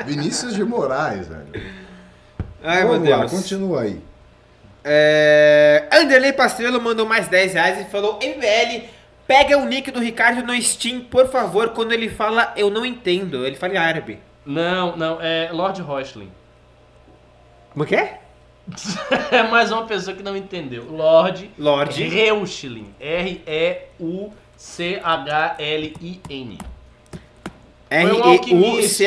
Vinícius 0.04 0.54
de 0.54 0.64
Moraes, 0.64 1.28
velho. 1.28 1.72
Ai, 2.62 2.84
Vamos 2.84 3.00
meu 3.00 3.10
lá, 3.10 3.18
Deus. 3.20 3.32
continua 3.32 3.82
aí. 3.82 4.00
É... 4.84 5.88
Anderley 5.92 6.32
Pastrello 6.32 6.80
mandou 6.80 7.06
mais 7.06 7.28
10 7.28 7.54
reais 7.54 7.80
e 7.80 7.90
falou: 7.90 8.18
MBL, 8.22 8.86
pega 9.26 9.58
o 9.58 9.64
nick 9.64 9.90
do 9.90 10.00
Ricardo 10.00 10.42
no 10.42 10.60
Steam, 10.60 11.02
por 11.02 11.28
favor, 11.28 11.70
quando 11.70 11.92
ele 11.92 12.08
fala 12.08 12.52
eu 12.56 12.70
não 12.70 12.84
entendo. 12.84 13.46
Ele 13.46 13.56
fala 13.56 13.74
em 13.74 13.78
árabe. 13.78 14.18
Não, 14.44 14.96
não, 14.96 15.20
é 15.20 15.50
Lord 15.52 15.80
Rochling. 15.82 16.32
Como 17.72 17.86
que 17.86 17.94
é? 17.94 18.20
É 19.30 19.42
mais 19.42 19.70
uma 19.72 19.84
pessoa 19.86 20.16
que 20.16 20.22
não 20.22 20.36
entendeu. 20.36 20.84
Lord 20.90 21.50
Lord. 21.58 22.02
Reuchlin. 22.02 22.86
R-E-U-C-H-L-I-N. 23.00 24.32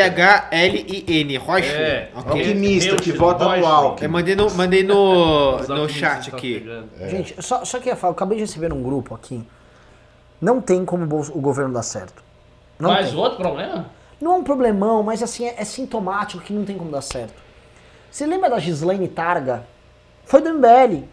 R-E-U-C-H-L-I-N. 0.05 1.37
Rocha. 1.37 1.65
É, 1.65 2.11
Alquimista 2.13 2.95
que 2.97 3.11
vota 3.11 3.57
no. 3.57 3.65
Alckmin. 3.65 4.05
Eu 4.05 4.11
mandei 4.11 4.35
no, 4.35 4.53
mandei 4.53 4.83
no, 4.83 5.57
no 5.57 5.89
chat 5.89 6.29
aqui. 6.29 6.59
pegando. 6.59 6.89
Gente, 7.09 7.41
só, 7.41 7.65
só 7.65 7.79
que 7.79 7.89
eu, 7.89 7.95
falo, 7.95 8.11
eu 8.11 8.15
acabei 8.15 8.37
de 8.37 8.43
receber 8.43 8.71
um 8.71 8.83
grupo 8.83 9.15
aqui. 9.15 9.43
Não 10.39 10.61
tem 10.61 10.85
como 10.85 11.05
o 11.05 11.41
governo 11.41 11.73
dar 11.73 11.81
certo. 11.81 12.23
Não 12.77 12.91
Mais 12.91 13.09
tem. 13.09 13.17
outro 13.17 13.39
problema? 13.39 13.89
Não 14.21 14.33
é 14.33 14.35
um 14.35 14.43
problemão, 14.43 15.01
mas 15.01 15.23
assim, 15.23 15.45
é, 15.45 15.55
é 15.57 15.65
sintomático 15.65 16.43
que 16.43 16.53
não 16.53 16.63
tem 16.63 16.77
como 16.77 16.91
dar 16.91 17.01
certo. 17.01 17.44
Você 18.15 18.25
lembra 18.25 18.49
da 18.49 18.59
Gislaine 18.59 19.09
Targa? 19.09 19.67
Foi 20.23 20.41
do 20.41 20.53
MBL, 20.53 21.03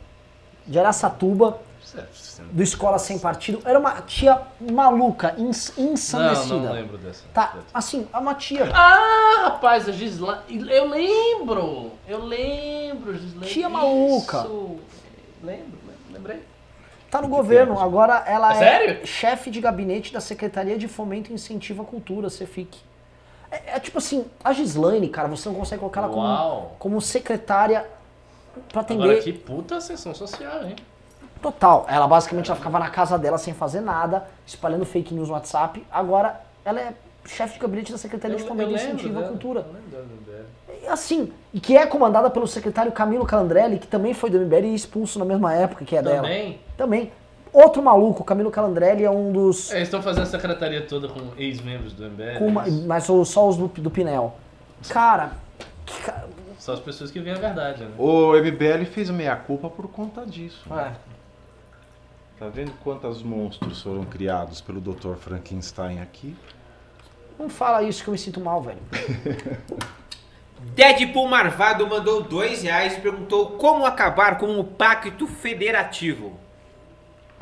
de 0.65 0.79
Araçatuba, 0.79 1.59
do 2.53 2.63
Escola 2.63 2.97
Sem 2.97 3.19
Partido. 3.19 3.61
Era 3.65 3.77
uma 3.77 4.03
tia 4.03 4.41
maluca, 4.61 5.35
ins, 5.37 5.77
Não, 5.77 5.95
ensandecida. 5.95 6.55
não 6.61 6.73
lembro 6.73 6.97
dessa. 6.99 7.25
Tá, 7.35 7.57
assim, 7.75 8.07
é 8.13 8.17
uma 8.17 8.37
tia. 8.37 8.71
Ah, 8.73 9.47
rapaz, 9.47 9.89
a 9.89 9.91
Gislaine. 9.93 10.71
Eu 10.71 10.89
lembro! 10.89 11.91
Eu 12.07 12.25
lembro, 12.25 13.19
Gislaine. 13.19 13.53
Tia 13.53 13.69
maluca. 13.69 14.43
Isso. 14.43 14.79
Lembro, 15.43 15.81
lembrei. 16.09 16.41
Tá 17.11 17.21
no 17.21 17.27
governo, 17.27 17.81
agora 17.81 18.23
ela 18.29 18.57
É 18.63 19.03
é, 19.03 19.05
chefe 19.05 19.51
de 19.51 19.61
gabinete 19.61 20.13
da 20.13 20.21
Secretaria 20.21 20.79
de 20.79 20.87
Fomento 20.87 21.33
e 21.33 21.35
Incentivo 21.35 21.83
à 21.83 21.85
Cultura, 21.85 22.31
CEFIC. 22.31 22.79
É, 23.53 23.77
é 23.77 23.81
tipo 23.81 23.99
assim, 23.99 24.25
a 24.43 24.53
Gislaine, 24.55 25.09
cara, 25.11 25.29
você 25.29 25.47
não 25.47 25.55
consegue 25.55 25.81
colocar 25.81 26.01
ela 26.01 26.09
como, 26.09 26.27
Uau. 26.27 26.77
como 26.79 27.01
secretária 27.03 27.87
pra 28.73 28.81
atender. 28.81 29.05
Agora 29.05 29.21
que 29.21 29.33
puta 29.33 29.79
sessão 29.81 30.15
social, 30.15 30.65
hein? 30.65 30.75
Total. 31.43 31.85
Ela 31.89 32.09
basicamente 32.09 32.51
ela 32.51 32.57
ficava 32.57 32.79
na 32.79 32.89
casa 32.89 33.19
dela 33.19 33.37
sem 33.37 33.53
fazer 33.53 33.81
nada, 33.81 34.27
espalhando 34.47 34.87
fake 34.87 35.13
news 35.13 35.29
no 35.29 35.35
WhatsApp. 35.35 35.85
Agora 35.91 36.41
ela 36.65 36.81
é 36.81 36.95
chefe 37.27 37.55
de 37.55 37.61
gabinete 37.61 37.93
da 37.93 37.99
Secretaria 37.99 38.37
de 38.37 38.45
Fomento 38.45 38.71
e 38.71 38.75
Incentivo 38.75 39.21
à 39.21 39.29
Cultura. 39.29 39.67
eu. 39.93 40.63
E 40.83 40.87
assim, 40.87 41.33
e 41.53 41.61
que 41.61 41.77
é 41.77 41.87
comandada 41.87 42.31
pelo 42.31 42.47
secretário 42.47 42.91
Camilo 42.91 43.27
Calandrelli, 43.27 43.79
que 43.79 43.87
também 43.87 44.15
foi 44.15 44.31
do 44.31 44.39
MBL 44.39 44.67
e 44.67 44.75
expulso 44.75 45.19
na 45.19 45.25
mesma 45.25 45.55
época 45.55 45.85
que 45.85 45.97
é 45.97 46.03
dela. 46.03 46.23
Também? 46.23 46.61
Também. 46.77 47.13
Outro 47.53 47.83
maluco, 47.83 48.25
Camilo 48.25 48.51
Calandrelli 48.51 49.05
é 49.05 49.11
um 49.11 49.31
dos. 49.31 49.71
É, 49.71 49.77
eles 49.77 49.89
estão 49.89 50.03
fazendo 50.03 50.23
a 50.23 50.27
secretaria 50.27 50.81
toda 50.87 51.09
com 51.09 51.21
ex-membros 51.37 51.93
do 51.93 52.05
MBL. 52.05 52.39
com 52.39 52.61
é 52.63 52.71
mas 52.87 53.05
só 53.05 53.49
os 53.49 53.57
do, 53.57 53.69
do 53.69 53.91
Pinel. 53.91 54.35
Cara, 54.89 55.33
que 55.85 56.01
ca- 56.03 56.25
Só 56.59 56.73
as 56.73 56.81
pessoas 56.81 57.11
que 57.11 57.21
veem 57.21 57.37
a 57.37 57.39
verdade, 57.39 57.85
né? 57.85 57.91
O 57.99 58.33
MBL 58.35 58.85
fez 58.91 59.11
meia-culpa 59.11 59.69
por 59.69 59.87
conta 59.89 60.25
disso. 60.25 60.65
é. 60.73 60.93
Tá 62.39 62.49
vendo 62.49 62.73
quantos 62.83 63.23
monstros 63.23 63.81
foram 63.83 64.03
criados 64.05 64.61
pelo 64.61 64.81
Dr. 64.81 65.15
Frankenstein 65.15 66.01
aqui? 66.01 66.35
não 67.39 67.49
fala 67.49 67.83
isso 67.83 68.03
que 68.03 68.09
eu 68.09 68.13
me 68.13 68.19
sinto 68.19 68.41
mal, 68.41 68.61
velho. 68.63 68.79
Deadpool 70.75 71.29
Marvado 71.29 71.87
mandou 71.87 72.23
dois 72.23 72.63
reais 72.63 72.97
e 72.97 73.01
perguntou 73.01 73.51
como 73.53 73.85
acabar 73.85 74.39
com 74.39 74.59
o 74.59 74.65
pacto 74.65 75.27
federativo. 75.27 76.39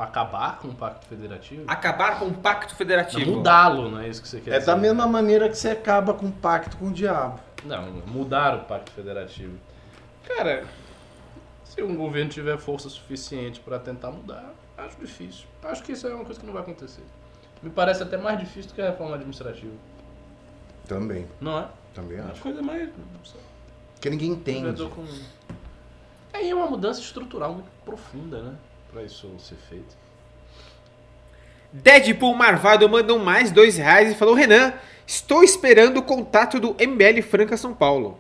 Acabar 0.03 0.59
com 0.59 0.69
o 0.69 0.75
Pacto 0.75 1.07
Federativo? 1.07 1.65
Acabar 1.69 2.19
com 2.19 2.27
o 2.27 2.35
pacto 2.35 2.75
federativo. 2.75 3.33
Mudá-lo, 3.37 3.91
não 3.91 4.01
é 4.01 4.09
isso 4.09 4.23
que 4.23 4.29
você 4.29 4.41
quer 4.41 4.51
É 4.55 4.59
dizer? 4.59 4.67
da 4.71 4.77
mesma 4.77 5.07
maneira 5.07 5.49
que 5.49 5.55
você 5.57 5.71
acaba 5.71 6.15
com 6.15 6.27
o 6.27 6.33
pacto 6.33 6.77
com 6.79 6.87
o 6.87 6.91
diabo. 6.93 7.39
Não, 7.65 7.91
mudar 8.07 8.57
o 8.57 8.61
Pacto 8.65 8.91
Federativo. 8.93 9.59
Cara, 10.27 10.65
se 11.65 11.83
um 11.83 11.95
governo 11.95 12.31
tiver 12.31 12.57
força 12.57 12.89
suficiente 12.89 13.61
para 13.61 13.79
tentar 13.79 14.11
mudar, 14.11 14.55
acho 14.79 14.97
difícil. 14.99 15.47
Acho 15.63 15.83
que 15.83 15.93
isso 15.93 16.07
é 16.07 16.15
uma 16.15 16.25
coisa 16.25 16.41
que 16.41 16.47
não 16.47 16.55
vai 16.55 16.63
acontecer. 16.63 17.03
Me 17.63 17.69
parece 17.69 18.03
até 18.03 18.17
mais 18.17 18.39
difícil 18.39 18.71
do 18.71 18.75
que 18.75 18.81
a 18.81 18.87
reforma 18.87 19.17
administrativa. 19.17 19.75
Também, 20.89 21.27
Não 21.41 21.59
é? 21.59 21.69
também 21.95 22.17
É 22.19 22.23
uma 22.23 22.33
acho. 22.33 22.41
coisa 22.43 22.63
mais. 22.63 22.89
Porque 23.95 24.09
ninguém 24.09 24.31
entende. 24.31 24.83
Com... 24.87 25.05
É 26.33 26.49
é 26.49 26.55
uma 26.55 26.67
mudança 26.67 27.01
estrutural 27.01 27.53
muito 27.53 27.69
profunda, 27.85 28.43
né? 28.43 28.55
Pra 28.93 29.03
isso 29.03 29.29
ser 29.39 29.57
feito. 29.69 29.97
Deadpool 31.73 32.35
Marvado 32.35 32.89
mandou 32.89 33.19
mais 33.19 33.53
dois 33.53 33.77
reais 33.77 34.11
e 34.11 34.15
falou: 34.15 34.35
Renan, 34.35 34.73
estou 35.07 35.45
esperando 35.45 35.99
o 35.99 36.03
contato 36.03 36.59
do 36.59 36.71
MBL 36.71 37.23
Franca 37.23 37.57
São 37.57 37.73
Paulo. 37.73 38.19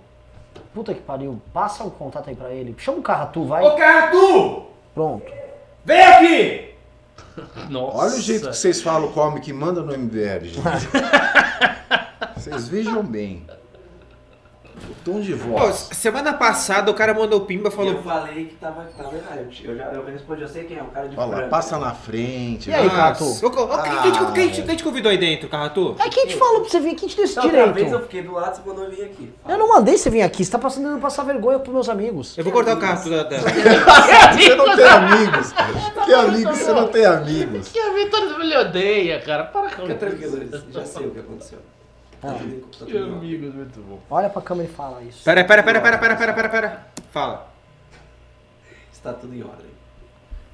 Puta 0.72 0.94
que 0.94 1.00
pariu. 1.00 1.40
Passa 1.52 1.82
o 1.82 1.90
contato 1.90 2.30
aí 2.30 2.36
pra 2.36 2.52
ele. 2.52 2.74
Chama 2.78 2.98
o 2.98 3.02
Carratu, 3.02 3.44
vai. 3.44 3.64
Ô 3.64 3.74
Carratu! 3.74 4.66
Pronto. 4.94 5.32
Vem 5.84 6.00
aqui! 6.00 6.74
Nossa! 7.68 7.98
Olha 7.98 8.14
o 8.14 8.20
jeito 8.20 8.48
que 8.48 8.56
vocês 8.56 8.80
falam 8.80 9.10
come 9.10 9.40
que 9.40 9.52
manda 9.52 9.82
no 9.82 9.96
MBL, 9.96 10.44
gente. 10.44 10.60
vocês 12.36 12.68
vejam 12.68 13.02
bem. 13.02 13.44
O 14.88 14.94
tom 15.04 15.20
de 15.20 15.34
Pô, 15.34 15.58
voz. 15.58 15.88
semana 15.92 16.32
passada 16.32 16.90
o 16.90 16.94
cara 16.94 17.12
mandou 17.14 17.40
pimba 17.42 17.64
e 17.64 17.66
Eu 17.66 17.70
falou: 17.72 18.02
falei 18.02 18.46
que 18.46 18.54
tava, 18.56 18.84
tava 18.96 19.16
errado. 19.16 19.46
Eu, 19.64 19.76
já, 19.76 19.84
eu 19.86 20.04
respondi, 20.04 20.42
eu 20.42 20.48
sei 20.48 20.64
quem 20.64 20.78
é, 20.78 20.82
o 20.82 20.86
cara 20.86 21.08
de 21.08 21.16
Olha 21.18 21.26
lá, 21.26 21.36
frango. 21.36 21.50
passa 21.50 21.78
na 21.78 21.92
frente. 21.94 22.70
E 22.70 22.74
aí. 22.74 22.88
Carratu? 22.88 23.24
Quem, 23.40 23.50
quem, 23.50 24.12
te- 24.12 24.32
quem, 24.32 24.48
te- 24.50 24.62
quem 24.62 24.76
te 24.76 24.82
convidou 24.84 25.10
aí 25.10 25.18
dentro, 25.18 25.48
Carratu? 25.48 25.96
É 25.98 26.08
quem 26.08 26.26
te 26.26 26.36
falou 26.36 26.60
pra 26.62 26.70
você 26.70 26.80
vir, 26.80 26.94
quem 26.94 27.08
te 27.08 27.16
deu 27.16 27.24
esse 27.24 27.36
Da 27.36 27.42
outra 27.42 27.66
vez 27.66 27.76
eu 27.78 27.84
direito? 27.84 28.02
fiquei 28.02 28.22
do 28.22 28.32
lado, 28.32 28.56
você 28.56 28.62
mandou 28.68 28.84
eu 28.84 28.90
vir 28.90 29.02
aqui. 29.04 29.32
Eu 29.48 29.58
não 29.58 29.68
mandei 29.68 29.96
você 29.98 30.10
vir 30.10 30.22
aqui, 30.22 30.44
você 30.44 30.50
tá 30.50 30.58
passando 30.58 31.00
passar 31.00 31.22
vergonha 31.24 31.58
pros 31.58 31.74
meus 31.74 31.88
amigos. 31.88 32.36
Eu 32.38 32.44
vou 32.44 32.52
cortar 32.52 32.76
o 32.76 32.80
Carratu 32.80 33.10
da. 33.10 33.22
da- 33.24 33.38
Você 34.32 34.54
não 34.54 34.76
tem 34.76 34.84
amigos. 34.86 35.52
Que 36.06 36.14
amigos? 36.14 36.58
Você 36.58 36.72
não 36.72 36.88
tem 36.88 37.04
amigos. 37.06 37.68
Que 37.68 37.78
a 37.78 37.92
Vitória 37.92 38.38
me 38.38 38.56
odeia, 38.56 39.20
cara. 39.20 39.44
Para 39.44 39.70
com 39.70 39.82
Fica 39.86 39.88
isso. 39.88 39.98
tranquilo, 39.98 40.62
já 40.70 40.84
sei 40.84 41.06
o 41.06 41.10
que 41.10 41.18
aconteceu. 41.20 41.58
Tá 42.20 42.28
tá 42.32 42.38
Que 42.38 42.48
tudo 42.70 42.92
bem. 42.92 43.02
amigos, 43.02 43.54
muito 43.54 43.80
bom. 43.80 43.98
Olha 44.10 44.28
pra 44.28 44.42
câmera 44.42 44.68
e 44.68 44.72
fala 44.72 45.02
isso. 45.02 45.24
Pera, 45.24 45.42
pera, 45.44 45.62
pera, 45.62 45.80
pera, 45.80 45.98
pera, 45.98 46.16
pera, 46.16 46.32
pera, 46.34 46.48
pera. 46.48 46.86
Fala. 47.10 47.48
Está 48.92 49.12
tudo 49.14 49.34
em 49.34 49.42
ordem. 49.42 49.70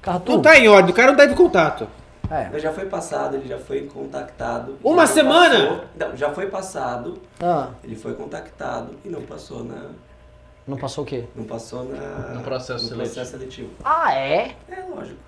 Carratu, 0.01 0.31
Não 0.31 0.41
tá 0.41 0.57
em 0.57 0.67
ordem, 0.69 0.91
o 0.91 0.93
cara 0.93 1.09
não 1.09 1.17
deve 1.17 1.35
contato. 1.35 1.87
é. 2.31 2.47
Mas 2.51 2.61
já 2.61 2.71
foi 2.71 2.85
passado, 2.85 3.35
ele 3.35 3.47
já 3.49 3.57
foi 3.59 3.85
contactado. 3.87 4.77
Uma 4.81 5.05
semana? 5.05 5.59
passou. 5.67 5.83
Não, 5.97 6.15
já 6.15 6.29
foi 6.33 6.47
passado, 6.47 7.21
Ah, 7.41 7.71
ele 7.83 7.95
foi 7.97 8.13
contactado 8.13 8.95
e 9.03 9.09
não 9.09 9.23
passou 9.23 9.65
na. 9.65 9.89
não 10.65 10.77
passou 10.77 11.03
o 11.03 11.07
quê? 11.07 11.25
Não 11.35 11.43
passou 11.43 11.83
na. 11.83 11.97
No 12.35 12.41
processo 12.41 12.83
no 12.85 12.89
seletivo. 12.91 13.13
processo 13.15 13.31
seletivo. 13.31 13.69
Ah, 13.83 14.13
é? 14.13 14.55
É 14.69 14.81
lógico. 14.89 15.19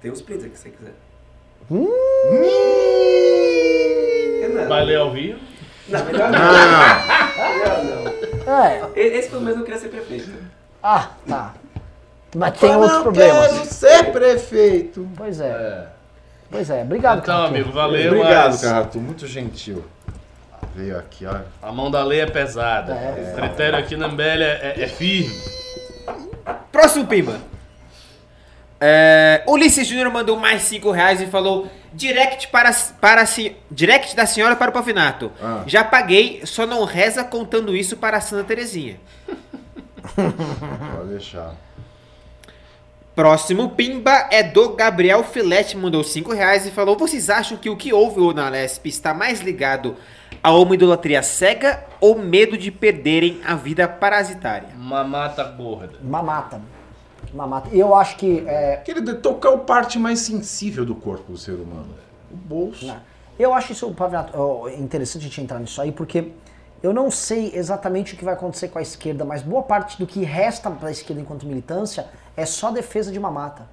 Tem 0.00 0.10
os 0.10 0.20
prints 0.20 0.44
aqui 0.44 0.56
se 0.56 0.62
você 0.64 0.70
quiser. 0.70 0.94
Renan. 4.40 4.68
Vai 4.68 4.84
ler 4.84 4.96
ao 4.98 5.12
vivo? 5.12 5.38
Não, 5.88 6.04
melhor 6.04 6.30
não. 6.30 6.38
Não. 6.38 7.48
Melhor 7.58 7.84
não. 8.46 8.64
É. 8.64 8.82
Esse 8.96 9.28
pelo 9.28 9.42
menos 9.42 9.58
não 9.58 9.64
queria 9.64 9.80
ser 9.80 9.88
prefeito. 9.88 10.30
Ah, 10.82 11.10
tá. 11.28 11.54
Mas 12.36 12.58
tem 12.58 12.70
Eu 12.70 12.78
outros 12.78 12.94
não 12.96 13.02
problemas. 13.04 13.52
quero 13.52 13.64
ser 13.66 14.12
prefeito. 14.12 15.08
Pois 15.16 15.40
é, 15.40 15.46
É. 15.48 15.86
pois 16.50 16.68
é. 16.70 16.82
Obrigado, 16.82 17.18
Então, 17.20 17.34
Carratu. 17.36 17.54
amigo, 17.54 17.72
valeu, 17.72 18.12
Obrigado, 18.18 18.50
mas 18.52 18.60
Carratu. 18.62 18.98
Muito 19.00 19.26
gentil. 19.26 19.84
Veio 20.74 20.98
aqui, 20.98 21.24
olha. 21.26 21.44
a 21.62 21.70
mão 21.70 21.90
da 21.90 22.02
lei 22.02 22.20
é 22.20 22.26
pesada. 22.26 22.92
É. 22.94 23.32
O 23.32 23.36
critério 23.36 23.78
aqui 23.78 23.96
na 23.96 24.08
MBL 24.08 24.42
é, 24.42 24.74
é- 24.78 24.82
é 24.82 24.88
firme. 24.88 25.30
Próximo 26.72 27.06
pimba. 27.06 27.36
É, 28.80 29.42
Ulisses 29.46 29.86
Júnior 29.86 30.10
mandou 30.10 30.36
mais 30.36 30.62
5 30.62 30.90
reais 30.90 31.20
e 31.20 31.26
falou: 31.26 31.68
direct, 31.94 32.48
para, 32.48 32.72
para, 33.00 33.24
direct 33.70 34.14
da 34.14 34.26
senhora 34.26 34.56
para 34.56 34.70
o 34.70 34.72
Pavinato. 34.74 35.32
Ah. 35.40 35.62
Já 35.66 35.84
paguei, 35.84 36.42
só 36.44 36.66
não 36.66 36.84
reza 36.84 37.24
contando 37.24 37.74
isso 37.76 37.96
para 37.96 38.18
a 38.18 38.20
Santa 38.20 38.44
Terezinha. 38.44 39.00
Pode 40.14 41.08
deixar. 41.08 41.54
Próximo 43.14 43.70
pimba 43.70 44.28
é 44.30 44.42
do 44.42 44.70
Gabriel 44.70 45.22
Filete, 45.22 45.76
mandou 45.76 46.02
5 46.02 46.32
reais 46.32 46.66
e 46.66 46.72
falou: 46.72 46.98
Vocês 46.98 47.30
acham 47.30 47.56
que 47.56 47.70
o 47.70 47.76
que 47.76 47.92
houve 47.92 48.34
na 48.34 48.48
Lesp 48.48 48.86
está 48.86 49.14
mais 49.14 49.40
ligado 49.40 49.96
a 50.42 50.52
uma 50.52 50.74
idolatria 50.74 51.22
cega 51.22 51.84
ou 52.00 52.18
medo 52.18 52.58
de 52.58 52.72
perderem 52.72 53.40
a 53.46 53.54
vida 53.54 53.86
parasitária? 53.86 54.70
Mamata 54.76 55.44
gorda. 55.44 55.94
Mamata. 56.02 56.60
Mamata. 57.34 57.68
E 57.72 57.78
eu 57.80 57.94
acho 57.94 58.16
que. 58.16 58.44
É, 58.46 58.76
Querido, 58.78 59.16
tocar 59.16 59.50
o 59.50 59.58
parte 59.60 59.98
mais 59.98 60.20
sensível 60.20 60.84
do 60.86 60.94
corpo 60.94 61.32
do 61.32 61.38
ser 61.38 61.52
humano. 61.54 61.88
O 62.30 62.36
bolso. 62.36 62.86
né, 62.86 63.00
eu 63.38 63.52
acho 63.52 63.72
isso, 63.72 63.90
Pavinato, 63.92 64.32
interessante 64.78 65.22
a 65.22 65.24
gente 65.24 65.40
entrar 65.40 65.58
nisso 65.58 65.80
aí, 65.80 65.90
porque 65.90 66.32
eu 66.82 66.92
não 66.92 67.10
sei 67.10 67.50
exatamente 67.54 68.14
o 68.14 68.16
que 68.16 68.24
vai 68.24 68.34
acontecer 68.34 68.68
com 68.68 68.78
a 68.78 68.82
esquerda, 68.82 69.24
mas 69.24 69.42
boa 69.42 69.62
parte 69.62 69.98
do 69.98 70.06
que 70.06 70.22
resta 70.24 70.70
para 70.70 70.88
a 70.88 70.92
esquerda 70.92 71.20
enquanto 71.22 71.44
militância 71.46 72.06
é 72.36 72.46
só 72.46 72.70
defesa 72.70 73.10
de 73.10 73.18
mamata. 73.18 73.68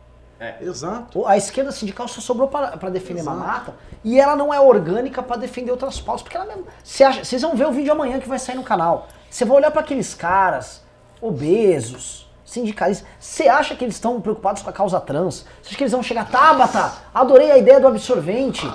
Exato. 0.60 1.20
O- 1.20 1.28
A 1.28 1.38
esquerda 1.38 1.72
sindical 1.72 2.08
só 2.08 2.20
sobrou 2.20 2.48
para 2.48 2.90
defender 2.90 3.20
Exato. 3.20 3.38
mamata 3.38 3.76
e 4.04 4.20
ela 4.20 4.36
não 4.36 4.52
é 4.52 4.60
orgânica 4.60 5.22
para 5.22 5.38
defender 5.38 5.70
outras 5.70 6.00
pautas. 6.02 6.24
Porque 6.24 6.36
ela 6.36 6.48
mesmo. 6.48 6.66
Vocês 6.84 7.42
vão 7.44 7.56
ver 7.56 7.68
o 7.68 7.72
vídeo 7.72 7.92
amanhã 7.92 8.20
que 8.20 8.28
vai 8.28 8.40
sair 8.40 8.56
no 8.56 8.64
canal. 8.64 9.08
Você 9.30 9.46
vai 9.46 9.58
olhar 9.58 9.70
para 9.70 9.82
aqueles 9.82 10.16
caras 10.16 10.82
obesos, 11.22 12.28
sindicalistas. 12.52 13.08
Você 13.20 13.48
acha 13.48 13.76
que 13.76 13.84
eles 13.86 13.96
estão 13.96 14.20
preocupados 14.20 14.62
com 14.62 14.70
a 14.70 14.74
causa 14.74 15.00
trans? 15.00 15.46
Você 15.62 15.70
acha 15.70 15.78
que 15.78 15.84
eles 15.84 15.94
vão 15.94 16.04
chegar, 16.04 16.30
Tabata, 16.30 16.94
adorei 17.14 17.52
a 17.52 17.58
ideia 17.58 17.80
do 17.80 17.88
absorvente? 17.88 18.70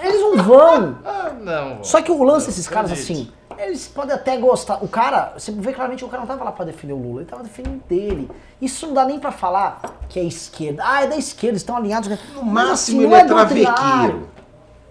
Eles 0.00 0.20
não 0.20 0.36
vão. 0.42 0.98
Ah, 1.04 1.30
não. 1.40 1.84
Só 1.84 2.00
que 2.00 2.10
o 2.10 2.22
lance 2.22 2.46
desses 2.46 2.68
caras, 2.68 2.90
assim, 2.90 3.30
eles 3.58 3.86
podem 3.88 4.14
até 4.14 4.36
gostar. 4.36 4.82
O 4.82 4.88
cara, 4.88 5.32
você 5.36 5.52
vê 5.52 5.72
claramente 5.72 6.00
que 6.00 6.04
o 6.04 6.08
cara 6.08 6.20
não 6.20 6.26
tava 6.26 6.44
lá 6.44 6.52
pra 6.52 6.64
defender 6.64 6.92
o 6.92 6.96
Lula, 6.96 7.22
ele 7.22 7.30
tava 7.30 7.42
defendendo 7.42 7.82
dele. 7.88 8.30
Isso 8.60 8.86
não 8.86 8.94
dá 8.94 9.04
nem 9.04 9.18
pra 9.18 9.30
falar 9.30 9.80
que 10.08 10.18
é 10.18 10.24
esquerda. 10.24 10.82
Ah, 10.84 11.04
é 11.04 11.06
da 11.06 11.16
esquerda, 11.16 11.52
eles 11.52 11.62
estão 11.62 11.76
alinhados. 11.76 12.08
No 12.34 12.42
máximo 12.42 13.02
ele 13.02 13.14
é 13.14 13.24
travequeiro. 13.24 14.28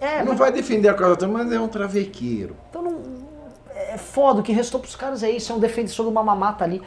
É, 0.00 0.18
não 0.18 0.30
mas, 0.30 0.38
vai 0.38 0.50
defender 0.50 0.88
a 0.88 0.94
causa 0.94 1.16
trans, 1.16 1.32
mas 1.32 1.52
é 1.52 1.60
um 1.60 1.68
travequeiro. 1.68 2.56
então 2.68 2.82
não. 2.82 3.22
É 3.74 3.98
foda, 3.98 4.40
o 4.40 4.42
que 4.42 4.52
restou 4.52 4.80
pros 4.80 4.96
caras 4.96 5.22
é 5.22 5.30
isso, 5.30 5.52
é 5.52 5.54
um 5.54 5.58
defensor 5.58 6.06
de 6.06 6.12
uma 6.12 6.22
mamata 6.22 6.64
ali. 6.64 6.80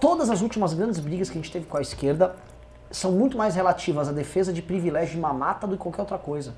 Todas 0.00 0.30
as 0.30 0.40
últimas 0.40 0.72
grandes 0.72 0.98
brigas 0.98 1.28
que 1.28 1.38
a 1.38 1.40
gente 1.40 1.52
teve 1.52 1.66
com 1.66 1.76
a 1.76 1.82
esquerda 1.82 2.34
são 2.90 3.12
muito 3.12 3.36
mais 3.36 3.54
relativas 3.54 4.08
à 4.08 4.12
defesa 4.12 4.52
de 4.52 4.62
privilégio 4.62 5.16
de 5.16 5.20
mamata 5.20 5.66
do 5.66 5.76
que 5.76 5.82
qualquer 5.82 6.02
outra 6.02 6.18
coisa. 6.18 6.54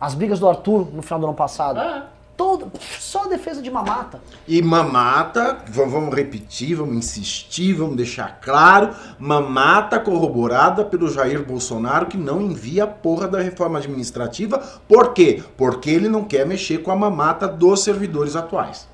As 0.00 0.14
brigas 0.14 0.38
do 0.38 0.48
Arthur 0.48 0.88
no 0.92 1.02
final 1.02 1.20
do 1.20 1.26
ano 1.26 1.34
passado. 1.34 1.78
Ah, 1.78 2.08
Todo, 2.36 2.72
só 2.98 3.26
defesa 3.26 3.60
de 3.60 3.70
mamata. 3.70 4.20
E 4.48 4.62
mamata, 4.62 5.58
vamos 5.68 6.14
repetir, 6.14 6.74
vamos 6.74 6.96
insistir, 6.96 7.74
vamos 7.74 7.94
deixar 7.94 8.40
claro, 8.40 8.94
mamata 9.18 10.00
corroborada 10.00 10.84
pelo 10.84 11.10
Jair 11.10 11.44
Bolsonaro 11.44 12.06
que 12.06 12.16
não 12.16 12.40
envia 12.40 12.84
a 12.84 12.86
porra 12.86 13.28
da 13.28 13.38
reforma 13.38 13.78
administrativa. 13.78 14.58
Por 14.88 15.12
quê? 15.12 15.42
Porque 15.56 15.90
ele 15.90 16.08
não 16.08 16.24
quer 16.24 16.46
mexer 16.46 16.78
com 16.78 16.90
a 16.90 16.96
mamata 16.96 17.46
dos 17.46 17.84
servidores 17.84 18.34
atuais. 18.34 18.88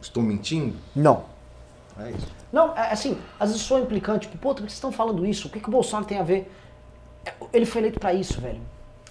Estou 0.00 0.22
mentindo? 0.22 0.76
Não. 0.94 1.35
É 1.98 2.10
isso. 2.10 2.26
Não, 2.52 2.76
é 2.76 2.92
assim, 2.92 3.18
às 3.40 3.50
vezes 3.50 3.64
sou 3.64 3.78
implicante, 3.78 4.28
tipo, 4.28 4.38
pô, 4.38 4.48
por 4.50 4.56
que 4.56 4.62
vocês 4.62 4.74
estão 4.74 4.92
falando 4.92 5.24
isso? 5.26 5.48
O 5.48 5.50
que, 5.50 5.60
que 5.60 5.68
o 5.68 5.72
Bolsonaro 5.72 6.06
tem 6.06 6.18
a 6.18 6.22
ver? 6.22 6.52
É, 7.24 7.32
Ele 7.52 7.64
foi 7.66 7.80
eleito 7.80 7.98
pra 7.98 8.12
isso, 8.12 8.40
velho. 8.40 8.60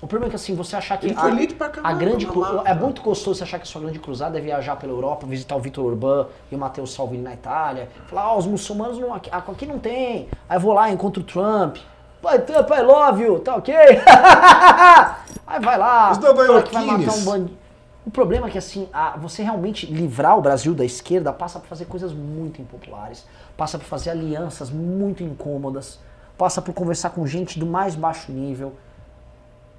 O 0.02 0.07
problema 0.07 0.28
é 0.28 0.30
que 0.32 0.36
assim, 0.36 0.53
você 0.53 0.76
achar 0.76 0.98
que 0.98 1.07
Ele 1.07 1.16
foi 1.16 1.32
eleito 1.32 1.56
pra 1.56 1.68
acabar 1.68 1.90
a 1.90 1.94
grande 1.94 2.26
com 2.26 2.32
a 2.32 2.45
cru- 2.45 2.56
mamata. 2.57 2.70
é 2.70 2.74
muito 2.76 3.02
gostoso 3.02 3.38
você 3.40 3.44
achar 3.44 3.57
que 3.57 3.64
a 3.64 3.66
sua 3.66 3.82
grande 3.82 3.98
cruzada 3.98 4.38
é 4.38 4.41
viajar 4.41 4.76
pela 4.76 4.91
Europa, 4.91 5.26
visitar 5.26 5.56
o 5.56 5.60
Vitor 5.60 5.86
Orbán 5.86 6.28
e 6.52 6.56
o 6.56 6.60
Matteo 6.60 6.86
Salvini 6.86 7.24
na 7.24 7.34
Itália, 7.34 7.90
falar, 8.07 8.34
ó, 8.34 8.38
os 8.38 8.45
muçulmanos 8.45 8.99
não, 8.99 9.14
aqui, 9.14 9.30
aqui 9.32 9.66
não 9.66 9.80
tem. 9.80 10.28
Aí 10.48 10.57
eu 10.57 10.62
vou 10.62 10.74
lá, 10.74 10.91
encontro 10.91 11.22
o 11.22 11.26
Trump. 11.26 11.78
Pai, 12.22 12.40
Trump, 12.40 12.70
I 12.72 12.82
love 12.82 13.24
you, 13.24 13.40
tá 13.40 13.56
ok? 13.56 13.74
Aí 15.48 15.60
vai 15.60 15.78
lá, 15.78 16.12
Os 16.12 16.18
vai 16.18 16.86
matar 16.86 17.14
um 17.14 17.24
bandido. 17.24 17.57
O 18.06 18.11
problema 18.11 18.48
é 18.48 18.52
que 18.52 18.57
assim, 18.57 18.88
a- 18.94 19.18
você 19.18 19.41
realmente 19.41 19.86
livrar 19.88 20.38
o 20.38 20.41
Brasil 20.41 20.76
da 20.76 20.86
esquerda 20.86 21.34
passa 21.34 21.60
por 21.60 21.68
fazer 21.68 21.86
coisas 21.86 22.14
muito 22.14 22.61
impopulares, 22.61 23.26
passa 23.57 23.80
por 23.80 23.86
fazer 23.86 24.11
alianças 24.11 24.69
muito 24.69 25.23
incômodas, 25.23 25.99
passa 26.38 26.61
por 26.61 26.73
conversar 26.73 27.10
com 27.11 27.26
gente 27.26 27.57
do 27.57 27.65
mais 27.65 27.95
baixo 27.95 28.32
nível. 28.32 28.73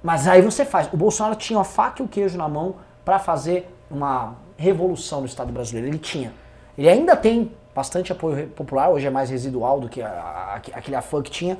Mas 0.03 0.27
aí 0.27 0.41
você 0.41 0.65
faz. 0.65 0.91
O 0.91 0.97
Bolsonaro 0.97 1.35
tinha 1.35 1.59
a 1.59 1.63
faca 1.63 2.01
e 2.01 2.05
o 2.05 2.07
queijo 2.07 2.37
na 2.37 2.47
mão 2.49 2.75
para 3.05 3.17
fazer 3.17 3.73
uma 3.89 4.35
revolução 4.57 5.21
no 5.21 5.25
Estado 5.25 5.51
brasileiro. 5.53 5.87
Ele 5.87 5.97
tinha. 5.99 6.33
Ele 6.77 6.89
ainda 6.89 7.15
tem 7.15 7.51
bastante 7.73 8.11
apoio 8.11 8.47
popular, 8.49 8.89
hoje 8.89 9.07
é 9.07 9.09
mais 9.09 9.29
residual 9.29 9.79
do 9.79 9.87
que 9.87 10.01
a- 10.01 10.09
a- 10.09 10.55
aquele 10.55 10.95
afã 10.95 11.21
que 11.21 11.31
tinha. 11.31 11.57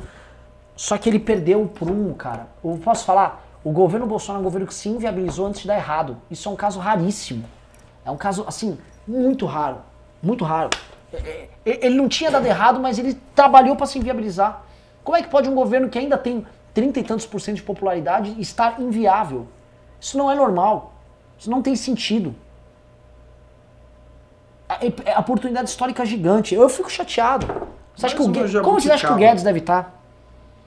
Só 0.76 0.98
que 0.98 1.10
ele 1.10 1.20
perdeu 1.20 1.62
o 1.62 1.68
prumo, 1.68 2.14
cara. 2.16 2.48
Eu 2.64 2.78
posso 2.84 3.06
falar? 3.06 3.47
O 3.64 3.72
governo 3.72 4.06
Bolsonaro 4.06 4.40
é 4.40 4.42
um 4.42 4.44
governo 4.44 4.68
que 4.68 4.74
se 4.74 4.88
inviabilizou 4.90 5.48
antes 5.48 5.62
de 5.62 5.68
dar 5.68 5.76
errado. 5.76 6.18
Isso 6.30 6.48
é 6.48 6.52
um 6.52 6.56
caso 6.56 6.80
raríssimo. 6.80 7.44
É 8.06 8.12
um 8.12 8.18
caso, 8.18 8.46
assim, 8.48 8.78
muito 9.08 9.46
raro. 9.46 9.80
Muito 10.22 10.46
raro. 10.46 10.70
É, 11.12 11.50
é, 11.66 11.86
Ele 11.86 11.96
não 11.96 12.08
tinha 12.08 12.32
dado 12.32 12.46
errado, 12.46 12.80
mas 12.80 12.98
ele 12.98 13.14
trabalhou 13.36 13.76
para 13.76 13.86
se 13.86 13.98
inviabilizar. 13.98 14.64
Como 15.04 15.18
é 15.18 15.22
que 15.22 15.30
pode 15.30 15.50
um 15.50 15.56
governo 15.56 15.90
que 15.90 15.98
ainda 15.98 16.18
tem 16.18 16.46
30 16.74 17.00
e 17.00 17.04
tantos 17.04 17.26
por 17.26 17.40
cento 17.40 17.56
de 17.58 17.64
popularidade 17.64 18.36
estar 18.40 18.80
inviável? 18.80 19.48
Isso 20.00 20.18
não 20.18 20.30
é 20.30 20.36
normal. 20.36 20.94
Isso 21.38 21.50
não 21.50 21.62
tem 21.62 21.76
sentido. 21.76 22.36
A, 24.68 24.80
é 24.86 25.14
a 25.14 25.20
oportunidade 25.20 25.70
histórica 25.70 26.06
gigante. 26.06 26.54
Eu 26.54 26.68
fico 26.70 26.90
chateado. 26.90 27.48
Você 27.96 28.06
acha 28.06 28.16
que 28.16 28.22
o 28.22 28.28
Guedes, 28.28 28.62
como 28.62 28.80
você 28.80 28.92
acha 28.92 29.08
que 29.08 29.14
o. 29.14 29.16
Guedes 29.16 29.44
deve 29.44 29.60
estar? 29.60 29.97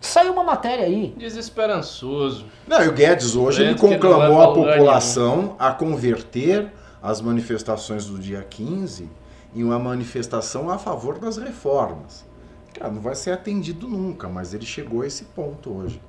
Saiu 0.01 0.33
uma 0.33 0.43
matéria 0.43 0.87
aí. 0.87 1.15
Desesperançoso. 1.17 2.47
Não, 2.67 2.83
e 2.83 2.89
o 2.89 2.93
Guedes 2.93 3.37
hoje 3.37 3.63
ele 3.63 3.75
conclamou 3.75 4.37
vai 4.37 4.47
a 4.47 4.49
lugar 4.49 4.77
população 4.77 5.57
a 5.59 5.73
converter 5.73 6.73
as 7.03 7.21
manifestações 7.21 8.07
do 8.07 8.19
dia 8.19 8.43
15 8.43 9.09
em 9.55 9.65
uma 9.65 9.79
manifestação 9.79 10.71
a 10.71 10.79
favor 10.79 11.19
das 11.19 11.37
reformas. 11.37 12.25
Cara, 12.73 12.91
não 12.91 13.01
vai 13.01 13.15
ser 13.15 13.33
atendido 13.33 13.89
nunca, 13.89 14.29
mas 14.29 14.55
ele 14.55 14.65
chegou 14.65 15.03
a 15.03 15.07
esse 15.07 15.25
ponto 15.25 15.71
hoje. 15.71 16.01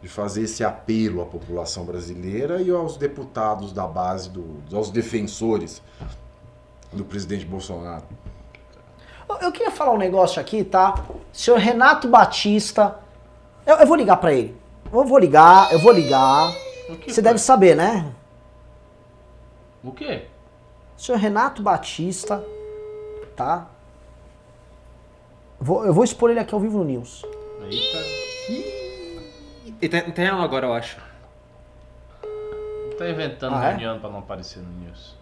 De 0.00 0.08
fazer 0.08 0.42
esse 0.42 0.64
apelo 0.64 1.20
à 1.20 1.26
população 1.26 1.84
brasileira 1.84 2.60
e 2.60 2.70
aos 2.70 2.96
deputados 2.96 3.72
da 3.72 3.86
base, 3.86 4.30
do, 4.30 4.62
aos 4.72 4.90
defensores 4.90 5.82
do 6.92 7.04
presidente 7.04 7.44
Bolsonaro. 7.44 8.04
Eu, 9.28 9.36
eu 9.38 9.52
queria 9.52 9.70
falar 9.70 9.92
um 9.92 9.98
negócio 9.98 10.40
aqui, 10.40 10.64
tá? 10.64 10.94
Senhor 11.32 11.58
Renato 11.58 12.08
Batista. 12.08 12.96
Eu, 13.66 13.76
eu 13.76 13.86
vou 13.86 13.96
ligar 13.96 14.16
pra 14.16 14.32
ele. 14.32 14.56
Eu 14.92 15.04
vou 15.04 15.18
ligar, 15.18 15.72
eu 15.72 15.78
vou 15.78 15.92
ligar. 15.92 16.52
Você 17.06 17.14
foi? 17.14 17.22
deve 17.22 17.38
saber, 17.38 17.74
né? 17.76 18.12
O 19.82 19.90
quê? 19.92 20.26
Senhor 20.96 21.18
Renato 21.18 21.62
Batista, 21.62 22.44
tá? 23.34 23.66
Vou- 25.60 25.84
eu 25.86 25.94
vou 25.94 26.04
expor 26.04 26.30
ele 26.30 26.40
aqui 26.40 26.54
ao 26.54 26.60
vivo 26.60 26.78
no 26.78 26.84
News. 26.84 27.24
Eita. 27.70 27.98
Ele 29.80 29.88
tá, 29.88 30.00
tá 30.12 30.22
em 30.22 30.28
aula 30.28 30.44
agora, 30.44 30.66
eu 30.66 30.72
acho. 30.74 30.96
Tá 32.98 33.08
inventando 33.08 33.56
Ah, 33.56 33.64
é? 33.66 33.68
reunião 33.70 33.98
pra 33.98 34.10
não 34.10 34.18
aparecer 34.20 34.60
no 34.62 34.68
news. 34.84 35.16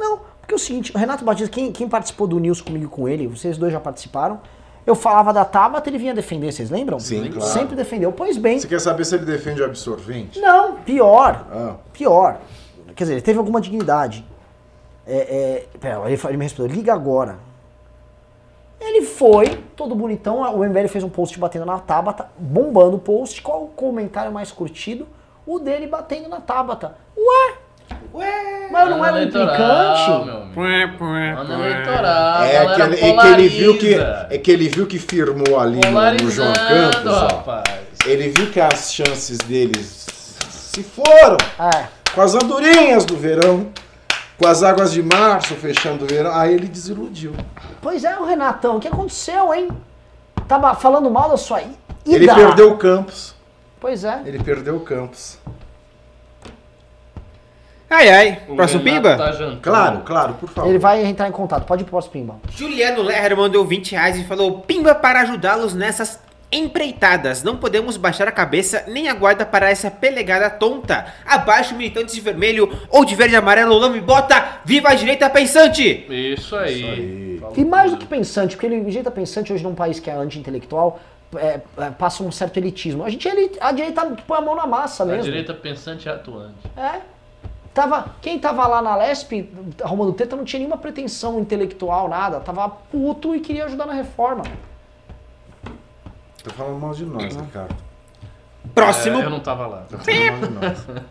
Não, 0.00 0.20
porque 0.40 0.54
é 0.54 0.56
o 0.56 0.58
seguinte, 0.58 0.90
o 0.94 0.98
Renato 0.98 1.24
Batista, 1.24 1.52
quem, 1.54 1.70
quem 1.70 1.88
participou 1.88 2.26
do 2.26 2.38
News 2.40 2.60
comigo 2.60 2.88
com 2.88 3.06
ele, 3.08 3.28
vocês 3.28 3.56
dois 3.58 3.72
já 3.72 3.78
participaram, 3.78 4.40
eu 4.86 4.94
falava 4.94 5.32
da 5.32 5.44
Tabata, 5.44 5.88
ele 5.90 5.98
vinha 5.98 6.14
defender, 6.14 6.50
vocês 6.50 6.70
lembram? 6.70 6.98
Sim, 6.98 7.30
claro. 7.30 7.52
Sempre 7.52 7.76
defendeu. 7.76 8.10
Pois 8.10 8.36
bem, 8.38 8.58
Você 8.58 8.66
quer 8.66 8.80
saber 8.80 9.04
se 9.04 9.14
ele 9.14 9.26
defende 9.26 9.60
o 9.60 9.64
absorvente? 9.66 10.40
não, 10.40 10.76
pior. 10.76 11.46
Ah, 11.52 11.74
Pior. 11.92 12.38
Quer 12.96 13.04
dizer, 13.04 13.12
ele 13.14 13.20
teve 13.22 13.38
alguma 13.38 13.60
dignidade. 13.60 14.24
É, 15.06 15.66
é, 15.74 15.78
pera, 15.78 16.10
ele, 16.10 16.20
ele 16.24 16.36
me 16.36 16.44
respondeu, 16.44 16.74
liga 16.74 16.92
agora. 16.92 17.38
Ele 18.80 19.02
foi, 19.02 19.62
todo 19.76 19.94
bonitão, 19.94 20.40
o 20.40 20.64
MBL 20.64 20.88
fez 20.88 21.04
um 21.04 21.08
post 21.10 21.38
batendo 21.38 21.66
na 21.66 21.78
Tabata, 21.78 22.30
bombando 22.38 22.96
o 22.96 22.98
post. 22.98 23.42
Qual 23.42 23.64
o 23.64 23.68
comentário 23.68 24.32
mais 24.32 24.50
curtido? 24.50 25.06
O 25.46 25.58
dele 25.58 25.86
batendo 25.86 26.28
na 26.28 26.40
Tabata. 26.40 26.96
Ué? 27.16 27.54
Ué? 28.14 28.68
Mas 28.70 28.88
não 28.90 29.04
era 29.04 29.14
um 29.14 29.18
eleitoral, 29.18 29.46
implicante? 29.54 30.50
Ano 31.36 31.64
eleitoral. 31.64 32.42
É, 32.42 32.74
que, 32.74 32.82
é 32.82 33.16
que 33.16 33.26
ele 33.26 33.48
viu 33.48 33.78
que 33.78 33.94
é 33.94 34.38
que 34.38 34.50
ele 34.50 34.68
viu 34.68 34.86
que 34.86 34.98
firmou 34.98 35.58
ali 35.58 35.80
no, 35.80 36.24
no 36.24 36.30
João 36.30 36.52
Campos, 36.52 37.12
ó. 37.12 37.26
rapaz. 37.26 37.64
Ele 38.06 38.28
viu 38.30 38.50
que 38.50 38.60
as 38.60 38.92
chances 38.92 39.38
deles 39.38 40.06
se 40.50 40.82
foram 40.82 41.36
É. 41.58 41.88
com 42.14 42.20
as 42.22 42.34
andorinhas 42.34 43.04
do 43.04 43.16
verão, 43.16 43.68
com 44.38 44.46
as 44.46 44.62
águas 44.62 44.92
de 44.92 45.02
março 45.02 45.54
fechando 45.54 46.04
o 46.04 46.08
verão. 46.08 46.32
Aí 46.34 46.54
ele 46.54 46.66
desiludiu. 46.68 47.34
Pois 47.82 48.04
é, 48.04 48.16
o 48.18 48.24
Renatão, 48.24 48.76
o 48.76 48.80
que 48.80 48.88
aconteceu, 48.88 49.52
hein? 49.52 49.68
Tava 50.48 50.74
falando 50.74 51.10
mal 51.10 51.28
da 51.28 51.36
sua 51.36 51.60
ida. 51.62 51.74
Ele 52.06 52.26
perdeu 52.26 52.72
o 52.72 52.76
Campos. 52.76 53.34
Pois 53.80 54.04
é. 54.04 54.20
Ele 54.24 54.38
perdeu 54.42 54.76
o 54.76 54.80
Campos. 54.80 55.38
Ai, 57.90 58.08
ai. 58.08 58.42
O 58.48 58.54
Próximo 58.54 58.84
Renato 58.84 59.02
pimba? 59.02 59.16
Tá 59.16 59.32
jantando. 59.32 59.60
Claro, 59.60 59.98
claro, 60.04 60.34
por 60.34 60.48
favor. 60.48 60.68
Ele 60.70 60.78
vai 60.78 61.04
entrar 61.04 61.28
em 61.28 61.32
contato. 61.32 61.64
Pode 61.66 61.82
ir 61.82 61.84
pro 61.84 61.90
próximo 61.90 62.12
pimba. 62.12 62.36
Juliano 62.56 63.02
Lerner 63.02 63.36
mandou 63.36 63.64
20 63.64 63.90
reais 63.92 64.16
e 64.16 64.22
falou: 64.24 64.60
Pimba 64.60 64.94
para 64.94 65.22
ajudá-los 65.22 65.74
nessas 65.74 66.20
empreitadas. 66.52 67.42
Não 67.42 67.56
podemos 67.56 67.96
baixar 67.96 68.28
a 68.28 68.32
cabeça 68.32 68.84
nem 68.88 69.08
a 69.08 69.14
guarda 69.14 69.44
para 69.44 69.68
essa 69.70 69.90
pelegada 69.90 70.48
tonta. 70.50 71.06
Abaixo 71.26 71.74
militantes 71.74 72.14
de 72.14 72.20
vermelho 72.20 72.72
ou 72.88 73.04
de 73.04 73.14
verde 73.14 73.34
e 73.34 73.36
amarelo, 73.36 73.76
lame 73.76 74.00
bota. 74.00 74.60
Viva 74.64 74.90
a 74.90 74.94
direita 74.94 75.28
pensante! 75.28 76.06
Isso 76.08 76.54
aí. 76.56 76.74
Isso 76.80 76.86
aí. 76.90 77.38
Falou 77.40 77.54
E 77.56 77.64
mais 77.64 77.90
do 77.90 77.96
tudo. 77.96 78.06
que 78.08 78.14
pensante, 78.14 78.56
porque 78.56 78.66
ele 78.66 78.88
jeita 78.90 79.10
pensante 79.10 79.52
hoje 79.52 79.64
num 79.64 79.74
país 79.74 79.98
que 79.98 80.10
é 80.10 80.12
anti-intelectual, 80.14 81.00
é, 81.36 81.60
é, 81.78 81.90
passa 81.90 82.22
um 82.22 82.30
certo 82.32 82.56
elitismo. 82.56 83.04
A 83.04 83.10
gente, 83.10 83.26
ele, 83.28 83.52
a 83.60 83.72
direita 83.72 84.04
põe 84.26 84.38
a 84.38 84.40
mão 84.40 84.54
na 84.56 84.66
massa 84.66 85.02
A 85.02 85.06
mesmo. 85.06 85.22
direita 85.24 85.54
pensante 85.54 86.06
e 86.06 86.08
atuante. 86.08 86.54
É. 86.76 87.00
Tava, 87.80 88.14
quem 88.20 88.38
tava 88.38 88.66
lá 88.66 88.82
na 88.82 88.94
Lesp 88.94 89.32
arrumando 89.82 90.12
treta 90.12 90.36
não 90.36 90.44
tinha 90.44 90.58
nenhuma 90.60 90.76
pretensão 90.76 91.40
intelectual, 91.40 92.10
nada. 92.10 92.38
Tava 92.38 92.68
puto 92.68 93.34
e 93.34 93.40
queria 93.40 93.64
ajudar 93.64 93.86
na 93.86 93.94
reforma. 93.94 94.42
Tá 96.44 96.50
falando 96.54 96.78
mal 96.78 96.92
de 96.92 97.06
nós, 97.06 97.34
Ricardo. 97.34 97.74
Próximo, 98.74 99.18
É, 99.20 99.24
eu 99.24 99.30
não 99.30 99.40
tava 99.40 99.66
lá. 99.66 99.86
Tá 99.90 99.96
falando 99.96 100.30
mal 100.60 100.70
de 100.74 100.90
nós. 100.92 101.04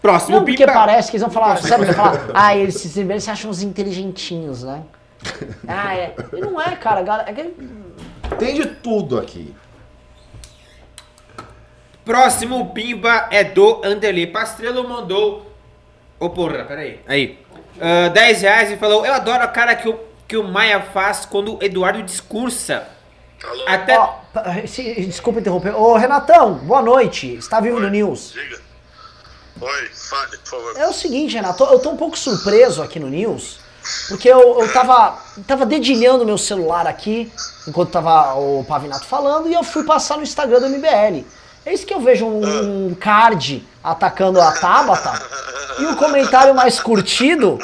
próximo 0.00 0.36
Não, 0.36 0.44
porque 0.44 0.64
Pimba. 0.64 0.72
parece 0.72 1.10
que 1.10 1.16
eles 1.16 1.22
vão 1.22 1.32
falar, 1.32 1.56
sabe, 1.56 1.82
eles 1.82 1.96
vão 1.96 2.04
falar, 2.04 2.30
ah, 2.32 2.56
eles 2.56 2.76
se 2.76 3.00
eles 3.00 3.24
se 3.24 3.30
acham 3.32 3.50
uns 3.50 3.60
inteligentinhos, 3.60 4.62
né? 4.62 4.84
Ah, 5.66 5.96
é. 5.96 6.14
E 6.32 6.40
não 6.40 6.60
é, 6.60 6.76
cara. 6.76 7.24
É 7.26 7.32
que- 7.32 7.56
Tem 8.38 8.54
de 8.54 8.66
tudo 8.66 9.18
aqui. 9.18 9.52
Próximo 12.04 12.70
Pimba 12.72 13.26
é 13.32 13.42
do 13.42 13.80
Anderley 13.84 14.28
Pastrello, 14.28 14.88
mandou. 14.88 15.53
Ô 16.20 16.30
porra, 16.30 16.64
peraí. 16.64 17.00
Aí. 17.06 17.38
Ah, 17.80 18.08
10 18.08 18.42
reais 18.42 18.70
e 18.70 18.76
falou: 18.76 19.04
Eu 19.04 19.12
adoro 19.14 19.42
a 19.42 19.48
cara 19.48 19.74
que 19.74 19.88
o, 19.88 19.98
que 20.28 20.36
o 20.36 20.44
Maia 20.44 20.80
faz 20.80 21.26
quando 21.26 21.56
o 21.56 21.62
Eduardo 21.64 22.02
discursa. 22.02 22.86
Alô? 23.42 23.64
Até. 23.66 23.98
Ó, 23.98 24.06
pa- 24.32 24.66
se- 24.66 24.94
desculpa 25.06 25.40
interromper. 25.40 25.74
Ô, 25.74 25.94
Renatão, 25.96 26.54
boa 26.54 26.80
noite. 26.80 27.34
Está 27.34 27.60
vivo 27.60 27.78
no 27.80 27.90
News? 27.90 28.32
Diga. 28.32 28.58
Oi, 29.60 29.88
fale, 29.92 30.36
por 30.38 30.48
favor. 30.48 30.76
É 30.76 30.86
o 30.88 30.92
seguinte, 30.92 31.34
Renato, 31.34 31.62
eu 31.64 31.78
tô 31.78 31.90
um 31.90 31.96
pouco 31.96 32.18
surpreso 32.18 32.82
aqui 32.82 32.98
no 32.98 33.08
News, 33.08 33.60
porque 34.08 34.28
eu, 34.28 34.60
eu 34.60 34.72
tava, 34.72 35.16
tava 35.46 35.64
dedilhando 35.64 36.24
meu 36.26 36.36
celular 36.36 36.86
aqui, 36.88 37.32
enquanto 37.68 37.90
tava 37.90 38.34
o 38.34 38.64
Pavinato 38.64 39.06
falando, 39.06 39.48
e 39.48 39.54
eu 39.54 39.62
fui 39.62 39.84
passar 39.84 40.16
no 40.16 40.24
Instagram 40.24 40.58
do 40.60 40.68
MBL. 40.68 41.24
Eis 41.66 41.84
que 41.84 41.94
eu 41.94 42.00
vejo 42.00 42.26
um, 42.26 42.88
um 42.90 42.94
card 42.94 43.66
atacando 43.82 44.40
a 44.40 44.52
Tabata, 44.52 45.20
e 45.78 45.86
o 45.86 45.96
comentário 45.96 46.54
mais 46.54 46.78
curtido 46.80 47.58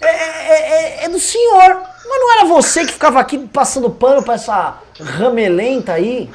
é, 0.00 0.06
é- 0.06 1.00
é- 1.02 1.04
é 1.04 1.08
do 1.08 1.20
senhor. 1.20 1.80
Mas 2.06 2.20
não 2.20 2.32
era 2.34 2.44
você 2.46 2.84
que 2.84 2.92
ficava 2.92 3.18
aqui 3.20 3.38
passando 3.48 3.88
pano 3.90 4.22
pra 4.22 4.34
essa 4.34 4.74
ramelenta 5.00 5.92
aí? 5.92 6.30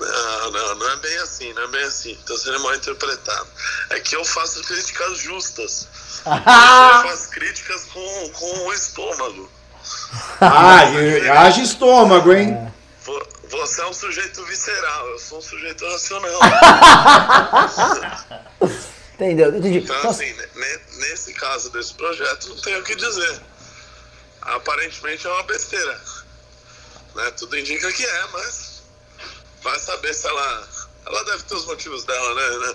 Não, 0.00 0.50
não, 0.50 0.74
não 0.76 0.90
é 0.90 0.96
bem 0.96 1.16
assim, 1.18 1.52
não 1.52 1.62
é 1.62 1.68
bem 1.68 1.82
assim. 1.84 2.18
Tá 2.26 2.34
sendo 2.36 2.58
mal 2.60 2.74
interpretado. 2.74 3.46
É 3.90 4.00
que 4.00 4.16
eu 4.16 4.24
faço 4.24 4.62
críticas 4.64 5.18
justas. 5.18 5.86
Ah, 6.26 7.02
Eu 7.04 7.10
faço 7.10 7.30
críticas 7.30 7.84
com, 7.84 8.30
com 8.30 8.66
o 8.66 8.72
estômago. 8.72 9.48
Ah, 10.40 10.84
e- 10.86 11.28
haja 11.30 11.62
estômago, 11.62 12.32
hein? 12.32 12.58
Vo- 13.04 13.26
Você 13.50 13.82
é 13.82 13.86
um 13.86 13.92
sujeito 13.92 14.44
visceral, 14.46 15.08
eu 15.08 15.18
sou 15.18 15.38
um 15.38 15.42
sujeito 15.42 15.84
racional. 15.84 16.40
entendeu? 19.14 19.50
Entendi. 19.50 19.78
Então, 19.78 19.96
Então, 19.98 20.10
assim, 20.10 20.32
ne- 20.32 20.80
nesse 20.98 21.32
caso 21.34 21.70
desse 21.70 21.94
projeto, 21.94 22.48
não 22.48 22.56
tenho 22.56 22.80
o 22.80 22.84
que 22.84 22.94
dizer. 22.94 23.40
Aparentemente 24.42 25.26
é 25.26 25.30
uma 25.30 25.42
besteira. 25.42 26.00
Né? 27.14 27.30
Tudo 27.32 27.58
indica 27.58 27.92
que 27.92 28.04
é, 28.06 28.26
mas 28.32 28.82
vai 29.62 29.78
saber 29.78 30.14
se 30.14 30.26
ela. 30.26 30.68
Ela 31.06 31.24
deve 31.24 31.42
ter 31.42 31.54
os 31.54 31.66
motivos 31.66 32.04
dela, 32.04 32.34
né? 32.34 32.66
né? 32.66 32.74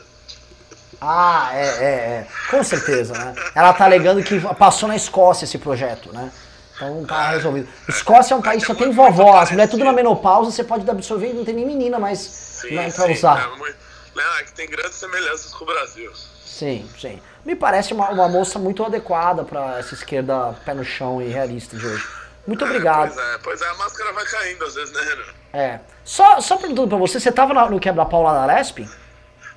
Ah, 0.99 1.49
é, 1.53 1.67
é, 1.67 1.85
é. 1.85 2.27
Com 2.49 2.63
certeza, 2.63 3.13
né? 3.13 3.35
Ela 3.53 3.73
tá 3.73 3.85
alegando 3.85 4.23
que 4.23 4.39
passou 4.55 4.89
na 4.89 4.95
Escócia 4.95 5.45
esse 5.45 5.57
projeto, 5.57 6.11
né? 6.11 6.31
Então 6.75 7.05
tá 7.05 7.29
resolvido. 7.29 7.67
Escócia 7.87 8.33
é 8.33 8.37
um 8.37 8.41
país 8.41 8.61
que 8.63 8.67
só 8.67 8.75
tem 8.75 8.91
vovó, 8.91 9.37
as 9.37 9.51
mulheres 9.51 9.71
tudo 9.71 9.83
na 9.85 9.93
menopausa, 9.93 10.51
você 10.51 10.63
pode 10.63 10.89
absorver 10.89 11.29
e 11.29 11.33
não 11.33 11.45
tem 11.45 11.55
nem 11.55 11.65
menina 11.65 11.97
mais 11.97 12.19
Sim, 12.19 12.75
né, 12.75 12.91
pra 12.91 13.05
sim, 13.05 13.13
usar. 13.13 13.39
É, 13.39 13.73
não, 14.15 14.37
é 14.37 14.43
que 14.43 14.51
tem 14.53 14.69
grandes 14.69 14.95
semelhanças 14.95 15.53
com 15.53 15.63
o 15.63 15.67
Brasil. 15.67 16.11
Sim, 16.45 16.87
sim. 16.99 17.19
Me 17.45 17.55
parece 17.55 17.93
uma, 17.93 18.09
uma 18.09 18.27
moça 18.29 18.57
muito 18.57 18.83
adequada 18.83 19.43
pra 19.43 19.77
essa 19.79 19.93
esquerda 19.93 20.53
pé 20.65 20.73
no 20.73 20.83
chão 20.85 21.21
e 21.21 21.27
realista 21.29 21.75
de 21.77 21.85
hoje. 21.85 22.05
Muito 22.47 22.63
obrigado. 22.63 23.13
Pois 23.13 23.27
é, 23.27 23.37
pois 23.43 23.61
é, 23.61 23.67
a 23.69 23.73
máscara 23.75 24.13
vai 24.13 24.25
caindo 24.25 24.63
às 24.65 24.75
vezes, 24.75 24.93
né, 24.93 25.01
Renan? 25.01 25.23
É. 25.53 25.79
Só, 26.03 26.39
só 26.39 26.57
perguntando 26.57 26.87
pra 26.89 26.97
você, 26.97 27.19
você 27.19 27.31
tava 27.31 27.53
na- 27.53 27.69
no 27.69 27.79
quebra-pau 27.79 28.21
lá 28.23 28.33
na 28.33 28.45
Lesp? 28.53 28.79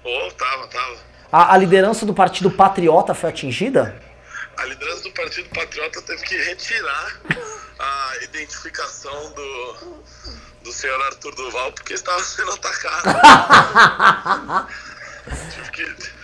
Ô, 0.04 0.30
tava, 0.36 0.66
tava. 0.68 0.96
A, 1.30 1.54
a 1.54 1.56
liderança 1.58 2.06
do 2.06 2.14
Partido 2.14 2.50
Patriota 2.50 3.12
foi 3.14 3.28
atingida? 3.30 3.94
A 4.58 4.64
liderança 4.64 5.02
do 5.02 5.10
Partido 5.12 5.48
Patriota 5.50 6.02
teve 6.02 6.22
que 6.24 6.36
retirar 6.36 7.20
a 7.78 8.12
identificação 8.22 9.32
do, 9.32 10.04
do 10.64 10.72
senhor 10.72 11.00
Arthur 11.06 11.34
Duval 11.34 11.72
porque 11.72 11.94
estava 11.94 12.22
sendo 12.22 12.52
atacado. 12.52 13.08
Tive 15.54 15.70
que- 15.70 16.18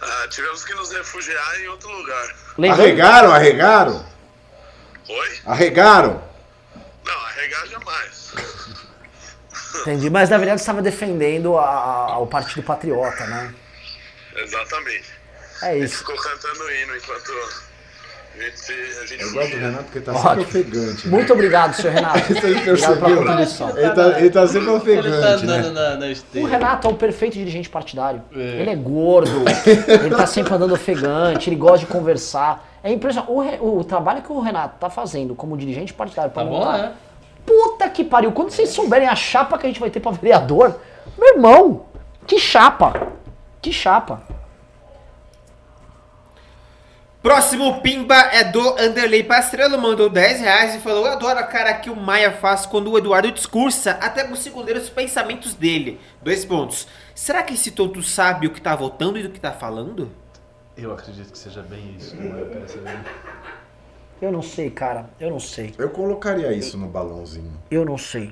ah, 0.00 0.28
tivemos 0.30 0.64
que 0.64 0.74
nos 0.74 0.92
refugiar 0.92 1.60
em 1.60 1.68
outro 1.68 1.88
lugar. 1.90 2.36
Arregaram, 2.70 3.32
arregaram? 3.32 4.06
Oi? 5.08 5.40
Arregaram? 5.46 6.22
Não, 7.04 7.20
arregar 7.26 7.66
jamais. 7.68 8.32
entendi, 9.80 10.10
mas 10.10 10.28
na 10.28 10.36
verdade 10.38 10.60
você 10.60 10.62
estava 10.64 10.82
defendendo 10.82 11.56
a- 11.58 11.64
a- 12.12 12.18
o 12.18 12.26
Partido 12.26 12.62
Patriota, 12.62 13.26
né? 13.26 13.54
Exatamente. 14.36 15.12
É 15.62 15.78
isso. 15.78 15.98
ficou 15.98 16.16
cantando 16.16 16.70
hino 16.70 16.96
enquanto 16.96 17.32
a 18.36 18.40
gente, 18.42 18.60
se- 18.60 18.72
a 18.72 19.06
gente 19.06 19.22
Eu 19.22 19.32
gosto 19.32 19.50
do. 19.50 19.56
Renato 19.56 19.84
porque 19.84 20.00
tá 20.00 20.12
Ótimo. 20.12 20.28
sempre 20.28 20.42
ofegante. 20.78 21.06
né? 21.08 21.16
Muito 21.16 21.32
obrigado, 21.32 21.74
senhor 21.74 21.92
Renato. 21.94 22.18
Você 22.34 22.54
percebeu? 22.54 23.16
contribuição. 23.16 23.70
Ele 23.78 23.90
tá, 23.90 24.18
ele 24.20 24.30
tá 24.30 24.46
sempre 24.46 24.58
Ele 24.58 24.66
tá 24.66 24.72
ofegante, 24.74 25.44
andando 25.44 25.72
né? 25.74 25.80
na, 25.80 25.96
na 25.96 26.40
O. 26.42 26.44
Renato 26.46 26.86
é 26.86 26.90
o 26.90 26.94
perfeito 26.94 27.34
dirigente 27.34 27.68
partidário. 27.68 28.22
Ele 28.32 28.70
é 28.70 28.76
gordo, 28.76 29.44
ele 29.88 30.14
tá 30.14 30.26
sempre 30.26 30.54
andando 30.54 30.72
ofegante, 30.74 31.48
ele 31.50 31.56
gosta 31.56 31.78
de 31.80 31.86
conversar. 31.86 32.68
É 32.82 32.92
impressionante. 32.92 33.30
O, 33.60 33.78
o 33.78 33.84
trabalho 33.84 34.22
que 34.22 34.30
o 34.32 34.40
Renato 34.40 34.76
tá 34.78 34.88
fazendo 34.88 35.34
como 35.34 35.56
dirigente 35.56 35.92
partidário 35.92 36.30
pra 36.30 36.44
Tá 36.44 36.48
bom, 36.48 36.58
montar- 36.58 36.78
né? 36.78 36.92
Puta 37.44 37.88
que 37.88 38.04
pariu. 38.04 38.30
Quando 38.32 38.50
vocês 38.50 38.68
souberem 38.68 39.08
a 39.08 39.16
chapa 39.16 39.56
que 39.58 39.66
a 39.66 39.68
gente 39.68 39.80
vai 39.80 39.90
ter 39.90 40.00
pra 40.00 40.12
vereador, 40.12 40.76
meu 41.18 41.34
irmão, 41.34 41.86
que 42.26 42.38
chapa. 42.38 43.08
Que 43.60 43.72
chapa. 43.72 44.22
Próximo 47.22 47.80
Pimba 47.82 48.14
é 48.32 48.44
do 48.44 48.60
Anderley 48.78 49.24
Pastrello, 49.24 49.76
mandou 49.76 50.08
10 50.08 50.40
reais 50.40 50.74
e 50.76 50.78
falou: 50.78 51.04
Eu 51.04 51.12
adoro 51.12 51.38
a 51.38 51.42
cara 51.42 51.74
que 51.74 51.90
o 51.90 51.96
Maia 51.96 52.30
faz 52.30 52.64
quando 52.64 52.92
o 52.92 52.96
Eduardo 52.98 53.32
discursa, 53.32 53.92
até 54.00 54.22
consigo 54.24 54.62
ler 54.62 54.76
os 54.76 54.88
pensamentos 54.88 55.52
dele. 55.54 56.00
Dois 56.22 56.44
pontos. 56.44 56.86
Será 57.14 57.42
que 57.42 57.54
esse 57.54 57.72
tonto 57.72 58.02
sabe 58.02 58.46
o 58.46 58.50
que 58.52 58.60
tá 58.60 58.76
votando 58.76 59.18
e 59.18 59.22
do 59.24 59.30
que 59.30 59.40
tá 59.40 59.50
falando? 59.52 60.08
Eu 60.76 60.92
acredito 60.92 61.32
que 61.32 61.38
seja 61.38 61.60
bem 61.60 61.96
isso, 61.98 62.14
não 62.14 62.38
é? 62.38 62.44
Parece 62.44 62.78
bem- 62.78 62.94
Eu 64.22 64.30
não 64.30 64.42
sei, 64.42 64.70
cara. 64.70 65.10
Eu 65.18 65.28
não 65.30 65.40
sei. 65.40 65.74
Eu 65.76 65.90
colocaria 65.90 66.52
isso 66.52 66.78
no 66.78 66.86
balãozinho. 66.86 67.52
Eu 67.68 67.84
não 67.84 67.98
sei. 67.98 68.30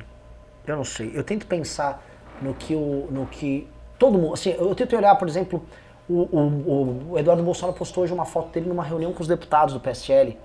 Eu 0.65 0.77
não 0.77 0.85
sei. 0.85 1.11
Eu 1.13 1.25
tento 1.25 1.45
pensar 1.47 2.05
no 2.41 2.55
que 2.55 2.73
o, 2.77 3.09
no 3.11 3.27
que 3.27 3.67
todo 3.99 4.17
mundo, 4.17 4.35
assim, 4.35 4.51
eu 4.57 4.73
tento 4.77 4.95
olhar, 4.97 5.17
por 5.17 5.27
exemplo, 5.27 5.67
o, 6.09 6.15
o, 6.15 7.13
o 7.13 7.19
Eduardo 7.19 7.43
Bolsonaro 7.43 7.77
postou 7.77 8.05
hoje 8.05 8.13
uma 8.13 8.25
foto 8.25 8.51
dele 8.51 8.69
numa 8.69 8.85
reunião 8.85 9.13
com 9.13 9.21
os 9.21 9.29
deputados 9.29 9.75
do 9.75 9.81
PSL. 9.81 10.39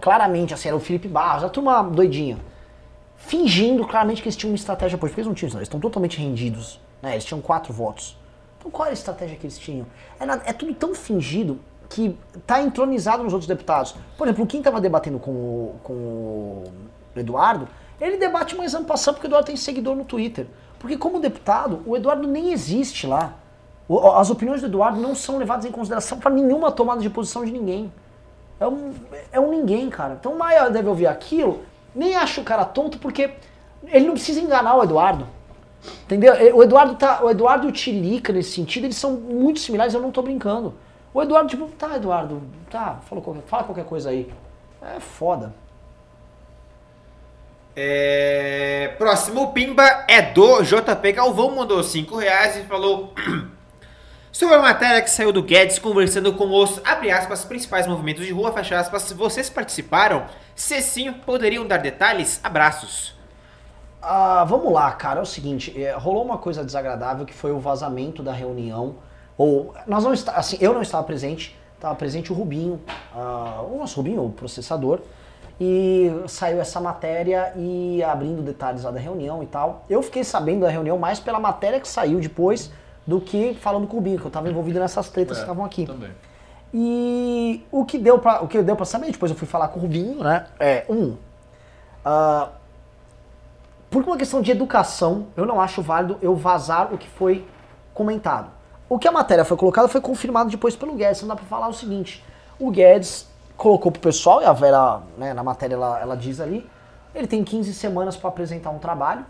Claramente, 0.00 0.52
assim, 0.52 0.68
era 0.68 0.76
o 0.76 0.80
Felipe 0.80 1.08
Barros, 1.08 1.44
a 1.44 1.48
turma 1.48 1.82
doidinha. 1.82 2.38
Fingindo 3.16 3.86
claramente 3.86 4.20
que 4.20 4.28
eles 4.28 4.36
tinham 4.36 4.52
uma 4.52 4.56
estratégia 4.56 4.98
política. 4.98 5.20
Eles 5.20 5.28
não 5.28 5.34
tinham, 5.34 5.50
eles 5.50 5.62
estão 5.62 5.80
totalmente 5.80 6.18
rendidos. 6.18 6.80
Né? 7.00 7.12
Eles 7.12 7.24
tinham 7.24 7.40
quatro 7.40 7.72
votos. 7.72 8.16
Então 8.58 8.70
qual 8.70 8.86
era 8.86 8.92
a 8.92 8.98
estratégia 8.98 9.36
que 9.36 9.46
eles 9.46 9.58
tinham? 9.58 9.86
É, 10.20 10.50
é 10.50 10.52
tudo 10.52 10.74
tão 10.74 10.94
fingido 10.94 11.58
que 11.88 12.18
tá 12.46 12.60
entronizado 12.60 13.22
nos 13.22 13.32
outros 13.32 13.46
deputados. 13.46 13.94
Por 14.18 14.26
exemplo, 14.26 14.46
Kim 14.46 14.58
estava 14.58 14.80
debatendo 14.80 15.18
com 15.18 15.30
o, 15.30 15.74
com 15.82 15.92
o 15.94 16.64
Eduardo, 17.14 17.68
ele 18.00 18.16
debate 18.16 18.54
mais 18.56 18.74
ano 18.74 18.84
passado 18.84 19.14
porque 19.14 19.26
o 19.26 19.28
Eduardo 19.28 19.46
tem 19.46 19.56
seguidor 19.56 19.94
no 19.94 20.04
Twitter. 20.04 20.46
Porque 20.78 20.96
como 20.96 21.18
deputado, 21.18 21.82
o 21.86 21.96
Eduardo 21.96 22.26
nem 22.28 22.52
existe 22.52 23.06
lá. 23.06 23.34
As 24.16 24.30
opiniões 24.30 24.60
do 24.60 24.66
Eduardo 24.66 25.00
não 25.00 25.14
são 25.14 25.38
levadas 25.38 25.64
em 25.64 25.70
consideração 25.70 26.18
para 26.18 26.30
nenhuma 26.30 26.72
tomada 26.72 27.00
de 27.00 27.08
posição 27.08 27.44
de 27.44 27.52
ninguém. 27.52 27.92
É 28.58 28.66
um, 28.66 28.94
é 29.32 29.40
um 29.40 29.50
ninguém, 29.50 29.88
cara. 29.88 30.16
Então 30.18 30.32
o 30.32 30.38
Maia 30.38 30.68
deve 30.70 30.88
ouvir 30.88 31.06
aquilo, 31.06 31.62
nem 31.94 32.16
acha 32.16 32.40
o 32.40 32.44
cara 32.44 32.64
tonto, 32.64 32.98
porque 32.98 33.30
ele 33.84 34.06
não 34.06 34.14
precisa 34.14 34.40
enganar 34.40 34.76
o 34.76 34.82
Eduardo. 34.82 35.26
Entendeu? 36.04 36.34
O 36.56 36.62
Eduardo, 36.62 36.96
tá, 36.96 37.22
o 37.22 37.30
Eduardo 37.30 37.66
e 37.66 37.68
o 37.68 37.72
Tilica, 37.72 38.32
nesse 38.32 38.52
sentido, 38.52 38.84
eles 38.84 38.96
são 38.96 39.12
muito 39.12 39.60
similares, 39.60 39.94
eu 39.94 40.00
não 40.00 40.10
tô 40.10 40.22
brincando. 40.22 40.74
O 41.14 41.22
Eduardo, 41.22 41.48
tipo, 41.48 41.68
tá, 41.68 41.96
Eduardo, 41.96 42.42
tá, 42.70 42.98
fala 43.08 43.20
qualquer, 43.20 43.42
fala 43.46 43.64
qualquer 43.64 43.84
coisa 43.84 44.10
aí. 44.10 44.30
É 44.82 45.00
foda. 45.00 45.54
É... 47.74 48.94
Próximo 48.96 49.52
Pimba 49.52 49.84
é 50.08 50.22
do 50.22 50.62
JP 50.62 51.12
Galvão, 51.12 51.54
mandou 51.54 51.82
5 51.82 52.16
reais 52.16 52.56
e 52.56 52.62
falou 52.62 53.12
Sobre 54.36 54.54
a 54.54 54.60
matéria 54.60 55.00
que 55.00 55.08
saiu 55.08 55.32
do 55.32 55.42
Guedes 55.42 55.78
conversando 55.78 56.30
com 56.34 56.44
os, 56.52 56.78
abre 56.84 57.10
aspas, 57.10 57.42
principais 57.42 57.86
movimentos 57.86 58.26
de 58.26 58.34
rua, 58.34 58.52
fecha 58.52 58.78
aspas, 58.78 59.10
vocês 59.10 59.48
participaram? 59.48 60.26
Se 60.54 60.82
sim, 60.82 61.10
poderiam 61.10 61.66
dar 61.66 61.78
detalhes? 61.78 62.38
Abraços. 62.44 63.14
Ah, 64.02 64.44
vamos 64.44 64.70
lá, 64.70 64.92
cara. 64.92 65.20
É 65.20 65.22
o 65.22 65.24
seguinte, 65.24 65.82
é, 65.82 65.92
rolou 65.92 66.22
uma 66.22 66.36
coisa 66.36 66.62
desagradável 66.62 67.24
que 67.24 67.32
foi 67.32 67.50
o 67.50 67.58
vazamento 67.58 68.22
da 68.22 68.30
reunião. 68.30 68.96
Ou 69.38 69.74
nós 69.86 70.04
não 70.04 70.12
está, 70.12 70.32
assim, 70.32 70.58
eu 70.60 70.74
não 70.74 70.82
estava 70.82 71.02
presente, 71.04 71.56
estava 71.74 71.94
presente 71.94 72.30
o 72.30 72.34
Rubinho, 72.34 72.78
ah, 73.14 73.62
o 73.66 73.78
nosso 73.78 73.96
Rubinho, 73.96 74.22
o 74.22 74.30
processador. 74.30 75.00
E 75.58 76.12
saiu 76.28 76.60
essa 76.60 76.78
matéria 76.78 77.54
e 77.56 78.04
abrindo 78.04 78.42
detalhes 78.42 78.82
lá 78.82 78.90
da 78.90 79.00
reunião 79.00 79.42
e 79.42 79.46
tal. 79.46 79.86
Eu 79.88 80.02
fiquei 80.02 80.22
sabendo 80.22 80.60
da 80.60 80.68
reunião 80.68 80.98
mais 80.98 81.18
pela 81.18 81.40
matéria 81.40 81.80
que 81.80 81.88
saiu 81.88 82.20
depois 82.20 82.70
do 83.06 83.20
que 83.20 83.54
falando 83.54 83.86
com 83.86 83.98
o 83.98 84.00
Binho, 84.00 84.18
que 84.18 84.26
eu 84.26 84.30
tava 84.30 84.48
envolvido 84.48 84.80
nessas 84.80 85.08
tretas 85.08 85.36
É, 85.36 85.40
que 85.40 85.44
estavam 85.44 85.64
aqui. 85.64 85.86
Também. 85.86 86.10
E 86.74 87.64
o 87.70 87.84
que 87.84 87.98
deu 87.98 88.18
pra, 88.18 88.42
o 88.42 88.48
que 88.48 88.60
deu 88.62 88.76
pra 88.76 88.84
saber, 88.84 89.10
depois 89.10 89.30
eu 89.30 89.38
fui 89.38 89.46
falar 89.46 89.68
com 89.68 89.78
o 89.78 89.82
Rubinho, 89.82 90.22
né? 90.22 90.46
É, 90.58 90.84
um, 90.88 91.16
ah, 92.04 92.50
por 93.90 94.02
uma 94.02 94.16
questão 94.16 94.42
de 94.42 94.50
educação, 94.50 95.28
eu 95.36 95.46
não 95.46 95.60
acho 95.60 95.80
válido 95.80 96.18
eu 96.20 96.34
vazar 96.34 96.92
o 96.92 96.98
que 96.98 97.08
foi 97.08 97.46
comentado. 97.94 98.50
O 98.88 98.98
que 98.98 99.08
a 99.08 99.12
matéria 99.12 99.44
foi 99.44 99.56
colocada 99.56 99.88
foi 99.88 100.00
confirmado 100.00 100.50
depois 100.50 100.76
pelo 100.76 100.94
Guedes. 100.94 101.22
Não 101.22 101.28
dá 101.28 101.36
pra 101.36 101.44
falar 101.46 101.68
o 101.68 101.72
seguinte: 101.72 102.22
o 102.58 102.70
Guedes 102.70 103.26
colocou 103.56 103.90
pro 103.90 104.00
pessoal, 104.00 104.42
e 104.42 104.44
a 104.44 104.52
Vera, 104.52 105.00
né, 105.16 105.32
na 105.32 105.42
matéria 105.42 105.74
ela, 105.74 106.00
ela 106.00 106.16
diz 106.16 106.40
ali, 106.40 106.68
ele 107.14 107.26
tem 107.26 107.42
15 107.42 107.72
semanas 107.72 108.16
para 108.16 108.28
apresentar 108.28 108.70
um 108.70 108.78
trabalho. 108.78 109.24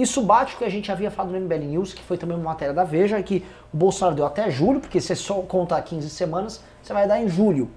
Isso 0.00 0.22
bate 0.22 0.54
o 0.54 0.58
que 0.58 0.64
a 0.64 0.68
gente 0.70 0.90
havia 0.90 1.10
falado 1.10 1.32
no 1.32 1.38
MBL 1.40 1.64
News, 1.66 1.92
que 1.92 2.02
foi 2.02 2.16
também 2.16 2.34
uma 2.36 2.44
matéria 2.44 2.72
da 2.72 2.84
Veja, 2.84 3.22
que 3.22 3.44
o 3.72 3.76
Bolsonaro 3.76 4.16
deu 4.16 4.24
até 4.24 4.50
julho, 4.50 4.80
porque 4.80 4.98
se 5.00 5.14
só 5.14 5.34
contar 5.42 5.82
15 5.82 6.08
semanas, 6.08 6.62
você 6.82 6.92
vai 6.94 7.06
dar 7.06 7.20
em 7.20 7.28
julho, 7.28 7.70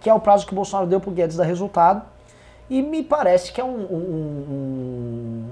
que 0.00 0.08
é 0.08 0.14
o 0.14 0.18
prazo 0.20 0.46
que 0.46 0.52
o 0.52 0.56
Bolsonaro 0.56 0.88
deu 0.88 1.00
pro 1.00 1.10
Guedes 1.10 1.36
dar 1.36 1.44
resultado. 1.44 2.02
E 2.70 2.80
me 2.82 3.02
parece 3.02 3.52
que 3.52 3.60
é 3.60 3.64
um, 3.64 3.76
um, 3.76 3.96
um- 4.50 5.46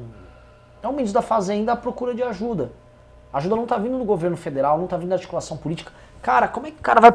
é 0.83 0.89
um 0.89 0.93
ministro 0.93 1.21
da 1.21 1.23
Fazenda 1.27 1.73
à 1.73 1.77
procura 1.77 2.15
de 2.15 2.23
ajuda. 2.23 2.73
A 3.33 3.39
ajuda 3.39 3.57
não 3.57 3.67
tá 3.67 3.77
vindo 3.77 3.99
do 3.99 4.05
governo 4.05 4.37
federal, 4.37 4.79
não 4.79 4.87
tá 4.87 4.97
vindo 4.97 5.09
da 5.11 5.17
articulação 5.17 5.57
política. 5.57 5.93
Cara, 6.23 6.49
como 6.49 6.67
é 6.67 6.71
que 6.71 6.79
o 6.79 6.83
cara 6.83 7.01
vai. 7.01 7.15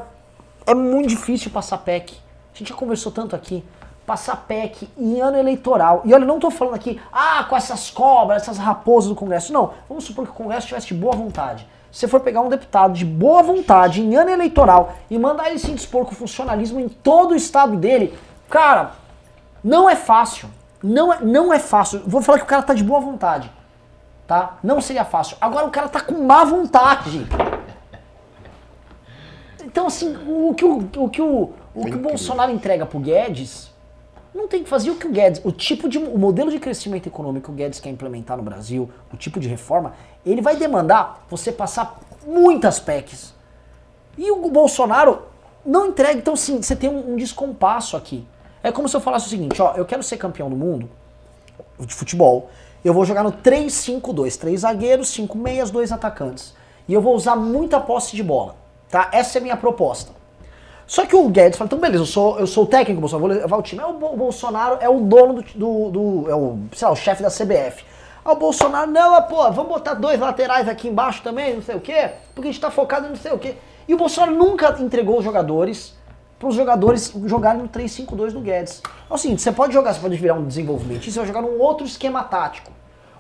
É 0.68 0.74
muito 0.76 1.10
difícil 1.10 1.50
passar 1.52 1.80
PEC. 1.80 2.14
A 2.54 2.58
gente 2.58 2.70
já 2.70 2.76
conversou 2.76 3.12
tanto 3.12 3.36
aqui. 3.36 3.64
Passar 4.10 4.38
PEC 4.48 4.90
em 4.98 5.22
ano 5.22 5.38
eleitoral. 5.38 6.02
E 6.04 6.12
olha, 6.12 6.26
não 6.26 6.40
tô 6.40 6.50
falando 6.50 6.74
aqui, 6.74 7.00
ah, 7.14 7.46
com 7.48 7.56
essas 7.56 7.92
cobras, 7.92 8.42
essas 8.42 8.58
raposas 8.58 9.08
do 9.08 9.14
Congresso. 9.14 9.54
Não, 9.54 9.72
vamos 9.88 10.04
supor 10.04 10.26
que 10.26 10.32
o 10.32 10.34
Congresso 10.34 10.66
tivesse 10.66 10.88
de 10.88 10.96
boa 10.96 11.16
vontade. 11.16 11.68
Se 11.92 12.00
você 12.00 12.08
for 12.08 12.20
pegar 12.20 12.42
um 12.42 12.50
deputado 12.50 12.94
de 12.94 13.06
boa 13.06 13.44
vontade 13.44 14.02
em 14.02 14.16
ano 14.16 14.32
eleitoral 14.32 14.96
e 15.12 15.20
mandar 15.20 15.52
ele 15.52 15.60
se 15.60 15.72
dispor 15.72 16.08
com 16.08 16.16
funcionalismo 16.16 16.80
em 16.80 16.90
todo 16.90 17.34
o 17.34 17.36
estado 17.36 17.78
dele, 17.78 18.18
cara, 18.50 18.94
não 19.64 19.88
é 19.88 19.96
fácil. 19.96 20.50
Não 20.82 21.14
é, 21.14 21.22
não 21.22 21.54
é 21.54 21.60
fácil. 21.60 22.02
Vou 22.08 22.24
falar 22.24 22.40
que 22.40 22.46
o 22.46 22.48
cara 22.48 22.64
tá 22.64 22.74
de 22.74 22.84
boa 22.84 23.00
vontade. 23.00 23.52
Tá? 24.26 24.58
Não 24.64 24.82
seria 24.82 25.06
fácil. 25.06 25.38
Agora 25.40 25.68
o 25.68 25.70
cara 25.70 25.88
tá 25.88 26.02
com 26.02 26.24
má 26.24 26.44
vontade. 26.44 27.28
Então, 29.64 29.86
assim, 29.86 30.18
o 30.28 30.56
que 30.56 30.66
o, 30.66 30.80
o, 30.98 31.10
que 31.10 31.22
o, 31.22 31.54
o, 31.76 31.86
que 31.86 31.94
o 31.94 32.00
Bolsonaro 32.00 32.52
entrega 32.52 32.88
pro 32.88 32.98
Guedes 32.98 33.69
não 34.34 34.48
tem 34.48 34.64
que 34.64 34.70
fazer 34.70 34.92
o 34.92 34.96
que 34.96 35.08
o 35.08 35.12
Guedes. 35.12 35.42
O 35.44 35.52
tipo 35.52 35.90
de. 35.90 35.98
O 35.98 36.18
modelo 36.18 36.52
de 36.52 36.60
crescimento 36.60 37.08
econômico 37.08 37.48
que 37.48 37.52
o 37.52 37.56
Guedes 37.56 37.80
quer 37.80 37.90
implementar 37.90 38.38
no 38.38 38.44
Brasil, 38.44 38.90
o 39.12 39.18
tipo 39.18 39.40
de 39.40 39.48
reforma, 39.48 39.94
ele 40.26 40.42
vai 40.42 40.56
demandar 40.56 41.26
você 41.30 41.52
passar 41.52 42.00
muitas 42.26 42.80
PECs. 42.80 43.34
E 44.18 44.32
o 44.32 44.50
Bolsonaro 44.50 45.24
não 45.66 45.88
entrega. 45.88 46.20
Então, 46.20 46.36
sim, 46.36 46.62
você 46.62 46.76
tem 46.76 46.90
um, 46.90 47.14
um 47.14 47.16
descompasso 47.16 47.98
aqui. 47.98 48.26
É 48.62 48.72
como 48.72 48.88
se 48.88 48.96
eu 48.96 49.02
falasse 49.02 49.28
o 49.28 49.30
seguinte: 49.30 49.62
ó, 49.62 49.74
eu 49.76 49.86
quero 49.86 50.04
ser 50.04 50.18
campeão 50.18 50.50
do 50.50 50.56
mundo 50.56 50.90
de 51.80 51.94
futebol. 51.94 52.50
Eu 52.84 52.94
vou 52.94 53.06
jogar 53.06 53.24
no 53.24 53.32
3-5-2. 53.32 54.38
Três 54.38 54.62
zagueiros, 54.62 55.10
cinco 55.10 55.38
meias, 55.38 55.70
dois 55.70 55.92
atacantes. 55.92 56.54
E 56.88 56.94
eu 56.94 57.02
vou 57.02 57.16
usar 57.16 57.36
muita 57.36 57.80
posse 57.80 58.16
de 58.16 58.24
bola. 58.24 58.56
Tá? 58.90 59.10
Essa 59.12 59.38
é 59.38 59.40
a 59.40 59.44
minha 59.44 59.58
proposta. 59.58 60.19
Só 60.90 61.06
que 61.06 61.16
o 61.16 61.30
Guedes 61.30 61.56
fala, 61.56 61.68
então 61.68 61.78
beleza, 61.78 62.02
eu 62.02 62.06
sou, 62.08 62.40
eu 62.40 62.48
sou 62.48 62.64
o 62.64 62.68
técnico, 62.68 63.00
Bolsonaro, 63.00 63.28
vou 63.28 63.38
levar 63.42 63.58
o 63.58 63.62
time. 63.62 63.80
É 63.80 63.86
o 63.86 63.94
Bo- 63.94 64.16
Bolsonaro 64.18 64.80
é 64.82 64.90
o 64.90 65.00
dono 65.02 65.34
do, 65.36 65.44
do, 65.54 65.90
do- 65.92 66.30
é 66.32 66.34
o, 66.36 66.58
sei 66.74 66.88
lá, 66.88 66.94
o 66.94 66.96
chefe 66.96 67.22
da 67.22 67.30
CBF. 67.30 67.86
Aí 68.26 68.34
o 68.34 68.36
Bolsonaro, 68.36 68.90
não, 68.90 69.12
mas, 69.12 69.26
pô, 69.26 69.52
vamos 69.52 69.72
botar 69.72 69.94
dois 69.94 70.20
laterais 70.20 70.68
aqui 70.68 70.88
embaixo 70.88 71.22
também, 71.22 71.54
não 71.54 71.62
sei 71.62 71.76
o 71.76 71.80
quê, 71.80 72.10
porque 72.34 72.50
a 72.50 72.52
gente 72.52 72.60
tá 72.60 72.72
focado 72.72 73.06
em 73.06 73.10
não 73.10 73.16
sei 73.16 73.32
o 73.32 73.38
quê. 73.38 73.54
E 73.88 73.94
o 73.94 73.98
Bolsonaro 73.98 74.36
nunca 74.36 74.76
entregou 74.80 75.20
os 75.20 75.24
jogadores 75.24 75.96
para 76.40 76.48
os 76.50 76.56
jogadores 76.56 77.14
jogarem 77.26 77.62
no 77.62 77.70
3-5-2 77.70 78.32
do 78.32 78.40
Guedes. 78.40 78.82
É 79.10 79.14
o 79.14 79.18
seguinte, 79.18 79.44
você 79.44 79.52
pode 79.52 79.74
jogar, 79.74 79.94
você 79.94 80.00
pode 80.00 80.16
virar 80.18 80.34
um 80.34 80.46
desenvolvimento, 80.48 81.04
você 81.04 81.20
vai 81.20 81.28
jogar 81.28 81.42
num 81.44 81.60
outro 81.60 81.86
esquema 81.86 82.24
tático. 82.24 82.72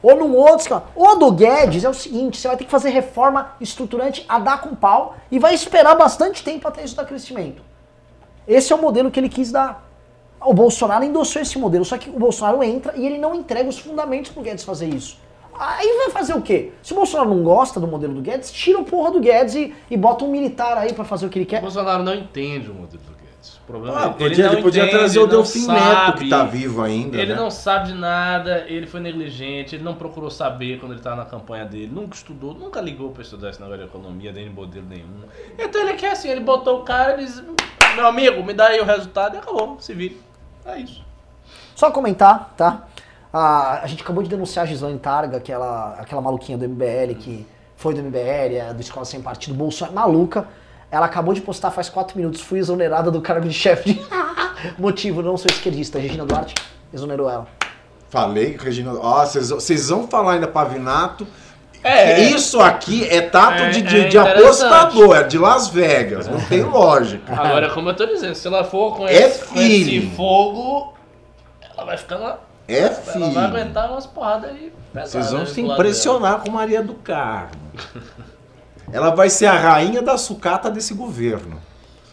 Ou 0.01 0.15
num 0.15 0.35
outro 0.35 0.59
esquema. 0.59 0.85
O 0.95 1.15
do 1.15 1.31
Guedes 1.31 1.83
é 1.83 1.89
o 1.89 1.93
seguinte, 1.93 2.37
você 2.37 2.47
vai 2.47 2.57
ter 2.57 2.65
que 2.65 2.71
fazer 2.71 2.89
reforma 2.89 3.53
estruturante 3.59 4.25
a 4.27 4.39
dar 4.39 4.61
com 4.61 4.75
pau 4.75 5.17
e 5.29 5.37
vai 5.37 5.53
esperar 5.53 5.95
bastante 5.95 6.43
tempo 6.43 6.67
até 6.67 6.83
isso 6.83 6.95
dar 6.95 7.05
crescimento. 7.05 7.61
Esse 8.47 8.71
é 8.71 8.75
o 8.75 8.81
modelo 8.81 9.11
que 9.11 9.19
ele 9.19 9.29
quis 9.29 9.51
dar. 9.51 9.87
O 10.41 10.53
Bolsonaro 10.53 11.03
endossou 11.03 11.41
esse 11.41 11.59
modelo, 11.59 11.83
só 11.83 11.97
que 11.97 12.09
o 12.09 12.17
Bolsonaro 12.17 12.63
entra 12.63 12.93
e 12.95 13.05
ele 13.05 13.17
não 13.17 13.35
entrega 13.35 13.67
os 13.67 13.77
fundamentos 13.77 14.31
pro 14.31 14.41
Guedes 14.41 14.63
fazer 14.63 14.87
isso. 14.87 15.17
Aí 15.53 15.97
vai 15.97 16.09
fazer 16.09 16.33
o 16.33 16.41
quê? 16.41 16.71
Se 16.81 16.93
o 16.93 16.95
Bolsonaro 16.95 17.29
não 17.29 17.43
gosta 17.43 17.81
do 17.81 17.87
modelo 17.87 18.13
do 18.13 18.21
Guedes, 18.21 18.49
tira 18.49 18.79
o 18.79 18.85
porra 18.85 19.11
do 19.11 19.19
Guedes 19.19 19.55
e, 19.55 19.75
e 19.91 19.97
bota 19.97 20.23
um 20.23 20.31
militar 20.31 20.77
aí 20.77 20.93
pra 20.93 21.03
fazer 21.03 21.25
o 21.25 21.29
que 21.29 21.37
ele 21.37 21.45
O 21.45 21.49
quer. 21.49 21.61
Bolsonaro 21.61 22.01
não 22.01 22.15
entende 22.15 22.71
o 22.71 22.73
modelo 22.73 23.03
do 23.03 23.09
Guedes. 23.09 23.18
Problema 23.69 23.99
Ah, 23.99 24.01
é 24.01 24.05
ele 24.07 24.13
podia, 24.15 24.45
não 24.47 24.53
ele 24.53 24.61
podia 24.63 24.81
entende, 24.81 24.97
trazer 24.97 25.19
o 25.19 25.21
ele 25.21 25.29
Delfim 25.29 25.67
Neto, 25.67 25.79
sabe. 25.79 26.23
que 26.23 26.29
tá 26.29 26.43
vivo 26.43 26.81
ainda. 26.81 27.17
Ele 27.21 27.33
né? 27.33 27.39
não 27.39 27.51
sabe 27.51 27.89
de 27.89 27.93
nada, 27.93 28.65
ele 28.67 28.87
foi 28.87 28.99
negligente, 28.99 29.75
ele 29.75 29.83
não 29.83 29.93
procurou 29.93 30.31
saber 30.31 30.79
quando 30.79 30.93
ele 30.93 31.01
estava 31.01 31.17
na 31.17 31.25
campanha 31.25 31.65
dele, 31.65 31.91
nunca 31.93 32.15
estudou, 32.15 32.55
nunca 32.55 32.81
ligou 32.81 33.11
para 33.11 33.21
estudar 33.21 33.51
esse 33.51 33.61
negócio 33.61 33.83
de 33.83 33.87
economia, 33.87 34.31
nem 34.31 34.45
de 34.45 34.49
modelo 34.49 34.87
nenhum. 34.87 35.21
Então 35.59 35.81
ele 35.81 35.93
quer 35.93 36.13
assim, 36.13 36.29
ele 36.29 36.39
botou 36.39 36.79
o 36.79 36.83
cara, 36.83 37.13
ele 37.13 37.25
disse, 37.25 37.43
meu 37.95 38.07
amigo, 38.07 38.43
me 38.43 38.55
dá 38.55 38.69
aí 38.69 38.81
o 38.81 38.85
resultado 38.85 39.35
e 39.35 39.37
acabou, 39.37 39.77
se 39.79 39.93
vira. 39.93 40.15
É 40.65 40.79
isso. 40.79 41.05
Só 41.75 41.91
comentar, 41.91 42.55
tá? 42.57 42.87
A, 43.31 43.81
a 43.83 43.87
gente 43.87 44.01
acabou 44.01 44.23
de 44.23 44.29
denunciar 44.29 44.65
a 44.65 44.67
Gislaine 44.67 44.97
Targa, 44.97 45.37
aquela, 45.37 45.93
aquela 45.93 46.21
maluquinha 46.21 46.57
do 46.57 46.67
MBL 46.67 47.13
que 47.19 47.45
foi 47.77 47.93
do 47.93 48.01
MBL, 48.01 48.55
é 48.55 48.73
do 48.73 48.81
Escola 48.81 49.05
Sem 49.05 49.21
Partido, 49.21 49.53
Bolsonaro, 49.53 49.93
maluca. 49.93 50.47
Ela 50.91 51.05
acabou 51.05 51.33
de 51.33 51.41
postar 51.41 51.69
faz 51.71 51.87
4 51.89 52.17
minutos, 52.17 52.41
fui 52.41 52.59
exonerada 52.59 53.11
do 53.11 53.21
cargo 53.21 53.47
de 53.47 53.53
chefe 53.53 53.93
de... 53.93 54.01
Motivo, 54.77 55.21
não 55.21 55.37
sou 55.37 55.49
esquerdista. 55.49 55.99
Regina 55.99 56.25
Duarte 56.25 56.55
exonerou 56.93 57.29
ela. 57.29 57.47
Falei, 58.09 58.57
Regina. 58.59 58.93
Ó, 58.99 59.23
vocês 59.25 59.49
vocês 59.51 59.89
vão 59.89 60.07
falar 60.07 60.33
ainda 60.33 60.47
Pavinato. 60.47 61.27
É. 61.83 62.19
Isso 62.23 62.59
aqui 62.59 63.07
é 63.07 63.21
tato 63.21 63.61
É- 63.61 63.69
de, 63.69 63.79
é 63.79 63.81
de, 63.83 63.89
de 64.09 64.17
interessante. 64.17 64.43
apostador, 64.43 65.15
é 65.15 65.23
de 65.23 65.37
Las 65.37 65.67
Vegas. 65.69 66.27
Não 66.27 66.41
tem 66.41 66.63
lógica. 66.63 67.31
Agora, 67.33 67.69
como 67.69 67.89
eu 67.89 67.95
tô 67.95 68.05
dizendo, 68.05 68.35
se 68.35 68.45
ela 68.47 68.63
for 68.65 68.97
com, 68.97 69.07
É 69.07 69.13
esse, 69.13 69.45
com 69.45 69.59
esse 69.61 70.01
fogo, 70.15 70.93
ela 71.77 71.85
vai 71.85 71.95
ficar 71.97 72.17
lá. 72.17 72.39
É 72.67 72.79
Ela 72.79 72.89
vai 72.89 73.13
filho. 73.13 73.39
aguentar 73.39 73.91
umas 73.91 74.05
porradas 74.05 74.49
aí 74.49 74.73
pesadas. 74.93 75.11
Vocês 75.11 75.31
vão 75.31 75.45
se 75.45 75.61
impressionar 75.61 76.41
com 76.41 76.51
Maria 76.51 76.83
do 76.83 76.95
Carmo. 76.95 77.51
Ela 78.91 79.11
vai 79.15 79.29
ser 79.29 79.45
a 79.45 79.53
rainha 79.53 80.01
da 80.01 80.17
sucata 80.17 80.69
desse 80.69 80.93
governo. 80.93 81.59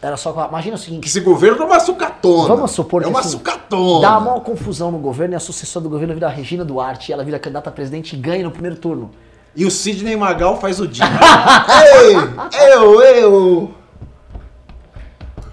Era 0.01 0.17
só. 0.17 0.31
Imagina 0.49 0.77
o 0.77 0.79
Que 0.79 0.85
seguinte: 0.85 1.09
esse 1.09 1.21
governo 1.21 1.63
é 1.63 1.67
uma 1.67 1.81
sucatona. 1.81 2.49
Vamos 2.49 2.71
supor 2.71 3.03
É 3.03 3.05
que 3.05 3.11
uma 3.11 3.21
assim, 3.21 3.31
sucatona. 3.31 4.01
dá 4.03 4.11
uma 4.13 4.21
maior 4.21 4.41
confusão 4.41 4.91
no 4.91 4.99
governo 4.99 5.35
e 5.35 5.37
a 5.37 5.41
sucessora 5.41 5.83
do 5.83 5.89
governo 5.89 6.15
vira 6.15 6.27
a 6.27 6.31
Regina 6.31 6.65
Duarte 6.65 7.11
e 7.11 7.13
ela 7.13 7.25
vira 7.25 7.39
candidata 7.39 7.71
a 7.71 7.73
presidente 7.73 8.15
e 8.15 8.19
ganha 8.19 8.45
no 8.45 8.51
primeiro 8.51 8.77
turno. 8.77 9.11
E 9.55 9.65
o 9.65 9.71
Sidney 9.71 10.17
Magal 10.17 10.61
faz 10.61 10.79
o 10.81 10.87
dia. 10.87 11.05
Ei, 12.03 12.73
eu, 12.73 13.01
eu. 13.03 13.75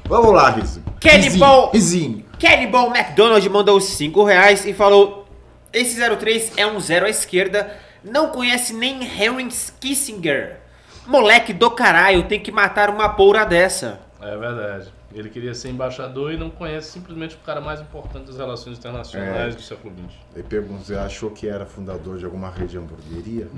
Vamos 0.05 0.33
lá, 0.33 0.49
Rizinho. 0.49 0.83
Kelly 0.99 1.29
Rizinho, 1.73 2.25
Ball 2.69 2.95
McDonald 2.95 3.49
mandou 3.49 3.79
5 3.79 4.23
reais 4.25 4.65
e 4.65 4.73
falou: 4.73 5.25
Esse 5.71 5.97
03 5.99 6.51
é 6.57 6.67
um 6.67 6.79
zero 6.79 7.05
à 7.05 7.09
esquerda, 7.09 7.71
não 8.03 8.27
conhece 8.27 8.73
nem 8.73 9.01
Henry 9.03 9.47
Kissinger. 9.79 10.62
Moleque 11.05 11.51
do 11.53 11.69
caralho, 11.71 12.23
tem 12.27 12.39
que 12.39 12.51
matar 12.51 12.89
uma 12.89 13.09
poura 13.09 13.45
dessa. 13.45 13.99
É 14.21 14.37
verdade. 14.37 14.87
Ele 15.13 15.29
queria 15.29 15.53
ser 15.53 15.69
embaixador 15.69 16.31
e 16.33 16.37
não 16.37 16.49
conhece 16.49 16.91
simplesmente 16.91 17.35
o 17.35 17.39
cara 17.39 17.61
mais 17.61 17.79
importante 17.81 18.25
das 18.27 18.37
relações 18.37 18.77
internacionais 18.79 19.53
É. 19.53 19.57
do 19.57 19.61
século 19.61 19.93
XX. 19.93 20.15
Ele 20.33 20.43
perguntou, 20.43 20.79
você 20.83 20.95
achou 20.95 21.29
que 21.29 21.47
era 21.47 21.65
fundador 21.65 22.17
de 22.17 22.25
alguma 22.25 22.49
rede 22.49 22.71
de 22.71 22.77
hamburgueria? 22.77 23.47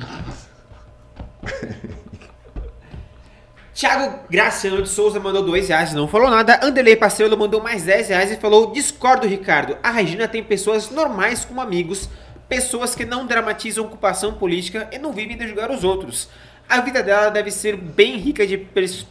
Thiago 3.74 4.20
Graciano 4.30 4.82
de 4.82 4.88
Souza 4.90 5.20
mandou 5.20 5.44
2 5.44 5.68
reais 5.68 5.92
e 5.92 5.96
não 5.96 6.08
falou 6.08 6.30
nada. 6.30 6.60
Anderley 6.64 6.96
Pastrello 6.96 7.38
mandou 7.38 7.62
mais 7.62 7.84
10 7.84 8.08
reais 8.10 8.32
e 8.32 8.38
falou: 8.38 8.72
Discordo, 8.72 9.28
Ricardo. 9.28 9.78
A 9.84 9.92
Regina 9.92 10.28
tem 10.30 10.42
pessoas 10.44 10.90
normais 10.90 11.44
como 11.44 11.60
amigos, 11.60 12.08
pessoas 12.48 12.96
que 12.96 13.06
não 13.06 13.26
dramatizam 13.26 13.84
ocupação 13.86 14.34
política 14.34 14.88
e 14.94 14.98
não 14.98 15.12
vivem 15.12 15.38
de 15.38 15.46
julgar 15.48 15.70
os 15.72 15.84
outros. 15.84 16.30
A 16.68 16.82
vida 16.82 17.02
dela 17.04 17.30
deve 17.30 17.52
ser 17.52 17.76
bem 17.78 18.18
rica 18.18 18.46
de, 18.46 18.58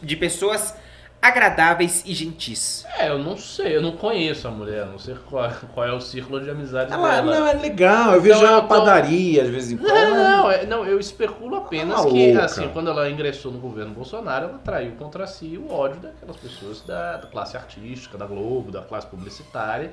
de 0.01 0.15
pessoas 0.15 0.75
agradáveis 1.21 2.03
e 2.05 2.13
gentis. 2.13 2.85
É, 2.99 3.09
eu 3.09 3.17
não 3.17 3.35
sei, 3.35 3.75
eu 3.75 3.81
não 3.81 3.93
conheço 3.97 4.47
a 4.47 4.51
mulher, 4.51 4.85
não 4.85 4.99
sei 4.99 5.15
qual, 5.27 5.49
qual 5.73 5.87
é 5.87 5.91
o 5.91 5.99
círculo 5.99 6.39
de 6.39 6.49
amizade 6.51 6.93
Ela 6.93 7.15
dela. 7.21 7.39
não 7.39 7.47
é 7.47 7.53
legal, 7.53 8.13
eu 8.13 8.21
vejo 8.21 8.35
Então, 8.35 8.47
ela 8.47 8.57
na 8.59 8.65
então- 8.65 8.77
padaria 8.79 9.43
de 9.43 9.49
vez 9.51 9.71
em 9.71 9.77
quando. 9.77 9.91
Não, 9.91 10.15
não, 10.43 10.51
é- 10.51 10.65
não, 10.67 10.85
eu 10.85 10.99
especulo 10.99 11.55
apenas 11.55 12.03
Tá 12.03 12.07
que, 12.09 12.27
louca. 12.31 12.45
assim, 12.45 12.69
quando 12.69 12.91
ela 12.91 13.09
ingressou 13.09 13.51
no 13.51 13.57
governo 13.59 13.91
Bolsonaro, 13.93 14.49
ela 14.49 14.59
traiu 14.59 14.91
contra 14.99 15.25
si 15.25 15.57
o 15.57 15.71
ódio 15.73 15.99
daquelas 15.99 16.35
pessoas 16.37 16.81
da, 16.81 17.17
da 17.17 17.27
classe 17.27 17.57
artística, 17.57 18.17
da 18.17 18.25
Globo, 18.27 18.71
da 18.71 18.81
classe 18.83 19.07
publicitária. 19.07 19.91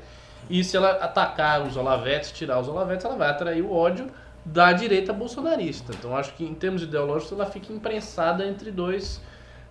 E 0.51 0.63
se 0.63 0.77
ela 0.77 0.91
atacar 0.91 1.63
os 1.63 1.77
Olavetes, 1.77 2.33
tirar 2.33 2.59
os 2.61 2.69
Olavetes, 2.69 3.05
ela 3.07 3.17
vai 3.17 3.31
atrair 3.31 3.63
o 3.63 3.73
ódio 3.73 4.07
da 4.45 4.73
direita 4.73 5.13
bolsonarista. 5.13 5.93
Então 5.97 6.17
acho 6.17 6.35
que 6.35 6.45
em 6.45 6.55
termos 6.55 6.83
ideológicos 6.83 7.33
ela 7.33 7.47
fica 7.49 7.73
imprensada 7.73 8.47
entre 8.47 8.71
dois, 8.71 9.21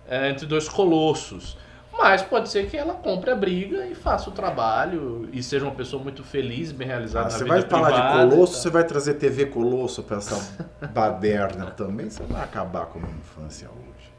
é, 0.08 0.30
entre 0.30 0.46
dois 0.46 0.68
colossos. 0.68 1.56
Mas 1.96 2.22
pode 2.22 2.48
ser 2.48 2.70
que 2.70 2.76
ela 2.76 2.94
compre 2.94 3.30
a 3.30 3.36
briga 3.36 3.86
e 3.86 3.94
faça 3.94 4.30
o 4.30 4.32
trabalho 4.32 5.28
e 5.30 5.42
seja 5.42 5.66
uma 5.66 5.74
pessoa 5.74 6.02
muito 6.02 6.24
feliz, 6.24 6.72
bem 6.72 6.86
realizada 6.88 7.26
Ah, 7.28 7.32
na 7.32 7.38
você 7.38 7.44
vai 7.44 7.60
falar 7.62 7.90
de 7.90 8.30
Colosso, 8.30 8.54
você 8.62 8.70
vai 8.70 8.84
trazer 8.84 9.14
TV 9.14 9.44
Colosso 9.46 10.02
pra 10.02 10.16
essa 10.16 10.66
baderna 10.94 11.66
também, 11.66 12.08
você 12.08 12.22
vai 12.22 12.42
acabar 12.42 12.86
com 12.86 12.98
a 12.98 13.02
minha 13.02 13.14
infância 13.18 13.68
hoje. 13.68 14.10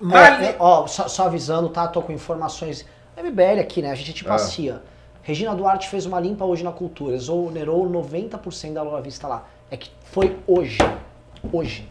Male- 0.00 0.46
É, 0.46 0.56
ó, 0.58 0.86
só, 0.86 1.08
só 1.08 1.26
avisando, 1.26 1.68
tá? 1.68 1.86
Tô 1.86 2.00
com 2.00 2.10
informações. 2.12 2.86
É 3.14 3.22
MBL 3.22 3.60
aqui, 3.60 3.82
né? 3.82 3.90
A 3.90 3.94
gente 3.94 4.10
é 4.10 4.14
tipo 4.14 4.32
Ah. 4.32 4.38
Regina 5.22 5.54
Duarte 5.54 5.88
fez 5.88 6.06
uma 6.06 6.18
limpa 6.18 6.44
hoje 6.44 6.64
na 6.64 6.72
cultura, 6.72 7.14
exonerou 7.14 7.88
90% 7.88 8.72
da 8.72 8.82
Lula 8.82 9.02
Vista 9.02 9.28
lá. 9.28 9.44
É 9.70 9.76
que 9.76 9.90
foi 10.04 10.38
hoje. 10.46 10.78
Hoje. 11.52 11.86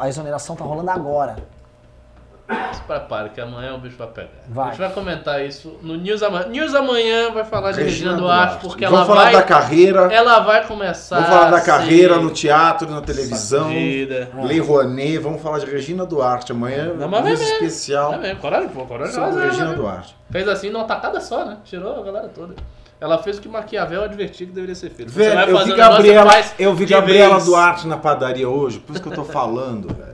A 0.00 0.08
exoneração 0.08 0.56
tá 0.56 0.64
rolando 0.64 0.90
agora. 0.90 1.36
Se 2.72 2.80
prepare 2.82 3.30
que 3.30 3.40
amanhã 3.40 3.74
o 3.74 3.78
bicho 3.78 3.96
vai 3.96 4.06
pegar. 4.08 4.28
Vai. 4.48 4.66
A 4.66 4.68
gente 4.70 4.78
vai 4.80 4.90
comentar 4.92 5.42
isso 5.44 5.78
no 5.80 5.96
News 5.96 6.22
amanhã. 6.22 6.46
News 6.48 6.74
amanhã 6.74 7.30
vai 7.30 7.42
falar 7.44 7.72
de 7.72 7.82
Regina, 7.82 8.10
Regina 8.10 8.16
Duarte, 8.22 8.46
Duarte. 8.48 8.66
porque 8.66 8.84
Vamos 8.84 8.98
ela 8.98 9.06
falar 9.06 9.22
vai, 9.24 9.32
da 9.32 9.42
carreira, 9.42 10.00
ela 10.12 10.40
vai 10.40 10.66
começar 10.66 11.16
vamos 11.20 11.30
falar 11.30 11.50
da 11.50 11.60
carreira 11.62 12.18
no 12.18 12.30
teatro, 12.30 12.90
na 12.90 13.00
televisão, 13.00 13.68
sacudida. 13.68 14.30
Lei 14.42 14.60
Rouanet, 14.60 15.18
vamos 15.18 15.40
falar 15.40 15.60
de 15.60 15.66
Regina 15.66 16.04
Duarte 16.04 16.52
amanhã, 16.52 16.92
Não, 16.92 17.08
mas 17.08 17.22
vai 17.22 17.30
news 17.30 17.40
mesmo. 17.40 17.54
especial 17.54 18.12
É 18.12 18.18
mesmo, 18.18 18.40
coragem, 18.40 18.68
pô, 18.68 18.84
coragem. 18.84 19.14
sobre 19.14 19.44
Regina 19.46 19.72
Duarte. 19.72 20.14
Fez 20.30 20.46
assim 20.46 20.68
numa 20.68 20.84
tacada 20.84 21.20
só, 21.22 21.46
né? 21.46 21.56
Tirou 21.64 21.98
a 21.98 22.02
galera 22.04 22.28
toda. 22.28 22.54
Ela 23.00 23.18
fez 23.22 23.38
o 23.38 23.40
que 23.40 23.48
Maquiavel 23.48 24.04
advertiu 24.04 24.46
que 24.46 24.52
deveria 24.52 24.74
ser 24.74 24.90
feito. 24.90 25.10
Você 25.10 25.18
Velho, 25.18 25.34
vai 25.34 25.50
eu 25.50 25.64
vi 25.66 25.72
um 25.72 25.76
Gabriela, 25.76 26.30
eu 26.58 26.74
vi 26.74 26.84
Gabriela 26.86 27.34
vez. 27.34 27.44
Duarte 27.46 27.86
na 27.86 27.96
padaria 27.96 28.48
hoje, 28.48 28.78
por 28.80 28.92
isso 28.92 29.02
que 29.02 29.08
eu 29.08 29.14
tô 29.14 29.24
falando, 29.24 29.88
velho. 29.88 30.13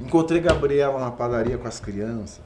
Encontrei 0.00 0.40
Gabriela 0.40 0.98
na 0.98 1.10
padaria 1.10 1.58
com 1.58 1.66
as 1.66 1.80
crianças. 1.80 2.40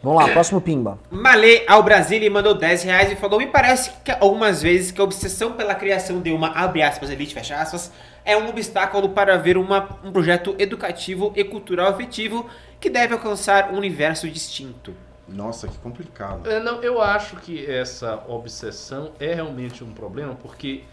Vamos 0.00 0.22
lá, 0.22 0.28
próximo 0.30 0.60
pimba. 0.60 0.96
Malê 1.10 1.64
ao 1.66 1.82
Brasil 1.82 2.22
e 2.22 2.30
mandou 2.30 2.54
10 2.54 2.84
reais 2.84 3.10
e 3.10 3.16
falou: 3.16 3.40
Me 3.40 3.48
parece 3.48 3.90
que 4.04 4.12
algumas 4.12 4.62
vezes 4.62 4.92
que 4.92 5.00
a 5.00 5.04
obsessão 5.04 5.52
pela 5.52 5.74
criação 5.74 6.20
de 6.20 6.30
uma, 6.30 6.50
abre 6.50 6.82
aspas, 6.82 7.10
elite, 7.10 7.34
fecha 7.34 7.56
aspas, 7.56 7.90
é 8.24 8.36
um 8.36 8.48
obstáculo 8.48 9.08
para 9.08 9.36
ver 9.36 9.56
uma, 9.56 9.98
um 10.04 10.12
projeto 10.12 10.54
educativo 10.56 11.32
e 11.34 11.42
cultural 11.42 11.90
efetivo 11.90 12.48
que 12.78 12.88
deve 12.88 13.14
alcançar 13.14 13.72
um 13.72 13.76
universo 13.76 14.28
distinto. 14.28 14.94
Nossa, 15.28 15.66
que 15.66 15.76
complicado. 15.78 16.48
É, 16.48 16.60
não, 16.60 16.80
eu 16.80 17.02
acho 17.02 17.36
que 17.36 17.68
essa 17.70 18.22
obsessão 18.28 19.12
é 19.18 19.34
realmente 19.34 19.82
um 19.82 19.92
problema, 19.92 20.34
porque 20.36 20.84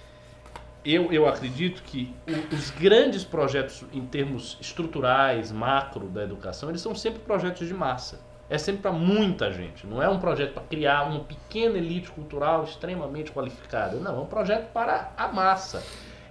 eu, 0.86 1.12
eu 1.12 1.28
acredito 1.28 1.82
que 1.82 2.14
os 2.54 2.70
grandes 2.70 3.24
projetos 3.24 3.84
em 3.92 4.06
termos 4.06 4.58
estruturais, 4.62 5.52
macro 5.52 6.08
da 6.08 6.24
educação, 6.24 6.70
eles 6.70 6.82
são 6.82 6.94
sempre 6.94 7.20
projetos 7.20 7.68
de 7.68 7.74
massa. 7.74 8.20
É 8.48 8.60
sempre 8.60 8.84
para 8.84 8.92
muita 8.92 9.52
gente. 9.52 9.88
Não 9.88 10.02
é 10.02 10.08
um 10.08 10.20
projeto 10.20 10.54
para 10.54 10.64
criar 10.64 11.04
uma 11.04 11.22
pequena 11.22 11.80
elite 11.80 12.12
cultural 12.12 12.64
extremamente 12.64 13.32
qualificada. 13.32 13.98
Não, 13.98 14.18
é 14.18 14.20
um 14.20 14.28
projeto 14.28 14.72
para 14.72 15.12
a 15.18 15.28
massa. 15.28 15.84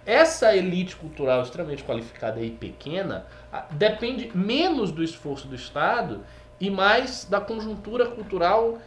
Essa 0.07 0.55
elite 0.55 0.95
cultural 0.95 1.43
extremamente 1.43 1.83
qualificada 1.83 2.41
e 2.41 2.51
pequena 2.51 3.27
depende 3.71 4.31
menos 4.37 4.93
do 4.93 5.03
esforço 5.03 5.49
do 5.49 5.57
Estado 5.57 6.21
e 6.61 6.71
mais 6.71 7.25
da 7.25 7.41
conjuntura 7.41 8.07
cultural 8.07 8.79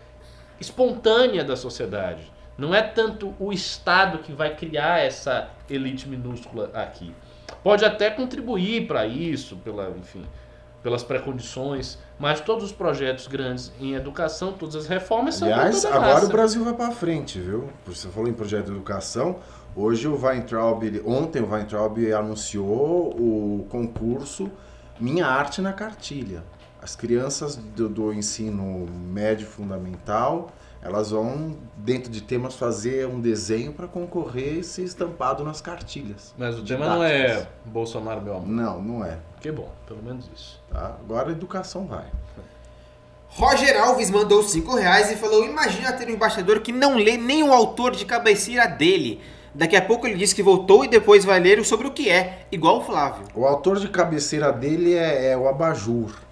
espontânea 0.59 1.43
da 1.43 1.57
sociedade. 1.57 2.31
Não 2.57 2.73
é 2.73 2.81
tanto 2.81 3.35
o 3.39 3.53
Estado 3.53 4.19
que 4.19 4.31
vai 4.31 4.55
criar 4.55 4.99
essa 4.99 5.49
elite 5.69 6.09
minúscula 6.09 6.71
aqui. 6.73 7.13
Pode 7.63 7.85
até 7.85 8.09
contribuir 8.09 8.87
para 8.87 9.05
isso, 9.05 9.57
pela, 9.57 9.89
enfim, 9.91 10.25
pelas 10.81 11.03
precondições, 11.03 11.97
mas 12.17 12.39
todos 12.41 12.63
os 12.63 12.71
projetos 12.71 13.27
grandes 13.27 13.71
em 13.79 13.93
educação, 13.93 14.53
todas 14.53 14.75
as 14.75 14.87
reformas 14.87 15.35
são 15.35 15.47
para 15.47 15.57
Aliás, 15.57 15.85
agora 15.85 16.25
o 16.25 16.29
Brasil 16.29 16.63
vai 16.63 16.73
pra 16.73 16.91
frente, 16.91 17.39
viu? 17.39 17.69
Você 17.85 18.07
falou 18.07 18.29
em 18.29 18.33
projeto 18.33 18.65
de 18.65 18.71
educação. 18.71 19.37
Hoje 19.75 20.07
o 20.07 20.19
Weintraub, 20.19 20.83
ontem 21.05 21.41
o 21.41 21.51
Weintraub 21.51 21.97
anunciou 22.11 23.09
o 23.11 23.67
concurso 23.69 24.49
Minha 24.99 25.27
Arte 25.27 25.61
na 25.61 25.73
Cartilha. 25.73 26.43
As 26.81 26.95
crianças 26.95 27.55
do, 27.55 27.87
do 27.87 28.13
ensino 28.13 28.87
médio 28.89 29.45
fundamental, 29.45 30.51
elas 30.81 31.11
vão, 31.11 31.57
dentro 31.75 32.11
de 32.11 32.21
temas, 32.21 32.55
fazer 32.55 33.07
um 33.07 33.19
desenho 33.19 33.73
para 33.73 33.87
concorrer 33.87 34.59
e 34.59 34.63
ser 34.63 34.83
estampado 34.83 35.43
nas 35.43 35.59
cartilhas. 35.59 36.33
Mas 36.37 36.57
o 36.57 36.63
tema 36.63 36.87
não 36.87 37.03
é. 37.03 37.47
Bolsonaro, 37.65 38.21
meu 38.21 38.35
amor. 38.35 38.47
Não, 38.47 38.81
não 38.81 39.05
é. 39.05 39.17
Que 39.41 39.51
bom, 39.51 39.69
pelo 39.85 40.01
menos 40.03 40.29
isso. 40.35 40.61
Tá? 40.71 40.97
Agora 40.99 41.29
a 41.29 41.31
educação 41.31 41.85
vai. 41.85 42.05
Roger 43.29 43.79
Alves 43.81 44.09
mandou 44.09 44.41
5 44.41 44.75
reais 44.75 45.11
e 45.11 45.15
falou: 45.15 45.45
Imagina 45.45 45.91
ter 45.93 46.07
um 46.07 46.11
embaixador 46.11 46.61
que 46.61 46.71
não 46.71 46.95
lê 46.95 47.17
nem 47.17 47.43
o 47.43 47.53
autor 47.53 47.95
de 47.95 48.05
cabeceira 48.05 48.65
dele. 48.67 49.21
Daqui 49.53 49.75
a 49.75 49.81
pouco 49.81 50.05
ele 50.05 50.15
diz 50.15 50.33
que 50.33 50.43
voltou 50.43 50.85
e 50.85 50.87
depois 50.87 51.25
vai 51.25 51.39
ler 51.39 51.63
sobre 51.65 51.87
o 51.87 51.91
que 51.91 52.09
é, 52.09 52.45
igual 52.51 52.77
o 52.77 52.83
Flávio. 52.83 53.23
O 53.33 53.45
autor 53.45 53.79
de 53.79 53.89
cabeceira 53.89 54.51
dele 54.51 54.93
é, 54.93 55.31
é 55.31 55.37
o 55.37 55.47
Abajur. 55.47 56.26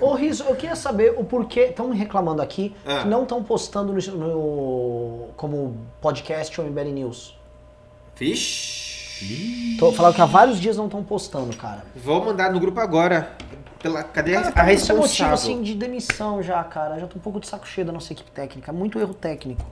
Ô 0.00 0.14
Riso, 0.14 0.44
eu 0.44 0.54
queria 0.54 0.76
saber 0.76 1.14
o 1.16 1.24
porquê. 1.24 1.66
Estão 1.70 1.88
me 1.88 1.96
reclamando 1.96 2.42
aqui 2.42 2.74
Ah. 2.86 3.02
que 3.02 3.08
não 3.08 3.22
estão 3.22 3.42
postando 3.42 3.92
no, 3.92 4.00
no- 4.16 5.28
como 5.36 5.76
podcast 6.00 6.60
ou 6.60 6.66
MBL 6.66 6.90
News. 6.92 7.36
Vixe. 8.16 9.76
Tô 9.78 9.92
falando 9.92 10.14
que 10.14 10.20
há 10.20 10.26
vários 10.26 10.60
dias 10.60 10.76
não 10.76 10.86
estão 10.86 11.02
postando, 11.02 11.56
cara. 11.56 11.84
Vou 11.96 12.24
mandar 12.24 12.52
no 12.52 12.60
grupo 12.60 12.80
agora. 12.80 13.32
Pela, 13.80 14.02
cadê 14.02 14.32
Cara, 14.32 14.48
a 14.48 14.52
tá 14.52 14.72
esse 14.72 14.84
motivo 14.92 15.02
responsável? 15.02 15.34
assim 15.34 15.62
de 15.62 15.74
demissão 15.74 16.42
já, 16.42 16.62
cara. 16.64 16.98
Já 16.98 17.06
tô 17.06 17.18
um 17.18 17.20
pouco 17.20 17.38
de 17.38 17.46
saco 17.46 17.66
cheio 17.66 17.86
da 17.86 17.92
nossa 17.92 18.12
equipe 18.12 18.30
técnica. 18.30 18.72
Muito 18.72 18.98
erro 18.98 19.12
técnico. 19.14 19.64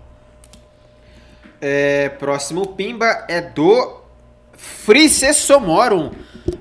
É, 1.61 2.09
próximo 2.11 2.67
pimba 2.69 3.25
é 3.29 3.41
do 3.41 4.01
Frice 4.53 5.33
Somorum. 5.35 6.11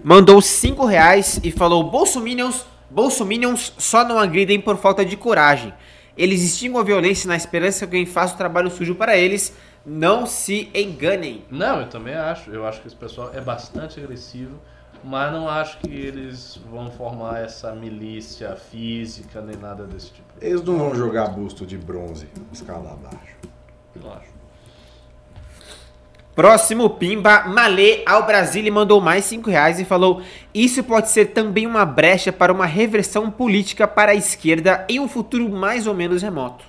Mandou 0.04 0.42
5 0.42 0.86
reais 0.86 1.40
e 1.44 1.52
falou: 1.52 1.84
Bolsominions, 1.84 2.66
Bolsominions 2.92 3.74
só 3.78 4.04
não 4.04 4.20
agridem 4.20 4.60
por 4.60 4.76
falta 4.76 5.06
de 5.06 5.16
coragem. 5.16 5.74
Eles 6.18 6.44
extingam 6.44 6.82
a 6.82 6.84
violência 6.84 7.26
na 7.26 7.38
esperança 7.38 7.80
que 7.80 7.86
alguém 7.86 8.06
faça 8.06 8.34
o 8.36 8.38
trabalho 8.38 8.70
sujo 8.70 8.96
para 8.96 9.18
eles. 9.18 9.56
Não 9.86 10.26
se 10.26 10.70
enganem. 10.76 11.46
Não, 11.50 11.80
eu 11.80 11.90
também 11.90 12.14
acho. 12.14 12.52
Eu 12.52 12.68
acho 12.68 12.82
que 12.82 12.88
esse 12.88 12.96
pessoal 12.96 13.32
é 13.34 13.40
bastante 13.40 13.98
agressivo, 13.98 14.60
mas 15.04 15.32
não 15.32 15.48
acho 15.48 15.80
que 15.80 15.90
eles 15.90 16.60
vão 16.70 16.92
formar 16.92 17.40
essa 17.40 17.74
milícia 17.74 18.58
física 18.58 19.42
nem 19.42 19.56
nada 19.56 19.86
desse 19.86 20.12
tipo. 20.12 20.28
Eles 20.42 20.62
não 20.62 20.78
vão 20.78 20.94
jogar 20.94 21.30
busto 21.30 21.66
de 21.66 21.78
bronze 21.78 22.28
escala 22.52 22.92
abaixo. 22.92 23.38
Não 23.96 24.12
acho. 24.12 24.31
Próximo 26.36 26.90
pimba, 26.92 27.44
Malê 27.44 28.04
ao 28.06 28.26
Brasil 28.26 28.64
e 28.66 28.72
mandou 28.72 29.02
mais 29.02 29.26
5 29.26 29.50
reais 29.50 29.80
e 29.80 29.86
falou: 29.86 30.22
Isso 30.54 30.84
pode 30.84 31.10
ser 31.10 31.28
também 31.28 31.68
uma 31.68 31.86
brecha 31.86 32.32
para 32.32 32.54
uma 32.54 32.66
reversão 32.66 33.30
política 33.30 33.86
para 33.88 34.12
a 34.12 34.16
esquerda 34.16 34.86
em 34.88 35.00
um 35.00 35.10
futuro 35.10 35.50
mais 35.50 35.88
ou 35.88 35.94
menos 35.94 36.22
remoto. 36.22 36.64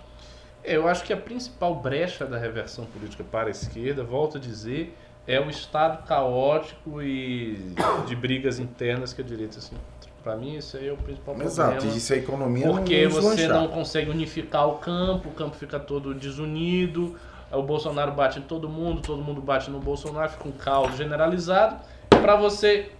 Eu 0.64 0.88
acho 0.88 1.04
que 1.04 1.12
a 1.12 1.16
principal 1.16 1.74
brecha 1.76 2.24
da 2.26 2.38
reversão 2.38 2.84
política 2.86 3.24
para 3.24 3.48
a 3.48 3.50
esquerda, 3.50 4.02
volto 4.02 4.36
a 4.36 4.40
dizer, 4.40 4.96
é 5.26 5.40
o 5.40 5.48
estado 5.48 6.04
caótico 6.06 7.00
e 7.00 7.72
de 8.06 8.16
brigas 8.16 8.58
internas 8.58 9.12
que 9.12 9.20
a 9.22 9.24
direita 9.24 9.60
se 9.60 9.68
encontra. 9.74 10.12
Para 10.22 10.36
mim, 10.36 10.56
isso 10.56 10.76
aí 10.76 10.88
é 10.88 10.92
o 10.92 10.96
principal 10.96 11.40
Exato, 11.40 11.72
problema. 11.72 11.96
e 11.96 12.00
se 12.00 12.14
a 12.14 12.16
economia 12.16 12.66
não 12.66 12.76
Porque 12.76 13.08
você 13.08 13.36
deslanchar. 13.36 13.60
não 13.60 13.68
consegue 13.68 14.08
unificar 14.10 14.68
o 14.68 14.74
campo, 14.78 15.28
o 15.30 15.32
campo 15.32 15.56
fica 15.56 15.80
todo 15.80 16.14
desunido, 16.14 17.16
o 17.52 17.62
Bolsonaro 17.62 18.12
bate 18.12 18.38
em 18.38 18.42
todo 18.42 18.68
mundo, 18.68 19.02
todo 19.02 19.22
mundo 19.22 19.40
bate 19.40 19.70
no 19.70 19.78
Bolsonaro, 19.78 20.30
fica 20.30 20.48
um 20.48 20.52
caos 20.52 20.96
generalizado. 20.96 21.80
Para 22.08 22.36
você 22.36 22.92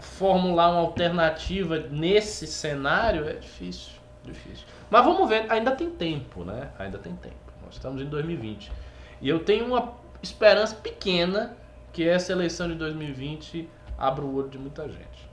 formular 0.00 0.70
uma 0.70 0.80
alternativa 0.80 1.78
nesse 1.90 2.46
cenário 2.46 3.28
é 3.28 3.34
difícil, 3.34 3.92
difícil. 4.24 4.66
Mas 4.90 5.04
vamos 5.04 5.28
ver, 5.28 5.50
ainda 5.50 5.72
tem 5.72 5.90
tempo, 5.90 6.44
né? 6.44 6.70
Ainda 6.78 6.98
tem 6.98 7.14
tempo. 7.16 7.36
Nós 7.64 7.74
estamos 7.74 8.00
em 8.00 8.06
2020. 8.06 8.72
E 9.20 9.28
eu 9.28 9.40
tenho 9.40 9.66
uma 9.66 9.92
esperança 10.22 10.74
pequena 10.74 11.56
que 11.92 12.08
essa 12.08 12.32
eleição 12.32 12.68
de 12.68 12.74
2020 12.74 13.68
abra 13.98 14.24
o 14.24 14.34
olho 14.36 14.48
de 14.48 14.58
muita 14.58 14.88
gente. 14.88 15.27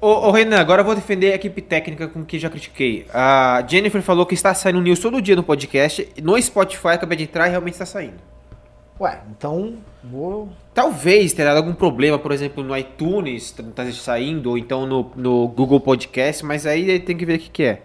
Ô, 0.00 0.28
ô, 0.28 0.30
Renan, 0.30 0.58
agora 0.58 0.80
eu 0.80 0.84
vou 0.84 0.94
defender 0.94 1.32
a 1.32 1.34
equipe 1.34 1.60
técnica 1.60 2.08
com 2.08 2.24
que 2.24 2.38
já 2.38 2.48
critiquei. 2.48 3.06
A 3.12 3.62
Jennifer 3.68 4.00
falou 4.00 4.24
que 4.24 4.32
está 4.32 4.54
saindo 4.54 4.80
news 4.80 4.98
todo 4.98 5.20
dia 5.20 5.36
no 5.36 5.42
podcast. 5.42 6.08
No 6.22 6.40
Spotify, 6.40 6.88
acabei 6.88 7.18
de 7.18 7.24
entrar 7.24 7.48
e 7.48 7.50
realmente 7.50 7.74
está 7.74 7.84
saindo. 7.84 8.14
Ué, 8.98 9.20
então 9.30 9.76
vou. 10.02 10.48
Talvez 10.72 11.34
tenha 11.34 11.48
dado 11.48 11.58
algum 11.58 11.74
problema, 11.74 12.18
por 12.18 12.32
exemplo, 12.32 12.64
no 12.64 12.76
iTunes, 12.76 13.50
tá 13.50 13.62
tá 13.74 13.92
saindo, 13.92 14.50
ou 14.50 14.58
então 14.58 14.86
no, 14.86 15.10
no 15.16 15.48
Google 15.48 15.80
Podcast, 15.80 16.44
mas 16.44 16.64
aí 16.64 16.98
tem 17.00 17.16
que 17.16 17.26
ver 17.26 17.36
o 17.36 17.38
que, 17.38 17.50
que 17.50 17.62
é. 17.62 17.82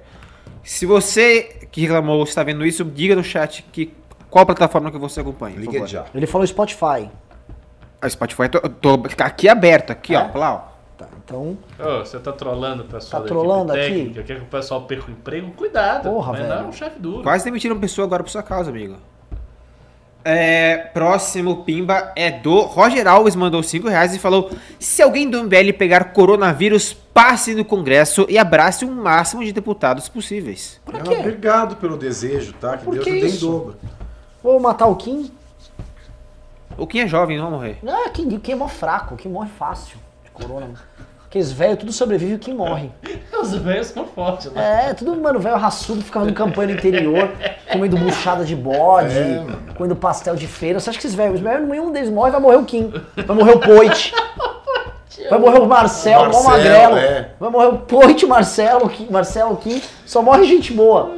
Se 0.63 0.85
você 0.85 1.67
que 1.69 1.81
reclamou 1.81 2.23
está 2.23 2.43
vendo 2.43 2.65
isso, 2.65 2.85
diga 2.85 3.15
no 3.15 3.23
chat 3.23 3.63
que, 3.73 3.93
qual 4.29 4.45
plataforma 4.45 4.89
que 4.89 4.97
você 4.97 5.19
acompanha. 5.19 5.57
Liga 5.57 5.85
já. 5.85 6.05
Ele 6.15 6.25
falou 6.25 6.47
Spotify. 6.47 7.09
A 8.01 8.09
Spotify, 8.09 8.43
eu 8.43 8.49
tô, 8.49 8.97
tô 8.97 9.03
aqui 9.19 9.49
aberto, 9.49 9.91
aqui, 9.91 10.15
ó. 10.15 10.29
Lá, 10.33 10.53
ó. 10.71 10.74
Tá, 10.97 11.07
então. 11.23 11.57
Ô, 11.77 11.99
você 12.05 12.17
tá 12.19 12.31
trolando 12.31 12.83
o 12.83 12.85
pessoal 12.85 13.21
Tá 13.21 13.27
da 13.27 13.27
trolando 13.27 13.73
equipe 13.75 13.85
aqui? 13.85 13.97
técnica, 13.97 14.23
quer 14.23 14.35
que 14.37 14.43
o 14.43 14.49
pessoal 14.49 14.81
perca 14.83 15.07
o 15.09 15.11
emprego? 15.11 15.51
Cuidado, 15.51 16.09
Porra, 16.09 16.31
mas 16.31 16.41
velho. 16.41 16.53
não 16.55 16.61
é 16.63 16.67
um 16.67 16.71
chefe 16.71 16.99
duro. 16.99 17.21
Quase 17.23 17.43
demitiram 17.43 17.77
pessoa 17.77 18.05
agora 18.05 18.23
por 18.23 18.29
sua 18.29 18.41
causa, 18.43 18.69
amigo. 18.69 18.95
É, 20.27 20.77
próximo 20.91 21.63
pimba 21.63 22.11
é 22.15 22.31
do 22.31 22.61
Roger 22.61 23.07
Alves, 23.07 23.35
mandou 23.35 23.61
5 23.61 23.87
reais 23.89 24.15
e 24.15 24.17
falou: 24.19 24.49
Se 24.79 25.01
alguém 25.03 25.29
do 25.29 25.43
MBL 25.43 25.73
pegar 25.77 26.13
coronavírus, 26.13 26.93
passe 26.93 27.53
no 27.53 27.63
Congresso 27.63 28.25
e 28.27 28.37
abrace 28.37 28.85
o 28.85 28.91
máximo 28.91 29.43
de 29.43 29.51
deputados 29.51 30.09
possíveis. 30.09 30.81
Por 30.83 30.95
Não, 30.95 31.01
quê? 31.03 31.15
obrigado 31.19 31.75
pelo 31.75 31.95
desejo, 31.95 32.53
tá? 32.53 32.77
Que 32.77 32.85
Por 32.85 32.93
Deus 32.95 33.03
que 33.05 33.11
lhe 33.11 33.19
dê 33.21 33.27
em 33.27 33.29
isso? 33.29 33.45
dobro. 33.51 33.75
Vou 34.41 34.59
matar 34.59 34.87
o 34.87 34.95
Kim? 34.95 35.29
O 36.77 36.87
Kim 36.87 36.99
é 37.01 37.07
jovem, 37.07 37.37
não 37.37 37.45
vai 37.45 37.53
morrer. 37.53 37.77
Não, 37.83 38.09
Kim, 38.09 38.39
Kim 38.39 38.53
é 38.53 38.55
mó 38.55 38.67
fraco, 38.67 39.15
Kim 39.15 39.29
morre 39.29 39.49
fácil 39.59 39.97
corona. 40.35 40.73
Aqueles 41.25 41.51
velhos 41.51 41.79
tudo 41.79 41.91
sobrevive 41.91 42.31
e 42.33 42.35
o 42.35 42.39
Kim 42.39 42.53
morre. 42.53 42.89
Os 43.41 43.53
velhos 43.55 43.87
são 43.87 44.05
fortes, 44.05 44.51
né? 44.53 44.89
É, 44.89 44.93
tudo, 44.93 45.15
mano, 45.15 45.39
velho 45.39 45.57
raçudo, 45.57 46.01
ficava 46.01 46.25
no 46.25 46.33
campanha 46.33 46.69
no 46.69 46.73
interior, 46.75 47.29
comendo 47.71 47.97
buchada 47.97 48.45
de 48.45 48.55
bode, 48.55 49.17
É, 49.17 49.39
mano. 49.39 49.59
comendo 49.75 49.95
pastel 49.95 50.35
de 50.35 50.47
feira. 50.47 50.79
Você 50.79 50.89
acha 50.89 50.99
que 50.99 51.05
esses 51.05 51.15
velhos, 51.15 51.41
os 51.41 51.67
nenhum 51.67 51.91
deles 51.91 52.09
morre, 52.09 52.31
vai 52.31 52.39
morrer 52.39 52.57
o 52.57 52.63
Kim. 52.65 52.93
Vai 53.15 53.35
morrer 53.35 53.51
o 53.55 53.59
Poit. 53.59 54.13
Vai 55.29 55.39
morrer 55.39 55.59
o 55.59 55.65
Marcel, 55.65 56.19
o 56.19 56.23
Marcelo, 56.25 56.43
Magrelo. 56.49 56.97
é. 56.97 57.29
Vai 57.39 57.49
morrer 57.49 57.67
o 57.67 57.77
Poit, 57.79 58.25
Marcelo, 58.27 58.85
o 58.85 58.89
Kim, 58.89 59.07
Marcelo, 59.09 59.53
o 59.53 59.57
Kim. 59.57 59.81
Só 60.05 60.21
morre 60.21 60.43
gente 60.43 60.73
boa. 60.73 61.09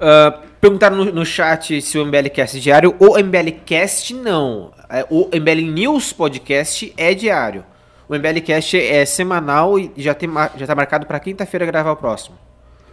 Ah, 0.00 0.38
perguntaram 0.60 0.96
no, 0.96 1.04
no 1.06 1.24
chat 1.24 1.80
se 1.80 1.98
o 1.98 2.04
MBL 2.04 2.28
Cast 2.30 2.56
é 2.56 2.60
diário. 2.60 2.94
O 2.98 3.16
MBL 3.18 3.60
Cast 3.64 4.12
não. 4.14 4.72
É, 4.88 5.06
o 5.10 5.26
MBL 5.26 5.70
News 5.72 6.12
Podcast 6.12 6.92
é 6.96 7.14
diário. 7.14 7.64
O 8.08 8.14
MBL 8.14 8.40
Cast 8.44 8.80
é 8.80 9.04
semanal 9.04 9.78
e 9.78 9.92
já, 9.96 10.14
tem, 10.14 10.30
já 10.56 10.66
tá 10.66 10.74
marcado 10.74 11.06
pra 11.06 11.20
quinta-feira 11.20 11.66
gravar 11.66 11.92
o 11.92 11.96
próximo. 11.96 12.36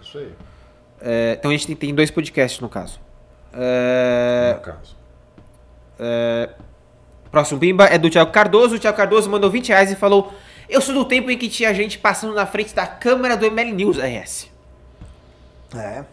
Isso 0.02 0.18
aí. 0.18 0.32
É, 1.02 1.36
então 1.40 1.52
a 1.52 1.54
gente 1.54 1.68
tem, 1.68 1.76
tem 1.76 1.96
dois 1.96 2.12
podcasts 2.12 2.60
no 2.60 2.68
caso. 2.68 3.00
É, 3.54 4.56
No 4.58 4.62
caso. 4.62 4.96
próximo 7.32 7.60
Pimba 7.60 7.86
é 7.86 7.98
do 7.98 8.10
Thiago 8.10 8.32
Cardoso. 8.32 8.76
O 8.76 8.80
Thiago 8.80 8.98
Cardoso 8.98 9.30
mandou 9.30 9.50
20 9.50 9.70
reais 9.70 9.92
e 9.92 9.96
falou: 9.96 10.34
Eu 10.68 10.82
sou 10.82 10.94
do 10.94 11.06
tempo 11.06 11.32
em 11.32 11.38
que 11.38 11.48
tinha 11.48 11.74
gente 11.74 11.98
passando 11.98 12.34
na 12.34 12.46
frente 12.46 12.76
da 12.76 12.86
câmera 12.86 13.38
do 13.38 13.50
MBL 13.50 13.74
News 13.74 13.98
RS. 13.98 14.50
É. 15.74 16.04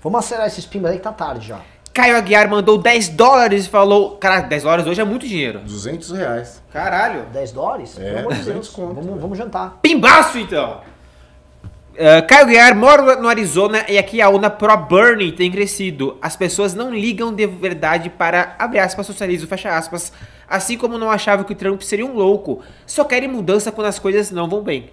Vamos 0.00 0.18
acelerar 0.20 0.46
esses 0.48 0.66
pimbas 0.66 0.92
aí 0.92 0.98
que 0.98 1.02
tá 1.04 1.12
tarde 1.12 1.48
já. 1.48 1.60
Caio 1.92 2.16
Aguiar 2.16 2.48
mandou 2.48 2.78
10 2.78 3.10
dólares 3.10 3.66
e 3.66 3.68
falou: 3.68 4.12
Caralho, 4.16 4.48
10 4.48 4.62
dólares 4.62 4.86
hoje 4.86 5.00
é 5.00 5.04
muito 5.04 5.26
dinheiro. 5.26 5.60
200 5.60 6.10
reais. 6.12 6.62
Caralho. 6.72 7.26
10 7.32 7.52
dólares? 7.52 7.98
É, 7.98 8.02
Pelo 8.04 8.18
amor 8.20 8.32
de 8.32 8.38
200 8.38 8.52
Deus. 8.54 8.68
conto. 8.70 8.94
Vamos, 8.94 9.20
vamos 9.20 9.38
jantar. 9.38 9.78
Pimbaço, 9.82 10.38
então! 10.38 10.80
Uh, 11.92 12.26
Caio 12.26 12.46
Guiar 12.46 12.74
mora 12.74 13.16
no 13.16 13.28
Arizona 13.28 13.84
e 13.86 13.98
aqui 13.98 14.22
a 14.22 14.30
onda 14.30 14.48
pro-Bernie 14.48 15.30
tem 15.32 15.50
crescido. 15.52 16.16
As 16.22 16.34
pessoas 16.34 16.72
não 16.72 16.90
ligam 16.90 17.34
de 17.34 17.46
verdade 17.46 18.08
para, 18.08 18.56
abre 18.58 18.78
aspas, 18.78 19.06
socialismo, 19.06 19.46
fecha 19.46 19.76
aspas. 19.76 20.10
Assim 20.48 20.78
como 20.78 20.96
não 20.96 21.10
achavam 21.10 21.44
que 21.44 21.52
o 21.52 21.56
Trump 21.56 21.82
seria 21.82 22.06
um 22.06 22.14
louco. 22.14 22.62
Só 22.86 23.04
querem 23.04 23.28
mudança 23.28 23.70
quando 23.70 23.88
as 23.88 23.98
coisas 23.98 24.30
não 24.30 24.48
vão 24.48 24.62
bem. 24.62 24.90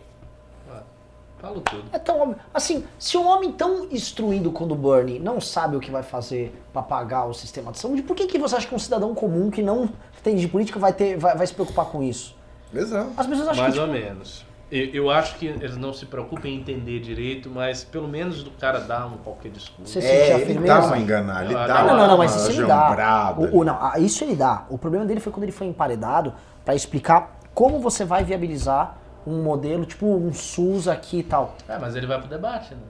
Falo 1.42 1.62
tudo. 1.62 1.84
É 1.94 2.00
tão 2.00 2.20
óbvio. 2.20 2.36
Assim, 2.54 2.84
se 2.98 3.18
um 3.18 3.26
homem 3.28 3.52
tão 3.52 3.86
instruído 3.92 4.52
quando 4.52 4.74
o 4.74 4.76
Bernie 4.76 5.20
não 5.20 5.40
sabe 5.40 5.76
o 5.76 5.80
que 5.80 5.90
vai 5.90 6.04
fazer 6.04 6.54
pra 6.74 6.82
pagar 6.82 7.26
o 7.26 7.34
sistema 7.34 7.72
de 7.72 7.80
saúde, 7.80 8.02
por 8.02 8.16
que, 8.16 8.28
que 8.28 8.38
você 8.38 8.56
acha 8.58 8.68
que 8.68 8.76
um 8.76 8.80
cidadão 8.80 9.16
comum 9.16 9.50
que 9.50 9.62
não 9.62 9.90
entende 10.20 10.42
de 10.42 10.48
política 10.48 10.78
vai, 10.80 10.92
ter, 10.92 11.18
vai, 11.18 11.36
vai 11.38 11.48
se 11.48 11.54
preocupar 11.54 11.86
com 11.86 12.04
isso? 12.04 12.36
Exato. 12.74 13.12
As 13.16 13.26
pessoas 13.26 13.48
acham 13.50 13.64
Mais 13.64 13.74
que. 13.74 13.80
ou 13.80 13.88
tipo, 13.88 14.00
menos. 14.00 14.46
Eu, 14.72 14.86
eu 14.94 15.10
acho 15.10 15.36
que 15.38 15.48
eles 15.48 15.76
não 15.78 15.92
se 15.94 16.06
preocupam 16.06 16.48
em 16.48 16.58
entender 16.60 17.00
direito, 17.00 17.50
mas 17.50 17.84
pelo 17.84 18.08
menos 18.08 18.44
do 18.44 18.52
cara 18.52 18.80
dar 18.80 19.08
um 19.08 19.18
qualquer 19.18 19.50
discurso. 19.52 19.92
Você 19.94 20.06
É, 20.06 20.36
ele 20.36 20.46
firmeza? 20.46 20.74
dá 20.82 20.86
uma 20.86 20.98
enganada, 21.00 21.46
ele 21.46 21.56
Ah, 21.56 21.66
dá 21.66 21.74
uma, 21.84 21.84
não, 21.94 21.98
não, 21.98 22.08
não, 22.10 22.18
mas 22.20 22.36
isso 22.36 22.52
ele 22.52 22.68
dá. 22.68 23.34
O, 23.36 23.60
o- 23.60 23.64
não, 23.64 23.78
ah, 23.82 23.98
isso 23.98 24.24
ele 24.24 24.36
dá. 24.36 24.66
O 24.70 24.78
problema 24.78 25.06
dele 25.06 25.20
foi 25.20 25.32
quando 25.34 25.44
ele 25.44 25.52
foi 25.52 25.66
emparedado 25.66 26.34
pra 26.64 26.76
explicar 26.76 27.40
como 27.56 27.80
você 27.80 28.06
vai 28.06 28.24
viabilizar 28.24 28.96
um 29.28 29.42
modelo, 29.44 29.86
tipo 29.86 30.06
um 30.06 30.34
SUS 30.34 30.88
aqui 30.88 31.20
e 31.20 31.24
tal. 31.24 31.56
É, 31.68 31.78
mas 31.78 31.96
ele 31.96 32.08
vai 32.08 32.20
pro 32.20 32.28
debate, 32.28 32.74
né? 32.74 32.82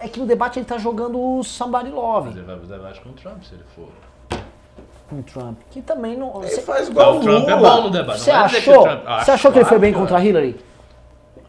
É 0.00 0.08
que 0.08 0.20
no 0.20 0.26
debate 0.26 0.58
ele 0.58 0.66
tá 0.66 0.76
jogando 0.76 1.18
o 1.18 1.42
Somebody 1.42 1.86
Mas 1.86 1.94
Love 1.94 2.30
ele 2.30 2.42
vai 2.42 2.56
pro 2.58 2.66
debate 2.66 3.00
com 3.00 3.08
o 3.08 3.12
Trump, 3.12 3.42
se 3.42 3.54
ele 3.54 3.64
for. 3.74 3.88
com 5.08 5.16
o 5.18 5.22
Trump. 5.22 5.58
Que 5.70 5.80
também 5.80 6.16
não. 6.16 6.42
Ele 6.42 6.50
Você, 6.50 6.60
faz 6.62 6.88
igual 6.88 7.14
o 7.14 7.18
o 7.18 7.20
Trump 7.22 7.48
é 7.48 7.54
Lula. 7.54 7.70
bom 7.70 7.82
no 7.84 7.90
debate. 7.90 8.20
você 8.20 8.32
não 8.32 8.40
achou? 8.40 8.82
Trump- 8.82 9.04
Você 9.24 9.30
achou 9.30 9.52
que 9.52 9.58
ele 9.58 9.64
foi 9.64 9.78
bem 9.78 9.92
contra 9.92 10.18
a 10.18 10.24
Hillary? 10.24 10.60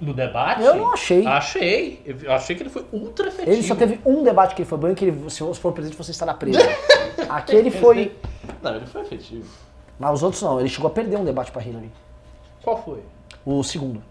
No 0.01 0.13
debate? 0.13 0.61
Eu 0.61 0.75
não 0.75 0.91
achei. 0.93 1.25
Achei. 1.25 2.01
Eu 2.23 2.31
achei 2.33 2.55
que 2.55 2.63
ele 2.63 2.69
foi 2.69 2.85
ultra 2.91 3.27
efetivo. 3.27 3.51
Ele 3.51 3.63
só 3.63 3.75
teve 3.75 3.99
um 4.05 4.23
debate 4.23 4.53
que 4.55 4.61
ele 4.61 4.69
foi 4.69 4.77
bem, 4.77 4.95
que 4.95 5.05
ele, 5.05 5.29
se 5.29 5.39
for 5.55 5.71
presidente 5.71 5.97
você 5.97 6.11
estará 6.11 6.33
preso. 6.33 6.59
Aquele 7.29 7.71
foi. 7.71 8.15
Não, 8.61 8.75
ele 8.75 8.85
foi 8.85 9.01
efetivo. 9.01 9.49
Mas 9.99 10.13
os 10.15 10.23
outros 10.23 10.41
não, 10.41 10.59
ele 10.59 10.67
chegou 10.69 10.87
a 10.89 10.93
perder 10.93 11.17
um 11.17 11.23
debate 11.25 11.51
pra 11.51 11.61
Hillary. 11.61 11.91
Qual 12.63 12.81
foi? 12.83 12.99
O 13.45 13.63
segundo. 13.63 14.01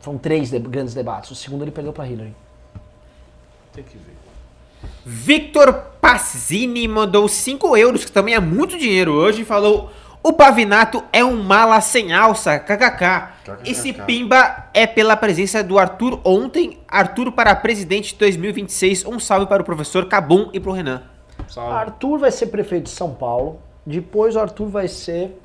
Foram 0.00 0.18
três 0.18 0.50
de- 0.50 0.58
grandes 0.58 0.94
debates. 0.94 1.30
O 1.30 1.34
segundo 1.34 1.62
ele 1.62 1.70
perdeu 1.70 1.92
pra 1.92 2.06
Hillary. 2.06 2.34
Tem 3.72 3.84
que 3.84 3.96
ver. 3.96 4.14
Victor 5.04 5.72
Pazzini 6.00 6.86
mandou 6.86 7.26
5 7.26 7.76
euros, 7.76 8.04
que 8.04 8.12
também 8.12 8.34
é 8.34 8.40
muito 8.40 8.78
dinheiro 8.78 9.12
hoje, 9.12 9.42
e 9.42 9.44
falou: 9.44 9.90
O 10.22 10.32
Pavinato 10.32 11.02
é 11.12 11.24
um 11.24 11.42
mala 11.42 11.80
sem 11.80 12.12
alça, 12.12 12.58
kkk. 12.58 13.28
Esse 13.64 13.92
pimba 13.92 14.66
é 14.74 14.86
pela 14.86 15.16
presença 15.16 15.62
do 15.62 15.78
Arthur 15.78 16.20
ontem. 16.24 16.78
Arthur 16.88 17.32
para 17.32 17.54
presidente 17.54 18.14
2026. 18.14 19.04
Um 19.06 19.18
salve 19.18 19.46
para 19.46 19.62
o 19.62 19.64
professor 19.64 20.06
Cabum 20.06 20.50
e 20.52 20.60
pro 20.60 20.72
Renan. 20.72 21.02
Salve. 21.48 21.72
Arthur 21.72 22.18
vai 22.18 22.30
ser 22.30 22.46
prefeito 22.46 22.84
de 22.84 22.90
São 22.90 23.14
Paulo. 23.14 23.58
Depois 23.86 24.36
o 24.36 24.40
Arthur 24.40 24.66
vai 24.68 24.88
ser. 24.88 25.40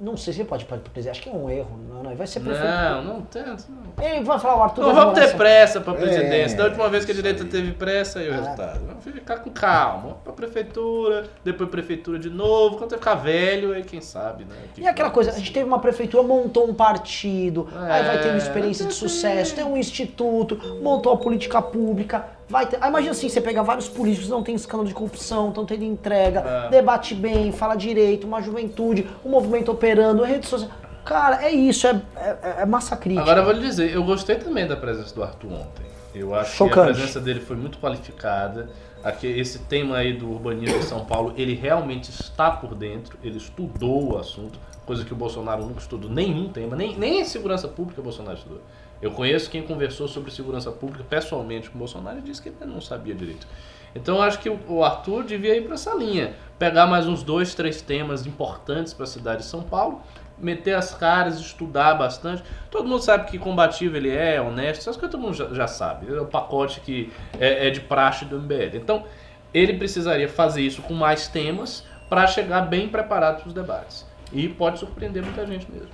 Não 0.00 0.16
sei 0.16 0.32
se 0.32 0.40
ele 0.40 0.48
pode 0.48 0.64
presidente. 0.64 1.10
Acho 1.10 1.22
que 1.22 1.28
é 1.28 1.32
um 1.32 1.50
erro. 1.50 1.78
Não, 1.88 2.02
não. 2.02 2.16
Vai 2.16 2.26
ser 2.26 2.40
prefeito. 2.40 2.64
Não, 2.66 3.04
não 3.04 3.20
tenta. 3.22 3.64
Não. 3.68 4.04
Ele 4.04 4.24
vai 4.24 4.38
falar, 4.38 4.56
o 4.56 4.62
Arthur 4.62 4.82
Não 4.86 4.94
vamos 4.94 5.14
ter 5.14 5.28
São- 5.28 5.36
pressa 5.36 5.80
pra 5.80 5.92
presidência. 5.92 6.54
É, 6.54 6.56
da 6.56 6.64
última 6.64 6.88
vez 6.88 7.04
que 7.04 7.12
a 7.12 7.14
direita 7.14 7.42
aí. 7.42 7.48
teve 7.50 7.72
pressa, 7.72 8.18
aí 8.20 8.30
o 8.30 8.32
resultado. 8.32 8.80
Vamos 8.86 9.04
ficar 9.04 9.36
com 9.40 9.50
calma. 9.50 10.00
Vamos 10.02 10.16
pra 10.24 10.32
prefeitura, 10.32 11.24
depois 11.44 11.68
prefeitura 11.68 12.18
de 12.18 12.30
novo. 12.30 12.78
Quando 12.78 12.90
você 12.90 12.96
ficar 12.96 13.14
velho, 13.16 13.72
aí 13.74 13.82
quem 13.82 14.00
sabe, 14.00 14.44
né? 14.44 14.54
que 14.74 14.80
E 14.80 14.86
aquela 14.88 15.10
que 15.10 15.14
coisa, 15.14 15.30
a 15.32 15.34
gente 15.34 15.52
teve 15.52 15.66
uma 15.66 15.78
prefeitura, 15.78 16.22
montou 16.22 16.66
um 16.66 16.72
partido, 16.74 17.68
aí 17.76 18.02
vai 18.02 18.18
ter 18.22 18.28
uma 18.28 18.34
É, 18.34 18.38
experiência 18.38 18.86
de 18.86 18.94
sucesso, 18.94 19.54
tem 19.54 19.64
um 19.64 19.76
instituto, 19.76 20.58
montou 20.82 21.12
a 21.12 21.16
política 21.18 21.60
pública, 21.60 22.24
vai 22.50 22.66
ter. 22.66 22.78
Aí 22.80 22.88
imagina 22.90 23.12
assim, 23.12 23.28
você 23.28 23.40
pega 23.40 23.62
vários 23.62 23.88
políticos, 23.88 24.28
não 24.28 24.42
tem 24.42 24.54
escândalo 24.54 24.88
de 24.88 24.94
corrupção, 24.94 25.48
estão 25.48 25.64
tendo 25.64 25.84
entrega, 25.84 26.40
É. 26.40 26.68
debate 26.68 27.14
bem, 27.14 27.52
fala 27.52 27.76
direito, 27.76 28.26
uma 28.26 28.42
juventude, 28.42 29.08
um 29.24 29.30
movimento 29.30 29.70
operando, 29.70 30.22
rede 30.24 30.46
social. 30.46 30.70
Cara, 31.04 31.42
é 31.44 31.50
isso, 31.50 31.86
é, 31.86 32.02
é, 32.16 32.56
é 32.62 32.66
massa 32.66 32.96
crítica. 32.96 33.22
Agora 33.22 33.40
eu 33.40 33.44
vou 33.44 33.54
lhe 33.54 33.60
dizer, 33.60 33.92
eu 33.94 34.04
gostei 34.04 34.36
também 34.36 34.66
da 34.66 34.76
presença 34.76 35.14
do 35.14 35.22
Arthur 35.22 35.52
ontem. 35.52 35.86
Eu 36.14 36.34
acho 36.34 36.50
que 36.50 36.56
Chocante. 36.56 36.90
a 36.90 36.94
presença 36.94 37.20
dele 37.20 37.40
foi 37.40 37.56
muito 37.56 37.78
qualificada. 37.78 38.68
Aqui, 39.02 39.26
esse 39.26 39.60
tema 39.60 39.96
aí 39.96 40.12
do 40.12 40.28
urbanismo 40.30 40.76
em 40.76 40.82
São 40.82 41.04
Paulo, 41.06 41.32
ele 41.36 41.54
realmente 41.54 42.10
está 42.10 42.50
por 42.50 42.74
dentro, 42.74 43.16
ele 43.24 43.38
estudou 43.38 44.12
o 44.12 44.18
assunto, 44.18 44.58
coisa 44.84 45.04
que 45.04 45.12
o 45.12 45.16
Bolsonaro 45.16 45.64
nunca 45.64 45.80
estudou, 45.80 46.10
nenhum 46.10 46.48
tema, 46.50 46.76
nem, 46.76 46.98
nem 46.98 47.20
em 47.20 47.24
segurança 47.24 47.66
pública 47.66 48.00
o 48.00 48.04
Bolsonaro 48.04 48.36
estudou. 48.36 48.60
Eu 49.00 49.10
conheço 49.10 49.50
quem 49.50 49.62
conversou 49.62 50.06
sobre 50.06 50.30
segurança 50.30 50.70
pública 50.70 51.04
pessoalmente 51.08 51.70
com 51.70 51.76
o 51.76 51.78
Bolsonaro 51.78 52.18
e 52.18 52.22
disse 52.22 52.42
que 52.42 52.48
ele 52.48 52.70
não 52.70 52.80
sabia 52.80 53.14
direito. 53.14 53.46
Então 53.94 54.20
acho 54.22 54.38
que 54.38 54.48
o- 54.48 54.60
o 54.68 54.84
Arthur 54.84 55.24
devia 55.24 55.56
ir 55.56 55.62
para 55.64 55.74
essa 55.74 55.94
linha, 55.94 56.34
pegar 56.58 56.86
mais 56.86 57.08
uns 57.08 57.22
dois, 57.22 57.54
três 57.54 57.80
temas 57.82 58.26
importantes 58.26 58.92
para 58.94 59.04
a 59.04 59.08
cidade 59.08 59.38
de 59.42 59.48
São 59.48 59.62
Paulo, 59.62 60.00
meter 60.38 60.74
as 60.74 60.94
caras, 60.94 61.38
estudar 61.38 61.94
bastante. 61.94 62.42
Todo 62.70 62.86
mundo 62.88 63.02
sabe 63.02 63.30
que 63.30 63.38
combativo 63.38 63.96
ele 63.96 64.10
é, 64.10 64.40
honesto, 64.40 64.80
essas 64.80 64.96
coisas 64.96 65.10
todo 65.10 65.20
mundo 65.20 65.34
já, 65.34 65.46
já 65.52 65.66
sabe. 65.66 66.14
É 66.14 66.20
o 66.20 66.26
pacote 66.26 66.80
que 66.80 67.12
é, 67.38 67.66
é 67.66 67.70
de 67.70 67.80
praxe 67.80 68.24
do 68.24 68.36
MBL. 68.38 68.76
Então 68.76 69.04
ele 69.52 69.74
precisaria 69.74 70.28
fazer 70.28 70.62
isso 70.62 70.82
com 70.82 70.94
mais 70.94 71.26
temas 71.26 71.84
para 72.08 72.26
chegar 72.26 72.62
bem 72.62 72.88
preparado 72.88 73.38
para 73.40 73.48
os 73.48 73.54
debates. 73.54 74.06
E 74.32 74.48
pode 74.48 74.78
surpreender 74.78 75.22
muita 75.24 75.44
gente 75.46 75.70
mesmo. 75.70 75.88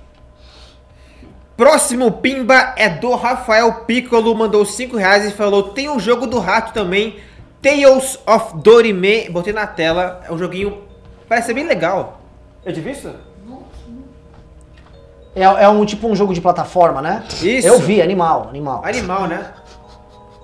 Próximo 1.57 2.11
pimba 2.11 2.75
é 2.77 2.87
do 2.87 3.15
Rafael 3.15 3.73
Piccolo, 3.85 4.35
mandou 4.35 4.63
5 4.63 4.95
reais 4.95 5.25
e 5.25 5.31
falou: 5.31 5.63
Tem 5.63 5.89
um 5.89 5.99
jogo 5.99 6.27
do 6.27 6.37
rato 6.37 6.71
também, 6.71 7.17
Tales 7.59 8.19
of 8.27 8.57
Dorime. 8.57 9.27
Botei 9.31 9.51
na 9.51 9.65
tela, 9.65 10.21
é 10.29 10.31
um 10.31 10.37
joguinho, 10.37 10.83
parece 11.27 11.47
ser 11.47 11.55
bem 11.55 11.65
legal. 11.65 12.21
Eu 12.63 12.71
te 12.71 12.79
visto? 12.79 13.11
É, 15.35 15.41
é 15.41 15.67
um 15.67 15.83
tipo 15.83 16.07
um 16.07 16.15
jogo 16.15 16.31
de 16.31 16.41
plataforma, 16.41 17.01
né? 17.01 17.23
Isso. 17.41 17.67
Eu 17.67 17.79
vi, 17.79 18.03
animal, 18.03 18.47
animal. 18.49 18.83
Animal, 18.85 19.27
né? 19.27 19.51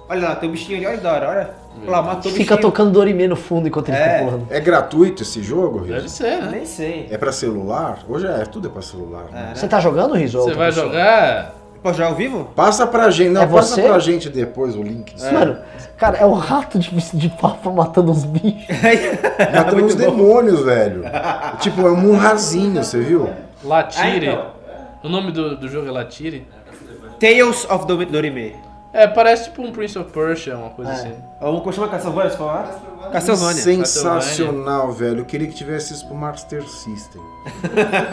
Olha 0.10 0.30
lá, 0.30 0.36
tem 0.36 0.50
um 0.50 0.52
bichinho 0.52 0.78
ali, 0.78 0.88
olha 0.88 0.98
que 0.98 1.04
da 1.04 1.14
hora, 1.14 1.30
olha. 1.30 1.63
Olha 1.82 1.90
lá, 2.00 2.22
Fica 2.22 2.38
bichinho. 2.38 2.58
tocando 2.62 2.92
Dorime 2.92 3.28
no 3.28 3.36
fundo 3.36 3.68
enquanto 3.68 3.90
ele 3.90 3.98
É. 3.98 4.04
fica 4.14 4.26
pulando. 4.26 4.48
É 4.50 4.60
gratuito 4.60 5.24
esse 5.24 5.42
jogo, 5.44 5.80
Deve 5.82 6.02
Riz? 6.02 6.12
ser, 6.12 6.38
né? 6.42 6.50
Nem 6.52 6.66
sei. 6.66 7.08
É 7.12 7.18
pra 7.18 7.32
celular? 7.32 8.00
Hoje 8.08 8.26
é, 8.28 8.46
tudo 8.46 8.68
é 8.68 8.72
pra 8.72 8.82
celular. 8.82 9.26
né? 9.32 9.50
É, 9.52 9.56
Você 9.56 9.68
tá 9.68 9.80
jogando, 9.80 10.14
Riso? 10.16 10.40
ou 10.40 10.46
Você 10.46 10.54
vai 10.54 10.68
pessoa? 10.70 10.86
jogar. 10.88 11.56
Pode 11.82 11.98
jogar 11.98 12.10
ao 12.12 12.16
vivo? 12.16 12.46
Passa 12.56 12.88
pra 12.88 13.10
gente, 13.10 13.32
não, 13.32 13.42
É 13.42 13.46
passa 13.46 13.76
você? 13.76 13.82
pra 13.82 14.00
gente 14.00 14.30
depois 14.30 14.74
o 14.74 14.82
link. 14.82 15.14
Mano, 15.34 15.58
cara, 15.98 16.18
é 16.18 16.26
um 16.26 16.32
rato 16.32 16.80
de, 16.80 16.90
de 17.14 17.28
papo 17.28 17.70
matando 17.74 18.10
uns 18.10 18.24
bichos. 18.24 18.64
Matando 19.54 19.84
uns 19.84 19.96
demônios, 19.96 20.62
velho. 20.64 21.04
tipo, 21.60 21.82
é 21.86 21.92
um 21.92 21.98
murrazinho, 21.98 22.82
você 22.82 23.02
viu? 23.02 23.30
Latire. 23.66 24.30
Ah, 24.30 24.32
então. 24.32 24.46
O 25.04 25.10
nome 25.10 25.34
do, 25.34 25.58
do 25.58 25.68
jogo 25.68 25.86
é 25.90 25.92
Latire? 25.92 26.48
Tales 27.20 27.66
of 27.70 27.86
Dor- 27.86 28.06
Dorime. 28.06 28.56
É, 28.94 29.08
parece 29.08 29.46
tipo 29.46 29.64
um 29.64 29.72
Prince 29.72 29.98
of 29.98 30.12
Persia, 30.12 30.56
uma 30.56 30.70
coisa 30.70 30.92
É. 30.92 30.94
assim. 30.94 31.14
Ou 31.42 31.60
como 31.62 31.74
chama 31.74 31.88
Castlevania, 31.90 32.30
você 32.30 32.38
falar? 32.38 33.10
Castlevania. 33.12 33.62
Sensacional, 33.62 34.92
velho. 34.92 35.20
Eu 35.22 35.26
queria 35.26 35.48
que 35.48 35.56
tivesse 35.56 35.94
isso 35.94 36.06
pro 36.06 36.16
Master 36.16 36.62
System. 36.68 37.22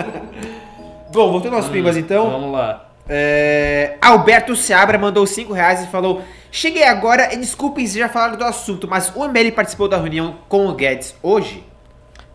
Bom, 1.12 1.30
voltando 1.32 1.56
aos 1.56 1.68
pimbas 1.68 1.96
então. 1.96 2.30
Vamos 2.30 2.52
lá. 2.52 2.86
É, 3.08 3.96
Alberto 4.00 4.54
Seabra 4.54 4.96
mandou 4.98 5.26
5 5.26 5.52
reais 5.52 5.82
e 5.82 5.86
falou: 5.88 6.22
Cheguei 6.50 6.84
agora 6.84 7.34
e 7.34 7.36
desculpem 7.36 7.86
se 7.86 7.98
já 7.98 8.08
falaram 8.08 8.36
do 8.36 8.44
assunto, 8.44 8.88
mas 8.88 9.12
o 9.14 9.28
MBL 9.28 9.52
participou 9.54 9.88
da 9.88 9.96
reunião 9.96 10.36
com 10.48 10.66
o 10.66 10.74
Guedes 10.74 11.14
hoje? 11.22 11.64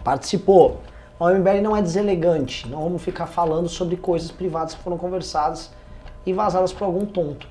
Participou. 0.03 0.81
O 1.17 1.29
MBL 1.29 1.61
não 1.61 1.75
é 1.75 1.81
deselegante. 1.81 2.67
Não 2.67 2.83
vamos 2.83 3.01
ficar 3.01 3.25
falando 3.25 3.69
sobre 3.69 3.95
coisas 3.95 4.29
privadas 4.29 4.75
que 4.75 4.83
foram 4.83 4.97
conversadas 4.97 5.71
e 6.25 6.33
vazadas 6.33 6.73
por 6.73 6.83
algum 6.83 7.05
tonto. 7.05 7.47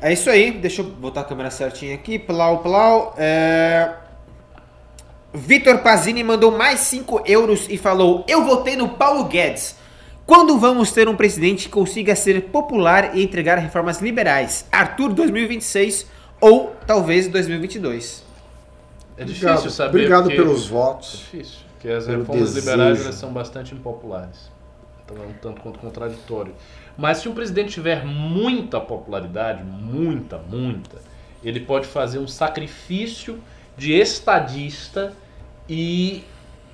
É 0.00 0.12
isso 0.12 0.30
aí, 0.30 0.52
deixa 0.52 0.82
eu 0.82 0.86
botar 0.86 1.22
a 1.22 1.24
câmera 1.24 1.50
certinha 1.50 1.94
aqui. 1.94 2.18
Plau, 2.18 2.58
plau. 2.62 3.14
É... 3.18 3.92
Vitor 5.34 5.78
Pazini 5.78 6.22
mandou 6.24 6.56
mais 6.56 6.80
5 6.80 7.22
euros 7.26 7.66
e 7.68 7.76
falou: 7.76 8.24
Eu 8.28 8.44
votei 8.44 8.76
no 8.76 8.90
Paulo 8.90 9.24
Guedes. 9.24 9.76
Quando 10.24 10.58
vamos 10.58 10.92
ter 10.92 11.08
um 11.08 11.16
presidente 11.16 11.64
que 11.66 11.70
consiga 11.70 12.14
ser 12.14 12.42
popular 12.50 13.16
e 13.16 13.22
entregar 13.24 13.56
reformas 13.58 14.00
liberais? 14.00 14.66
Arthur 14.70 15.12
2026 15.14 16.06
ou 16.40 16.74
talvez 16.86 17.28
2022? 17.28 18.24
É 19.16 19.24
difícil 19.24 19.48
Obrigado, 19.48 19.70
saber. 19.70 19.88
obrigado 19.88 20.28
pelos 20.28 20.66
É 20.66 20.68
votos. 20.68 21.10
difícil, 21.18 21.58
porque 21.72 21.88
as 21.88 22.06
reformas 22.06 22.54
desejo. 22.54 22.70
liberais 22.70 23.14
são 23.14 23.32
bastante 23.32 23.74
impopulares. 23.74 24.50
Então 25.04 25.16
é 25.24 25.26
um 25.26 25.32
tanto 25.40 25.60
quanto 25.62 25.78
contraditório. 25.78 26.54
Mas 26.98 27.18
se 27.18 27.28
um 27.28 27.32
presidente 27.32 27.70
tiver 27.70 28.04
muita 28.04 28.80
popularidade, 28.80 29.62
muita, 29.62 30.36
muita, 30.36 30.98
ele 31.44 31.60
pode 31.60 31.86
fazer 31.86 32.18
um 32.18 32.26
sacrifício 32.26 33.40
de 33.76 33.92
estadista 33.92 35.12
e 35.68 36.24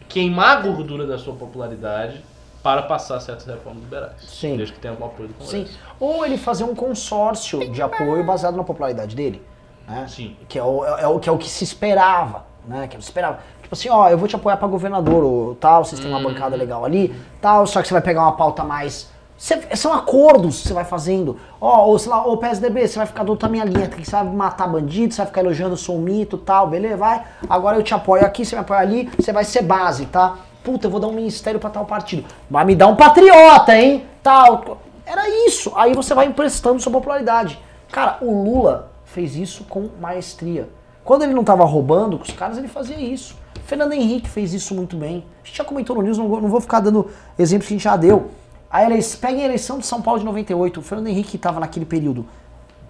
queimar 0.09 0.57
a 0.57 0.61
gordura 0.63 1.07
da 1.07 1.19
sua 1.19 1.35
popularidade 1.35 2.25
para 2.63 2.83
passar 2.83 3.21
certas 3.21 3.45
reformas 3.45 3.83
liberais. 3.83 4.15
Sim. 4.27 4.57
Desde 4.57 4.73
que 4.73 4.81
tenha 4.81 4.93
algum 4.95 5.05
apoio 5.05 5.29
do 5.29 5.35
Congresso. 5.35 5.71
Sim. 5.71 5.79
Ou 6.01 6.25
ele 6.25 6.39
fazer 6.39 6.65
um 6.65 6.75
consórcio 6.75 7.71
de 7.71 7.83
apoio 7.83 8.25
baseado 8.25 8.57
na 8.57 8.65
popularidade 8.65 9.15
dele. 9.15 9.43
Né? 9.87 10.07
Sim. 10.09 10.35
Que, 10.49 10.59
é 10.59 10.65
o, 10.65 10.83
é, 10.87 11.03
é 11.03 11.07
o, 11.07 11.21
que 11.21 11.29
é 11.29 11.33
o 11.33 11.37
que 11.37 11.51
se 11.51 11.63
esperava. 11.63 12.47
Né? 12.67 12.89
Que 12.89 12.97
se 12.97 13.03
esperava. 13.03 13.41
Tipo 13.61 13.75
assim, 13.75 13.91
ó, 13.91 14.09
eu 14.09 14.17
vou 14.17 14.27
te 14.27 14.37
apoiar 14.37 14.57
pra 14.57 14.67
governador, 14.67 15.23
ou 15.23 15.55
tal, 15.57 15.85
vocês 15.85 16.01
têm 16.01 16.11
uma 16.11 16.21
bancada 16.21 16.57
legal 16.57 16.85
ali, 16.85 17.15
tal, 17.41 17.67
só 17.67 17.83
que 17.83 17.89
você 17.89 17.95
vai 17.95 18.03
pegar 18.03 18.23
uma 18.23 18.37
pauta 18.37 18.65
mais. 18.65 19.13
Cê- 19.37 19.75
são 19.77 19.93
acordos 19.93 20.63
que 20.63 20.69
você 20.69 20.75
vai 20.75 20.85
fazendo. 20.85 21.37
Ó, 21.61 21.87
ou 21.87 21.99
sei 21.99 22.11
lá, 22.11 22.25
ô 22.27 22.37
PSDB, 22.37 22.87
você 22.87 22.97
vai 22.99 23.07
ficar 23.07 23.25
do 23.25 23.31
outra 23.31 23.49
minha 23.49 23.65
linha, 23.65 23.89
que 23.89 24.05
você 24.05 24.11
vai 24.13 24.25
matar 24.25 24.69
bandido, 24.69 25.13
você 25.13 25.19
vai 25.19 25.27
ficar 25.27 25.41
elogiando, 25.41 25.77
sou 25.77 25.97
um 25.97 26.01
mito, 26.01 26.39
tal, 26.39 26.69
beleza, 26.69 26.97
vai. 26.97 27.23
Agora 27.49 27.77
eu 27.77 27.83
te 27.83 27.93
apoio 27.93 28.25
aqui, 28.25 28.45
você 28.45 28.55
me 28.55 28.61
apoia 28.63 28.81
ali, 28.81 29.11
você 29.19 29.33
vai 29.33 29.45
ser 29.45 29.63
base, 29.63 30.07
tá? 30.07 30.37
Puta, 30.63 30.87
eu 30.87 30.91
vou 30.91 30.99
dar 31.01 31.09
um 31.09 31.13
ministério 31.13 31.61
pra 31.61 31.69
tal 31.69 31.85
partido. 31.85 32.25
Vai 32.49 32.65
me 32.65 32.75
dar 32.75 32.87
um 32.87 32.97
patriota, 32.97 33.77
hein? 33.77 34.05
Tal. 34.23 34.79
Era 35.05 35.29
isso. 35.47 35.71
Aí 35.77 35.93
você 35.95 36.15
vai 36.15 36.27
emprestando 36.27 36.81
sua 36.81 36.91
popularidade. 36.93 37.59
Cara, 37.93 38.17
o 38.23 38.43
Lula 38.43 38.91
fez 39.05 39.37
isso 39.37 39.65
com 39.65 39.91
maestria. 40.01 40.69
Quando 41.05 41.23
ele 41.23 41.35
não 41.35 41.45
tava 41.45 41.65
roubando 41.65 42.17
com 42.17 42.25
os 42.25 42.31
caras, 42.31 42.57
ele 42.57 42.67
fazia 42.69 42.97
isso. 42.99 43.37
Fernando 43.67 43.93
Henrique 43.93 44.29
fez 44.29 44.55
isso 44.55 44.75
muito 44.75 44.97
bem. 44.97 45.25
A 45.43 45.47
gente 45.47 45.59
já 45.59 45.65
comentou 45.65 45.95
no 45.97 46.03
News, 46.03 46.17
não 46.17 46.29
vou, 46.29 46.41
não 46.41 46.49
vou 46.49 46.61
ficar 46.63 46.81
dando 46.81 47.11
exemplos 47.39 47.69
que 47.69 47.75
a 47.75 47.77
gente 47.77 47.85
já 47.85 47.97
deu. 47.97 48.31
A 48.75 48.83
eleição, 48.83 49.21
pega 49.21 49.41
a 49.41 49.45
eleição 49.45 49.79
de 49.79 49.87
São 49.87 50.03
Paulo 50.03 50.19
de 50.19 50.27
98. 50.27 50.81
O 50.81 50.83
Fernando 50.83 51.07
Henrique 51.07 51.37
estava 51.37 51.61
naquele 51.61 51.85
período, 51.87 52.27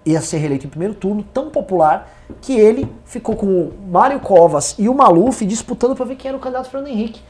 ia 0.03 0.19
ser 0.19 0.37
reeleito 0.37 0.65
em 0.65 0.69
primeiro 0.69 0.95
turno, 0.95 1.23
tão 1.31 1.51
popular, 1.51 2.09
que 2.41 2.57
ele 2.59 2.91
ficou 3.05 3.35
com 3.35 3.45
o 3.45 3.73
Mário 3.91 4.19
Covas 4.19 4.73
e 4.79 4.89
o 4.89 4.95
Maluf 4.95 5.45
disputando 5.45 5.95
para 5.95 6.03
ver 6.05 6.15
quem 6.15 6.29
era 6.29 6.35
o 6.37 6.39
candidato 6.41 6.71
Fernando 6.71 6.89
Henrique. 6.89 7.21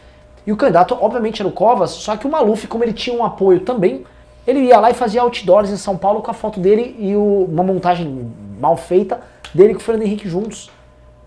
E 0.47 0.53
o 0.53 0.55
candidato, 0.55 0.97
obviamente, 1.01 1.41
era 1.41 1.49
o 1.49 1.51
Covas, 1.51 1.89
só 1.91 2.15
que 2.15 2.25
o 2.25 2.31
Maluf, 2.31 2.65
como 2.67 2.81
ele 2.85 2.93
tinha 2.93 3.13
um 3.19 3.25
apoio 3.25 3.59
também, 3.59 4.05
ele 4.47 4.61
ia 4.61 4.79
lá 4.79 4.89
e 4.89 4.93
fazia 4.93 5.21
outdoors 5.21 5.69
em 5.69 5.75
São 5.75 5.97
Paulo 5.97 6.21
com 6.21 6.31
a 6.31 6.33
foto 6.33 6.57
dele 6.57 6.95
e 6.97 7.13
o- 7.13 7.49
uma 7.51 7.61
montagem 7.63 8.31
mal 8.57 8.77
feita 8.77 9.19
dele 9.53 9.73
com 9.73 9.81
o 9.81 9.83
Fernando 9.83 10.03
Henrique 10.07 10.29
juntos. 10.29 10.71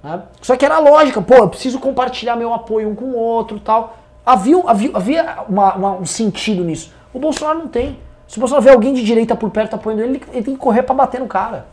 né? 0.03 0.23
Só 0.41 0.57
que 0.57 0.65
era 0.65 0.79
lógica, 0.79 1.21
pô, 1.21 1.35
eu 1.35 1.49
preciso 1.49 1.79
compartilhar 1.79 2.37
meu 2.37 2.55
apoio 2.55 2.89
um 2.89 2.95
com 2.95 3.07
o 3.07 3.17
outro 3.19 3.59
tal. 3.61 3.99
Havia, 4.25 4.63
havia, 4.65 4.91
havia 4.95 5.39
uma- 5.49 5.75
uma- 5.75 5.93
um 5.97 6.07
sentido 6.07 6.63
nisso. 6.65 6.97
O 7.19 7.21
Bolsonaro 7.21 7.59
não 7.59 7.67
tem. 7.67 7.99
Se 8.29 8.37
o 8.37 8.41
Bolsonaro 8.41 8.65
vê 8.65 8.71
alguém 8.71 8.95
de 8.95 9.03
direita 9.03 9.35
por 9.35 9.51
perto 9.51 9.75
apoiando 9.75 10.05
ele, 10.05 10.23
ele 10.33 10.45
tem 10.45 10.55
que 10.55 10.61
correr 10.61 10.85
pra 10.85 10.95
bater 10.95 11.19
no 11.19 11.27
cara. 11.27 11.67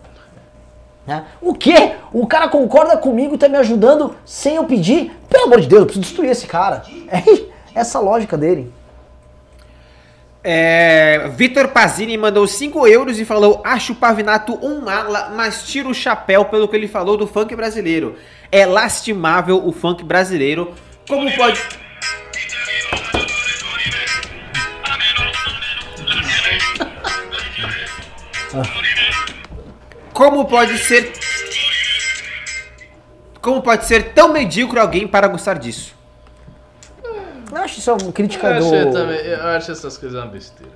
Né? 1.05 1.23
O 1.39 1.53
quê? 1.53 1.93
O 2.11 2.26
cara 2.26 2.47
concorda 2.47 2.97
comigo, 2.97 3.38
tá 3.38 3.47
me 3.47 3.57
ajudando 3.57 4.15
sem 4.26 4.55
eu 4.55 4.63
pedir? 4.63 5.11
Pelo 5.30 5.43
amor 5.43 5.61
de 5.61 5.67
Deus, 5.67 5.81
eu 5.81 5.85
preciso 5.85 6.03
destruir 6.03 6.31
esse 6.31 6.47
cara. 6.47 6.81
É 7.07 7.45
essa 7.80 7.99
a 7.99 8.01
lógica 8.01 8.35
dele. 8.35 8.73
É, 10.43 11.30
Vitor 11.35 11.67
Pazini 11.67 12.17
mandou 12.17 12.47
5 12.47 12.88
euros 12.88 13.19
e 13.19 13.26
falou: 13.26 13.61
Acho 13.63 13.93
o 13.93 13.95
Pavinato 13.95 14.57
um 14.63 14.81
mala, 14.81 15.31
mas 15.35 15.67
tiro 15.67 15.89
o 15.89 15.93
chapéu 15.93 16.45
pelo 16.45 16.67
que 16.67 16.76
ele 16.76 16.88
falou 16.88 17.17
do 17.17 17.27
funk 17.27 17.55
brasileiro. 17.55 18.15
É 18.51 18.65
lastimável 18.65 19.63
o 19.63 19.72
funk 19.72 20.03
brasileiro. 20.03 20.73
Como 21.07 21.31
pode. 21.35 21.85
Como 30.14 30.45
pode 30.45 30.77
ser. 30.77 31.11
Como 33.41 33.61
pode 33.61 33.86
ser 33.86 34.14
tão 34.14 34.30
medíocre 34.32 34.80
alguém 34.80 35.07
para 35.07 35.27
gostar 35.27 35.56
disso? 35.60 35.94
Eu 37.52 37.57
acho 37.61 37.80
isso 37.80 37.91
uma 37.94 38.11
crítica 38.11 38.48
Eu, 38.48 38.86
do. 38.88 38.91
também, 38.91 39.18
eu 39.19 39.48
acho 39.49 39.72
essas 39.72 39.98
coisas 39.98 40.19
uma 40.19 40.27
besteira. 40.30 40.72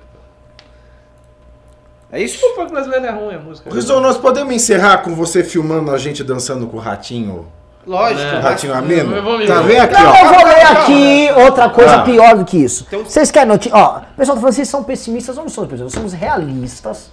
É 2.12 2.20
isso? 2.22 2.44
O 2.44 2.54
funk 2.54 2.70
brasileiro 2.72 3.06
é 3.06 3.10
ruim, 3.10 3.34
a 3.34 3.38
música. 3.38 3.70
é 3.70 3.72
Rizzo, 3.72 3.92
ruim. 3.94 4.02
nós 4.02 4.16
podemos 4.18 4.52
encerrar 4.54 4.98
com 4.98 5.14
você 5.14 5.44
filmando 5.44 5.90
a 5.90 5.98
gente 5.98 6.22
dançando 6.24 6.66
com 6.66 6.76
o 6.76 6.80
ratinho? 6.80 7.50
Lógico. 7.86 8.20
É. 8.20 8.38
O 8.38 8.42
ratinho 8.42 8.74
ameno? 8.74 9.14
eu 9.16 9.22
vou 9.22 9.38
me 9.38 9.46
Tá 9.46 9.60
vendo 9.62 9.80
aqui, 9.80 9.94
Não, 9.94 10.16
eu 10.16 10.26
ó? 10.26 10.32
vou 10.34 10.44
ler 10.44 10.62
aqui 10.66 11.28
outra 11.44 11.70
coisa 11.70 11.94
Ah. 11.96 12.02
pior 12.02 12.36
do 12.36 12.44
que 12.44 12.56
isso. 12.58 12.84
Então- 12.88 13.04
Vocês 13.04 13.30
querem 13.30 13.48
notícia? 13.48 13.76
Ó, 13.76 14.00
pessoal 14.16 14.36
tá 14.36 14.42
vocês 14.42 14.68
são 14.68 14.82
pessimistas, 14.84 15.36
nós 15.36 15.44
não 15.46 15.50
somos 15.52 15.70
pessimistas, 15.70 15.94
nós 16.02 16.10
somos 16.10 16.12
realistas. 16.12 17.10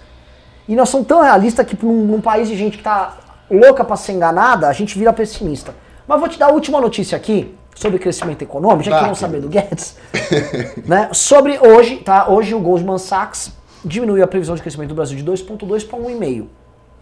E 0.68 0.76
nós 0.76 0.90
somos 0.90 1.06
tão 1.06 1.22
realistas 1.22 1.66
que 1.66 1.82
num, 1.84 2.04
num 2.04 2.20
país 2.20 2.46
de 2.46 2.56
gente 2.56 2.76
que 2.76 2.84
tá 2.84 3.16
louca 3.50 3.82
pra 3.82 3.96
ser 3.96 4.12
enganada, 4.12 4.68
a 4.68 4.72
gente 4.72 4.98
vira 4.98 5.12
pessimista. 5.12 5.74
Mas 6.06 6.20
vou 6.20 6.28
te 6.28 6.38
dar 6.38 6.46
a 6.46 6.52
última 6.52 6.80
notícia 6.80 7.16
aqui 7.16 7.54
sobre 7.74 7.98
crescimento 7.98 8.42
econômico, 8.42 8.82
já 8.82 8.98
que 9.00 9.06
não 9.06 9.14
saber 9.14 9.40
do 9.40 9.48
Guedes. 9.48 9.96
né? 10.84 11.08
Sobre 11.12 11.58
hoje, 11.58 11.96
tá? 11.96 12.28
Hoje 12.28 12.54
o 12.54 12.60
Goldman 12.60 12.98
Sachs 12.98 13.52
diminuiu 13.84 14.22
a 14.22 14.26
previsão 14.26 14.54
de 14.54 14.60
crescimento 14.60 14.90
do 14.90 14.94
Brasil 14.94 15.16
de 15.16 15.24
2,2 15.24 15.88
para 15.88 15.98
1,5. 15.98 16.46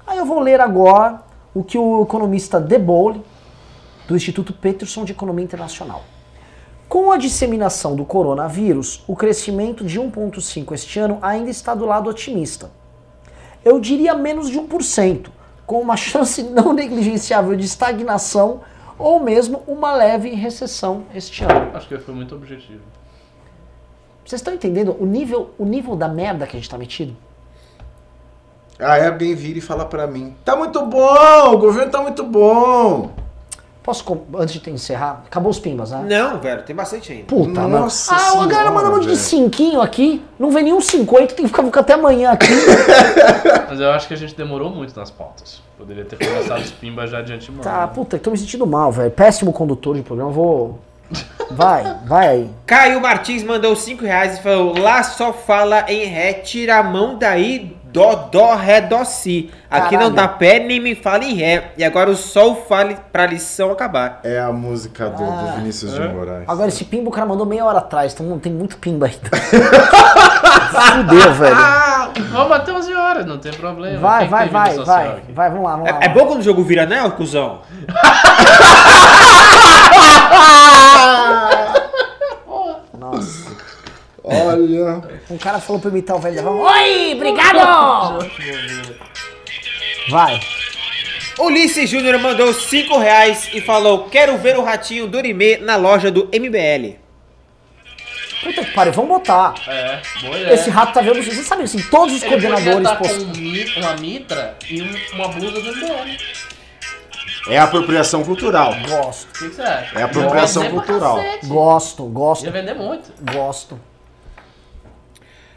Aí 0.06 0.18
eu 0.18 0.24
vou 0.24 0.38
ler 0.38 0.60
agora 0.60 1.22
o 1.52 1.64
que 1.64 1.76
o 1.76 2.02
economista 2.02 2.60
De 2.60 2.78
Bolle, 2.78 3.22
do 4.06 4.14
Instituto 4.14 4.52
Peterson 4.52 5.04
de 5.04 5.12
Economia 5.12 5.44
Internacional. 5.44 6.04
Com 6.88 7.10
a 7.10 7.16
disseminação 7.16 7.96
do 7.96 8.04
coronavírus, 8.04 9.02
o 9.08 9.16
crescimento 9.16 9.84
de 9.84 9.98
1,5 10.00 10.72
este 10.72 11.00
ano 11.00 11.18
ainda 11.20 11.50
está 11.50 11.74
do 11.74 11.84
lado 11.84 12.08
otimista. 12.08 12.70
Eu 13.66 13.80
diria 13.80 14.14
menos 14.14 14.48
de 14.48 14.60
1%, 14.60 15.26
com 15.66 15.80
uma 15.80 15.96
chance 15.96 16.40
não 16.54 16.72
negligenciável 16.72 17.56
de 17.56 17.66
estagnação 17.66 18.60
ou 18.96 19.18
mesmo 19.18 19.64
uma 19.66 19.92
leve 19.92 20.30
recessão 20.30 21.02
este 21.12 21.42
ano. 21.42 21.72
Acho 21.74 21.88
que 21.88 21.98
foi 21.98 22.14
muito 22.14 22.32
objetivo. 22.32 22.82
Vocês 24.24 24.40
estão 24.40 24.54
entendendo 24.54 24.96
o 25.00 25.04
nível, 25.04 25.50
o 25.58 25.64
nível 25.64 25.96
da 25.96 26.06
merda 26.06 26.46
que 26.46 26.56
a 26.56 26.60
gente 26.60 26.70
tá 26.70 26.78
metido? 26.78 27.16
Aí 28.78 29.04
alguém 29.04 29.34
vira 29.34 29.58
e 29.58 29.60
fala 29.60 29.84
pra 29.84 30.06
mim: 30.06 30.36
Tá 30.44 30.54
muito 30.54 30.86
bom, 30.86 31.52
o 31.52 31.58
governo 31.58 31.90
tá 31.90 32.00
muito 32.00 32.22
bom. 32.22 33.10
Posso, 33.86 34.04
antes 34.36 34.60
de 34.60 34.68
encerrar, 34.68 35.22
acabou 35.24 35.48
os 35.48 35.60
pimbas, 35.60 35.92
né? 35.92 36.04
Não, 36.08 36.40
velho, 36.40 36.60
tem 36.64 36.74
bastante 36.74 37.12
ainda. 37.12 37.26
Puta, 37.26 37.60
mano. 37.60 37.82
Nossa 37.82 38.12
Ah, 38.12 38.16
a 38.16 38.20
galera 38.20 38.48
senhora, 38.48 38.70
manda 38.72 38.88
um 38.88 38.94
monte 38.96 39.06
de 39.06 39.16
cinquinho 39.16 39.80
aqui, 39.80 40.20
não 40.40 40.50
vem 40.50 40.64
nenhum 40.64 40.80
50, 40.80 41.34
tem 41.34 41.44
que 41.44 41.46
ficar 41.46 41.62
ficar 41.62 41.80
até 41.82 41.92
amanhã 41.92 42.32
aqui. 42.32 42.48
Mas 43.68 43.78
eu 43.78 43.92
acho 43.92 44.08
que 44.08 44.14
a 44.14 44.16
gente 44.16 44.34
demorou 44.34 44.70
muito 44.70 44.98
nas 44.98 45.08
pautas. 45.08 45.62
Poderia 45.78 46.04
ter 46.04 46.18
começado 46.18 46.62
os 46.62 46.72
pimbas 46.72 47.10
já 47.10 47.22
de 47.22 47.32
antemão. 47.32 47.62
tá, 47.62 47.86
puta, 47.86 48.18
tô 48.18 48.32
me 48.32 48.36
sentindo 48.36 48.66
mal, 48.66 48.90
velho. 48.90 49.12
Péssimo 49.12 49.52
condutor 49.52 49.94
de 49.94 50.02
programa, 50.02 50.32
vou... 50.32 50.80
Vai, 51.52 51.84
vai 52.04 52.26
aí. 52.26 52.50
Caio 52.66 53.00
Martins 53.00 53.44
mandou 53.44 53.76
5 53.76 54.04
reais 54.04 54.38
e 54.38 54.42
falou: 54.42 54.76
lá 54.76 55.04
só 55.04 55.32
fala 55.32 55.84
em 55.88 56.04
ré, 56.06 56.32
tira 56.32 56.78
a 56.78 56.82
mão 56.82 57.16
daí, 57.16 57.75
dó, 57.96 58.28
dó, 58.30 58.54
ré, 58.54 58.82
dó, 58.82 59.02
si. 59.04 59.50
Aqui 59.70 59.94
não 59.94 60.10
Caralho. 60.10 60.14
dá 60.14 60.28
pé, 60.28 60.58
nem 60.58 60.78
me 60.78 60.94
fala 60.94 61.24
em 61.24 61.32
ré. 61.34 61.72
E 61.78 61.84
agora 61.84 62.10
o 62.10 62.14
sol 62.14 62.54
fale 62.68 62.94
pra 63.10 63.24
lição 63.24 63.72
acabar. 63.72 64.20
É 64.22 64.38
a 64.38 64.52
música 64.52 65.08
do, 65.08 65.24
do 65.24 65.56
Vinícius 65.56 65.94
de 65.94 66.00
Moraes. 66.00 66.44
Agora 66.46 66.68
esse 66.68 66.84
pimba 66.84 67.08
o 67.08 67.12
cara 67.12 67.26
mandou 67.26 67.46
meia 67.46 67.64
hora 67.64 67.78
atrás, 67.78 68.12
então 68.12 68.38
tem 68.38 68.52
muito 68.52 68.76
pimba 68.76 69.06
ainda. 69.06 69.30
Fudeu, 70.76 71.32
velho. 71.32 71.56
Vamos 72.32 72.52
até 72.52 72.70
11 72.72 72.94
horas, 72.94 73.24
não 73.24 73.38
tem 73.38 73.54
problema. 73.54 73.98
Vai, 73.98 74.20
Quem 74.20 74.28
vai, 74.28 74.40
tem 74.40 74.48
vida 74.48 74.60
vai, 74.60 74.74
social 74.74 74.96
vai. 74.96 75.08
aqui? 75.08 75.32
Vai, 75.32 75.48
vamos 75.48 75.64
lá, 75.64 75.76
vamos 75.76 75.90
lá. 75.90 75.98
É, 76.02 76.04
é 76.04 76.08
bom 76.10 76.26
quando 76.26 76.40
o 76.40 76.42
jogo 76.42 76.62
vira 76.62 76.82
anel, 76.82 77.12
cuzão? 77.12 77.62
Olha. 84.28 85.02
Um 85.30 85.38
cara 85.38 85.60
falou 85.60 85.80
pra 85.80 85.88
imitar 85.90 86.16
o 86.16 86.18
velho 86.20 86.34
da 86.36 86.42
van. 86.42 86.50
Oi, 86.56 87.14
obrigado! 87.14 88.18
Vai. 90.10 90.40
Ulisses 91.38 91.88
Júnior 91.88 92.18
mandou 92.18 92.52
5 92.52 92.98
reais 92.98 93.48
e 93.54 93.60
falou: 93.60 94.08
quero 94.08 94.36
ver 94.38 94.56
o 94.58 94.62
ratinho 94.64 95.06
Dorime 95.06 95.58
na 95.58 95.76
loja 95.76 96.10
do 96.10 96.24
MBL. 96.34 96.96
Puta 98.42 98.64
que 98.64 98.72
pariu, 98.72 98.92
vamos 98.92 99.10
botar. 99.10 99.54
É, 99.68 100.00
boa 100.22 100.38
ideia. 100.38 100.54
Esse 100.54 100.70
rato 100.70 100.92
tá 100.92 101.00
vendo. 101.00 101.22
Você 101.22 101.42
sabe 101.42 101.62
assim, 101.64 101.80
todos 101.90 102.14
os 102.16 102.22
Ele 102.22 102.30
coordenadores 102.30 102.78
estar 102.78 102.96
com 102.96 103.06
um 103.08 103.80
uma 103.82 103.94
mitra 103.96 104.56
e 104.68 104.82
um- 104.82 105.14
uma 105.14 105.28
blusa 105.28 105.60
do 105.60 105.68
MBL. 105.72 106.16
É 107.48 107.58
apropriação 107.58 108.24
cultural. 108.24 108.74
Gosto, 108.88 109.28
O 109.28 109.32
que, 109.38 109.48
que 109.50 109.54
você 109.54 109.62
acha? 109.62 109.98
É 109.98 110.02
apropriação 110.02 110.68
cultural. 110.70 111.20
gosto, 111.44 112.04
gosto, 112.06 112.44
Ia 112.44 112.50
vender 112.50 112.74
muito. 112.74 113.12
gosto. 113.32 113.78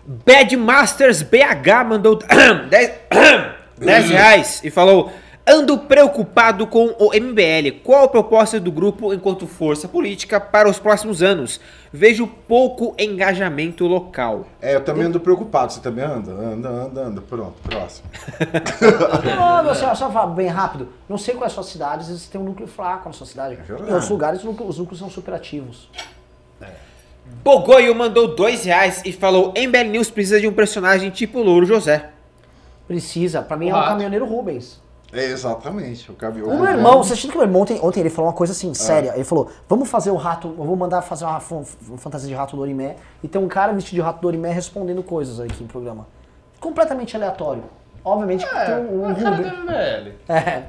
Bad 0.10 0.58
Masters 0.58 1.22
BH 1.22 1.86
mandou 1.88 2.18
10 3.78 4.10
reais 4.10 4.60
e 4.64 4.72
falou: 4.72 5.12
Ando 5.48 5.78
preocupado 5.78 6.66
com 6.66 6.96
o 6.98 7.12
MBL. 7.14 7.80
Qual 7.84 8.06
a 8.06 8.08
proposta 8.08 8.60
do 8.60 8.72
grupo 8.72 9.14
enquanto 9.14 9.46
força 9.46 9.88
política 9.88 10.40
para 10.40 10.68
os 10.68 10.80
próximos 10.80 11.22
anos? 11.22 11.62
Vejo 11.94 12.26
pouco 12.26 12.96
engajamento 12.98 13.86
local. 13.86 14.48
É, 14.60 14.74
eu 14.74 14.84
também 14.84 15.06
ando 15.06 15.20
preocupado. 15.20 15.74
Você 15.74 15.80
também 15.80 16.04
anda? 16.04 16.32
Anda, 16.32 16.70
anda, 16.70 17.02
anda. 17.02 17.22
Pronto, 17.22 17.54
próximo. 17.62 18.10
Não, 19.38 19.64
não, 19.64 19.76
só, 19.76 19.94
só 19.94 20.12
falar 20.12 20.34
bem 20.34 20.48
rápido. 20.48 20.90
Não 21.08 21.20
sei 21.20 21.36
qual 21.36 21.44
é 21.44 21.48
a 21.48 21.50
sua 21.52 21.64
cidade, 21.64 22.02
às 22.02 22.08
vezes 22.08 22.28
tem 22.28 22.42
um 22.42 22.46
núcleo 22.46 22.68
fraco 22.68 23.10
na 23.10 23.14
sua 23.14 23.28
cidade. 23.28 23.56
verdade. 23.56 23.92
em 23.92 23.94
outros 23.94 24.10
lugares, 24.10 24.40
os 24.40 24.46
núcleos, 24.46 24.72
os 24.72 24.80
núcleos 24.80 25.00
são 25.00 25.10
super 25.10 25.36
ativos. 25.36 25.88
Bogoio 27.44 27.96
mandou 27.96 28.36
2 28.36 28.66
reais 28.66 29.02
e 29.06 29.12
falou: 29.14 29.54
MBL 29.58 29.90
News 29.92 30.10
precisa 30.12 30.40
de 30.40 30.48
um 30.48 30.54
personagem 30.54 31.10
tipo 31.10 31.40
Louro 31.42 31.66
José. 31.66 32.10
Precisa. 32.88 33.42
Pra 33.42 33.56
mim 33.58 33.68
O 33.68 33.70
é 33.70 33.74
um 33.74 33.76
rato. 33.78 33.88
caminhoneiro 33.90 34.26
Rubens. 34.26 34.82
É, 35.12 35.26
exatamente. 35.26 36.12
O 36.12 36.14
cabelo. 36.16 36.50
O 36.50 36.58
meu 36.60 36.70
irmão, 36.72 37.04
você 37.04 37.14
acha 37.14 37.28
que 37.28 37.34
meu 37.36 37.44
irmão 37.44 37.62
ontem, 37.62 37.80
ontem 37.82 38.00
ele 38.02 38.10
falou 38.12 38.30
uma 38.30 38.36
coisa 38.38 38.54
assim, 38.54 38.74
séria. 38.74 39.14
Ele 39.16 39.24
falou: 39.24 39.50
vamos 39.68 39.90
fazer 39.90 40.12
o 40.12 40.16
rato, 40.16 40.54
eu 40.58 40.64
vou 40.64 40.76
mandar 40.76 41.02
fazer 41.02 41.26
uma, 41.26 41.40
fa- 41.40 41.64
uma 41.88 41.98
fantasia 41.98 42.28
de 42.28 42.34
rato 42.36 42.56
do 42.56 42.62
Orimé. 42.62 42.96
E 43.24 43.28
tem 43.28 43.42
um 43.42 43.48
cara 43.48 43.74
vestido 43.74 43.96
de 43.96 44.02
rato 44.02 44.22
do 44.22 44.28
Orimé 44.28 44.52
respondendo 44.52 45.02
coisas 45.02 45.40
aqui 45.40 45.64
no 45.64 45.70
programa. 45.70 46.08
Completamente 46.60 47.16
aleatório. 47.16 47.64
Obviamente 48.04 48.46
que 48.46 48.52
tem 48.52 48.60
É, 48.74 48.76
um, 48.78 49.02
um 49.02 49.08
a 49.10 49.16
cara 49.16 49.36
do. 49.36 49.44
MBL. 49.44 50.12
É. 50.30 50.64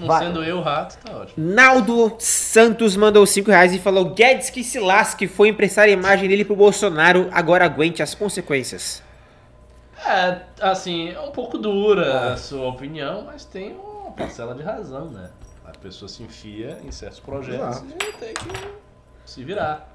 Não 0.00 0.06
Vai. 0.06 0.24
sendo 0.24 0.42
eu 0.42 0.56
o 0.56 0.62
rato, 0.62 0.96
tá 1.04 1.14
ótimo. 1.14 1.34
Naldo 1.36 2.16
Santos 2.18 2.96
mandou 2.96 3.26
5 3.26 3.50
reais 3.50 3.74
e 3.74 3.78
falou: 3.78 4.14
Guedes 4.14 4.48
que 4.48 4.64
se 4.64 4.80
lasque, 4.80 5.28
foi 5.28 5.48
emprestar 5.48 5.84
a 5.84 5.90
imagem 5.90 6.26
dele 6.26 6.42
pro 6.42 6.56
Bolsonaro, 6.56 7.28
agora 7.30 7.66
aguente 7.66 8.02
as 8.02 8.14
consequências. 8.14 9.02
É, 10.02 10.40
assim, 10.58 11.10
é 11.10 11.20
um 11.20 11.30
pouco 11.30 11.58
dura 11.58 12.32
a 12.32 12.36
sua 12.38 12.66
opinião, 12.68 13.24
mas 13.26 13.44
tem 13.44 13.74
uma 13.74 14.12
parcela 14.12 14.54
de 14.54 14.62
razão, 14.62 15.10
né? 15.10 15.28
A 15.66 15.76
pessoa 15.76 16.08
se 16.08 16.22
enfia 16.22 16.78
em 16.82 16.90
certos 16.90 17.20
projetos 17.20 17.82
e 17.82 18.12
tem 18.14 18.32
que 18.32 18.68
se 19.26 19.44
virar. 19.44 19.86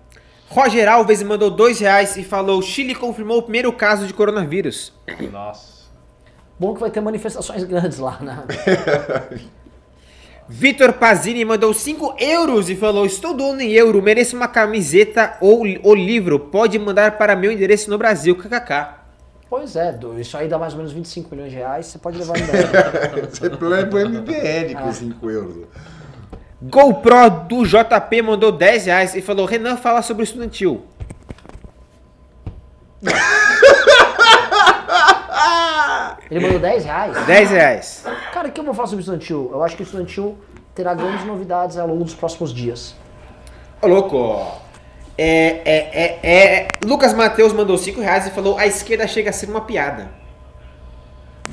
Roger 0.50 0.88
Alves 0.88 1.24
mandou 1.24 1.50
2 1.50 1.80
reais 1.80 2.16
e 2.16 2.24
falou: 2.24 2.62
Chile 2.62 2.94
confirmou 2.94 3.40
o 3.40 3.42
primeiro 3.42 3.74
caso 3.74 4.06
de 4.06 4.14
coronavírus. 4.14 4.94
Nossa. 5.32 5.74
Bom 6.60 6.76
que 6.76 6.80
vai 6.80 6.92
ter 6.92 7.02
manifestações 7.02 7.64
grandes 7.64 7.98
lá, 7.98 8.20
né? 8.22 8.44
Vitor 10.48 10.94
Pazini 10.94 11.44
mandou 11.44 11.74
5 11.74 12.16
euros 12.20 12.70
e 12.70 12.76
falou: 12.76 13.06
Estou 13.06 13.34
doando 13.34 13.62
em 13.62 13.72
euro, 13.72 14.02
mereço 14.02 14.36
uma 14.36 14.48
camiseta 14.48 15.38
ou 15.42 15.62
o 15.62 15.96
livro. 15.96 16.40
Pode 16.40 16.78
mandar 16.78 17.18
para 17.18 17.36
meu 17.36 17.52
endereço 17.52 17.90
no 17.90 17.98
Brasil, 17.98 18.36
kkk. 18.36 19.06
Pois 19.50 19.76
é, 19.76 19.98
isso 20.20 20.38
aí 20.38 20.48
dá 20.48 20.58
mais 20.58 20.74
ou 20.74 20.80
menos 20.80 20.92
25 20.92 21.34
milhões 21.34 21.52
de 21.52 21.58
reais, 21.58 21.86
você 21.86 21.98
pode 21.98 22.18
levar 22.18 22.38
em 22.38 22.46
débito. 22.46 23.30
Você 23.36 23.48
leva 23.48 23.98
o 23.98 24.10
MBL 24.10 24.82
com 24.82 24.92
5 24.92 25.30
euros. 25.30 25.68
GoPro 26.62 27.30
do 27.48 27.66
JP 27.66 28.22
mandou 28.22 28.52
10 28.52 28.86
reais 28.86 29.16
e 29.16 29.22
falou: 29.22 29.46
Renan, 29.46 29.78
fala 29.78 30.02
sobre 30.02 30.24
o 30.24 30.26
estudantil. 30.26 30.84
Ele 36.30 36.40
mandou 36.40 36.60
10 36.60 36.86
reais. 36.86 37.26
10 37.26 37.50
reais. 37.52 38.04
Cara, 38.34 38.48
o 38.48 38.52
que 38.52 38.60
eu 38.60 38.64
vou 38.64 38.74
falar 38.74 38.88
sobre 38.88 39.02
o 39.02 39.04
estudantil? 39.04 39.50
Eu 39.52 39.64
acho 39.64 39.76
que 39.76 39.84
o 39.84 39.86
estudantil 39.86 40.38
terá 40.74 40.94
grandes 40.94 41.26
novidades 41.26 41.78
ao 41.78 41.88
longo 41.88 42.04
dos 42.04 42.16
próximos 42.16 42.54
dias. 42.54 42.96
Ô, 43.82 43.88
louco. 43.88 44.62
É, 45.18 45.62
é, 45.66 45.90
é, 45.94 46.20
é. 46.24 46.68
Lucas 46.84 47.14
Matheus 47.14 47.54
mandou 47.54 47.78
5 47.78 48.02
reais 48.02 48.28
e 48.28 48.32
falou: 48.32 48.58
A 48.58 48.66
esquerda 48.66 49.08
chega 49.08 49.30
a 49.30 49.34
ser 49.34 49.50
uma 49.50 49.62
piada. 49.62 50.10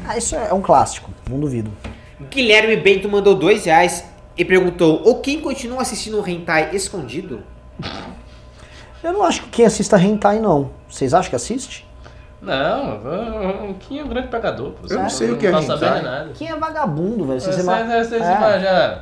Ah, 0.07 0.17
isso 0.17 0.35
é 0.35 0.53
um 0.53 0.63
clássico, 0.63 1.11
não 1.29 1.39
duvido. 1.39 1.71
Guilherme 2.31 2.77
Bento 2.77 3.09
mandou 3.09 3.35
2 3.35 3.67
reais 3.67 4.05
e 4.37 4.45
perguntou: 4.45 5.03
O 5.05 5.21
quem 5.21 5.41
continua 5.41 5.83
assistindo 5.83 6.21
o 6.21 6.29
Hentai 6.29 6.71
escondido? 6.75 7.43
Eu 9.03 9.13
não 9.13 9.23
acho 9.23 9.43
que 9.43 9.51
quem 9.51 9.67
assista 9.67 10.01
Hentai, 10.01 10.41
não. 10.41 10.71
Vocês 10.89 11.13
acham 11.13 11.31
que 11.31 11.37
assiste? 11.37 11.87
Não, 12.43 13.71
o 13.71 13.75
Kim 13.75 14.01
é 14.01 14.05
um 14.05 14.09
grande 14.09 14.27
pegador. 14.29 14.73
pô. 14.73 14.87
Eu 14.93 14.99
não 14.99 15.09
sei 15.09 15.31
o 15.31 15.37
que 15.39 15.47
é 15.47 15.51
Não 15.53 15.65
tá 15.65 15.77
nada. 15.77 16.31
Quem 16.35 16.49
é 16.51 16.57
vagabundo, 16.57 17.25
velho? 17.27 17.41
Vocês 17.41 17.55
Vocês 17.55 17.65
ima- 17.67 17.85
vocês 18.05 18.23
É. 18.23 18.35
imaginam. 18.37 18.99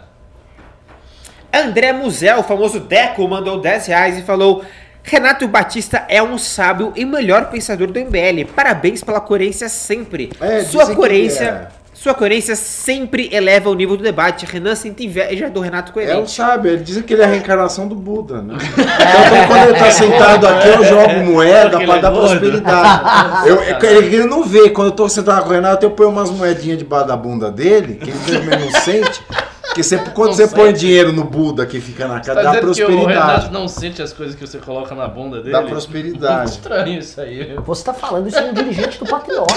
André 1.52 1.92
Musel, 1.92 2.40
o 2.40 2.42
famoso 2.42 2.78
Deco, 2.80 3.26
mandou 3.26 3.60
10 3.60 3.86
reais 3.86 4.18
e 4.18 4.22
falou: 4.22 4.62
Renato 5.02 5.48
Batista 5.48 6.04
é 6.08 6.22
um 6.22 6.36
sábio 6.38 6.92
e 6.94 7.04
melhor 7.04 7.46
pensador 7.50 7.90
do 7.90 7.98
MBL. 7.98 8.44
Parabéns 8.54 9.02
pela 9.02 9.20
coerência 9.20 9.68
sempre. 9.68 10.30
É, 10.40 10.62
sua 10.62 10.94
coerência. 10.94 11.68
É. 12.00 12.02
Sua 12.02 12.14
coerência 12.14 12.56
sempre 12.56 13.28
eleva 13.30 13.68
o 13.68 13.74
nível 13.74 13.96
do 13.96 14.02
debate. 14.02 14.46
Renan 14.46 14.74
sente 14.74 15.04
inveja 15.04 15.50
do 15.50 15.60
Renato 15.60 15.88
É 15.90 15.90
o 15.90 15.94
Coerente. 16.06 16.30
sábio, 16.30 16.72
ele 16.72 16.82
dizem 16.82 17.02
que 17.02 17.12
ele 17.12 17.22
é 17.22 17.24
a 17.26 17.28
reencarnação 17.28 17.86
do 17.86 17.94
Buda, 17.94 18.40
né? 18.40 18.54
Então 18.70 19.46
quando 19.48 19.68
ele 19.68 19.78
tá 19.78 19.90
sentado 19.90 20.46
aqui, 20.48 20.68
eu 20.68 20.84
jogo 20.84 21.20
moeda 21.26 21.70
Porque 21.70 21.84
pra 21.86 21.96
ele 21.96 21.98
é 21.98 22.02
dar 22.02 22.10
gordo. 22.10 22.28
prosperidade. 22.28 23.00
Eu, 23.48 23.56
eu- 23.62 24.02
ele 24.04 24.24
não 24.24 24.44
vê, 24.44 24.70
quando 24.70 24.88
eu 24.88 24.92
tô 24.92 25.08
sentado 25.08 25.42
com 25.44 25.50
o 25.50 25.52
Renato, 25.52 25.84
eu 25.84 25.90
ponho 25.90 26.10
umas 26.10 26.30
moedinhas 26.30 26.78
debaixo 26.78 27.06
da 27.06 27.16
bunda 27.16 27.50
dele, 27.50 27.94
que 27.94 28.10
ele 28.10 28.18
também 28.40 28.58
não 28.58 28.80
sente. 28.80 29.22
Porque 29.62 29.82
sempre, 29.82 30.10
quando 30.10 30.28
Não 30.30 30.34
você 30.34 30.48
põe 30.48 30.66
sente. 30.68 30.80
dinheiro 30.80 31.12
no 31.12 31.22
Buda 31.24 31.64
que 31.64 31.80
fica 31.80 32.06
na 32.08 32.14
Tá 32.18 32.34
casa, 32.34 32.42
dá 32.42 32.50
dizendo 32.60 32.74
que 32.74 32.82
o 32.84 32.88
Renato 32.88 33.04
prosperidade. 33.06 33.52
não 33.52 33.68
sente 33.68 34.02
as 34.02 34.12
coisas 34.12 34.34
que 34.34 34.44
você 34.46 34.58
coloca 34.58 34.94
na 34.96 35.06
bunda 35.06 35.38
dele? 35.38 35.52
Dá 35.52 35.62
prosperidade. 35.62 36.36
Muito 36.38 36.50
estranho 36.58 36.98
isso 36.98 37.20
aí. 37.20 37.54
Você 37.64 37.84
tá 37.84 37.94
falando 37.94 38.26
isso 38.28 38.42
de 38.42 38.48
um 38.48 38.52
dirigente 38.54 38.98
do 38.98 39.06
Patriota. 39.06 39.54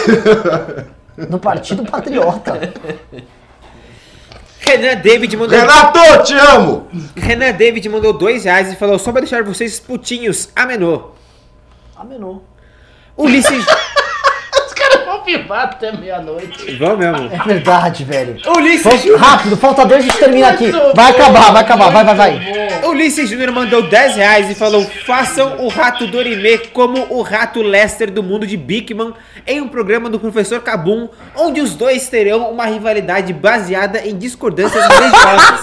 Do 1.18 1.40
Partido 1.40 1.84
Patriota. 1.84 2.60
Renan 4.66 5.02
David 5.02 5.36
mandou. 5.36 5.60
Renato, 5.60 6.24
te 6.24 6.34
amo! 6.34 6.88
Renan 7.16 7.52
David 7.52 7.88
mandou 7.90 8.14
2 8.14 8.46
reais 8.46 8.72
e 8.72 8.76
falou: 8.76 8.98
Só 8.98 9.12
pra 9.12 9.22
deixar 9.22 9.44
vocês 9.44 9.80
putinhos, 9.80 10.50
amenô. 10.56 11.12
Amenou. 11.96 12.44
Ulisses. 13.18 13.66
Filmar 15.26 15.64
até 15.64 15.92
meia-noite. 15.92 16.76
Vamos 16.78 16.98
mesmo. 16.98 17.30
É 17.34 17.38
verdade, 17.44 18.04
velho. 18.04 18.38
Ulisses 18.58 18.84
Vamos- 18.84 19.02
Júnior. 19.02 19.20
rápido, 19.20 19.58
falta 19.58 19.86
dois, 19.86 20.00
a 20.04 20.08
gente 20.08 20.18
termina 20.18 20.50
aqui. 20.50 20.72
Muito 20.72 20.96
Vai 20.96 21.12
bom, 21.14 21.20
acabar, 21.20 21.52
vai 21.54 21.62
acabar, 21.62 21.90
vai, 21.92 22.04
vai, 22.04 22.16
vai. 22.16 22.32
bom. 22.82 22.90
Ulisses 22.90 23.30
Júnior 23.30 23.52
mandou 23.52 23.82
10 23.84 24.16
reais 24.16 24.50
e 24.50 24.56
falou: 24.56 24.84
façam 25.06 25.58
o 25.60 25.68
rato 25.68 26.08
Dorimê 26.08 26.58
como 26.58 27.06
o 27.10 27.22
rato 27.22 27.62
Lester 27.62 28.12
do 28.12 28.22
mundo 28.24 28.46
de 28.46 28.58
Bigman 28.58 29.14
em 29.48 29.62
um 29.62 29.68
programa 29.68 30.10
do 30.10 30.20
professor 30.20 30.62
Cabum, 30.62 31.08
onde 31.36 31.60
os 31.62 31.76
dois 31.76 32.08
terão 32.10 32.50
uma 32.52 32.66
rivalidade 32.66 33.34
baseada 33.34 34.00
em 34.06 34.18
discordâncias 34.18 34.86
religiosas. 34.88 35.62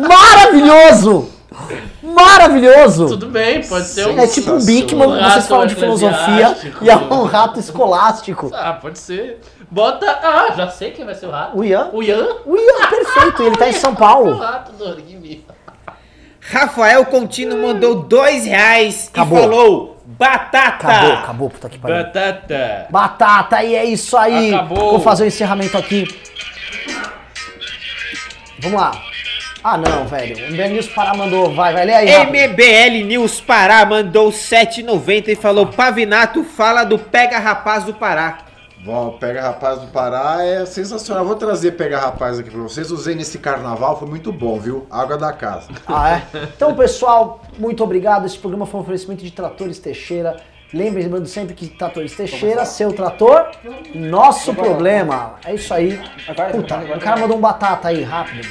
Maravilhoso! 0.08 1.39
Maravilhoso! 2.02 3.08
Tudo 3.08 3.26
bem, 3.26 3.62
pode 3.66 3.86
ser 3.86 4.06
um. 4.08 4.18
É 4.18 4.26
tipo 4.26 4.52
um 4.52 4.64
Bigman, 4.64 5.08
Um 5.08 5.22
vocês 5.22 5.46
falam 5.48 5.66
de 5.66 5.74
filosofia 5.74 6.56
e 6.82 6.90
é 6.90 6.96
um 6.96 7.24
rato 7.24 7.58
escolástico. 7.60 8.50
Ah, 8.54 8.72
pode 8.74 8.98
ser. 8.98 9.40
Bota. 9.70 10.06
Ah, 10.10 10.52
já 10.56 10.68
sei 10.70 10.90
quem 10.90 11.04
vai 11.04 11.14
ser 11.14 11.26
o 11.26 11.30
rato. 11.30 11.58
O 11.58 11.64
Ian? 11.64 11.90
O 11.92 12.02
Ian? 12.02 12.26
O 12.44 12.56
Ian, 12.56 12.86
perfeito, 12.88 13.42
ele 13.42 13.56
tá 13.56 13.68
em 13.68 13.72
São 13.72 13.92
O 13.94 13.96
Paulo. 13.96 14.36
rato 14.38 14.72
do 14.72 14.84
Dorime. 14.84 15.44
Rafael 16.40 17.04
Contino 17.04 17.56
mandou 17.62 18.02
2 18.02 18.46
reais 18.46 19.08
Acabou. 19.12 19.38
e 19.38 19.42
falou: 19.42 19.96
batata! 20.06 20.88
Acabou, 20.88 21.12
acabou, 21.12 21.50
puta 21.50 21.68
que 21.68 21.78
pariu. 21.78 21.96
Batata! 21.98 22.86
Batata, 22.90 23.62
e 23.62 23.74
é 23.76 23.84
isso 23.84 24.16
aí. 24.16 24.52
Acabou. 24.54 24.90
Vou 24.92 25.00
fazer 25.00 25.24
o 25.24 25.26
encerramento 25.26 25.76
aqui. 25.78 26.08
Vamos 28.58 28.80
lá. 28.80 28.90
Ah, 29.62 29.76
não, 29.76 30.06
velho. 30.06 30.52
O 30.52 30.56
Ben 30.56 30.70
News 30.70 30.88
Pará 30.88 31.14
mandou. 31.14 31.52
Vai, 31.54 31.72
vai, 31.72 31.84
lê 31.84 31.92
aí. 31.94 32.08
rápido. 32.08 32.52
MBL 32.52 33.06
News 33.06 33.40
Pará 33.40 33.84
mandou 33.84 34.30
7,90 34.30 35.28
e 35.28 35.36
falou: 35.36 35.66
Pavinato 35.66 36.42
fala 36.44 36.84
do 36.84 36.98
Pega 36.98 37.38
Rapaz 37.38 37.84
do 37.84 37.92
Pará. 37.94 38.38
Bom, 38.82 39.18
Pega 39.20 39.42
Rapaz 39.42 39.78
do 39.78 39.88
Pará 39.88 40.38
é 40.42 40.64
sensacional. 40.64 41.24
Vou 41.26 41.36
trazer 41.36 41.72
Pega 41.72 41.98
Rapaz 41.98 42.38
aqui 42.38 42.50
pra 42.50 42.62
vocês. 42.62 42.90
Usei 42.90 43.14
nesse 43.14 43.38
carnaval, 43.38 43.98
foi 43.98 44.08
muito 44.08 44.32
bom, 44.32 44.58
viu? 44.58 44.86
Água 44.90 45.18
da 45.18 45.32
casa. 45.32 45.68
Ah, 45.86 46.12
é? 46.16 46.22
Então, 46.56 46.74
pessoal, 46.74 47.42
muito 47.58 47.84
obrigado. 47.84 48.24
Esse 48.24 48.38
programa 48.38 48.64
foi 48.64 48.80
um 48.80 48.82
oferecimento 48.82 49.22
de 49.22 49.30
Tratores 49.30 49.78
Teixeira. 49.78 50.36
Lembre-se 50.72 51.08
lembrando 51.08 51.26
sempre 51.26 51.52
que 51.52 51.66
Tratores 51.68 52.16
Teixeira, 52.16 52.64
seu 52.64 52.92
trator, 52.92 53.50
nosso 53.94 54.54
problema. 54.54 55.34
É 55.44 55.54
isso 55.54 55.74
aí. 55.74 56.00
Puta, 56.52 56.78
o 56.96 57.00
cara 57.00 57.20
mandou 57.20 57.36
um 57.36 57.40
batata 57.40 57.88
aí, 57.88 58.02
rápido. 58.02 58.48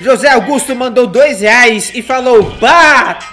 José 0.00 0.28
Augusto 0.30 0.74
mandou 0.74 1.06
2 1.06 1.40
reais 1.42 1.90
e 1.94 2.02
falou: 2.02 2.42
Batata! 2.52 3.30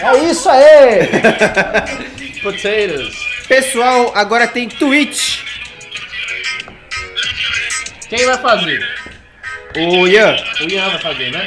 É 0.00 0.16
isso 0.30 0.48
aí! 0.50 1.08
Potatoes. 2.42 3.14
Pessoal, 3.48 4.12
agora 4.14 4.48
tem 4.48 4.68
Twitch. 4.68 5.40
Quem 8.08 8.26
vai 8.26 8.36
fazer? 8.38 8.86
O 9.76 10.06
Ian. 10.06 10.36
O 10.60 10.64
Ian 10.70 10.90
vai 10.90 10.98
fazer, 10.98 11.30
né? 11.30 11.46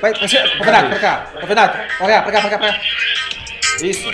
Vai, 0.00 0.14
vai 0.14 0.28
ser, 0.28 0.58
Pavinato, 0.58 0.88
pra 0.88 0.98
cá. 0.98 1.16
Cá, 1.18 1.28
pra 1.46 1.54
cá, 1.54 2.22
pra 2.22 2.32
cá, 2.32 2.58
pra 2.58 2.58
cá. 2.58 2.80
Isso. 3.82 4.10